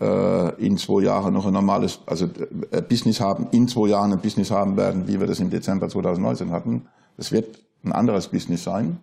äh, 0.00 0.64
in 0.64 0.76
zwei 0.76 1.02
Jahren 1.02 1.34
noch 1.34 1.46
ein 1.46 1.52
normales, 1.52 2.00
also 2.06 2.28
äh, 2.70 2.82
Business 2.82 3.20
haben, 3.20 3.48
in 3.50 3.68
zwei 3.68 3.88
Jahren 3.88 4.12
ein 4.12 4.20
Business 4.20 4.50
haben 4.50 4.76
werden, 4.76 5.08
wie 5.08 5.18
wir 5.20 5.26
das 5.26 5.40
im 5.40 5.50
Dezember 5.50 5.88
2019 5.88 6.50
hatten. 6.50 6.86
Es 7.16 7.32
wird 7.32 7.58
ein 7.84 7.92
anderes 7.92 8.28
Business 8.28 8.64
sein. 8.64 8.98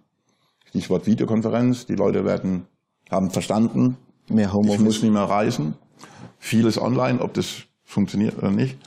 Stichwort 0.65 1.05
Videokonferenz. 1.05 1.85
Die 1.85 1.95
Leute 1.95 2.25
werden, 2.25 2.67
haben 3.09 3.31
verstanden, 3.31 3.97
Mehr 4.29 4.47
ich 4.47 4.53
Homeoffice. 4.53 4.83
muss 4.83 5.01
nicht 5.01 5.13
mehr 5.13 5.23
reisen. 5.23 5.75
Vieles 6.39 6.79
online, 6.79 7.21
ob 7.21 7.33
das 7.33 7.63
funktioniert 7.83 8.37
oder 8.37 8.51
nicht. 8.51 8.77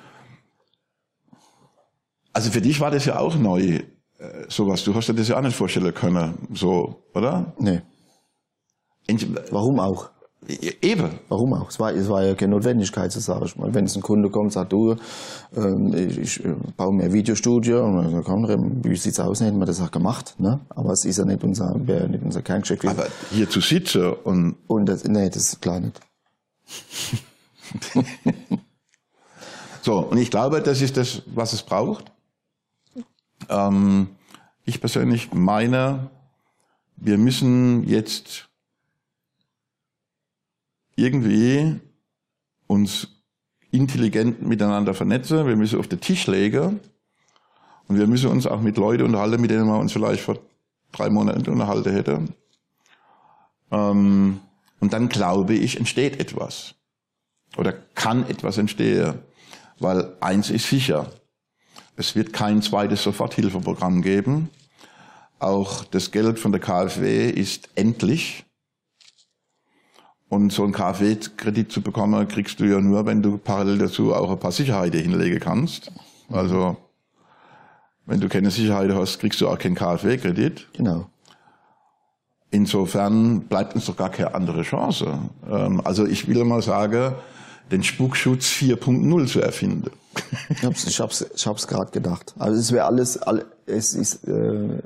Also 2.33 2.51
für 2.51 2.61
dich 2.61 2.81
war 2.81 2.91
das 2.91 3.07
ja 3.07 3.19
auch 3.19 3.35
neu, 3.37 3.81
äh, 4.19 4.45
sowas. 4.49 4.85
Du 4.85 4.95
hast 4.95 5.09
dir 5.09 5.15
das 5.15 5.29
ja 5.29 5.39
auch 5.39 5.43
nicht 5.43 5.57
vorstellen 5.57 5.93
können, 5.95 6.35
so, 6.53 7.03
oder? 7.15 7.53
Nee. 7.59 7.83
Warum 9.51 9.81
auch? 9.81 10.11
Eben. 10.81 11.19
Warum 11.29 11.53
auch? 11.55 11.69
Es 11.69 11.79
war, 11.79 11.93
es 11.93 12.09
war 12.09 12.25
ja 12.25 12.35
keine 12.35 12.53
Notwendigkeit, 12.53 13.13
so 13.13 13.21
sage 13.21 13.45
ich 13.45 13.57
mal. 13.57 13.75
Wenn 13.75 13.85
es 13.85 13.95
ein 13.95 14.03
Kunde 14.03 14.31
kommt, 14.31 14.53
sagt 14.53 14.73
du, 14.73 14.97
ähm, 15.55 15.93
ich, 15.95 16.19
ich 16.19 16.45
äh, 16.45 16.55
baue 16.77 16.95
mir 16.95 17.05
ein 17.05 17.13
Videostudio, 17.13 17.85
und 17.85 17.97
dann 17.97 18.11
sagt, 18.11 18.25
komm, 18.25 18.47
wie 18.83 18.97
sieht's 18.97 19.21
aus? 19.21 19.41
Hätten 19.43 19.59
wir 19.59 19.67
das 19.67 19.81
auch 19.83 19.91
gemacht, 19.91 20.35
ne? 20.39 20.61
Aber 20.71 20.93
es 20.93 21.05
ist 21.05 21.19
ja 21.19 21.27
nicht 21.27 21.45
unser, 21.45 21.75
wäre 21.87 22.09
nicht 22.09 22.25
unser 22.25 22.41
Kerngeschäft. 22.41 22.87
Aber 22.87 23.07
hier 23.31 23.51
zu 23.51 23.61
sitzen 23.61 24.15
und 24.25 24.57
Und 24.67 24.89
das, 24.89 25.05
nee, 25.05 25.29
das 25.29 25.53
ist 25.53 25.61
klar 25.61 25.81
nicht. 25.81 26.01
So, 29.83 29.99
und 30.01 30.19
ich 30.19 30.31
glaube, 30.31 30.61
das 30.61 30.83
ist 30.83 30.97
das, 30.97 31.23
was 31.27 31.53
es 31.53 31.63
braucht. 31.63 32.13
Ähm, 33.49 34.09
ich 34.65 34.81
persönlich 34.81 35.33
meine, 35.33 36.11
wir 36.97 37.17
müssen 37.17 37.85
jetzt 37.85 38.50
irgendwie 41.01 41.81
uns 42.67 43.09
intelligent 43.71 44.43
miteinander 44.43 44.95
vernetzen. 44.95 45.47
Wir 45.47 45.57
müssen 45.57 45.79
auf 45.79 45.89
den 45.89 46.01
Tisch 46.01 46.27
legen 46.27 46.81
und 47.89 47.99
wir 47.99 48.07
müssen 48.07 48.31
uns 48.31 48.47
auch 48.47 48.61
mit 48.61 48.77
Leuten 48.77 49.05
unterhalten, 49.05 49.41
mit 49.41 49.51
denen 49.51 49.67
wir 49.67 49.79
uns 49.79 49.93
vielleicht 49.93 50.23
vor 50.23 50.39
drei 50.93 51.11
Monaten 51.11 51.49
unterhalten 51.49 51.93
hätten. 51.93 52.35
Ähm, 53.71 54.41
und 54.81 54.93
dann 54.93 55.09
glaube 55.09 55.55
ich, 55.55 55.77
entsteht 55.77 56.19
etwas 56.21 56.75
oder 57.57 57.73
kann 57.95 58.29
etwas 58.29 58.59
entstehen. 58.59 59.15
Weil 59.79 60.13
eins 60.21 60.51
ist 60.51 60.69
sicher, 60.69 61.11
es 61.97 62.15
wird 62.15 62.33
kein 62.33 62.63
zweites 62.63 63.03
Soforthilfeprogramm 63.03 64.03
geben. 64.03 64.51
Auch 65.39 65.85
das 65.85 66.11
Geld 66.11 66.39
von 66.39 66.53
der 66.53 66.61
KfW 66.61 67.31
ist 67.31 67.71
endlich. 67.75 68.45
Und 70.31 70.53
so 70.53 70.63
einen 70.63 70.73
KfW-Kredit 70.73 71.73
zu 71.73 71.83
bekommen, 71.83 72.27
kriegst 72.29 72.61
du 72.61 72.65
ja 72.65 72.81
nur, 72.81 73.05
wenn 73.05 73.21
du 73.21 73.37
parallel 73.37 73.79
dazu 73.79 74.15
auch 74.15 74.31
ein 74.31 74.39
paar 74.39 74.53
Sicherheiten 74.53 75.01
hinlegen 75.01 75.41
kannst. 75.41 75.91
Also, 76.31 76.77
wenn 78.07 78.21
du 78.21 78.29
keine 78.29 78.53
Sicherheit 78.53 78.93
hast, 78.93 79.19
kriegst 79.19 79.41
du 79.41 79.49
auch 79.49 79.59
keinen 79.59 79.75
KfW-Kredit. 79.75 80.69
Genau. 80.75 81.07
Insofern 82.53 83.43
bleibt 83.43 83.75
uns 83.75 83.87
doch 83.87 83.97
gar 83.97 84.11
keine 84.11 84.35
andere 84.35 84.63
Chance. 84.63 85.19
Ähm, 85.49 85.81
Also 85.85 86.07
ich 86.07 86.27
will 86.29 86.45
mal 86.45 86.63
sagen, 86.63 87.15
den 87.71 87.83
Spukschutz 87.83 88.47
4.0 88.47 89.27
zu 89.27 89.41
erfinden. 89.41 89.91
Ich 90.49 90.65
hab's, 90.65 90.85
ich 90.87 91.01
hab's, 91.01 91.27
ich 91.35 91.47
hab's 91.47 91.67
gerade 91.67 91.91
gedacht. 91.91 92.35
Also 92.39 92.59
es 92.59 92.73
wäre 92.73 92.87
alles, 92.87 93.19
all, 93.19 93.47
es 93.67 93.95
ist 93.95 94.27
äh, 94.29 94.81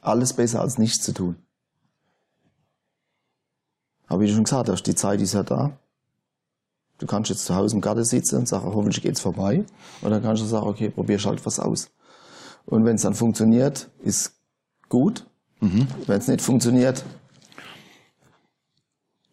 alles 0.00 0.32
besser 0.32 0.60
als 0.60 0.78
nichts 0.78 1.04
zu 1.04 1.12
tun. 1.12 1.36
Aber 4.14 4.22
wie 4.22 4.28
du 4.28 4.34
schon 4.34 4.44
gesagt 4.44 4.68
hast, 4.68 4.84
die 4.84 4.94
Zeit 4.94 5.20
ist 5.20 5.34
ja 5.34 5.42
da. 5.42 5.72
Du 6.98 7.06
kannst 7.06 7.30
jetzt 7.30 7.46
zu 7.46 7.56
Hause 7.56 7.74
im 7.74 7.80
Garten 7.80 8.04
sitzen 8.04 8.36
und 8.38 8.46
sagen, 8.48 8.64
hoffentlich 8.72 9.02
geht's 9.02 9.20
vorbei. 9.20 9.64
Und 10.02 10.10
dann 10.12 10.22
kannst 10.22 10.40
du 10.40 10.46
sagen, 10.46 10.68
okay, 10.68 10.88
probierst 10.88 11.26
halt 11.26 11.44
was 11.44 11.58
aus. 11.58 11.90
Und 12.64 12.84
wenn 12.84 12.94
es 12.94 13.02
dann 13.02 13.14
funktioniert, 13.14 13.88
ist 14.04 14.36
gut. 14.88 15.26
Wenn 15.58 15.88
es 16.18 16.28
nicht 16.28 16.42
funktioniert, 16.42 17.04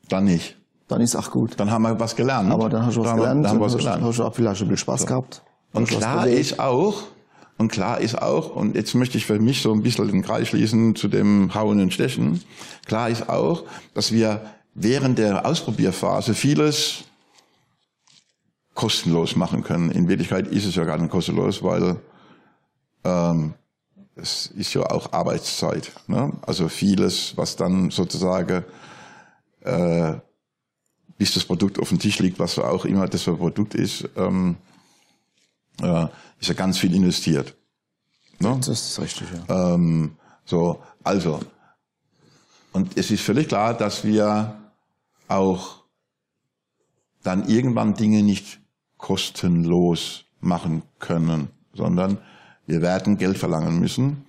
Dann 0.10 0.24
nicht. 0.24 0.58
dann 0.88 1.00
ist 1.02 1.16
auch 1.16 1.30
gut. 1.30 1.60
Dann 1.60 1.70
haben 1.70 1.84
wir 1.84 2.00
was 2.00 2.16
gelernt. 2.16 2.52
Aber 2.52 2.68
dann 2.68 2.84
hast 2.84 2.96
du 2.98 3.02
was 3.02 3.10
Dann 3.10 3.18
gelernt, 3.18 3.46
Dann 3.46 3.52
haben 3.52 3.60
wir 3.60 3.66
was 3.68 3.74
hast, 3.74 3.80
gelernt. 3.82 4.04
hast 4.04 4.18
du 4.18 4.24
auch 4.24 4.34
vielleicht 4.34 4.62
ein 4.64 4.68
bisschen 4.68 4.78
Spaß 4.78 5.06
gehabt. 5.06 5.44
Und 5.74 5.88
klar 5.90 6.26
ist 6.28 6.60
auch, 6.60 7.04
und 7.60 7.72
klar 7.72 8.00
ist 8.00 8.20
auch, 8.20 8.56
und 8.56 8.76
jetzt 8.76 8.96
möchte 8.96 9.20
ich 9.20 9.28
für 9.28 9.38
mich 9.40 9.62
so 9.62 9.72
ein 9.74 9.84
bisschen 9.84 10.08
den 10.08 10.24
Kreis 10.24 10.48
schließen 10.48 10.96
zu 10.96 11.08
dem 11.08 11.54
Hauen 11.54 11.80
und 11.80 11.94
Stechen. 11.94 12.42
Klar 12.88 13.10
ist 13.10 13.30
auch, 13.30 13.66
dass 13.94 14.12
wir 14.12 14.42
während 14.74 15.18
der 15.20 15.46
Ausprobierphase 15.46 16.34
vieles 16.34 17.04
kostenlos 18.74 19.36
machen 19.36 19.64
können. 19.64 19.92
In 19.92 20.08
Wirklichkeit 20.08 20.48
ist 20.48 20.66
es 20.66 20.76
ja 20.76 20.86
gar 20.86 20.98
nicht 20.98 21.12
kostenlos, 21.12 21.62
weil 21.62 22.00
ähm, 23.04 23.54
es 24.16 24.48
ist 24.48 24.74
ja 24.74 24.82
auch 24.84 25.12
Arbeitszeit. 25.14 25.92
Ne? 26.08 26.32
Also 26.42 26.70
vieles, 26.70 27.36
was 27.38 27.56
dann 27.56 27.92
sozusagen 27.92 28.64
äh, 29.62 30.14
bis 31.18 31.34
das 31.34 31.46
Produkt 31.46 31.78
auf 31.80 31.90
dem 31.90 32.00
Tisch 32.00 32.20
liegt, 32.20 32.40
was 32.40 32.58
auch 32.58 32.86
immer 32.86 33.08
das 33.08 33.24
für 33.24 33.32
ein 33.32 33.38
Produkt 33.38 33.76
ist, 33.76 34.10
ähm, 34.16 34.58
äh, 35.82 36.06
ist 36.40 36.48
ja 36.48 36.56
ganz 36.56 36.80
viel 36.80 36.96
investiert. 36.96 37.56
Ne? 38.40 38.56
Das 38.58 38.70
ist 38.70 39.00
richtig, 39.00 39.28
ja. 39.48 39.74
Ähm, 39.76 40.16
so, 40.46 40.82
also, 41.04 41.40
und 42.74 42.98
es 42.98 43.12
ist 43.12 43.22
völlig 43.22 43.50
klar, 43.50 43.76
dass 43.76 44.04
wir 44.04 44.61
auch 45.32 45.84
dann 47.24 47.48
irgendwann 47.48 47.94
Dinge 47.94 48.24
nicht 48.24 48.60
kostenlos 48.98 50.26
machen 50.40 50.84
können, 51.00 51.50
sondern 51.74 52.18
wir 52.68 52.82
werden 52.82 53.18
Geld 53.18 53.38
verlangen 53.38 53.80
müssen. 53.80 54.26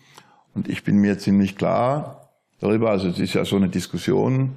Und 0.55 0.69
ich 0.69 0.85
bin 0.85 0.97
mir 0.97 1.19
ziemlich 1.19 1.57
klar 1.57 2.29
darüber, 2.61 2.91
also 2.91 3.09
es 3.09 3.19
ist 3.19 3.35
ja 3.35 3.45
so 3.45 3.57
eine 3.57 3.69
Diskussion 3.69 4.57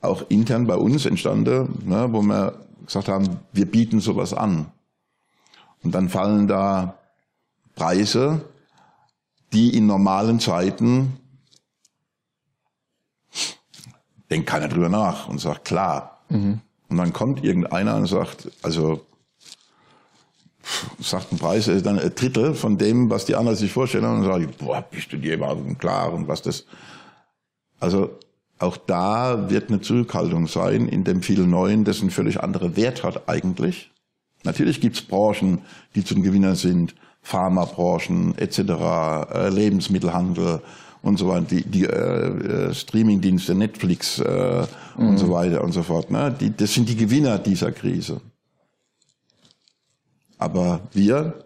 auch 0.00 0.24
intern 0.28 0.66
bei 0.66 0.76
uns 0.76 1.06
entstanden, 1.06 1.82
ne, 1.86 2.08
wo 2.10 2.22
wir 2.22 2.60
gesagt 2.86 3.08
haben, 3.08 3.40
wir 3.52 3.66
bieten 3.66 4.00
sowas 4.00 4.34
an. 4.34 4.66
Und 5.82 5.94
dann 5.94 6.08
fallen 6.08 6.46
da 6.46 6.98
Preise, 7.74 8.44
die 9.52 9.76
in 9.76 9.86
normalen 9.86 10.40
Zeiten 10.40 11.18
denkt 14.30 14.48
keiner 14.48 14.68
drüber 14.68 14.88
nach 14.88 15.28
und 15.28 15.38
sagt, 15.38 15.64
klar. 15.64 16.22
Mhm. 16.28 16.60
Und 16.88 16.96
dann 16.96 17.12
kommt 17.12 17.44
irgendeiner 17.44 17.96
und 17.96 18.06
sagt, 18.06 18.50
also 18.62 19.00
sagt 20.98 21.32
ein 21.32 21.38
Preis 21.38 21.68
ist 21.68 21.84
dann 21.84 21.98
ein 21.98 22.14
Drittel 22.14 22.54
von 22.54 22.78
dem, 22.78 23.10
was 23.10 23.24
die 23.24 23.34
anderen 23.34 23.56
sich 23.56 23.72
vorstellen 23.72 24.04
und 24.04 24.24
sage 24.24 24.44
ich, 24.44 24.56
boah, 24.56 24.82
bist 24.82 25.12
du 25.12 25.18
dir 25.18 25.34
überhaupt 25.34 25.78
klar 25.78 26.12
und 26.12 26.28
was 26.28 26.42
das. 26.42 26.64
Also 27.80 28.18
auch 28.58 28.76
da 28.76 29.50
wird 29.50 29.68
eine 29.68 29.80
Zurückhaltung 29.80 30.46
sein 30.46 30.88
in 30.88 31.04
dem 31.04 31.22
viel 31.22 31.46
Neuen, 31.46 31.84
das 31.84 32.00
einen 32.00 32.10
völlig 32.10 32.42
anderen 32.42 32.76
Wert 32.76 33.02
hat 33.02 33.28
eigentlich. 33.28 33.90
Natürlich 34.44 34.80
gibt's 34.80 35.02
Branchen, 35.02 35.62
die 35.94 36.04
zum 36.04 36.22
Gewinner 36.22 36.54
sind, 36.54 36.94
Pharmabranchen 37.22 38.36
etc., 38.38 38.58
äh, 38.58 39.48
Lebensmittelhandel 39.48 40.60
und 41.04 41.18
so 41.18 41.28
weiter, 41.28 41.46
die, 41.50 41.62
die 41.62 41.84
äh, 41.84 42.68
äh, 42.68 42.74
Streamingdienste, 42.74 43.54
Netflix 43.54 44.18
äh, 44.18 44.66
mhm. 44.96 45.08
und 45.08 45.18
so 45.18 45.30
weiter 45.30 45.62
und 45.62 45.72
so 45.72 45.82
fort. 45.82 46.10
Ne? 46.10 46.34
Die, 46.40 46.56
das 46.56 46.72
sind 46.72 46.88
die 46.88 46.96
Gewinner 46.96 47.38
dieser 47.38 47.72
Krise. 47.72 48.20
Aber 50.38 50.80
wir 50.92 51.44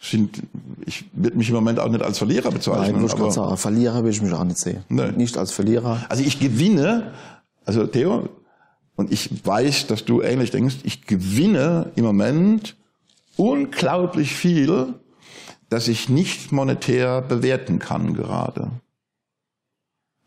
sind, 0.00 0.42
ich 0.84 1.04
würde 1.12 1.38
mich 1.38 1.48
im 1.48 1.54
Moment 1.54 1.78
auch 1.78 1.88
nicht 1.88 2.02
als 2.02 2.18
Verlierer 2.18 2.50
bezeichnen. 2.50 2.92
Nein, 2.92 3.02
muss 3.02 3.14
ich 3.14 3.32
sagen, 3.32 3.56
Verlierer 3.56 4.02
will 4.02 4.10
ich 4.10 4.20
mich 4.20 4.32
auch 4.32 4.44
nicht 4.44 4.58
sehen. 4.58 4.84
Nee. 4.88 5.12
Nicht 5.12 5.38
als 5.38 5.52
Verlierer. 5.52 6.04
Also 6.08 6.24
ich 6.24 6.40
gewinne, 6.40 7.12
also 7.64 7.86
Theo, 7.86 8.28
und 8.96 9.12
ich 9.12 9.46
weiß, 9.46 9.86
dass 9.86 10.04
du 10.04 10.20
ähnlich 10.20 10.50
denkst, 10.50 10.78
ich 10.82 11.06
gewinne 11.06 11.92
im 11.94 12.04
Moment 12.04 12.76
unglaublich 13.36 14.34
viel 14.34 14.94
das 15.70 15.88
ich 15.88 16.08
nicht 16.08 16.52
monetär 16.52 17.22
bewerten 17.22 17.78
kann 17.78 18.12
gerade. 18.12 18.70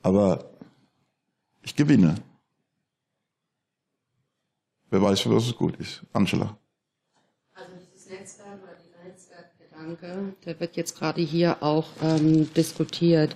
Aber 0.02 0.50
ich 1.62 1.76
gewinne. 1.76 2.16
Wer 4.90 5.02
weiß, 5.02 5.30
was 5.30 5.48
es 5.48 5.56
gut 5.56 5.76
ist. 5.78 6.04
Angela. 6.14 6.58
Also 7.54 7.72
dieses 7.94 8.10
Netzwerk 8.10 8.64
oder 8.64 8.76
dieser 8.76 9.04
Netzwerkgedanke, 9.04 10.36
der 10.46 10.60
wird 10.60 10.78
jetzt 10.78 10.98
gerade 10.98 11.22
hier 11.22 11.62
auch 11.62 11.90
ähm, 12.02 12.52
diskutiert. 12.54 13.36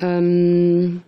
Ähm, 0.00 1.02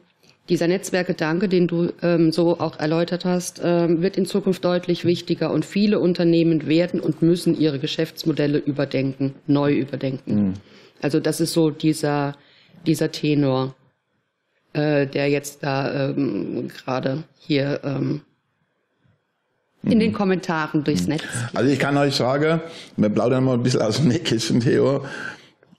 dieser 0.49 0.69
Netzwerkgedanke, 0.69 1.49
den 1.49 1.67
du 1.67 1.91
ähm, 2.03 2.31
so 2.31 2.61
auch 2.61 2.79
erläutert 2.79 3.25
hast, 3.25 3.61
ähm, 3.65 4.03
wird 4.03 4.19
in 4.19 4.27
Zukunft 4.27 4.65
deutlich 4.65 5.05
wichtiger 5.05 5.51
und 5.51 5.65
viele 5.65 6.01
Unternehmen 6.01 6.67
werden 6.67 7.01
und 7.01 7.23
müssen 7.23 7.59
ihre 7.59 7.79
Geschäftsmodelle 7.79 8.59
überdenken, 8.59 9.35
neu 9.47 9.73
überdenken. 9.73 10.35
Mhm. 10.35 10.55
Also 11.01 11.21
das 11.21 11.41
ist 11.41 11.53
so 11.53 11.71
dieser, 11.71 12.37
dieser 12.87 13.11
Tenor, 13.11 13.75
äh, 14.75 15.07
der 15.07 15.31
jetzt 15.31 15.63
da 15.63 16.11
ähm, 16.11 16.69
gerade 16.69 17.25
hier 17.39 17.81
ähm, 17.83 18.21
in 19.83 20.01
den 20.01 20.11
mhm. 20.11 20.15
Kommentaren 20.15 20.85
durchs 20.85 21.05
mhm. 21.05 21.11
Netz. 21.11 21.23
Geht. 21.23 21.57
Also 21.57 21.71
ich 21.71 21.79
kann 21.79 21.97
euch 21.97 22.15
sagen, 22.15 22.61
wir 22.97 23.09
plaudern 23.09 23.45
mal 23.45 23.55
ein 23.55 23.63
bisschen 23.63 23.83
aus 23.83 23.97
dem 23.97 24.09
Nähkissen, 24.09 24.61
Theo. 24.61 25.05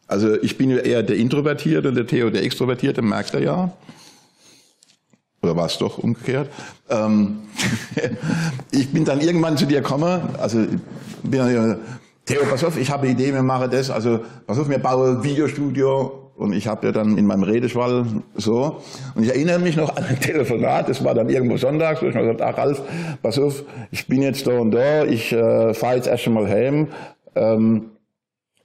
Also 0.08 0.42
ich 0.42 0.58
bin 0.58 0.70
ja 0.70 0.78
eher 0.78 1.04
der 1.04 1.18
Introvertierte 1.18 1.92
der 1.92 2.06
Theo 2.08 2.30
der 2.30 2.44
Extrovertierte, 2.44 3.02
merkt 3.02 3.34
er 3.34 3.42
ja. 3.42 3.74
Oder 5.46 5.56
war 5.56 5.68
es 5.68 5.78
doch 5.78 6.00
umgekehrt? 6.00 6.50
Ähm, 6.90 7.42
ich 8.72 8.92
bin 8.92 9.06
dann 9.06 9.22
irgendwann 9.22 9.58
zu 9.58 9.66
dir 9.66 9.82
gekommen, 9.82 10.22
also 10.40 10.66
bin 11.22 11.40
dann, 11.40 11.78
Theo, 12.26 12.42
pass 12.50 12.64
auf, 12.64 12.78
ich 12.78 12.90
habe 12.90 13.04
eine 13.04 13.12
Idee, 13.12 13.32
wir 13.32 13.44
machen 13.44 13.70
das, 13.70 13.92
also 13.92 14.22
pass 14.48 14.58
auf, 14.58 14.68
wir 14.68 14.80
bauen 14.80 15.18
ein 15.18 15.24
Videostudio 15.24 16.32
und 16.36 16.54
ich 16.54 16.68
habe 16.68 16.88
ja 16.88 16.92
dann 16.92 17.20
in 17.20 17.28
meinem 17.28 17.44
Redeschwall 17.44 18.06
so. 18.34 18.82
Und 19.14 19.24
ich 19.24 19.30
erinnere 19.30 19.60
mich 19.60 19.78
noch 19.78 19.96
an 19.96 20.04
ein 20.04 20.20
Telefonat, 20.20 20.90
das 20.90 21.04
war 21.04 21.14
dann 21.14 21.30
irgendwo 21.30 21.58
sonntags, 21.58 22.02
wo 22.02 22.08
ich 22.08 22.16
mir 22.16 22.22
gesagt 22.22 22.42
ach 22.42 22.58
Ralf, 22.58 22.82
pass 23.22 23.38
auf, 23.38 23.64
ich 23.92 24.08
bin 24.08 24.24
jetzt 24.24 24.48
da 24.48 24.58
und 24.58 24.72
da, 24.72 25.04
ich 25.06 25.32
äh, 25.32 25.76
fahre 25.76 25.98
jetzt 25.98 26.08
erst 26.08 26.26
einmal 26.26 26.50
heim. 26.50 26.88
Ähm, 27.36 27.92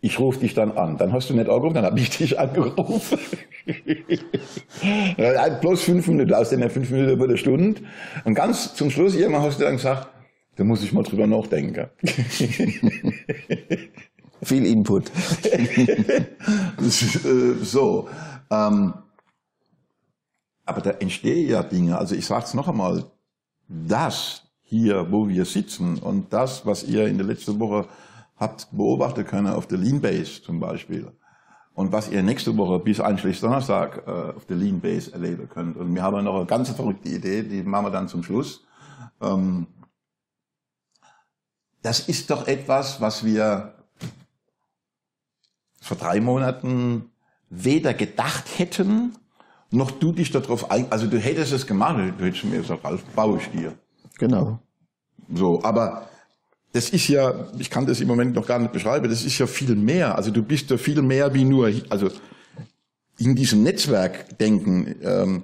ich 0.00 0.18
rufe 0.18 0.40
dich 0.40 0.54
dann 0.54 0.72
an. 0.72 0.96
Dann 0.96 1.12
hast 1.12 1.28
du 1.30 1.34
nicht 1.34 1.48
angerufen, 1.48 1.74
dann 1.74 1.84
habe 1.84 2.00
ich 2.00 2.10
dich 2.10 2.38
angerufen. 2.38 3.18
Bloß 5.60 5.82
fünf 5.82 6.06
Minuten, 6.08 6.32
aus 6.34 6.50
den 6.50 6.68
fünf 6.70 6.90
Minuten 6.90 7.12
über 7.12 7.24
eine 7.24 7.36
Stunde. 7.36 7.82
Und 8.24 8.34
ganz 8.34 8.74
zum 8.74 8.90
Schluss 8.90 9.14
irgendwann 9.14 9.42
hast 9.42 9.60
du 9.60 9.64
dann 9.64 9.76
gesagt, 9.76 10.08
da 10.56 10.64
muss 10.64 10.82
ich 10.82 10.92
mal 10.92 11.02
drüber 11.02 11.26
nachdenken. 11.26 11.88
Viel 14.42 14.66
Input. 14.66 15.10
so. 17.62 18.08
Ähm, 18.50 18.94
aber 20.64 20.80
da 20.80 20.90
entstehen 20.92 21.48
ja 21.48 21.62
Dinge. 21.62 21.98
Also 21.98 22.14
ich 22.14 22.24
sage 22.24 22.44
es 22.44 22.54
noch 22.54 22.68
einmal, 22.68 23.04
das 23.68 24.44
hier, 24.62 25.10
wo 25.10 25.28
wir 25.28 25.44
sitzen 25.44 25.98
und 25.98 26.32
das, 26.32 26.64
was 26.64 26.84
ihr 26.84 27.06
in 27.06 27.18
der 27.18 27.26
letzten 27.26 27.58
Woche 27.58 27.86
habt 28.40 28.68
beobachten 28.72 29.24
können 29.24 29.52
auf 29.52 29.66
der 29.66 29.78
Lean 29.78 30.00
Base 30.00 30.42
zum 30.42 30.58
Beispiel, 30.58 31.12
und 31.74 31.92
was 31.92 32.10
ihr 32.10 32.22
nächste 32.22 32.56
Woche 32.56 32.78
bis 32.80 33.00
einschließlich 33.00 33.40
Donnerstag 33.40 34.02
äh, 34.06 34.36
auf 34.36 34.44
der 34.46 34.56
Lean 34.56 34.80
Base 34.80 35.12
erleben 35.12 35.48
könnt. 35.48 35.76
Und 35.76 35.94
wir 35.94 36.02
haben 36.02 36.24
noch 36.24 36.36
eine 36.36 36.46
ganz 36.46 36.68
verrückte 36.70 37.08
Idee, 37.08 37.42
die 37.42 37.62
machen 37.62 37.86
wir 37.86 37.90
dann 37.90 38.08
zum 38.08 38.22
Schluss. 38.22 38.64
Ähm, 39.20 39.66
das 41.82 42.08
ist 42.08 42.30
doch 42.30 42.46
etwas, 42.46 43.00
was 43.00 43.24
wir 43.24 43.74
vor 45.80 45.96
drei 45.96 46.20
Monaten 46.20 47.10
weder 47.48 47.94
gedacht 47.94 48.58
hätten, 48.58 49.16
noch 49.70 49.90
du 49.90 50.12
dich 50.12 50.30
darauf 50.30 50.70
ein, 50.70 50.90
also 50.90 51.06
du 51.06 51.18
hättest 51.18 51.52
es 51.52 51.66
gemacht, 51.66 51.96
du 52.18 52.24
hättest 52.24 52.44
mir 52.44 52.58
gesagt, 52.58 52.84
Ralf, 52.84 53.02
baue 53.14 53.38
ich 53.38 53.50
dir. 53.50 53.78
Genau. 54.18 54.58
So, 55.32 55.62
aber 55.62 56.08
das 56.72 56.90
ist 56.90 57.08
ja, 57.08 57.48
ich 57.58 57.70
kann 57.70 57.86
das 57.86 58.00
im 58.00 58.08
Moment 58.08 58.34
noch 58.34 58.46
gar 58.46 58.58
nicht 58.58 58.72
beschreiben, 58.72 59.08
das 59.08 59.24
ist 59.24 59.38
ja 59.38 59.46
viel 59.46 59.74
mehr. 59.74 60.16
Also 60.16 60.30
du 60.30 60.42
bist 60.42 60.70
ja 60.70 60.76
viel 60.76 61.02
mehr 61.02 61.34
wie 61.34 61.44
nur, 61.44 61.72
also 61.88 62.10
in 63.18 63.34
diesem 63.34 63.62
Netzwerkdenken 63.62 64.96
ähm, 65.02 65.42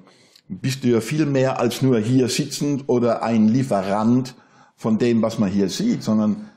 bist 0.48 0.84
du 0.84 0.88
ja 0.88 1.00
viel 1.00 1.26
mehr 1.26 1.58
als 1.58 1.82
nur 1.82 1.98
hier 1.98 2.28
sitzend 2.28 2.88
oder 2.88 3.22
ein 3.22 3.48
Lieferant 3.48 4.34
von 4.76 4.98
dem, 4.98 5.22
was 5.22 5.38
man 5.38 5.50
hier 5.50 5.68
sieht, 5.68 6.02
sondern 6.02 6.50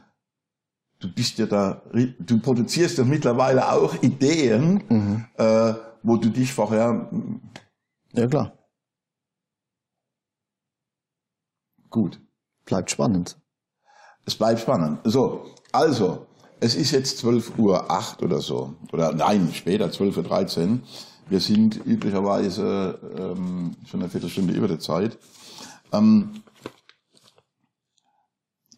du 1.00 1.12
bist 1.12 1.40
ja 1.40 1.46
da, 1.46 1.82
du 2.20 2.40
produzierst 2.40 2.98
ja 2.98 3.04
mittlerweile 3.04 3.72
auch 3.72 4.02
Ideen, 4.04 4.84
mhm. 4.90 5.26
äh, 5.38 5.74
wo 6.04 6.18
du 6.18 6.30
dich 6.30 6.54
vorher. 6.54 7.10
Ja 8.14 8.28
klar. 8.28 8.54
Gut. 11.90 12.22
Bleibt 12.66 12.92
spannend. 12.92 13.40
Es 14.30 14.36
bleibt 14.36 14.60
spannend. 14.60 15.00
So, 15.06 15.48
also, 15.72 16.28
es 16.60 16.76
ist 16.76 16.92
jetzt 16.92 17.18
12 17.18 17.58
Uhr 17.58 17.90
8 17.90 18.22
oder 18.22 18.42
so. 18.42 18.76
Oder 18.94 19.12
nein, 19.12 19.50
später, 19.56 19.92
12 19.92 20.18
Uhr 20.18 20.24
13. 20.24 20.84
Wir 21.30 21.40
sind 21.40 21.84
üblicherweise 21.84 23.00
ähm, 23.18 23.76
schon 23.90 24.02
eine 24.02 24.10
Viertelstunde 24.12 24.54
über 24.54 24.68
der 24.68 24.78
Zeit. 24.78 25.18
Ähm, 25.92 26.44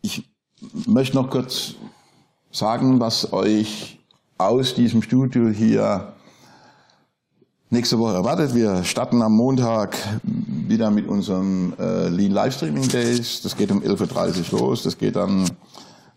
ich 0.01 0.23
möchte 0.87 1.17
noch 1.17 1.29
kurz 1.29 1.73
sagen, 2.49 3.01
was 3.01 3.33
euch 3.33 3.99
aus 4.37 4.73
diesem 4.73 5.01
Studio 5.01 5.49
hier 5.49 6.13
nächste 7.72 7.98
Woche 7.99 8.14
erwartet. 8.14 8.53
Wir 8.53 8.84
starten 8.84 9.22
am 9.22 9.31
Montag 9.31 9.98
wieder 10.23 10.91
mit 10.91 11.07
unserem 11.07 11.73
äh, 11.80 12.10
Lean 12.10 12.31
Livestreaming 12.31 12.88
Days. 12.89 13.41
Das 13.41 13.56
geht 13.56 13.72
um 13.72 13.80
11.30 13.80 14.53
Uhr 14.53 14.60
los. 14.60 14.84
Das 14.84 14.98
geht 14.98 15.15
dann 15.15 15.49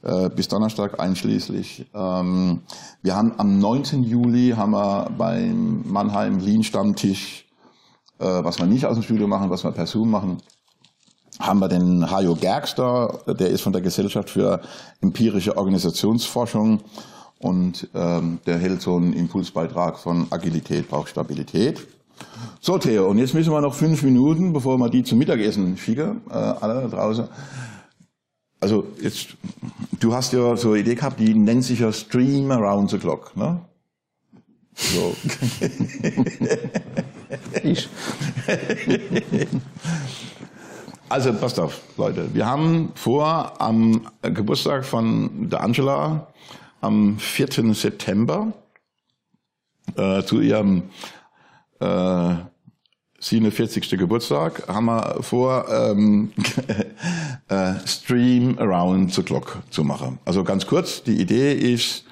äh, 0.03 0.29
bis 0.31 0.49
Donnerstag 0.49 0.99
einschließlich. 0.99 1.87
Ähm, 1.95 2.61
wir 3.03 3.15
haben 3.15 3.35
am 3.39 3.61
19. 3.61 4.03
Juli 4.03 4.55
haben 4.57 4.73
wir 4.73 5.11
beim 5.17 5.85
Mannheim 5.87 6.41
Lean 6.41 6.65
Stammtisch, 6.65 7.47
äh, 8.19 8.25
was 8.25 8.59
wir 8.59 8.67
nicht 8.67 8.87
aus 8.87 8.95
dem 8.95 9.05
Studio 9.05 9.29
machen, 9.29 9.49
was 9.49 9.63
wir 9.63 9.71
per 9.71 9.87
Zoom 9.87 10.11
machen. 10.11 10.39
haben 11.39 11.61
wir 11.61 11.69
den 11.69 12.11
Hajo 12.11 12.35
Gerks 12.35 12.75
da, 12.75 13.17
der 13.27 13.51
ist 13.51 13.61
von 13.61 13.73
der 13.73 13.83
Gesellschaft 13.83 14.31
für 14.31 14.61
empirische 15.01 15.57
Organisationsforschung 15.57 16.81
und 17.45 17.89
ähm, 17.95 18.39
der 18.47 18.57
hält 18.57 18.81
so 18.81 18.97
einen 18.97 19.13
Impulsbeitrag 19.13 19.99
von 19.99 20.29
Agilität 20.31 20.89
braucht 20.89 21.11
Stabilität. 21.11 21.87
So 22.63 22.79
Theo, 22.79 23.07
und 23.07 23.19
jetzt 23.19 23.35
müssen 23.35 23.53
wir 23.53 23.61
noch 23.61 23.75
fünf 23.75 24.03
Minuten, 24.03 24.55
bevor 24.55 24.79
wir 24.79 24.89
die 24.89 25.05
zum 25.05 25.19
Mittagessen 25.19 25.77
schicken, 25.77 26.23
äh, 26.31 26.33
alle 26.33 26.81
da 26.81 26.89
draußen. 26.89 27.29
Also 28.61 28.87
jetzt, 28.99 29.37
du 30.01 30.15
hast 30.15 30.33
ja 30.33 30.57
so 30.57 30.71
eine 30.71 30.81
Idee 30.81 30.95
gehabt, 30.95 31.21
die 31.21 31.35
nennt 31.35 31.65
sich 31.65 31.81
ja 31.81 31.93
Stream 31.93 32.51
Around 32.51 32.93
the 32.93 32.99
Clock, 32.99 33.37
ne? 33.37 33.61
So. 34.75 35.15
Ich. 37.63 37.89
Also 41.11 41.33
passt 41.35 41.61
auf, 41.61 41.83
Leute. 41.97 42.35
Wir 42.35 42.47
haben 42.47 42.91
vor, 42.95 43.61
am 43.61 44.09
Geburtstag 44.23 44.85
von 44.85 45.49
der 45.51 45.63
Angela, 45.63 46.27
am 46.85 47.19
4. 47.19 47.75
September, 47.75 48.53
äh, 49.97 50.23
zu 50.23 50.41
ihrem 50.41 50.91
äh, 51.81 52.35
47. 53.19 53.91
Geburtstag, 53.99 54.69
haben 54.69 54.87
wir 54.87 55.23
vor, 55.23 55.67
ähm, 55.71 56.33
äh, 57.49 57.75
Stream 57.87 58.59
Around 58.59 59.15
the 59.15 59.23
Clock 59.23 59.63
zu 59.71 59.83
machen. 59.83 60.19
Also 60.27 60.45
ganz 60.45 60.67
kurz, 60.67 61.03
die 61.03 61.21
Idee 61.21 61.55
ist, 61.55 62.05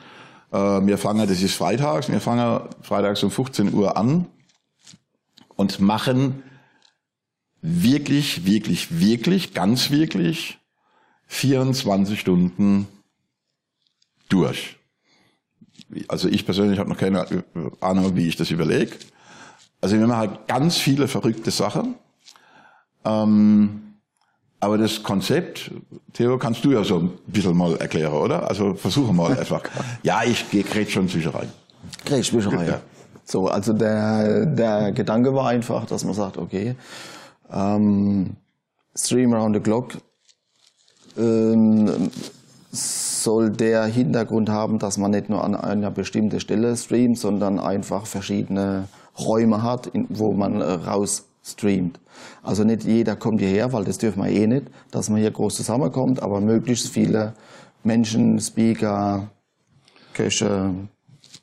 äh, 0.52 0.56
wir 0.56 0.96
fangen, 0.96 1.28
das 1.28 1.42
ist 1.42 1.54
freitags, 1.54 2.10
wir 2.10 2.20
fangen 2.20 2.62
freitags 2.80 3.22
um 3.22 3.30
15 3.30 3.74
Uhr 3.74 3.96
an 3.98 4.26
und 5.54 5.80
machen 5.80 6.42
wirklich, 7.60 8.46
wirklich, 8.46 8.98
wirklich, 8.98 9.52
ganz 9.52 9.90
wirklich 9.90 10.58
24 11.26 12.18
Stunden 12.18 12.88
durch. 14.32 14.76
Also 16.09 16.28
ich 16.28 16.44
persönlich 16.44 16.78
habe 16.78 16.88
noch 16.88 16.96
keine 16.96 17.26
Ahnung, 17.80 18.16
wie 18.16 18.28
ich 18.28 18.36
das 18.36 18.50
überlege. 18.50 18.96
Also 19.80 19.98
wir 19.98 20.06
machen 20.06 20.18
halt 20.18 20.48
ganz 20.48 20.76
viele 20.76 21.09
verrückte 21.09 21.50
Sachen. 21.50 21.96
Ähm, 23.04 23.82
aber 24.60 24.78
das 24.78 25.02
Konzept, 25.02 25.72
Theo, 26.12 26.38
kannst 26.38 26.64
du 26.64 26.70
ja 26.70 26.84
so 26.84 26.98
ein 27.00 27.10
bisschen 27.26 27.56
mal 27.56 27.76
erklären, 27.76 28.12
oder? 28.12 28.48
Also 28.48 28.74
versuche 28.74 29.12
mal 29.12 29.36
einfach. 29.38 29.62
Ja, 30.02 30.22
ich 30.22 30.48
gehe 30.50 30.64
schon 30.88 31.09
zwischen 31.09 31.32
rein. 31.32 31.50
Gretschwischerei. 32.04 32.66
Ja. 32.66 32.80
So, 33.24 33.46
also 33.46 33.72
der, 33.72 34.46
der 34.46 34.90
Gedanke 34.90 35.32
war 35.32 35.48
einfach, 35.48 35.86
dass 35.86 36.04
man 36.04 36.12
sagt, 36.12 36.36
okay, 36.38 36.74
ähm, 37.52 38.36
Stream 38.96 39.32
Around 39.32 39.56
the 39.56 39.62
Clock 39.62 39.92
ähm, 41.16 42.10
soll 43.22 43.50
der 43.50 43.84
Hintergrund 43.84 44.48
haben, 44.48 44.78
dass 44.78 44.98
man 44.98 45.10
nicht 45.10 45.28
nur 45.28 45.44
an 45.44 45.54
einer 45.54 45.90
bestimmten 45.90 46.40
Stelle 46.40 46.76
streamt, 46.76 47.18
sondern 47.18 47.58
einfach 47.58 48.06
verschiedene 48.06 48.88
Räume 49.18 49.62
hat, 49.62 49.90
wo 50.08 50.32
man 50.32 50.60
äh, 50.60 50.64
raus 50.64 51.28
streamt. 51.44 51.98
Also 52.42 52.64
nicht 52.64 52.84
jeder 52.84 53.16
kommt 53.16 53.40
hierher, 53.40 53.72
weil 53.72 53.84
das 53.84 53.98
dürfen 53.98 54.22
wir 54.22 54.30
eh 54.30 54.46
nicht, 54.46 54.66
dass 54.90 55.10
man 55.10 55.20
hier 55.20 55.30
groß 55.30 55.56
zusammenkommt, 55.56 56.22
aber 56.22 56.40
möglichst 56.40 56.88
viele 56.88 57.34
Menschen, 57.84 58.38
Speaker, 58.40 59.28
Köche, 60.14 60.74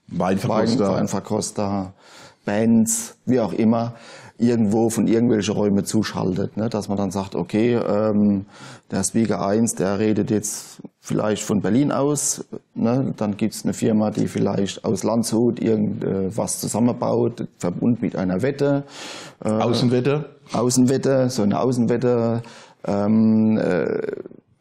Weinverkoster. 0.07 0.87
Wein, 0.87 0.95
Weinverkoster, 0.95 1.93
Bands, 2.45 3.17
wie 3.25 3.39
auch 3.39 3.53
immer, 3.53 3.93
irgendwo 4.39 4.89
von 4.89 5.07
irgendwelchen 5.07 5.53
Räumen 5.53 5.85
zuschaltet. 5.85 6.57
Ne? 6.57 6.69
Dass 6.69 6.87
man 6.87 6.97
dann 6.97 7.11
sagt, 7.11 7.35
okay, 7.35 7.75
ähm, 7.75 8.45
der 8.89 9.03
Speaker 9.03 9.45
1, 9.45 9.75
der 9.75 9.99
redet 9.99 10.31
jetzt 10.31 10.81
vielleicht 11.01 11.43
von 11.43 11.61
Berlin 11.61 11.91
aus. 11.91 12.45
Ne? 12.73 13.13
Dann 13.17 13.37
gibt's 13.37 13.63
eine 13.63 13.73
Firma, 13.73 14.11
die 14.11 14.27
vielleicht 14.27 14.85
aus 14.85 15.03
Landshut 15.03 15.59
irgendwas 15.59 16.59
zusammenbaut, 16.59 17.47
verbunden 17.57 17.99
mit 18.01 18.15
einer 18.15 18.41
Wette. 18.41 18.83
Äh, 19.43 19.49
Außenwette. 19.49 20.25
Außenwette, 20.53 21.29
so 21.29 21.43
eine 21.43 21.59
Außenwette. 21.59 22.41
Ähm, 22.85 23.57
äh, 23.57 24.01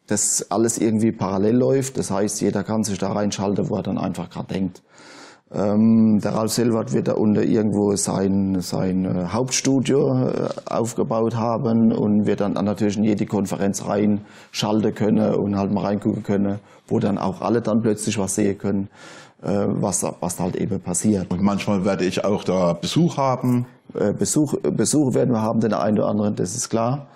das 0.07 0.49
alles 0.49 0.77
irgendwie 0.77 1.11
parallel 1.11 1.55
läuft. 1.55 1.97
Das 1.97 2.11
heißt, 2.11 2.41
jeder 2.41 2.63
kann 2.63 2.83
sich 2.83 2.97
da 2.97 3.11
reinschalten, 3.11 3.69
wo 3.69 3.75
er 3.77 3.83
dann 3.83 3.97
einfach 3.97 4.29
gerade 4.29 4.53
denkt. 4.53 4.81
Ähm, 5.51 6.19
der 6.23 6.35
Ralf 6.35 6.51
Selwart 6.51 6.93
wird 6.93 7.07
da 7.07 7.13
unten 7.13 7.41
irgendwo 7.41 7.95
sein, 7.95 8.61
sein 8.61 9.05
äh, 9.05 9.29
Hauptstudio 9.29 10.27
äh, 10.27 10.49
aufgebaut 10.69 11.35
haben 11.35 11.91
und 11.91 12.27
wird 12.27 12.41
dann 12.41 12.53
natürlich 12.53 12.97
in 12.97 13.03
jede 13.03 13.25
Konferenz 13.25 13.83
reinschalten 13.87 14.93
können 14.93 15.33
und 15.33 15.57
halt 15.57 15.71
mal 15.71 15.85
reingucken 15.85 16.21
können, 16.21 16.59
wo 16.87 16.99
dann 16.99 17.17
auch 17.17 17.41
alle 17.41 17.61
dann 17.61 17.81
plötzlich 17.81 18.19
was 18.19 18.35
sehen 18.35 18.59
können, 18.59 18.89
äh, 19.41 19.65
was, 19.67 20.05
was 20.19 20.35
da 20.35 20.43
halt 20.43 20.55
eben 20.55 20.79
passiert. 20.79 21.31
Und 21.31 21.41
manchmal 21.41 21.83
werde 21.83 22.05
ich 22.05 22.23
auch 22.23 22.43
da 22.43 22.73
Besuch 22.73 23.17
haben. 23.17 23.65
Äh, 23.95 24.13
Besuch, 24.13 24.53
Besuch 24.61 25.15
werden 25.15 25.33
wir 25.33 25.41
haben, 25.41 25.61
den 25.61 25.73
einen 25.73 25.97
oder 25.97 26.09
anderen, 26.09 26.35
das 26.35 26.55
ist 26.55 26.69
klar. 26.69 27.07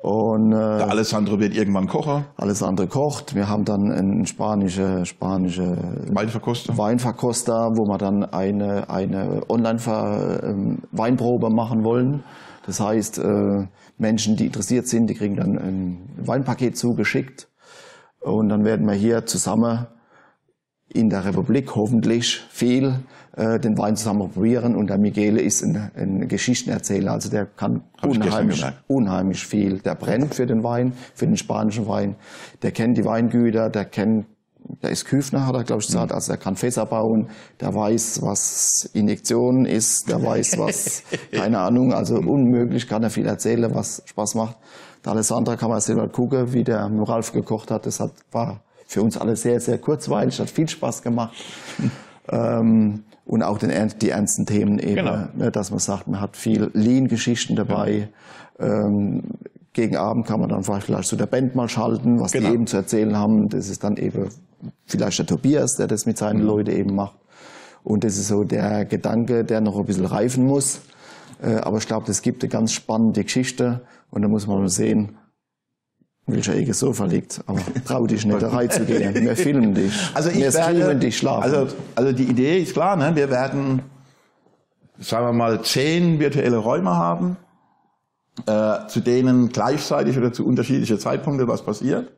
Und, 0.00 0.52
äh, 0.52 0.78
Der 0.78 0.90
Alessandro 0.90 1.40
wird 1.40 1.56
irgendwann 1.56 1.88
Kocher. 1.88 2.26
alles 2.36 2.62
andere 2.62 2.86
kocht. 2.86 3.34
Wir 3.34 3.48
haben 3.48 3.64
dann 3.64 3.90
einen 3.90 4.26
spanische, 4.26 5.04
spanische 5.04 5.76
Weinverkoster. 6.12 6.78
Weinverkoster, 6.78 7.72
wo 7.74 7.84
wir 7.86 7.98
dann 7.98 8.22
eine, 8.24 8.88
eine 8.90 9.42
Online-Weinprobe 9.48 11.50
machen 11.50 11.82
wollen. 11.82 12.22
Das 12.64 12.78
heißt, 12.80 13.18
äh, 13.18 13.66
Menschen, 13.96 14.36
die 14.36 14.46
interessiert 14.46 14.86
sind, 14.86 15.08
die 15.08 15.14
kriegen 15.14 15.34
dann 15.36 15.58
ein 15.58 15.98
Weinpaket 16.18 16.76
zugeschickt. 16.76 17.48
Und 18.20 18.50
dann 18.50 18.64
werden 18.64 18.86
wir 18.86 18.94
hier 18.94 19.26
zusammen 19.26 19.86
in 20.92 21.10
der 21.10 21.24
Republik 21.24 21.74
hoffentlich 21.74 22.40
viel 22.50 23.00
äh, 23.36 23.60
den 23.60 23.76
Wein 23.78 23.94
zusammen 23.94 24.30
probieren. 24.30 24.74
Und 24.74 24.88
der 24.88 24.98
Michele 24.98 25.40
ist 25.40 25.62
ein, 25.62 25.90
ein 25.94 26.28
Geschichtenerzähler, 26.28 27.12
also 27.12 27.30
der 27.30 27.46
kann 27.46 27.82
unheimlich, 28.02 28.64
unheimlich 28.86 29.46
viel. 29.46 29.78
Der 29.78 29.94
brennt 29.94 30.34
für 30.34 30.46
den 30.46 30.64
Wein, 30.64 30.92
für 31.14 31.26
den 31.26 31.36
spanischen 31.36 31.86
Wein. 31.86 32.16
Der 32.62 32.72
kennt 32.72 32.96
die 32.96 33.04
Weingüter, 33.04 33.68
der 33.68 33.84
kennt, 33.84 34.26
der 34.82 34.90
ist 34.90 35.04
Küfner, 35.04 35.46
hat 35.46 35.54
er 35.54 35.64
glaube 35.64 35.82
ich 35.82 35.86
gesagt, 35.86 36.12
also 36.12 36.32
der 36.32 36.40
kann 36.40 36.56
Fässer 36.56 36.86
bauen, 36.86 37.28
der 37.60 37.74
weiß, 37.74 38.22
was 38.22 38.90
Injektion 38.92 39.66
ist, 39.66 40.08
der 40.08 40.22
weiß, 40.22 40.58
was, 40.58 41.02
keine 41.32 41.58
Ahnung, 41.60 41.92
also 41.92 42.16
unmöglich 42.16 42.88
kann 42.88 43.02
er 43.02 43.10
viel 43.10 43.26
erzählen, 43.26 43.74
was 43.74 44.02
Spaß 44.06 44.34
macht. 44.34 44.56
Der 45.04 45.12
Alessandra 45.12 45.56
kann 45.56 45.70
man 45.70 45.80
selber 45.80 46.08
gucken, 46.08 46.52
wie 46.52 46.64
der 46.64 46.88
mit 46.88 47.08
Ralf 47.08 47.32
gekocht 47.32 47.70
hat, 47.70 47.86
das 47.86 48.00
hat, 48.00 48.12
war 48.32 48.62
für 48.88 49.02
uns 49.02 49.16
alle 49.18 49.36
sehr, 49.36 49.60
sehr 49.60 49.78
kurzweilig, 49.78 50.40
hat 50.40 50.50
viel 50.50 50.68
Spaß 50.68 51.02
gemacht. 51.02 51.36
Ähm, 52.30 53.04
und 53.24 53.42
auch 53.42 53.56
den, 53.56 53.70
die 54.02 54.10
ernsten 54.10 54.44
Themen 54.44 54.78
eben, 54.78 54.96
Genau. 54.96 55.28
ne, 55.34 55.50
dass 55.50 55.70
man 55.70 55.78
sagt, 55.78 56.08
man 56.08 56.20
hat 56.20 56.36
viel 56.36 56.70
Lean-Geschichten 56.74 57.56
dabei. 57.56 58.10
Ähm, 58.58 59.22
gegen 59.72 59.96
Abend 59.96 60.26
kann 60.26 60.38
man 60.40 60.50
dann 60.50 60.62
vielleicht 60.62 61.08
zu 61.08 61.16
der 61.16 61.24
Band 61.24 61.54
mal 61.54 61.70
schalten, 61.70 62.20
was 62.20 62.32
Genau. 62.32 62.48
die 62.48 62.54
eben 62.54 62.66
zu 62.66 62.76
erzählen 62.76 63.16
haben. 63.16 63.48
Das 63.48 63.70
ist 63.70 63.82
dann 63.82 63.96
eben 63.96 64.28
vielleicht 64.84 65.18
der 65.20 65.26
Tobias, 65.26 65.76
der 65.76 65.86
das 65.86 66.04
mit 66.04 66.16
Mhm. 66.16 66.18
seinen 66.18 66.40
Leuten 66.42 66.70
eben 66.70 66.94
macht. 66.94 67.16
Und 67.82 68.04
das 68.04 68.18
ist 68.18 68.28
so 68.28 68.44
der 68.44 68.84
Gedanke, 68.84 69.42
der 69.42 69.62
noch 69.62 69.78
ein 69.78 69.86
bisschen 69.86 70.04
reifen 70.04 70.44
muss. 70.46 70.82
Äh, 71.42 71.54
aber 71.60 71.78
ich 71.78 71.86
glaube, 71.86 72.04
das 72.06 72.20
gibt 72.20 72.42
eine 72.42 72.50
ganz 72.50 72.72
spannende 72.72 73.24
Geschichte. 73.24 73.80
Und 74.10 74.20
da 74.20 74.28
muss 74.28 74.46
man 74.46 74.58
mal 74.58 74.68
sehen, 74.68 75.16
welcher 76.28 76.54
Ecke 76.54 76.74
Sofa 76.74 77.06
liegt. 77.06 77.40
Aber 77.46 77.60
trau 77.84 78.06
dich 78.06 78.24
nicht 78.24 78.42
da 78.42 78.48
reinzugehen. 78.48 79.14
Wir 79.14 79.36
filmen 79.36 79.74
dich. 79.74 79.92
Also 80.14 80.30
ich 80.30 80.36
wir 80.36 80.54
werde, 80.54 80.96
dich 80.96 81.16
schlafen. 81.16 81.42
Also, 81.42 81.74
also 81.94 82.12
die 82.12 82.24
Idee 82.24 82.60
ist 82.60 82.74
klar, 82.74 82.96
ne? 82.96 83.12
wir 83.14 83.30
werden, 83.30 83.82
sagen 84.98 85.26
wir 85.26 85.32
mal, 85.32 85.62
zehn 85.62 86.20
virtuelle 86.20 86.58
Räume 86.58 86.96
haben, 86.96 87.36
äh, 88.46 88.86
zu 88.88 89.00
denen 89.00 89.48
gleichzeitig 89.48 90.16
oder 90.16 90.32
zu 90.32 90.46
unterschiedlichen 90.46 90.98
Zeitpunkten 90.98 91.48
was 91.48 91.62
passiert. 91.62 92.12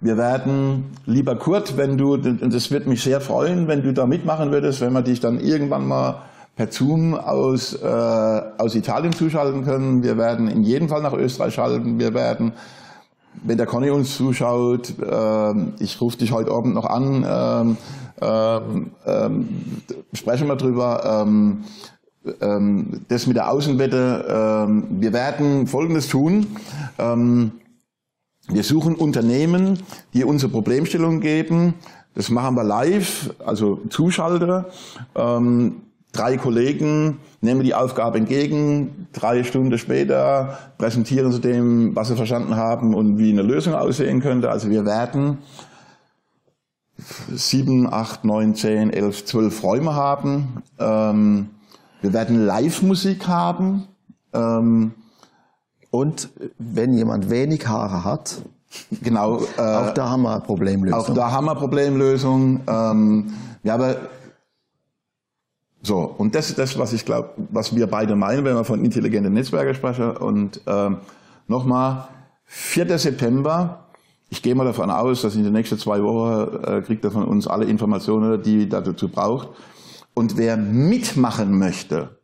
Wir 0.00 0.18
werden, 0.18 0.92
lieber 1.06 1.36
Kurt, 1.36 1.76
wenn 1.76 1.96
du, 1.96 2.14
und 2.14 2.52
das 2.52 2.70
wird 2.70 2.86
mich 2.86 3.02
sehr 3.02 3.20
freuen, 3.20 3.68
wenn 3.68 3.82
du 3.82 3.94
da 3.94 4.06
mitmachen 4.06 4.50
würdest, 4.50 4.80
wenn 4.80 4.92
wir 4.92 5.02
dich 5.02 5.20
dann 5.20 5.40
irgendwann 5.40 5.86
mal 5.86 6.22
per 6.56 6.70
Zoom 6.70 7.14
aus, 7.14 7.74
äh, 7.74 7.86
aus 7.86 8.74
Italien 8.74 9.12
zuschalten 9.12 9.64
können. 9.64 10.02
Wir 10.02 10.16
werden 10.18 10.48
in 10.48 10.62
jedem 10.62 10.88
Fall 10.88 11.02
nach 11.02 11.12
Österreich 11.12 11.54
schalten. 11.54 11.98
Wir 11.98 12.14
werden 12.14 12.52
wenn 13.44 13.58
der 13.58 13.66
Conny 13.66 13.90
uns 13.90 14.16
zuschaut, 14.16 14.94
ähm, 15.08 15.74
ich 15.78 16.00
rufe 16.00 16.16
dich 16.16 16.32
heute 16.32 16.50
Abend 16.50 16.74
noch 16.74 16.86
an, 16.86 17.24
ähm, 17.28 17.76
ähm, 18.20 18.90
ähm, 19.06 19.48
sprechen 20.14 20.48
wir 20.48 20.56
drüber. 20.56 21.22
Ähm, 21.22 21.64
ähm, 22.40 23.02
das 23.08 23.26
mit 23.26 23.36
der 23.36 23.50
Außenwette, 23.50 24.86
wir 24.88 25.12
werden 25.12 25.66
Folgendes 25.66 26.08
tun. 26.08 26.46
Wir 26.96 28.62
suchen 28.62 28.94
Unternehmen, 28.94 29.80
die 30.14 30.24
unsere 30.24 30.50
Problemstellung 30.50 31.20
geben. 31.20 31.74
Das 32.14 32.30
machen 32.30 32.56
wir 32.56 32.64
live, 32.64 33.34
also 33.44 33.82
Zuschalter. 33.90 34.70
Drei 36.14 36.36
Kollegen 36.36 37.18
nehmen 37.40 37.62
die 37.62 37.74
Aufgabe 37.74 38.18
entgegen, 38.18 39.08
drei 39.12 39.44
Stunden 39.44 39.76
später 39.76 40.58
präsentieren 40.78 41.32
sie 41.32 41.40
dem, 41.40 41.94
was 41.94 42.08
sie 42.08 42.16
verstanden 42.16 42.56
haben 42.56 42.94
und 42.94 43.18
wie 43.18 43.30
eine 43.30 43.42
Lösung 43.42 43.74
aussehen 43.74 44.20
könnte. 44.20 44.50
Also 44.50 44.70
wir 44.70 44.86
werden 44.86 45.38
sieben, 47.28 47.92
acht, 47.92 48.24
neun, 48.24 48.54
zehn, 48.54 48.90
elf, 48.92 49.24
zwölf 49.24 49.62
Räume 49.62 49.94
haben. 49.94 50.62
Ähm, 50.78 51.50
wir 52.00 52.12
werden 52.12 52.46
Live-Musik 52.46 53.26
haben. 53.26 53.88
Ähm, 54.32 54.92
und 55.90 56.30
wenn 56.58 56.94
jemand 56.94 57.30
wenig 57.30 57.66
Haare 57.66 58.04
hat, 58.04 58.42
genau, 59.02 59.40
äh, 59.56 59.60
auch 59.60 59.94
da 59.94 60.10
haben 60.10 60.22
wir 60.22 60.40
Problemlösung. 60.40 61.00
Auch 61.00 61.14
da 61.14 61.30
haben 61.30 61.46
wir 61.46 61.54
Problemlösung. 61.54 62.60
Ähm, 62.66 63.32
ja, 63.62 63.74
aber 63.74 63.96
so, 65.86 65.98
und 66.16 66.34
das 66.34 66.48
ist 66.48 66.58
das, 66.58 66.78
was 66.78 66.94
ich 66.94 67.04
glaube, 67.04 67.30
was 67.50 67.76
wir 67.76 67.86
beide 67.86 68.16
meinen, 68.16 68.42
wenn 68.46 68.56
wir 68.56 68.64
von 68.64 68.82
intelligenten 68.82 69.34
Netzwerken 69.34 69.74
sprechen. 69.74 70.16
Und 70.16 70.62
ähm, 70.66 70.96
nochmal, 71.46 72.08
4. 72.46 72.98
September, 72.98 73.84
ich 74.30 74.40
gehe 74.40 74.54
mal 74.54 74.64
davon 74.64 74.90
aus, 74.90 75.20
dass 75.20 75.36
in 75.36 75.44
den 75.44 75.52
nächsten 75.52 75.78
zwei 75.78 76.02
Wochen 76.02 76.64
äh, 76.64 76.80
kriegt 76.80 77.04
er 77.04 77.10
von 77.10 77.24
uns 77.24 77.46
alle 77.46 77.66
Informationen, 77.66 78.42
die 78.42 78.66
er 78.70 78.80
dazu 78.80 79.08
braucht. 79.10 79.48
Und 80.14 80.38
wer 80.38 80.56
mitmachen 80.56 81.58
möchte, 81.58 82.16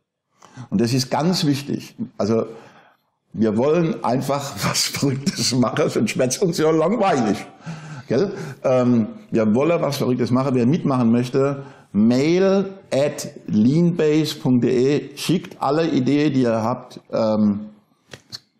und 0.71 0.81
das 0.81 0.91
ist 0.91 1.11
ganz 1.11 1.45
wichtig, 1.45 1.95
also 2.17 2.47
wir 3.31 3.57
wollen 3.57 4.03
einfach 4.03 4.53
was 4.67 4.87
Verrücktes 4.87 5.53
machen, 5.53 5.87
sonst 5.87 6.17
wird 6.17 6.31
es 6.31 6.39
uns 6.39 6.57
ja 6.57 6.71
langweilig. 6.71 7.45
Gell? 8.07 8.31
Ähm, 8.63 9.07
wir 9.29 9.53
wollen 9.53 9.79
was 9.81 9.97
Verrücktes 9.97 10.31
machen. 10.31 10.55
Wer 10.55 10.65
mitmachen 10.65 11.11
möchte, 11.11 11.63
mail 11.91 12.73
at 12.91 13.29
leanbase.de, 13.47 15.17
schickt 15.17 15.61
alle 15.61 15.89
Ideen, 15.89 16.33
die 16.33 16.41
ihr 16.41 16.63
habt. 16.63 16.99
Ähm, 17.11 17.69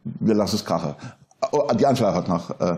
wir 0.04 0.36
lassen 0.36 0.56
es 0.56 0.66
krachen. 0.66 0.96
Oh, 1.52 1.68
die 1.74 1.86
Anschlag 1.86 2.16
hat 2.16 2.28
noch. 2.28 2.60
Äh. 2.60 2.78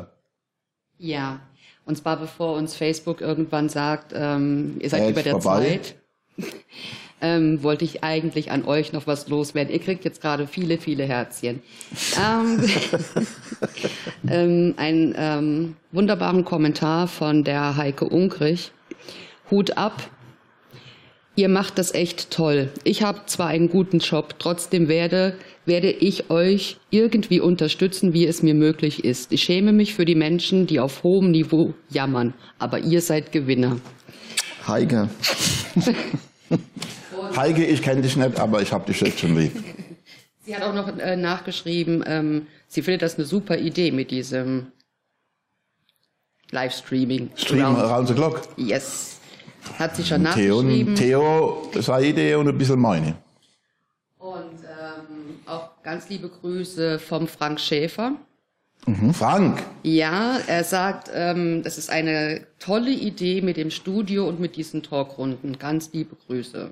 Ja, 0.98 1.40
und 1.86 1.98
zwar 1.98 2.18
bevor 2.18 2.56
uns 2.56 2.76
Facebook 2.76 3.22
irgendwann 3.22 3.70
sagt, 3.70 4.14
ähm, 4.16 4.78
ihr 4.80 4.90
seid 4.90 5.02
Ad 5.02 5.12
über 5.12 5.24
der 5.24 5.42
vorbei. 5.42 5.80
Zeit, 5.82 5.96
ähm, 7.22 7.62
wollte 7.62 7.84
ich 7.84 8.04
eigentlich 8.04 8.52
an 8.52 8.64
euch 8.66 8.94
noch 8.94 9.06
was 9.06 9.28
loswerden. 9.28 9.74
Ihr 9.74 9.80
kriegt 9.80 10.06
jetzt 10.06 10.22
gerade 10.22 10.48
viele, 10.48 10.78
viele 10.78 11.04
Herzchen. 11.04 11.62
ähm, 12.22 12.64
ähm, 14.30 14.74
einen 14.78 15.14
ähm, 15.18 15.76
wunderbaren 15.92 16.46
Kommentar 16.46 17.08
von 17.08 17.44
der 17.44 17.76
Heike 17.76 18.06
Unkrich. 18.06 18.72
Hut 19.52 19.78
ab, 19.78 20.10
Ihr 21.36 21.50
macht 21.50 21.80
das 21.80 21.94
echt 21.96 22.30
toll. 22.30 22.70
Ich 22.84 23.02
habe 23.02 23.22
zwar 23.26 23.48
einen 23.48 23.68
guten 23.70 24.00
Job, 24.00 24.36
trotzdem 24.38 24.88
werde, 24.88 25.36
werde 25.66 25.90
ich 25.90 26.30
euch 26.30 26.78
irgendwie 26.92 27.40
unterstützen, 27.40 28.14
wie 28.14 28.28
es 28.28 28.44
mir 28.44 28.54
möglich 28.54 29.04
ist. 29.04 29.32
Ich 29.32 29.44
schäme 29.44 29.74
mich 29.74 29.96
für 29.96 30.06
die 30.06 30.14
Menschen, 30.14 30.68
die 30.68 30.80
auf 30.80 31.02
hohem 31.02 31.32
Niveau 31.32 31.74
jammern, 31.90 32.36
aber 32.60 32.80
ihr 32.80 33.02
seid 33.02 33.32
Gewinner. 33.32 33.80
Heike. 34.68 35.10
Heike, 37.36 37.66
ich 37.66 37.82
kenne 37.82 38.04
dich 38.04 38.16
nicht, 38.16 38.40
aber 38.40 38.62
ich 38.62 38.72
habe 38.72 38.86
dich 38.86 39.02
jetzt 39.02 39.20
schon 39.20 39.36
lieb. 39.36 39.54
Sie 40.46 40.56
hat 40.56 40.62
auch 40.62 40.76
noch 40.76 40.96
äh, 41.00 41.16
nachgeschrieben, 41.16 42.04
ähm, 42.06 42.48
sie 42.68 42.84
findet 42.84 43.02
das 43.02 43.16
eine 43.16 43.26
super 43.26 43.58
Idee 43.58 43.92
mit 43.92 44.12
diesem 44.12 44.68
Livestreaming. 46.52 47.32
Stream 47.36 47.76
around 47.76 48.08
the 48.08 48.14
clock? 48.14 48.42
Yes. 48.58 49.13
Hat 49.80 49.96
sie 49.96 50.04
schon 50.04 50.26
Theo, 50.34 50.62
nachgeschrieben. 50.62 50.96
Theo, 50.96 51.70
seine 51.80 52.06
Idee 52.08 52.36
und 52.36 52.48
ein 52.48 52.58
bisschen 52.58 52.80
meine. 52.80 53.16
Und 54.18 54.60
ähm, 54.64 55.38
auch 55.46 55.70
ganz 55.84 56.10
liebe 56.10 56.30
Grüße 56.30 57.00
vom 57.00 57.28
Frank 57.28 57.60
Schäfer. 57.60 58.14
Mhm. 58.86 59.14
Frank? 59.14 59.64
Ja, 59.84 60.38
er 60.46 60.64
sagt, 60.64 61.10
ähm, 61.14 61.64
das 61.64 61.78
ist 61.78 61.90
eine 61.90 62.42
tolle 62.60 62.92
Idee 62.92 63.42
mit 63.42 63.56
dem 63.56 63.72
Studio 63.72 64.28
und 64.28 64.40
mit 64.40 64.58
diesen 64.58 64.84
Talkrunden. 64.84 65.58
Ganz 65.58 65.92
liebe 65.94 66.16
Grüße. 66.28 66.70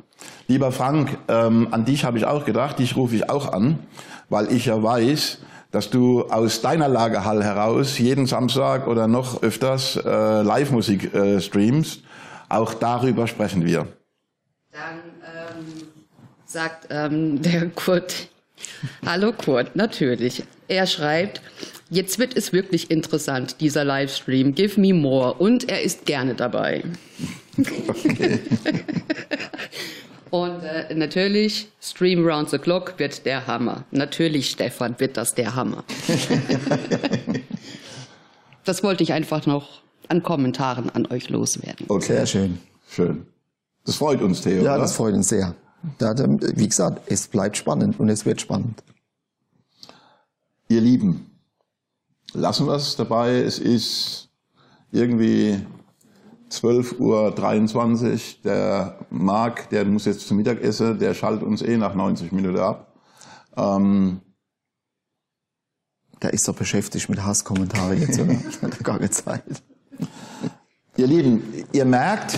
Lieber 0.48 0.72
Frank, 0.72 1.18
ähm, 1.30 1.70
an 1.72 1.86
dich 1.86 2.04
habe 2.04 2.18
ich 2.18 2.26
auch 2.26 2.44
gedacht, 2.46 2.80
dich 2.80 2.98
rufe 2.98 3.16
ich 3.16 3.30
auch 3.30 3.54
an, 3.54 3.80
weil 4.30 4.52
ich 4.52 4.66
ja 4.66 4.82
weiß, 4.82 5.40
dass 5.72 5.90
du 5.90 6.24
aus 6.24 6.62
deiner 6.62 6.90
Lagerhall 6.90 7.44
heraus 7.44 7.98
jeden 7.98 8.26
Samstag 8.26 8.88
oder 8.88 9.08
noch 9.08 9.42
öfters 9.42 9.96
äh, 9.96 10.42
Live-Musik 10.42 11.14
äh, 11.14 11.40
streamst 11.40 12.02
auch 12.54 12.74
darüber 12.74 13.28
sprechen 13.28 13.66
wir. 13.66 13.88
Dann 14.72 15.00
ähm, 15.24 15.66
sagt 16.46 16.88
ähm, 16.90 17.42
der 17.42 17.70
Kurt, 17.70 18.30
hallo 19.06 19.34
Kurt, 19.34 19.76
natürlich. 19.76 20.44
Er 20.68 20.88
schreibt, 20.88 21.42
jetzt 21.90 22.20
wird 22.20 22.38
es 22.38 22.54
wirklich 22.54 22.90
interessant, 22.90 23.60
dieser 23.60 23.84
Livestream, 23.84 24.56
give 24.56 24.80
me 24.80 24.94
more. 24.94 25.34
Und 25.34 25.70
er 25.70 25.82
ist 25.82 26.06
gerne 26.06 26.36
dabei. 26.36 26.84
Okay. 27.58 28.40
Und 30.32 30.64
äh, 30.64 30.96
natürlich, 30.96 31.68
Stream 31.82 32.26
Round 32.26 32.50
the 32.50 32.58
Clock 32.58 32.98
wird 32.98 33.26
der 33.26 33.48
Hammer. 33.48 33.84
Natürlich, 33.92 34.50
Stefan, 34.50 34.98
wird 34.98 35.18
das 35.18 35.36
der 35.36 35.56
Hammer. 35.56 35.84
das 38.64 38.82
wollte 38.82 39.04
ich 39.04 39.12
einfach 39.12 39.46
noch 39.46 39.82
an 40.12 40.22
Kommentaren 40.24 40.90
an 40.90 41.08
euch 41.08 41.30
loswerden. 41.30 41.86
Okay. 41.88 42.14
Sehr 42.14 42.26
schön. 42.26 42.60
Schön. 42.90 43.26
Das 43.86 43.96
freut 43.96 44.22
uns, 44.22 44.42
Theo. 44.42 44.62
Ja, 44.62 44.74
oder? 44.74 44.84
das 44.84 44.94
freut 44.94 45.16
uns 45.16 45.30
sehr. 45.30 45.56
wie 46.00 46.68
gesagt, 46.68 47.02
es 47.08 47.28
bleibt 47.28 47.58
spannend 47.58 48.00
und 48.00 48.10
es 48.10 48.26
wird 48.26 48.42
spannend. 48.42 48.84
Ihr 50.68 50.82
Lieben, 50.82 51.32
lassen 52.34 52.68
wir 52.68 52.76
es 52.76 52.96
dabei. 52.96 53.38
Es 53.38 53.58
ist 53.58 54.30
irgendwie 54.92 55.66
12.23 56.52 57.00
Uhr. 57.00 58.20
Der 58.44 59.00
Marc, 59.10 59.70
der 59.70 59.86
muss 59.86 60.06
jetzt 60.06 60.28
zum 60.28 60.38
Mittag 60.38 60.62
essen, 60.62 61.00
der 61.00 61.14
schaltet 61.14 61.48
uns 61.48 61.62
eh 61.62 61.78
nach 61.78 61.96
90 61.96 62.34
Minuten 62.34 62.60
ab. 62.60 62.94
Ähm, 63.56 64.20
der 66.22 66.34
ist 66.34 66.48
doch 66.48 66.56
beschäftigt 66.56 67.10
mit 67.10 67.24
Hasskommentaren 67.24 68.00
jetzt, 68.00 68.20
oder? 68.20 68.34
Hat 68.62 68.84
gar 68.84 68.98
keine 68.98 69.10
Zeit. 69.10 69.64
Ihr 70.98 71.08
Lieben, 71.08 71.42
ihr 71.72 71.86
merkt, 71.86 72.38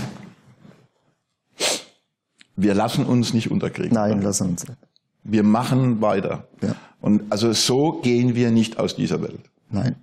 wir 2.56 2.74
lassen 2.74 3.06
uns 3.06 3.34
nicht 3.34 3.50
unterkriegen. 3.52 3.94
Nein, 3.94 4.22
lassen 4.22 4.50
uns 4.50 4.68
nicht. 4.68 4.80
Wir 5.24 5.44
machen 5.44 6.02
weiter. 6.02 6.48
Ja. 6.62 6.76
Und 7.02 7.32
also 7.32 7.52
so 7.54 8.00
gehen 8.02 8.36
wir 8.36 8.52
nicht 8.52 8.78
aus 8.78 8.96
dieser 8.96 9.22
Welt. 9.22 9.42
Nein. 9.70 9.96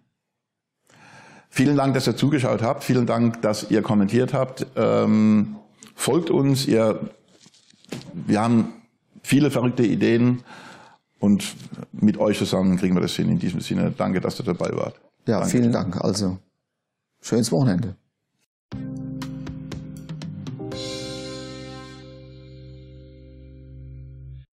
Vielen 1.48 1.76
Dank, 1.76 1.94
dass 1.94 2.06
ihr 2.06 2.16
zugeschaut 2.16 2.62
habt. 2.62 2.84
Vielen 2.84 3.06
Dank, 3.06 3.42
dass 3.42 3.70
ihr 3.70 3.82
kommentiert 3.82 4.32
habt. 4.32 4.66
Ähm, 4.76 5.56
folgt 5.94 6.30
uns. 6.30 6.66
Ihr, 6.66 7.10
wir 8.14 8.40
haben 8.40 8.72
viele 9.22 9.50
verrückte 9.50 9.82
Ideen 9.82 10.42
und 11.18 11.54
mit 11.92 12.18
euch 12.18 12.38
zusammen 12.38 12.76
kriegen 12.76 12.94
wir 12.94 13.00
das 13.00 13.12
hin. 13.12 13.28
In 13.28 13.38
diesem 13.38 13.60
Sinne, 13.60 13.92
danke, 13.96 14.20
dass 14.20 14.38
ihr 14.40 14.44
dabei 14.44 14.70
wart. 14.76 14.94
Ja, 15.26 15.40
danke. 15.40 15.50
vielen 15.50 15.72
Dank. 15.72 16.00
Also, 16.00 16.38
schönes 17.20 17.52
Wochenende. 17.52 17.96